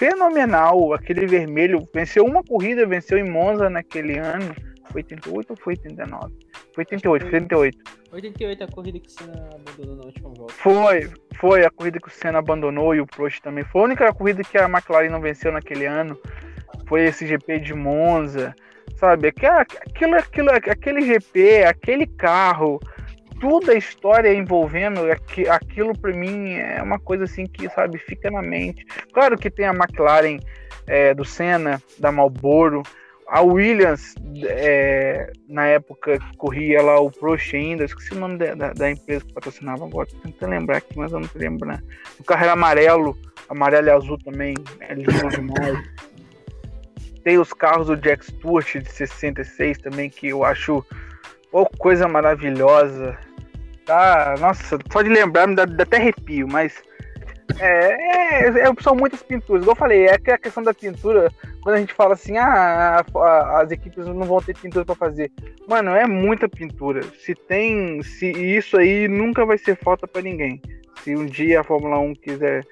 fenomenal, 0.00 0.94
aquele 0.94 1.26
vermelho. 1.26 1.86
Venceu 1.92 2.24
uma 2.24 2.42
corrida, 2.42 2.86
venceu 2.86 3.18
em 3.18 3.30
Monza 3.30 3.68
naquele 3.68 4.16
ano. 4.16 4.54
Foi 4.90 5.02
88 5.02 5.50
ou 5.50 5.56
foi 5.56 5.74
89? 5.74 6.32
Foi 6.74 6.82
88, 6.82 7.22
foi 7.22 7.34
88. 7.34 7.78
88 8.10 8.64
a 8.64 8.68
corrida 8.68 8.98
que 8.98 9.06
o 9.06 9.10
Senna 9.10 9.50
abandonou 9.54 9.96
na 9.96 10.04
última 10.04 10.30
volta. 10.30 10.54
Foi, 10.54 11.10
foi 11.38 11.64
a 11.66 11.70
corrida 11.70 12.00
que 12.00 12.08
o 12.08 12.10
Senna 12.10 12.38
abandonou 12.38 12.94
e 12.94 13.00
o 13.00 13.06
Prost 13.06 13.40
também. 13.42 13.62
Foi 13.62 13.82
a 13.82 13.84
única 13.84 14.12
corrida 14.12 14.42
que 14.42 14.56
a 14.56 14.64
McLaren 14.64 15.10
não 15.10 15.20
venceu 15.20 15.52
naquele 15.52 15.84
ano. 15.84 16.18
Foi 16.88 17.04
esse 17.04 17.26
GP 17.26 17.60
de 17.60 17.74
Monza, 17.74 18.54
sabe? 18.96 19.28
Aquilo, 19.28 20.16
aquilo, 20.16 20.50
aquele 20.50 21.02
GP, 21.02 21.64
aquele 21.64 22.06
carro, 22.06 22.80
toda 23.40 23.72
a 23.72 23.74
história 23.74 24.32
envolvendo 24.32 25.00
aquilo 25.48 25.98
para 25.98 26.12
mim 26.12 26.54
é 26.54 26.80
uma 26.82 26.98
coisa 26.98 27.24
assim 27.24 27.46
que, 27.46 27.68
sabe, 27.70 27.98
fica 27.98 28.30
na 28.30 28.42
mente. 28.42 28.84
Claro 29.12 29.36
que 29.36 29.50
tem 29.50 29.66
a 29.66 29.74
McLaren 29.74 30.38
é, 30.86 31.14
do 31.14 31.24
Senna, 31.24 31.82
da 31.98 32.12
Marlboro, 32.12 32.82
a 33.26 33.42
Williams, 33.42 34.14
é, 34.44 35.32
na 35.48 35.66
época 35.66 36.18
que 36.18 36.36
corria 36.36 36.82
lá 36.82 37.00
o 37.00 37.10
Prost 37.10 37.54
ainda, 37.54 37.84
esqueci 37.84 38.12
o 38.12 38.18
nome 38.18 38.36
da, 38.36 38.54
da, 38.54 38.72
da 38.72 38.90
empresa 38.90 39.24
que 39.24 39.32
patrocinava 39.32 39.84
agora, 39.84 40.08
tentando 40.22 40.50
lembrar 40.50 40.78
aqui, 40.78 40.98
mas 40.98 41.12
eu 41.12 41.20
não 41.20 41.28
tô 41.28 41.38
lembrando. 41.38 41.82
O 42.18 42.24
carro 42.24 42.42
era 42.42 42.52
amarelo, 42.52 43.16
amarelo 43.48 43.86
e 43.86 43.90
azul 43.90 44.18
também, 44.18 44.54
é 44.80 44.94
demais. 44.94 45.34
Tem 47.22 47.38
os 47.38 47.52
carros 47.52 47.86
do 47.86 47.96
Jack 47.96 48.24
Stewart 48.24 48.76
de 48.78 48.90
66 48.90 49.78
também, 49.78 50.10
que 50.10 50.28
eu 50.28 50.44
acho 50.44 50.84
oh, 51.52 51.66
coisa 51.66 52.08
maravilhosa. 52.08 53.16
Tá, 53.90 54.36
nossa, 54.38 54.78
só 54.92 55.02
de 55.02 55.08
lembrar 55.08 55.48
me 55.48 55.56
dá, 55.56 55.64
dá 55.64 55.82
até 55.82 55.96
arrepio, 55.96 56.46
mas 56.46 56.80
é, 57.58 58.44
é, 58.44 58.48
é, 58.48 58.74
são 58.80 58.94
muitas 58.94 59.20
pinturas. 59.20 59.62
Igual 59.62 59.74
eu 59.74 59.78
falei, 59.80 60.06
é 60.06 60.14
a 60.14 60.38
questão 60.38 60.62
da 60.62 60.72
pintura, 60.72 61.28
quando 61.60 61.74
a 61.74 61.78
gente 61.80 61.92
fala 61.92 62.14
assim, 62.14 62.38
ah, 62.38 63.04
as 63.60 63.72
equipes 63.72 64.06
não 64.06 64.22
vão 64.22 64.40
ter 64.40 64.56
pintura 64.56 64.84
para 64.84 64.94
fazer. 64.94 65.32
Mano, 65.66 65.90
é 65.90 66.06
muita 66.06 66.48
pintura. 66.48 67.02
Se 67.18 67.34
tem. 67.34 68.00
Se 68.04 68.30
isso 68.30 68.76
aí 68.76 69.08
nunca 69.08 69.44
vai 69.44 69.58
ser 69.58 69.74
falta 69.74 70.06
para 70.06 70.22
ninguém. 70.22 70.62
Se 71.02 71.16
um 71.16 71.26
dia 71.26 71.60
a 71.60 71.64
Fórmula 71.64 71.98
1 71.98 72.14
quiser 72.14 72.64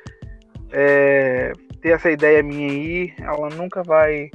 é, 0.71 1.51
ter 1.83 1.95
essa 1.95 2.13
ideia 2.13 2.45
minha 2.45 2.71
aí, 2.71 3.13
ela 3.21 3.49
nunca 3.57 3.83
vai. 3.83 4.31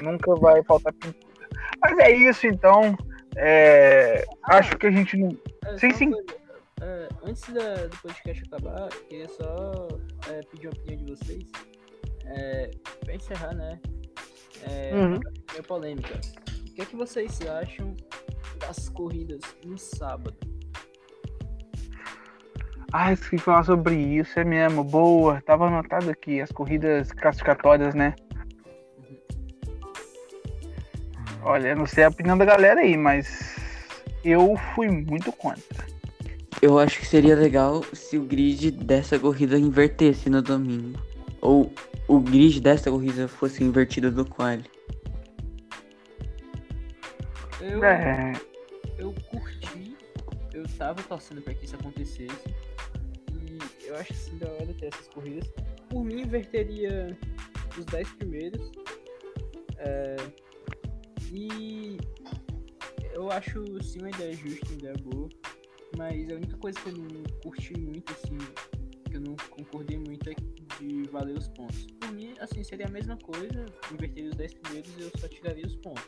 Nunca 0.00 0.36
vai 0.36 0.62
faltar 0.62 0.92
pintura. 0.92 1.48
Mas 1.80 1.98
é 1.98 2.12
isso 2.12 2.46
então. 2.46 2.96
É, 3.36 4.24
acho 4.44 4.76
que 4.78 4.86
a 4.86 4.90
gente 4.90 5.16
não. 5.16 5.36
É, 5.64 5.78
sim, 5.78 5.92
sim. 5.92 6.10
Coisa 6.10 6.46
é, 6.82 7.08
antes 7.24 7.42
da, 7.52 7.86
do 7.86 7.96
podcast 8.02 8.44
acabar, 8.46 8.88
queria 9.08 9.28
só 9.28 9.88
é, 10.28 10.40
pedir 10.42 10.68
uma 10.68 10.74
opinião 10.74 11.04
de 11.04 11.10
vocês. 11.16 11.44
É, 12.26 12.70
pra 13.04 13.14
encerrar, 13.14 13.54
né? 13.54 13.80
É, 14.62 14.94
uhum. 14.94 15.20
é 15.56 15.62
polêmica. 15.62 16.20
O 16.60 16.74
que 16.74 16.82
é 16.82 16.84
que 16.84 16.96
vocês 16.96 17.40
acham 17.42 17.96
das 18.58 18.88
corridas 18.90 19.40
no 19.64 19.78
sábado? 19.78 20.36
Ah, 22.92 23.12
esqueci 23.12 23.36
de 23.36 23.42
falar 23.42 23.64
sobre 23.64 23.94
isso, 23.94 24.38
é 24.38 24.44
mesmo. 24.44 24.84
Boa, 24.84 25.40
tava 25.42 25.66
anotado 25.66 26.10
aqui, 26.10 26.40
as 26.40 26.52
corridas 26.52 27.10
classificatórias, 27.12 27.94
né? 27.94 28.14
Olha, 31.48 31.76
não 31.76 31.86
sei 31.86 32.02
a 32.02 32.08
opinião 32.08 32.36
da 32.36 32.44
galera 32.44 32.80
aí, 32.80 32.96
mas 32.96 33.54
eu 34.24 34.56
fui 34.74 34.88
muito 34.88 35.30
contra. 35.30 35.86
Eu 36.60 36.76
acho 36.76 36.98
que 36.98 37.06
seria 37.06 37.36
legal 37.36 37.84
se 37.92 38.18
o 38.18 38.24
grid 38.24 38.72
dessa 38.72 39.16
corrida 39.16 39.56
invertesse 39.56 40.28
no 40.28 40.42
domingo. 40.42 41.00
Ou 41.40 41.72
o 42.08 42.18
grid 42.18 42.60
dessa 42.60 42.90
corrida 42.90 43.28
fosse 43.28 43.62
invertido 43.62 44.10
do 44.10 44.24
quali. 44.24 44.64
Eu, 47.60 47.84
é. 47.84 48.32
eu 48.98 49.14
curti, 49.30 49.96
eu 50.52 50.64
tava 50.76 51.00
torcendo 51.04 51.42
para 51.42 51.54
que 51.54 51.64
isso 51.64 51.76
acontecesse. 51.76 52.54
E 53.30 53.86
eu 53.86 53.94
acho 53.94 54.12
assim 54.12 54.36
da 54.38 54.48
hora 54.48 54.74
ter 54.80 54.86
essas 54.86 55.06
corridas. 55.14 55.48
Por 55.88 56.02
mim, 56.02 56.22
inverteria 56.22 57.16
os 57.78 57.84
10 57.84 58.08
primeiros. 58.14 58.72
É, 59.78 60.16
e 61.32 61.96
eu 63.12 63.30
acho 63.30 63.82
sim 63.82 64.00
uma 64.00 64.10
ideia 64.10 64.32
justa, 64.34 64.66
uma 64.68 64.78
ideia 64.78 64.94
boa. 65.02 65.28
Mas 65.96 66.30
a 66.30 66.34
única 66.34 66.56
coisa 66.58 66.78
que 66.80 66.90
eu 66.90 66.94
não 66.94 67.22
curti 67.42 67.78
muito, 67.78 68.12
assim, 68.12 68.36
que 69.08 69.16
eu 69.16 69.20
não 69.20 69.36
concordei 69.50 69.98
muito 69.98 70.28
é 70.28 70.34
de 70.78 71.04
valer 71.10 71.36
os 71.36 71.48
pontos. 71.48 71.86
Por 71.98 72.12
mim, 72.12 72.34
assim, 72.40 72.62
seria 72.62 72.86
a 72.86 72.90
mesma 72.90 73.16
coisa, 73.16 73.64
inverter 73.92 74.26
os 74.26 74.34
10 74.34 74.54
primeiros 74.54 74.90
eu 74.98 75.10
só 75.18 75.28
tiraria 75.28 75.66
os 75.66 75.76
pontos. 75.76 76.04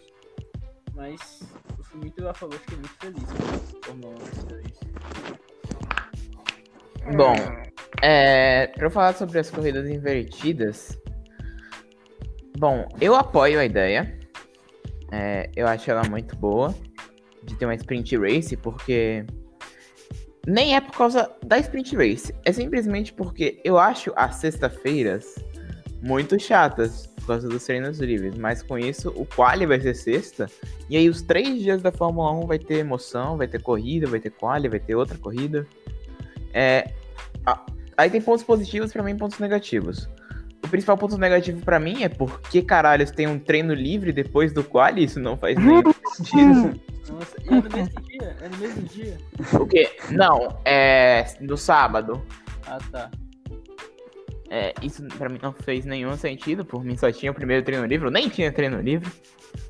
Mas 0.94 1.42
eu 1.78 1.84
fui 1.84 2.00
muito 2.00 2.28
a 2.28 2.34
favor, 2.34 2.58
fiquei 2.58 2.76
muito 2.76 2.94
feliz 2.98 3.24
com 3.24 3.82
Fórmula 3.84 4.14
1 7.06 7.16
Bom, 7.16 7.34
é, 8.02 8.66
pra 8.66 8.90
falar 8.90 9.14
sobre 9.14 9.38
as 9.38 9.48
corridas 9.50 9.88
invertidas, 9.88 10.98
bom, 12.58 12.86
eu 13.00 13.14
apoio 13.14 13.58
a 13.58 13.64
ideia. 13.64 14.17
É, 15.10 15.50
eu 15.56 15.66
acho 15.66 15.90
ela 15.90 16.02
muito 16.08 16.36
boa 16.36 16.74
de 17.42 17.54
ter 17.54 17.64
uma 17.64 17.74
sprint 17.74 18.16
race, 18.16 18.56
porque 18.56 19.24
nem 20.46 20.74
é 20.74 20.80
por 20.80 20.96
causa 20.96 21.30
da 21.44 21.58
sprint 21.58 21.96
race. 21.96 22.34
É 22.44 22.52
simplesmente 22.52 23.12
porque 23.12 23.60
eu 23.64 23.78
acho 23.78 24.12
as 24.16 24.36
sexta-feiras 24.36 25.36
muito 26.02 26.38
chatas 26.38 27.06
por 27.06 27.26
causa 27.26 27.48
dos 27.48 27.64
treinos 27.64 27.98
livres. 27.98 28.36
Mas 28.36 28.62
com 28.62 28.78
isso, 28.78 29.12
o 29.16 29.26
quali 29.26 29.66
vai 29.66 29.80
ser 29.80 29.94
sexta. 29.94 30.50
E 30.88 30.96
aí 30.96 31.08
os 31.08 31.22
três 31.22 31.60
dias 31.60 31.82
da 31.82 31.92
Fórmula 31.92 32.32
1 32.32 32.46
vai 32.46 32.58
ter 32.58 32.78
emoção, 32.78 33.36
vai 33.36 33.46
ter 33.46 33.60
corrida, 33.60 34.06
vai 34.06 34.20
ter 34.20 34.30
quali, 34.30 34.68
vai 34.68 34.80
ter 34.80 34.94
outra 34.94 35.18
corrida. 35.18 35.66
É, 36.52 36.92
aí 37.96 38.08
tem 38.08 38.20
pontos 38.20 38.44
positivos 38.44 38.92
para 38.92 39.02
mim 39.02 39.16
pontos 39.16 39.38
negativos. 39.38 40.08
O 40.64 40.68
principal 40.68 40.98
ponto 40.98 41.16
negativo 41.16 41.64
pra 41.64 41.78
mim 41.78 42.02
é 42.02 42.08
porque 42.08 42.62
caralho 42.62 43.10
tem 43.12 43.26
um 43.26 43.38
treino 43.38 43.72
livre 43.72 44.12
depois 44.12 44.52
do 44.52 44.62
quali, 44.62 45.04
isso 45.04 45.20
não 45.20 45.36
faz 45.36 45.56
nenhum 45.56 45.92
sentido. 46.12 46.80
Nossa, 47.08 47.36
e 47.42 47.48
é 47.48 47.60
no 47.60 47.70
mesmo 47.70 48.00
dia? 48.02 48.36
É 48.42 48.48
no 48.48 48.56
mesmo 48.58 48.82
dia? 48.82 49.18
O 49.54 49.66
quê? 49.66 49.90
Não, 50.10 50.60
é 50.64 51.24
no 51.40 51.56
sábado. 51.56 52.22
Ah, 52.66 52.78
tá. 52.90 53.10
É, 54.50 54.74
isso 54.82 55.06
pra 55.16 55.28
mim 55.28 55.38
não 55.42 55.52
fez 55.52 55.84
nenhum 55.84 56.16
sentido, 56.16 56.64
por 56.64 56.82
mim 56.84 56.96
só 56.96 57.12
tinha 57.12 57.30
o 57.30 57.34
primeiro 57.34 57.62
treino 57.64 57.84
livre, 57.86 58.06
eu 58.06 58.10
nem 58.10 58.28
tinha 58.28 58.50
treino 58.50 58.80
livre. 58.80 59.10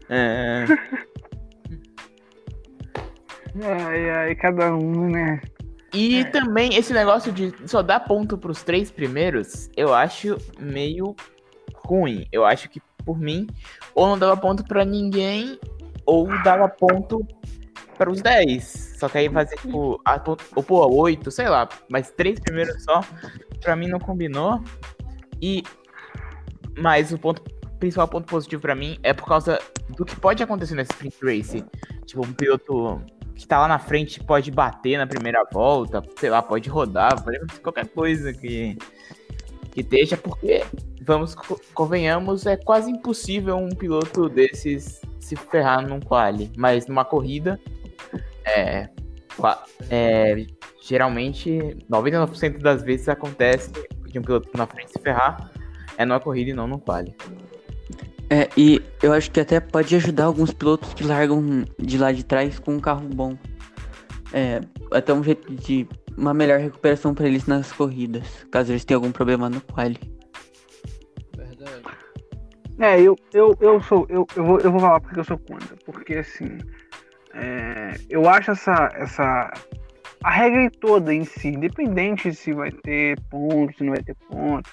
É, 0.08 0.64
Ai, 3.62 4.10
ai, 4.10 4.34
cada 4.36 4.74
um, 4.74 5.10
né? 5.10 5.40
E 5.92 6.24
também 6.26 6.74
esse 6.74 6.92
negócio 6.92 7.32
de 7.32 7.54
só 7.66 7.82
dar 7.82 8.00
ponto 8.00 8.36
pros 8.36 8.62
três 8.62 8.90
primeiros, 8.90 9.70
eu 9.76 9.94
acho 9.94 10.36
meio 10.58 11.16
ruim. 11.74 12.26
Eu 12.30 12.44
acho 12.44 12.68
que, 12.68 12.80
por 13.04 13.18
mim, 13.18 13.46
ou 13.94 14.06
não 14.06 14.18
dava 14.18 14.36
ponto 14.36 14.62
pra 14.64 14.84
ninguém, 14.84 15.58
ou 16.04 16.26
dava 16.42 16.68
ponto 16.68 17.26
para 17.96 18.10
os 18.10 18.20
10. 18.20 18.96
Só 18.98 19.08
que 19.08 19.18
aí 19.18 19.28
fazer, 19.30 19.56
tipo, 19.56 20.00
a, 20.04 20.22
ou 20.54 20.62
pô, 20.62 20.86
8, 20.86 21.30
sei 21.30 21.48
lá, 21.48 21.68
mas 21.88 22.10
três 22.10 22.38
primeiros 22.38 22.82
só, 22.84 23.02
pra 23.60 23.74
mim 23.74 23.88
não 23.88 23.98
combinou. 23.98 24.62
E 25.40 25.62
mas 26.76 27.12
o 27.12 27.18
ponto 27.18 27.42
principal 27.78 28.08
ponto 28.08 28.26
positivo 28.26 28.62
pra 28.62 28.74
mim 28.74 28.98
é 29.02 29.12
por 29.12 29.26
causa 29.26 29.58
do 29.96 30.04
que 30.04 30.16
pode 30.16 30.42
acontecer 30.42 30.74
nesse 30.74 30.92
sprint 30.92 31.16
race. 31.22 31.64
Tipo, 32.06 32.24
um 32.24 32.32
piloto 32.32 33.02
que 33.38 33.46
tá 33.46 33.60
lá 33.60 33.68
na 33.68 33.78
frente 33.78 34.22
pode 34.22 34.50
bater 34.50 34.98
na 34.98 35.06
primeira 35.06 35.46
volta, 35.52 36.02
sei 36.18 36.28
lá, 36.28 36.42
pode 36.42 36.68
rodar, 36.68 37.22
pode 37.22 37.38
qualquer 37.62 37.86
coisa 37.88 38.32
que 38.32 38.76
que 39.70 39.82
esteja, 39.82 40.16
porque 40.16 40.64
vamos 41.02 41.36
co- 41.36 41.60
convenhamos, 41.72 42.46
é 42.46 42.56
quase 42.56 42.90
impossível 42.90 43.56
um 43.56 43.68
piloto 43.68 44.28
desses 44.28 45.00
se 45.20 45.36
ferrar 45.36 45.86
num 45.86 46.00
quali, 46.00 46.50
mas 46.56 46.88
numa 46.88 47.04
corrida 47.04 47.60
é, 48.44 48.88
é, 49.88 50.46
geralmente 50.82 51.76
99% 51.88 52.58
das 52.58 52.82
vezes 52.82 53.08
acontece 53.08 53.70
de 54.06 54.18
um 54.18 54.22
piloto 54.22 54.50
na 54.56 54.66
frente 54.66 54.90
se 54.90 54.98
ferrar 55.00 55.48
é 55.96 56.04
numa 56.04 56.18
corrida 56.18 56.50
e 56.50 56.54
não 56.54 56.66
num 56.66 56.78
quali. 56.78 57.14
É, 58.30 58.48
e 58.56 58.82
eu 59.02 59.12
acho 59.12 59.30
que 59.30 59.40
até 59.40 59.58
pode 59.58 59.94
ajudar 59.96 60.24
alguns 60.24 60.52
pilotos 60.52 60.92
que 60.92 61.02
largam 61.02 61.64
de 61.78 61.96
lá 61.96 62.12
de 62.12 62.24
trás 62.24 62.58
com 62.58 62.74
um 62.74 62.80
carro 62.80 63.08
bom. 63.08 63.36
É, 64.32 64.60
até 64.92 65.14
um 65.14 65.24
jeito 65.24 65.50
de 65.54 65.88
uma 66.16 66.34
melhor 66.34 66.58
recuperação 66.58 67.14
pra 67.14 67.26
eles 67.26 67.46
nas 67.46 67.72
corridas, 67.72 68.46
caso 68.50 68.72
eles 68.72 68.84
tenham 68.84 68.98
algum 68.98 69.12
problema 69.12 69.48
no 69.48 69.60
quali. 69.62 69.98
Verdade. 71.34 71.82
É, 72.78 73.00
eu, 73.00 73.16
eu, 73.32 73.56
eu 73.60 73.80
sou. 73.82 74.06
Eu, 74.10 74.26
eu, 74.36 74.44
vou, 74.44 74.60
eu 74.60 74.70
vou 74.70 74.80
falar 74.80 75.00
porque 75.00 75.18
eu 75.18 75.24
sou 75.24 75.38
contra. 75.38 75.76
Porque 75.86 76.16
assim. 76.16 76.58
é, 77.32 77.94
eu 78.10 78.28
acho 78.28 78.50
essa, 78.50 78.90
essa. 78.94 79.50
A 80.22 80.30
regra 80.30 80.70
toda 80.80 81.14
em 81.14 81.24
si, 81.24 81.48
independente 81.48 82.34
se 82.34 82.52
vai 82.52 82.72
ter 82.72 83.18
pontos, 83.30 83.76
se 83.76 83.84
não 83.84 83.94
vai 83.94 84.02
ter 84.02 84.16
pontos, 84.28 84.70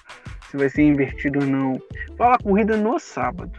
se 0.56 0.58
vai 0.58 0.68
ser 0.68 0.82
invertido 0.82 1.40
ou 1.40 1.46
não. 1.46 1.82
Fala 2.16 2.38
corrida 2.38 2.76
no 2.76 2.98
sábado. 2.98 3.52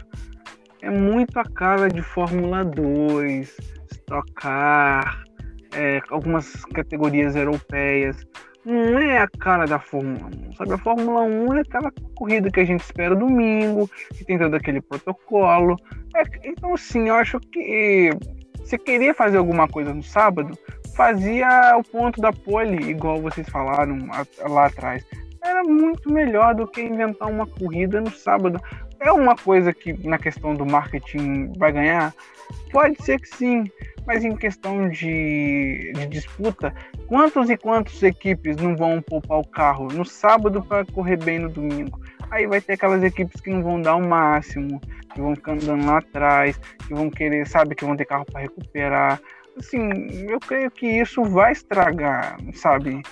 É 0.82 0.90
muito 0.90 1.38
a 1.38 1.44
cara 1.44 1.88
de 1.88 2.02
Fórmula 2.02 2.64
2, 2.64 3.56
Stock 3.90 4.32
Car, 4.32 5.24
é, 5.72 6.00
algumas 6.10 6.64
categorias 6.66 7.36
europeias. 7.36 8.16
Não 8.64 8.98
é 8.98 9.18
a 9.18 9.28
cara 9.28 9.64
da 9.64 9.78
Fórmula 9.78 10.28
1, 10.50 10.52
sabe? 10.54 10.72
A 10.72 10.78
Fórmula 10.78 11.22
1 11.22 11.54
é 11.54 11.60
aquela 11.60 11.92
corrida 12.14 12.50
que 12.50 12.60
a 12.60 12.64
gente 12.64 12.82
espera 12.82 13.14
domingo, 13.14 13.88
que 14.14 14.24
tem 14.24 14.38
todo 14.38 14.54
aquele 14.54 14.80
protocolo. 14.80 15.76
É, 16.14 16.22
então, 16.44 16.74
assim, 16.74 17.08
eu 17.08 17.14
acho 17.14 17.40
que 17.40 18.10
se 18.64 18.76
queria 18.76 19.14
fazer 19.14 19.38
alguma 19.38 19.66
coisa 19.66 19.94
no 19.94 20.02
sábado, 20.02 20.56
fazia 20.94 21.76
o 21.78 21.82
ponto 21.82 22.20
da 22.20 22.32
pole, 22.32 22.90
igual 22.90 23.20
vocês 23.22 23.48
falaram 23.48 23.98
lá 24.48 24.66
atrás. 24.66 25.04
Era 25.42 25.62
muito 25.62 26.12
melhor 26.12 26.54
do 26.54 26.66
que 26.66 26.80
inventar 26.80 27.28
uma 27.28 27.46
corrida 27.46 28.00
no 28.00 28.10
sábado. 28.10 28.60
É 29.00 29.12
uma 29.12 29.36
coisa 29.36 29.72
que, 29.72 29.92
na 30.06 30.18
questão 30.18 30.54
do 30.54 30.66
marketing, 30.66 31.52
vai 31.56 31.72
ganhar? 31.72 32.12
Pode 32.72 33.02
ser 33.02 33.20
que 33.20 33.28
sim, 33.28 33.70
mas 34.06 34.24
em 34.24 34.34
questão 34.34 34.88
de, 34.88 35.92
de 35.94 36.06
disputa, 36.06 36.74
quantos 37.06 37.48
e 37.50 37.56
quantas 37.56 38.02
equipes 38.02 38.56
não 38.56 38.76
vão 38.76 39.00
poupar 39.02 39.38
o 39.38 39.46
carro 39.46 39.88
no 39.88 40.04
sábado 40.04 40.62
para 40.62 40.84
correr 40.86 41.16
bem 41.16 41.38
no 41.38 41.48
domingo? 41.48 42.00
Aí 42.30 42.46
vai 42.46 42.60
ter 42.60 42.74
aquelas 42.74 43.02
equipes 43.02 43.40
que 43.40 43.50
não 43.50 43.62
vão 43.62 43.80
dar 43.80 43.96
o 43.96 44.06
máximo, 44.06 44.80
que 45.14 45.20
vão 45.20 45.34
ficar 45.34 45.52
andando 45.52 45.86
lá 45.86 45.98
atrás, 45.98 46.58
que 46.86 46.94
vão 46.94 47.10
querer, 47.10 47.46
sabe, 47.46 47.74
que 47.74 47.84
vão 47.84 47.96
ter 47.96 48.04
carro 48.04 48.24
para 48.24 48.40
recuperar. 48.40 49.20
Assim, 49.58 49.88
eu 50.28 50.38
creio 50.38 50.70
que 50.70 50.86
isso 50.86 51.24
vai 51.24 51.52
estragar, 51.52 52.38
sabe? 52.54 53.02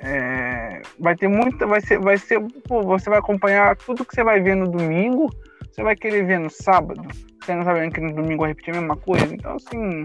É, 0.00 0.82
vai 0.98 1.16
ter 1.16 1.28
muita, 1.28 1.66
vai 1.66 1.80
ser, 1.80 1.98
vai 1.98 2.18
ser, 2.18 2.40
pô, 2.68 2.82
você 2.82 3.08
vai 3.08 3.18
acompanhar 3.18 3.76
tudo 3.76 4.04
que 4.04 4.14
você 4.14 4.22
vai 4.22 4.40
ver 4.40 4.54
no 4.54 4.68
domingo, 4.68 5.30
você 5.70 5.82
vai 5.82 5.96
querer 5.96 6.24
ver 6.24 6.38
no 6.38 6.50
sábado, 6.50 7.02
você 7.40 7.54
não 7.54 7.64
sabendo 7.64 7.92
que 7.92 8.00
no 8.00 8.12
domingo 8.12 8.40
vai 8.40 8.50
repetir 8.50 8.74
a 8.74 8.80
mesma 8.80 8.96
coisa. 8.96 9.32
Então, 9.34 9.56
assim, 9.56 10.02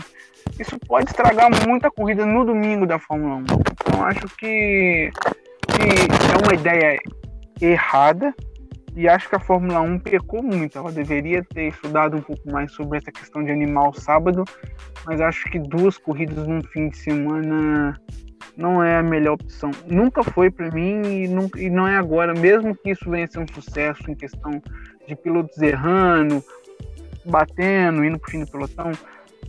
isso 0.60 0.80
pode 0.88 1.10
estragar 1.10 1.50
muita 1.68 1.92
corrida 1.92 2.26
no 2.26 2.46
domingo 2.46 2.86
da 2.86 3.00
Fórmula 3.00 3.36
1. 3.36 3.42
Então, 3.42 4.04
acho 4.06 4.28
que, 4.38 5.12
que 5.68 5.84
é 5.84 6.46
uma 6.46 6.54
ideia 6.54 7.00
errada 7.62 8.34
e 8.96 9.08
acho 9.08 9.30
que 9.30 9.36
a 9.36 9.40
Fórmula 9.40 9.82
1 9.82 10.00
pecou 10.00 10.44
muito. 10.44 10.78
Ela 10.78 10.92
deveria 10.92 11.44
ter 11.44 11.68
estudado 11.68 12.18
um 12.18 12.22
pouco 12.22 12.52
mais 12.52 12.72
sobre 12.74 12.98
essa 12.98 13.12
questão 13.12 13.44
de 13.44 13.52
animar 13.52 13.90
o 13.90 13.94
sábado, 13.94 14.44
mas 15.06 15.22
acho 15.22 15.50
que 15.50 15.60
duas 15.60 15.98
corridas 15.98 16.48
num 16.48 16.62
fim 16.62 16.90
de 16.90 16.98
semana 16.98 18.00
não 18.58 18.84
é 18.84 18.98
a 18.98 19.04
melhor 19.04 19.34
opção. 19.34 19.72
Nunca 19.88 20.24
foi 20.24 20.52
para 20.52 20.70
mim 20.72 21.02
e, 21.06 21.28
nunca, 21.28 21.60
e 21.60 21.70
não 21.70 21.88
é 21.88 21.96
agora, 21.96 22.34
mesmo 22.34 22.76
que 22.76 22.92
isso 22.92 23.10
venha 23.10 23.26
a 23.26 23.28
ser 23.28 23.40
um 23.40 23.48
sucesso 23.48 24.10
em 24.10 24.16
questão 24.16 24.62
de 25.08 25.16
pilotos 25.16 25.58
errando, 25.62 26.44
batendo, 27.26 28.04
indo 28.04 28.20
pro 28.20 28.32
fim 28.32 28.44
do 28.44 28.52
pelotão. 28.52 28.92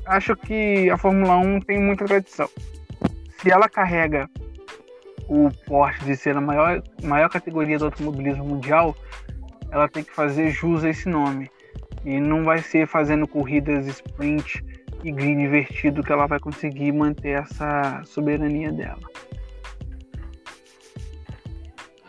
Acho 0.07 0.37
que 0.37 0.89
a 0.91 0.97
Fórmula 0.97 1.37
1 1.39 1.61
tem 1.61 1.81
muita 1.81 2.05
tradição. 2.05 2.49
Se 3.39 3.51
ela 3.51 3.69
carrega 3.69 4.31
o 5.29 5.51
porte 5.67 6.05
de 6.05 6.17
ser 6.17 6.37
a 6.37 6.41
maior, 6.41 6.83
maior 7.03 7.29
categoria 7.29 7.79
do 7.79 7.87
automobilismo 7.87 8.45
mundial, 8.45 8.95
ela 9.73 9.89
tem 9.89 10.05
que 10.05 10.15
fazer 10.15 10.51
jus 10.51 10.85
a 10.85 10.91
esse 10.91 11.09
nome. 11.09 11.51
E 12.05 12.21
não 12.21 12.45
vai 12.45 12.59
ser 12.59 12.87
fazendo 12.87 13.27
corridas 13.27 13.87
sprint 13.87 14.63
e 15.03 15.11
green 15.11 15.43
invertido 15.43 16.03
que 16.03 16.13
ela 16.13 16.27
vai 16.27 16.39
conseguir 16.39 16.93
manter 16.93 17.41
essa 17.41 18.03
soberania 18.05 18.71
dela. 18.71 19.01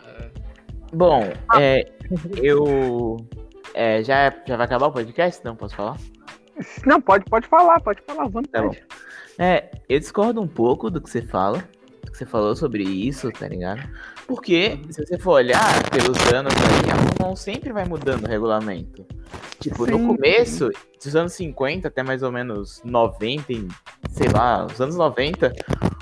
É, 0.06 0.30
Bom, 0.92 1.22
é, 1.58 1.90
eu. 2.36 3.16
é, 3.72 4.02
já, 4.02 4.32
já 4.46 4.56
vai 4.56 4.66
acabar 4.66 4.86
o 4.88 4.92
podcast? 4.92 5.42
Não 5.44 5.56
posso 5.56 5.74
falar? 5.74 5.96
Não, 6.84 7.00
pode, 7.00 7.24
pode 7.24 7.48
falar, 7.48 7.80
pode 7.80 8.00
falar, 8.02 8.24
à 8.24 8.42
Tá 8.52 8.62
bom. 8.62 8.74
É, 9.38 9.70
eu 9.88 9.98
discordo 9.98 10.40
um 10.40 10.46
pouco 10.46 10.90
do 10.90 11.00
que 11.00 11.10
você 11.10 11.22
fala, 11.22 11.64
que 12.14 12.18
você 12.18 12.26
falou 12.26 12.54
sobre 12.54 12.84
isso, 12.84 13.30
tá 13.32 13.48
ligado? 13.48 13.82
Porque, 14.28 14.78
se 14.88 15.04
você 15.04 15.18
for 15.18 15.32
olhar 15.32 15.90
pelos 15.90 16.16
anos 16.32 16.54
aí, 16.54 16.90
a 16.92 16.96
Fórmula 16.96 17.32
1 17.32 17.36
sempre 17.36 17.72
vai 17.72 17.84
mudando 17.84 18.24
o 18.24 18.28
regulamento. 18.28 19.04
Tipo, 19.58 19.84
no 19.84 19.98
Sim. 19.98 20.06
começo, 20.06 20.70
dos 21.02 21.16
anos 21.16 21.32
50 21.32 21.88
até 21.88 22.04
mais 22.04 22.22
ou 22.22 22.30
menos 22.30 22.80
90, 22.84 23.52
e, 23.52 23.68
sei 24.10 24.28
lá, 24.28 24.64
os 24.64 24.80
anos 24.80 24.94
90, 24.94 25.52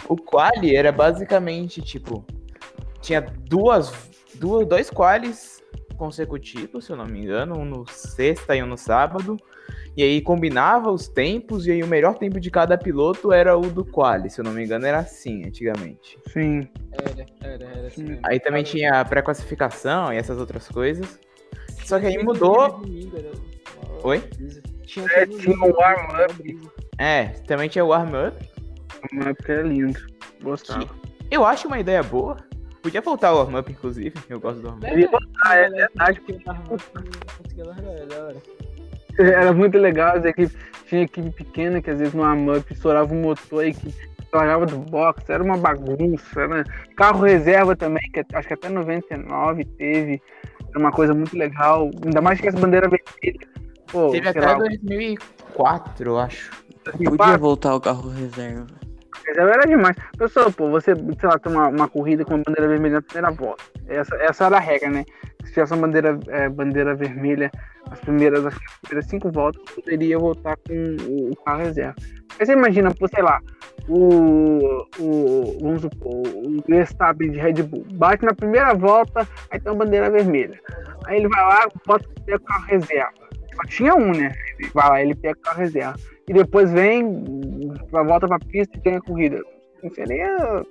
o 0.07 0.17
quali 0.17 0.77
era 0.77 0.93
basicamente, 0.93 1.81
tipo, 1.81 2.23
tinha 3.01 3.23
duas, 3.23 3.91
duas 4.35 4.69
dois 4.69 4.91
qualis 4.91 5.63
consecutivos, 5.97 6.85
se 6.85 6.93
eu 6.93 6.97
não 6.97 7.07
me 7.07 7.23
engano, 7.23 7.59
um 7.59 7.65
no 7.65 7.87
sexta 7.89 8.55
e 8.55 8.63
um 8.63 8.67
no 8.67 8.77
sábado. 8.77 9.39
E 9.97 10.03
aí 10.03 10.21
combinava 10.23 10.91
os 10.91 11.07
tempos, 11.07 11.67
e 11.67 11.71
aí 11.73 11.83
o 11.83 11.87
melhor 11.87 12.17
tempo 12.17 12.41
de 12.41 12.51
cada 12.51 12.79
piloto 12.79 13.31
era 13.33 13.57
o 13.57 13.61
do 13.63 13.85
quali, 13.85 14.31
se 14.31 14.41
eu 14.41 14.45
não 14.45 14.53
me 14.53 14.65
engano, 14.65 14.87
era 14.87 14.99
assim 15.01 15.45
antigamente. 15.45 16.19
Sim. 16.29 16.67
era, 16.93 17.27
era, 17.43 17.65
era 17.79 17.87
assim 17.89 18.03
mesmo. 18.05 18.21
Aí 18.25 18.41
também 18.41 18.63
tinha 18.65 19.01
a 19.01 19.05
pré-classificação 19.05 20.13
e 20.13 20.17
essas 20.17 20.39
outras 20.39 20.67
coisas. 20.69 21.21
Só 21.85 22.01
que 22.01 22.07
aí 22.07 22.17
mudou. 22.23 22.81
Oi? 24.05 24.23
Tinha, 24.87 25.07
É, 25.13 25.27
tinha 25.27 25.57
o 25.57 25.75
warm-up. 25.77 26.15
uma 26.15 26.27
brisa. 26.39 26.71
É, 26.99 27.25
também 27.47 27.69
tinha 27.69 27.85
o 27.85 27.89
warm-up. 27.89 28.49
Uma 29.13 29.31
época 29.31 29.53
era 29.53 29.63
lindo. 29.63 29.99
Gostava. 30.43 30.89
Eu 31.31 31.45
acho 31.45 31.67
uma 31.69 31.79
ideia 31.79 32.03
boa. 32.03 32.37
Podia 32.83 33.01
voltar 33.01 33.33
o 33.33 33.37
warm-up, 33.39 33.71
inclusive. 33.71 34.15
Eu 34.29 34.41
gosto 34.41 34.61
do 34.63 34.69
warm-up. 34.69 34.93
Ele- 34.93 35.09
Ah, 35.45 35.57
é 35.57 35.69
verdade. 35.69 36.21
Porque 36.21 36.33
eu 36.33 36.41
tava 36.45 36.63
não 36.71 36.79
conseguia 37.43 37.65
largar, 37.67 38.35
era 39.19 39.53
muito 39.53 39.79
legal, 39.79 40.17
as 40.17 40.25
equipes, 40.25 40.57
tinha 40.87 41.03
equipe 41.03 41.31
pequena 41.31 41.81
que 41.81 41.91
às 41.91 41.99
vezes 41.99 42.15
no 42.15 42.23
warm-up 42.23 42.73
estourava 42.73 43.13
o 43.13 43.17
motor 43.17 43.67
e 43.67 43.73
que 43.73 43.95
largava 44.33 44.67
do 44.67 44.79
box, 44.79 45.29
era 45.29 45.43
uma 45.43 45.57
bagunça, 45.57 46.47
né? 46.49 46.65
Carro 46.97 47.25
reserva 47.25 47.77
também, 47.77 48.03
que 48.13 48.25
acho 48.35 48.49
que 48.49 48.55
até 48.55 48.69
99 48.69 49.65
teve. 49.65 50.23
Era 50.71 50.79
uma 50.79 50.91
coisa 50.91 51.13
muito 51.13 51.37
legal. 51.37 51.91
Ainda 52.05 52.21
mais 52.23 52.41
que 52.41 52.49
essa 52.49 52.59
bandeira 52.59 52.89
vermelha. 52.89 53.47
Pô, 53.91 54.11
Teve 54.11 54.29
até 54.29 54.41
lá, 54.41 54.55
2004, 54.55 56.11
eu 56.11 56.19
acho. 56.19 56.51
Podia 56.83 57.37
voltar 57.37 57.75
o 57.75 57.81
carro 57.81 58.09
reserva. 58.09 58.67
Reserva 59.27 59.51
era 59.53 59.67
demais. 59.67 59.97
Pessoal, 60.17 60.53
pô, 60.53 60.71
você, 60.71 60.95
sei 60.95 61.29
lá, 61.29 61.39
tem 61.39 61.53
uma, 61.53 61.69
uma 61.69 61.89
corrida 61.89 62.25
com 62.25 62.35
uma 62.35 62.43
bandeira 62.45 62.69
vermelha 62.69 62.95
na 62.97 63.03
primeira 63.03 63.31
volta. 63.31 63.63
Essa, 63.89 64.17
essa 64.17 64.47
era 64.47 64.57
a 64.57 64.61
regra, 64.61 64.91
né? 64.91 65.05
Se 65.45 65.53
tivesse 65.53 65.73
uma 65.73 65.87
bandeira, 65.87 66.19
é, 66.29 66.49
bandeira 66.49 66.95
vermelha 66.95 67.51
as 67.91 68.01
primeiras, 68.01 68.47
as 68.47 68.55
primeiras 68.83 69.11
cinco 69.11 69.31
voltas, 69.31 69.63
poderia 69.75 70.19
voltar 70.19 70.57
com 70.57 70.73
o, 71.09 71.31
o 71.33 71.37
carro 71.45 71.63
reserva. 71.63 71.95
Aí 72.39 72.47
você 72.47 72.53
imagina, 72.53 72.95
pô, 72.95 73.07
sei 73.09 73.23
lá, 73.23 73.41
o, 73.89 74.87
o, 74.99 75.59
vamos 75.61 75.83
supor, 75.83 76.23
o 76.27 76.63
Verstappen 76.67 77.31
de 77.31 77.39
Red 77.39 77.63
Bull 77.63 77.85
bate 77.95 78.25
na 78.25 78.35
primeira 78.35 78.75
volta, 78.75 79.29
aí 79.51 79.61
tem 79.61 79.73
uma 79.73 79.85
bandeira 79.85 80.11
vermelha. 80.11 80.59
Aí 81.07 81.19
ele 81.19 81.29
vai 81.29 81.43
lá, 81.43 81.69
bota 81.87 82.09
o 82.09 82.41
carro 82.41 82.65
reserva. 82.67 83.22
Só 83.55 83.63
tinha 83.69 83.95
um, 83.95 84.13
né? 84.13 84.35
Vai 84.73 84.89
lá, 84.89 85.03
ele 85.03 85.15
pega 85.15 85.39
o 85.39 85.43
carro 85.43 85.59
reserva. 85.59 85.97
E 86.29 86.33
depois 86.33 86.71
vem, 86.71 87.05
volta 87.91 88.27
pra 88.27 88.39
pista 88.39 88.77
e 88.77 88.81
tem 88.81 88.97
a 88.97 89.01
corrida. 89.01 89.41
Seria. 89.95 90.65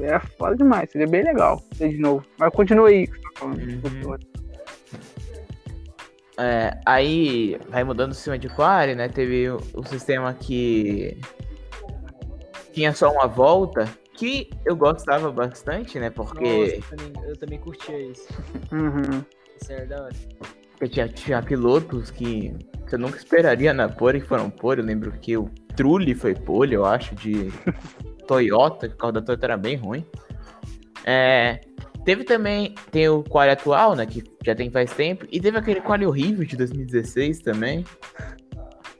É 0.00 0.18
foda 0.38 0.56
demais, 0.56 0.90
seria 0.90 1.06
bem 1.06 1.22
legal 1.22 1.62
ter 1.76 1.90
de 1.90 1.98
novo. 1.98 2.24
Mas 2.38 2.52
continua 2.54 2.88
aí 2.88 3.06
que 3.06 3.12
você 3.12 3.22
tá 3.22 3.30
falando. 3.34 3.60
Uhum. 3.60 4.18
É, 6.38 6.80
aí 6.86 7.58
vai 7.68 7.84
mudando 7.84 8.12
o 8.12 8.14
sistema 8.14 8.38
de 8.38 8.48
quali, 8.48 8.94
né? 8.94 9.08
Teve 9.08 9.50
o, 9.50 9.60
o 9.74 9.84
sistema 9.84 10.32
que 10.32 11.18
tinha 12.72 12.94
só 12.94 13.12
uma 13.12 13.26
volta, 13.26 13.86
que 14.14 14.48
eu 14.64 14.74
gostava 14.74 15.30
bastante, 15.30 15.98
né? 15.98 16.08
Porque 16.08 16.40
Nossa, 16.42 16.74
eu 16.74 16.82
também, 16.82 17.28
eu 17.28 17.36
também 17.36 17.58
curtia 17.58 17.98
isso. 17.98 18.28
Uhum. 18.72 19.22
Isso 19.60 19.72
era 19.72 19.86
da 19.86 20.04
hora. 20.04 20.14
Tinha, 20.88 21.08
tinha 21.08 21.42
pilotos 21.42 22.10
que, 22.10 22.54
que 22.88 22.94
eu 22.94 22.98
nunca 22.98 23.16
esperaria 23.16 23.72
na 23.72 23.88
pole 23.88 24.20
que 24.20 24.26
foram 24.26 24.50
pole. 24.50 24.80
Eu 24.80 24.86
lembro 24.86 25.12
que 25.12 25.36
o 25.36 25.48
Trulli 25.76 26.14
foi 26.14 26.34
pole, 26.34 26.74
eu 26.74 26.84
acho, 26.84 27.14
de 27.14 27.52
Toyota, 28.26 28.88
que 28.88 28.94
o 28.94 28.98
carro 28.98 29.12
da 29.12 29.22
Toyota 29.22 29.46
era 29.46 29.56
bem 29.56 29.76
ruim. 29.76 30.04
É, 31.04 31.60
teve 32.04 32.24
também, 32.24 32.74
tem 32.90 33.08
o 33.08 33.22
quali 33.22 33.50
atual, 33.50 33.94
né? 33.94 34.06
Que 34.06 34.22
já 34.44 34.54
tem 34.54 34.70
faz 34.70 34.92
tempo. 34.92 35.26
E 35.30 35.40
teve 35.40 35.58
aquele 35.58 35.80
quali 35.80 36.06
horrível 36.06 36.44
de 36.44 36.56
2016 36.56 37.40
também. 37.40 37.84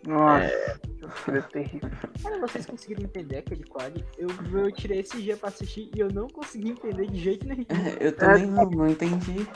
Nossa, 0.07 0.81
seria 1.25 1.43
terrível. 1.43 1.91
Cara, 2.23 2.39
vocês 2.41 2.67
conseguiram 2.67 3.03
entender 3.05 3.39
aquele 3.39 3.65
quadro? 3.65 4.05
Eu, 4.19 4.29
eu 4.59 4.73
tirei 4.73 5.01
esse 5.01 5.21
dia 5.21 5.37
pra 5.37 5.49
assistir 5.49 5.91
e 5.95 6.01
eu 6.01 6.09
não 6.13 6.29
consegui 6.29 6.71
entender 6.71 7.07
de 7.07 7.19
jeito 7.19 7.47
nenhum. 7.47 7.65
Eu 8.01 8.13
também 8.17 8.47
não, 8.47 8.65
não 8.71 8.89
entendi. 8.89 9.47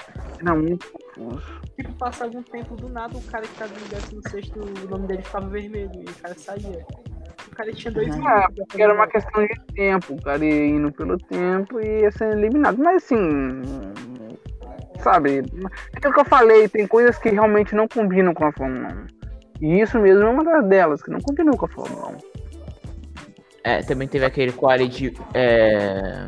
Era 0.41 0.55
muito 0.55 0.87
confuso. 0.91 1.61
Tipo, 1.77 1.93
passa 1.95 2.24
algum 2.24 2.43
tempo 2.43 2.77
do 2.77 2.89
nada, 2.89 3.16
o 3.16 3.23
cara 3.23 3.47
que 3.47 3.55
tava 3.59 3.73
no 3.74 3.89
16 3.89 4.51
o 4.85 4.89
nome 4.89 5.07
dele 5.09 5.23
ficava 5.23 5.49
vermelho 5.49 5.91
e 5.95 6.05
o 6.11 6.15
cara 6.15 6.35
saía. 6.35 6.87
O 7.47 7.51
cara 7.57 7.73
tinha 7.73 7.93
dois 7.93 8.09
É, 8.09 8.11
minutos. 8.19 8.66
era 8.78 8.95
uma 8.95 9.07
questão 9.07 9.47
de 9.47 9.55
tempo, 9.74 10.15
o 10.15 10.23
cara 10.23 10.45
ia 10.45 10.66
indo 10.66 10.93
pelo 10.93 11.16
tempo 11.19 11.81
e 11.81 12.03
ia 12.03 12.11
sendo 12.12 12.35
eliminado. 12.39 12.77
Mas 12.78 13.05
assim, 13.05 13.19
sabe, 15.01 15.39
é 15.39 15.43
aquilo 15.97 16.12
que 16.15 16.20
eu 16.20 16.24
falei, 16.24 16.69
tem 16.69 16.87
coisas 16.87 17.16
que 17.19 17.28
realmente 17.31 17.74
não 17.74 17.87
combinam 17.89 18.35
com 18.35 18.45
a 18.47 18.53
Fórmula 18.53 18.89
1. 19.12 19.16
E 19.61 19.81
isso 19.81 19.99
mesmo 19.99 20.23
é 20.23 20.28
uma 20.28 20.62
delas, 20.62 21.03
que 21.03 21.11
não 21.11 21.20
combinam 21.20 21.55
com 21.55 21.66
a 21.66 21.69
Fórmula 21.69 22.09
1. 22.09 22.16
É, 23.65 23.83
também 23.83 24.07
teve 24.07 24.24
aquele 24.24 24.53
quali 24.53 24.87
de 24.87 25.12
é, 25.35 26.27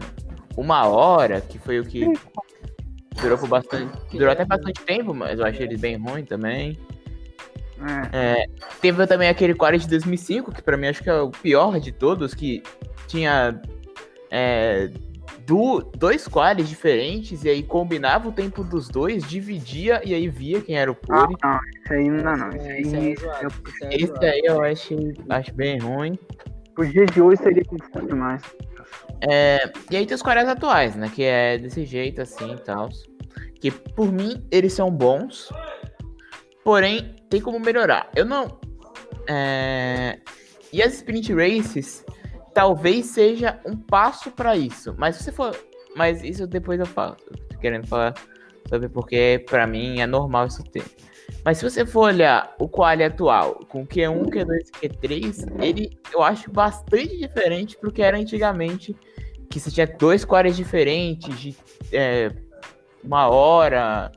uma 0.56 0.86
hora, 0.86 1.40
que 1.40 1.58
foi 1.58 1.78
o 1.78 1.84
que 1.84 2.04
durou 3.20 3.38
por 3.38 3.48
bastante. 3.48 3.96
Durou 4.10 4.32
até 4.32 4.44
bastante 4.44 4.82
tempo, 4.84 5.14
mas 5.14 5.38
eu 5.38 5.46
achei 5.46 5.66
ele 5.66 5.76
bem 5.76 5.96
ruim 5.96 6.24
também. 6.24 6.76
É. 8.12 8.46
Teve 8.80 9.06
também 9.06 9.28
aquele 9.28 9.54
quali 9.54 9.78
de 9.78 9.88
2005, 9.88 10.52
que 10.52 10.62
pra 10.62 10.76
mim 10.76 10.88
acho 10.88 11.02
que 11.02 11.10
é 11.10 11.14
o 11.14 11.30
pior 11.30 11.78
de 11.78 11.92
todos, 11.92 12.34
que 12.34 12.62
tinha 13.06 13.60
é, 14.30 14.90
du- 15.48 15.80
dois 15.96 16.28
qualis 16.28 16.68
diferentes, 16.68 17.42
e 17.42 17.48
aí 17.48 17.62
combinava 17.62 18.28
o 18.28 18.32
tempo 18.32 18.62
dos 18.62 18.86
dois, 18.88 19.24
dividia 19.26 20.00
e 20.04 20.12
aí 20.12 20.28
via 20.28 20.60
quem 20.60 20.76
era 20.76 20.92
o 20.92 20.96
Ah, 21.08 21.22
pole. 21.26 21.36
não, 21.42 21.58
isso 21.82 21.92
aí 21.94 22.10
não 22.10 22.22
dá 22.22 22.36
não. 22.36 22.48
Isso 22.50 22.66
É, 22.66 22.70
aí, 22.72 22.82
isso 22.82 22.96
aí 22.96 23.12
é 23.12 23.16
zoado, 23.16 23.42
eu- 23.42 23.48
isso 23.48 23.84
aí 23.84 23.90
é 23.90 23.96
Esse 23.96 24.06
zoado. 24.06 24.26
aí 24.26 24.42
eu 24.44 24.62
acho, 24.62 24.94
acho 25.30 25.54
bem 25.54 25.78
ruim. 25.78 26.18
pro 26.74 26.86
dia 26.86 27.06
de 27.06 27.20
hoje 27.20 27.42
seria 27.42 27.64
confuso 27.64 28.06
demais. 28.06 28.40
É, 29.28 29.72
e 29.90 29.96
aí 29.96 30.06
tem 30.06 30.14
os 30.14 30.22
qualis 30.22 30.46
atuais, 30.46 30.94
né? 30.94 31.10
Que 31.12 31.24
é 31.24 31.58
desse 31.58 31.84
jeito 31.84 32.22
assim 32.22 32.52
e 32.54 32.58
tal. 32.58 32.88
Que 33.60 33.70
por 33.72 34.12
mim 34.12 34.46
eles 34.48 34.74
são 34.74 34.88
bons. 34.88 35.50
Porém, 36.62 37.16
tem 37.28 37.40
como 37.40 37.58
melhorar. 37.58 38.08
Eu 38.14 38.24
não. 38.24 38.60
é, 39.26 40.18
E 40.72 40.80
as 40.82 40.94
sprint 40.94 41.32
races 41.34 42.04
talvez 42.58 43.06
seja 43.06 43.60
um 43.64 43.76
passo 43.76 44.32
pra 44.32 44.56
isso. 44.56 44.92
Mas 44.98 45.14
se 45.14 45.30
for. 45.30 45.56
Mas 45.94 46.24
isso 46.24 46.44
depois 46.44 46.80
eu 46.80 46.86
falo. 46.86 47.16
Eu 47.52 47.58
querendo 47.60 47.86
falar 47.86 48.14
sobre 48.68 48.88
porque 48.88 49.44
pra 49.48 49.64
mim 49.64 50.00
é 50.00 50.06
normal 50.06 50.48
isso 50.48 50.64
ter. 50.64 50.82
Mas 51.44 51.58
se 51.58 51.70
você 51.70 51.86
for 51.86 52.06
olhar 52.06 52.52
o 52.58 52.68
quali 52.68 53.04
atual 53.04 53.64
com 53.68 53.86
Q1, 53.86 54.26
Q2 54.26 54.58
e 54.82 54.88
Q3, 54.88 55.62
ele 55.62 55.98
eu 56.12 56.20
acho 56.20 56.50
bastante 56.50 57.16
diferente 57.16 57.76
pro 57.76 57.92
que 57.92 58.02
era 58.02 58.18
antigamente, 58.18 58.96
que 59.48 59.60
você 59.60 59.70
tinha 59.70 59.86
dois 59.86 60.24
qualis 60.24 60.56
diferentes, 60.56 61.38
de 61.38 61.56
é, 61.92 62.32
uma 63.04 63.28
hora, 63.28 64.10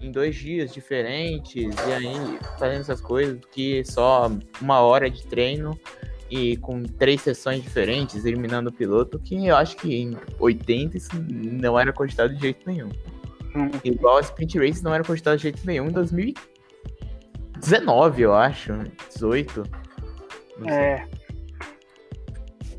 em 0.00 0.10
dois 0.10 0.34
dias 0.34 0.72
diferentes, 0.72 1.62
e 1.62 1.92
aí 1.92 2.38
fazendo 2.58 2.80
essas 2.80 3.02
coisas, 3.02 3.38
que 3.52 3.84
só 3.84 4.30
uma 4.62 4.80
hora 4.80 5.10
de 5.10 5.26
treino 5.26 5.78
e 6.32 6.56
com 6.56 6.82
três 6.82 7.20
sessões 7.20 7.62
diferentes, 7.62 8.24
eliminando 8.24 8.70
o 8.70 8.72
piloto, 8.72 9.18
que 9.18 9.46
eu 9.46 9.54
acho 9.54 9.76
que 9.76 9.94
em 9.94 10.16
80 10.38 10.96
isso 10.96 11.10
não 11.28 11.78
era 11.78 11.92
cogitado 11.92 12.34
de 12.34 12.40
jeito 12.40 12.66
nenhum. 12.66 12.88
Hum. 13.54 13.70
Igual 13.84 14.16
a 14.16 14.22
Sprint 14.22 14.58
Race 14.58 14.82
não 14.82 14.94
era 14.94 15.04
cogitado 15.04 15.36
de 15.36 15.42
jeito 15.42 15.60
nenhum 15.66 15.88
em 15.88 15.92
2019, 15.92 18.22
eu 18.22 18.32
acho. 18.32 18.72
18. 19.12 19.62
Não 20.58 20.64
sei. 20.64 20.74
É, 20.74 21.06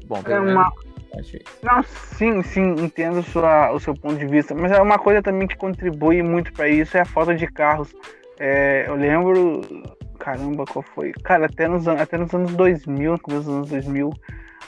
Bom, 0.07 0.19
é 0.25 0.39
uma, 0.39 0.45
menos 0.45 0.73
acho 1.19 1.37
isso. 1.37 1.45
Não, 1.61 1.83
sim, 1.83 2.41
sim, 2.41 2.73
entendo 2.79 3.21
sua, 3.21 3.71
o 3.71 3.79
seu 3.79 3.93
ponto 3.93 4.15
de 4.15 4.25
vista, 4.25 4.55
mas 4.55 4.71
é 4.71 4.81
uma 4.81 4.97
coisa 4.97 5.21
também 5.21 5.47
que 5.47 5.55
contribui 5.55 6.23
muito 6.23 6.51
para 6.53 6.67
isso 6.67 6.97
é 6.97 7.01
a 7.01 7.05
falta 7.05 7.35
de 7.35 7.45
carros. 7.45 7.93
É, 8.39 8.85
eu 8.87 8.95
lembro, 8.95 9.61
caramba, 10.23 10.63
qual 10.65 10.81
foi? 10.81 11.11
Cara, 11.21 11.47
até 11.47 11.67
nos, 11.67 11.85
até 11.85 12.17
nos 12.17 12.33
anos 12.33 12.53
2000, 12.55 13.11
no 13.11 13.19
começo 13.19 13.43
dos 13.43 13.55
anos 13.55 13.69
2000, 13.69 14.13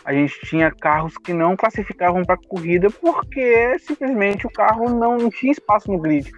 a 0.03 0.13
gente 0.13 0.37
tinha 0.41 0.69
carros 0.69 1.17
que 1.17 1.33
não 1.33 1.55
classificavam 1.55 2.23
para 2.23 2.37
corrida 2.37 2.89
porque 2.89 3.79
simplesmente 3.79 4.45
o 4.45 4.51
carro 4.51 4.89
não, 4.89 5.17
não 5.17 5.29
tinha 5.29 5.53
espaço 5.53 5.89
no 5.89 5.97
grid. 5.97 6.29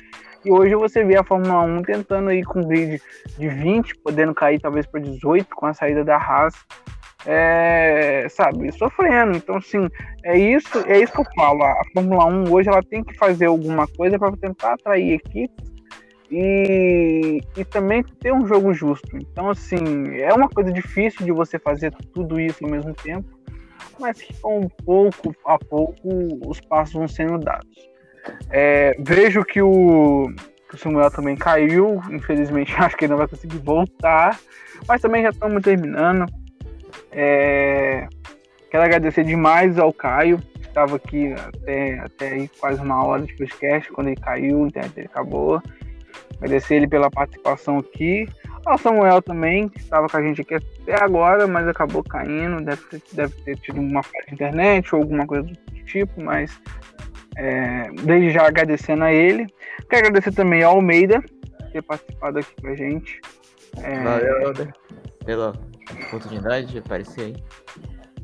E 0.45 0.52
hoje 0.52 0.76
você 0.76 1.03
vê 1.03 1.18
a 1.18 1.23
Fórmula 1.23 1.61
1 1.61 1.81
tentando 1.81 2.31
ir 2.31 2.44
com 2.44 2.61
grid 2.61 3.02
de 3.38 3.49
20, 3.49 3.95
podendo 3.98 4.35
cair 4.35 4.60
talvez 4.61 4.85
para 4.85 5.02
18 5.02 5.56
com 5.56 5.65
a 5.65 5.73
saída 5.73 6.03
da 6.03 6.15
Haas. 6.15 6.53
É, 7.26 8.27
sabe, 8.30 8.72
sofrendo. 8.72 9.35
Então, 9.35 9.57
assim, 9.57 9.89
é 10.23 10.38
isso, 10.38 10.77
é 10.85 10.99
isso 10.99 11.11
que 11.11 11.22
eu 11.22 11.26
falo. 11.35 11.64
A 11.64 11.81
Fórmula 11.91 12.26
1 12.26 12.53
hoje 12.53 12.69
ela 12.69 12.84
tem 12.84 13.03
que 13.03 13.18
fazer 13.18 13.48
alguma 13.48 13.88
coisa 13.88 14.19
para 14.19 14.38
tentar 14.38 14.73
atrair 14.73 15.14
equipes 15.14 15.77
e, 16.30 17.41
e 17.56 17.66
também 17.66 18.04
ter 18.04 18.34
um 18.34 18.45
jogo 18.45 18.74
justo. 18.74 19.18
Então, 19.18 19.49
assim, 19.49 20.18
é 20.18 20.34
uma 20.34 20.49
coisa 20.49 20.72
difícil 20.72 21.26
de 21.26 21.32
você 21.32 21.58
fazer 21.58 21.94
tudo 22.14 22.40
isso 22.40 22.64
ao 22.64 22.72
mesmo 22.72 22.94
tempo, 22.94 23.28
mas 23.99 24.22
que 24.22 24.34
com 24.41 24.68
pouco 24.86 25.34
a 25.45 25.58
pouco 25.58 26.10
os 26.45 26.60
passos 26.62 26.94
vão 26.94 27.08
sendo 27.08 27.38
dados. 27.38 27.88
É, 28.49 28.95
vejo 28.99 29.44
que 29.45 29.62
o, 29.62 30.28
que 30.70 30.76
o 30.76 30.78
Samuel 30.78 31.10
também 31.10 31.36
caiu, 31.36 32.02
infelizmente 32.12 32.74
acho 32.78 32.98
que 32.98 33.06
ele 33.06 33.12
não 33.12 33.18
vai 33.18 33.28
conseguir 33.28 33.60
voltar, 33.60 34.38
mas 34.88 35.02
também 35.02 35.24
já 35.24 35.30
estamos 35.30 35.62
terminando. 35.64 36.26
É, 37.12 38.08
quero 38.70 38.84
agradecer 38.84 39.24
demais 39.24 39.80
ao 39.80 39.94
Caio, 39.94 40.40
que 40.40 40.68
estava 40.68 40.98
aqui 40.98 41.34
até, 41.34 41.99
até 41.99 42.49
quase 42.60 42.82
uma 42.82 43.04
hora 43.06 43.24
de 43.24 43.34
podcast, 43.36 43.90
quando 43.91 44.08
ele 44.08 44.18
caiu, 44.18 44.64
a 44.64 44.68
internet 44.68 45.06
acabou. 45.06 45.62
Agradecer 46.38 46.76
ele 46.76 46.88
pela 46.88 47.10
participação 47.10 47.80
aqui. 47.80 48.28
Ao 48.66 48.78
Samuel 48.78 49.22
também, 49.22 49.70
que 49.70 49.80
estava 49.80 50.08
com 50.08 50.18
a 50.18 50.22
gente 50.22 50.42
aqui 50.42 50.56
até 50.56 51.02
agora, 51.02 51.48
mas 51.48 51.68
acabou 51.68 52.04
caindo. 52.04 52.64
Deve 52.64 52.82
ter, 52.84 53.02
deve 53.14 53.34
ter 53.42 53.58
tido 53.58 53.80
uma 53.80 54.04
falha 54.04 54.26
de 54.28 54.34
internet 54.34 54.94
ou 54.94 55.02
alguma 55.02 55.26
coisa 55.26 55.44
do 55.44 55.84
tipo, 55.86 56.22
mas 56.22 56.60
é, 57.38 57.90
desde 58.04 58.32
já 58.32 58.48
agradecendo 58.48 59.04
a 59.04 59.14
ele. 59.14 59.48
Quero 59.90 60.08
agradecer 60.08 60.34
também 60.34 60.64
ao 60.64 60.76
Almeida 60.76 61.22
por 61.22 61.72
ter 61.72 61.82
participado 61.82 62.40
aqui 62.40 62.62
com 62.62 62.68
a 62.68 62.76
gente. 62.76 63.22
É, 63.82 64.04
Valeu, 64.04 64.42
Helder, 64.42 64.74
pela 65.26 65.54
oportunidade 66.08 66.68
de 66.68 66.80
aparecer 66.80 67.22
aí. 67.22 67.36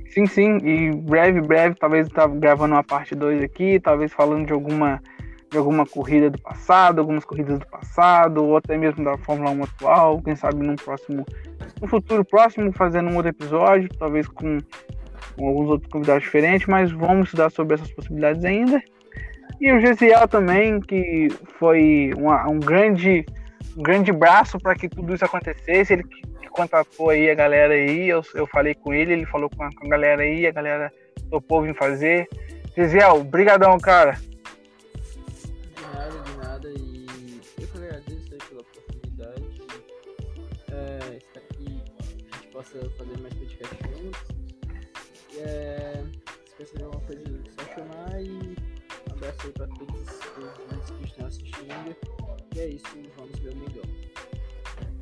Sim, 0.10 0.28
sim, 0.28 0.58
e 0.58 0.92
breve, 0.92 1.42
breve, 1.42 1.76
talvez 1.76 2.08
eu 2.08 2.14
tava 2.14 2.36
gravando 2.36 2.76
uma 2.76 2.84
parte 2.84 3.16
2 3.16 3.42
aqui, 3.42 3.80
talvez 3.80 4.14
falando 4.14 4.46
de 4.46 4.54
alguma 4.54 5.02
de 5.54 5.60
alguma 5.60 5.86
corrida 5.86 6.32
do 6.32 6.42
passado, 6.42 7.00
algumas 7.00 7.24
corridas 7.24 7.60
do 7.60 7.68
passado, 7.68 8.44
ou 8.44 8.58
até 8.58 8.76
mesmo 8.76 9.06
da 9.06 9.16
Fórmula 9.20 9.52
1 9.52 9.64
atual, 9.64 10.22
quem 10.22 10.36
sabe 10.36 10.66
num 10.66 10.76
próximo, 10.76 11.24
no 11.80 11.88
futuro 11.88 12.26
próximo, 12.26 12.74
fazendo 12.74 13.12
um 13.12 13.16
outro 13.16 13.30
episódio, 13.30 13.88
talvez 14.00 14.28
com, 14.28 14.58
com 15.38 15.48
alguns 15.48 15.70
outros 15.70 15.92
convidados 15.92 16.24
diferentes, 16.24 16.66
mas 16.66 16.92
vamos 16.92 17.28
estudar 17.28 17.52
sobre 17.52 17.76
essas 17.76 17.92
possibilidades 17.92 18.44
ainda. 18.44 18.82
E 19.62 19.72
o 19.72 19.80
Gesiel 19.80 20.28
também, 20.28 20.80
que 20.82 21.28
foi 21.60 22.12
uma, 22.18 22.50
um 22.50 22.60
grande 22.60 23.24
um 23.78 23.82
grande 23.82 24.12
braço 24.12 24.60
para 24.60 24.76
que 24.76 24.90
tudo 24.90 25.14
isso 25.14 25.26
acontecesse. 25.26 25.94
Ele 25.94 26.04
contatou 26.50 27.10
aí 27.10 27.30
a 27.30 27.36
galera 27.36 27.74
aí, 27.74 28.10
eu, 28.10 28.22
eu 28.36 28.46
falei 28.48 28.76
com 28.76 28.94
ele, 28.94 29.14
ele 29.14 29.26
falou 29.26 29.50
com 29.50 29.64
a, 29.64 29.70
com 29.70 29.86
a 29.86 29.90
galera 29.90 30.22
aí, 30.22 30.46
a 30.46 30.52
galera 30.52 30.92
topou 31.30 31.62
vir 31.62 31.76
fazer. 31.76 32.28
Gesiel, 32.76 33.24
brigadão, 33.24 33.78
cara. 33.78 34.18
Nada, 35.94 36.20
de 36.20 36.38
nada. 36.38 36.70
E 36.70 37.42
eu 37.60 37.68
que 37.68 37.78
agradeço 37.78 38.30
pela 38.50 38.62
oportunidade. 38.62 39.62
É, 40.72 41.20
aqui, 41.38 41.84
a 42.00 42.38
gente 42.38 42.48
possa 42.52 42.90
fazer 42.98 43.18
mais 43.20 43.34
podcast 43.36 43.76
juntos. 43.96 44.22
E, 45.34 45.40
é, 45.40 46.04
se 46.46 46.56
precisar 46.56 46.80
de 46.80 46.84
alguma 46.86 47.06
coisa, 47.06 47.24
só 47.60 47.76
chamar 47.76 48.22
e 48.22 48.30
um 48.30 49.14
abraço 49.14 49.48
aí 49.48 49.54
pra 49.54 49.68
todos 49.68 50.02
os 50.02 50.92
que 50.92 51.04
estão 51.06 51.28
assistindo. 51.28 51.96
E 52.56 52.60
é 52.60 52.68
isso, 52.68 52.86
vamos 53.18 53.40
ver 53.40 53.52
o 53.52 53.56
Mengão. 53.56 53.84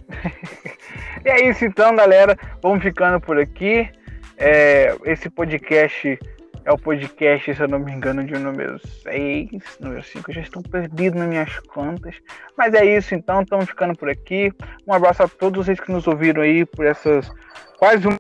e 1.26 1.30
é 1.30 1.50
isso 1.50 1.66
então, 1.66 1.96
galera. 1.96 2.38
Vamos 2.62 2.84
ficando 2.84 3.20
por 3.22 3.40
aqui. 3.40 3.90
É, 4.38 4.96
esse 5.06 5.30
podcast 5.30 6.20
é 6.66 6.72
o 6.72 6.78
podcast, 6.78 7.54
se 7.54 7.62
eu 7.62 7.68
não 7.68 7.80
me 7.80 7.92
engano, 7.92 8.24
de 8.24 8.34
número 8.34 8.80
6, 9.04 9.50
número 9.80 10.04
5. 10.04 10.30
Eu 10.30 10.36
já 10.36 10.42
estou 10.42 10.62
perdido 10.62 11.18
nas 11.18 11.28
minhas 11.28 11.60
contas. 11.60 12.16
Mas 12.58 12.74
é 12.74 12.86
isso 12.86 13.16
então, 13.16 13.42
estamos 13.42 13.66
ficando 13.66 13.96
por 13.96 14.10
aqui. 14.10 14.52
Um 14.88 14.94
abraço 14.94 15.24
a 15.24 15.28
todos 15.28 15.66
vocês 15.66 15.80
que 15.80 15.92
nos 15.92 16.08
ouviram 16.08 16.42
aí 16.42 16.66
por 16.66 16.86
essas 16.86 17.32
quase 17.78 18.08
um 18.08 18.16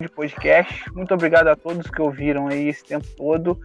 de 0.00 0.08
podcast. 0.08 0.92
Muito 0.92 1.14
obrigado 1.14 1.48
a 1.48 1.56
todos 1.56 1.88
que 1.88 2.02
ouviram 2.02 2.48
aí 2.48 2.68
esse 2.68 2.84
tempo 2.84 3.06
todo. 3.16 3.60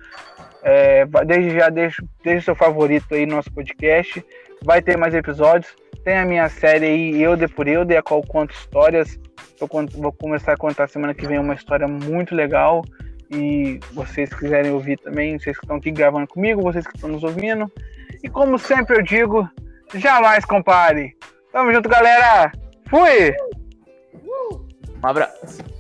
É, 0.64 1.06
desde 1.26 1.56
já, 1.56 1.69
deixe, 1.69 2.03
deixe 2.24 2.45
seu 2.45 2.56
favorito 2.56 3.14
aí 3.14 3.26
no 3.26 3.38
nosso 3.38 3.52
podcast. 3.52 4.24
Vai 4.64 4.82
ter 4.82 4.98
mais 4.98 5.14
episódios. 5.14 5.76
Tem 6.03 6.18
a 6.18 6.26
minha 6.26 6.48
série 6.49 6.86
aí, 6.86 7.22
Eude 7.22 7.48
por 7.48 7.68
Eude, 7.68 7.98
a 7.98 8.03
qual 8.03 8.22
conto 8.22 8.53
histórias. 8.53 9.19
Eu 9.60 9.68
vou 9.95 10.11
começar 10.14 10.53
a 10.53 10.57
contar 10.57 10.88
semana 10.88 11.14
que 11.14 11.28
vem 11.28 11.40
uma 11.40 11.56
história 11.56 11.88
muito 11.88 12.36
legal. 12.36 12.84
E 13.29 13.79
vocês 13.91 14.33
quiserem 14.33 14.71
ouvir 14.71 14.97
também, 14.99 15.37
vocês 15.37 15.57
que 15.57 15.65
estão 15.65 15.77
aqui 15.77 15.91
gravando 15.91 16.27
comigo, 16.27 16.61
vocês 16.61 16.85
que 16.87 16.95
estão 16.95 17.09
nos 17.09 17.23
ouvindo. 17.23 17.71
E 18.23 18.29
como 18.29 18.57
sempre 18.57 18.97
eu 18.97 19.03
digo, 19.03 19.49
jamais 19.95 20.45
compare. 20.45 21.15
Tamo 21.51 21.71
junto, 21.73 21.89
galera. 21.89 22.51
Fui! 22.89 23.35
Um 25.03 25.07
abraço. 25.07 25.76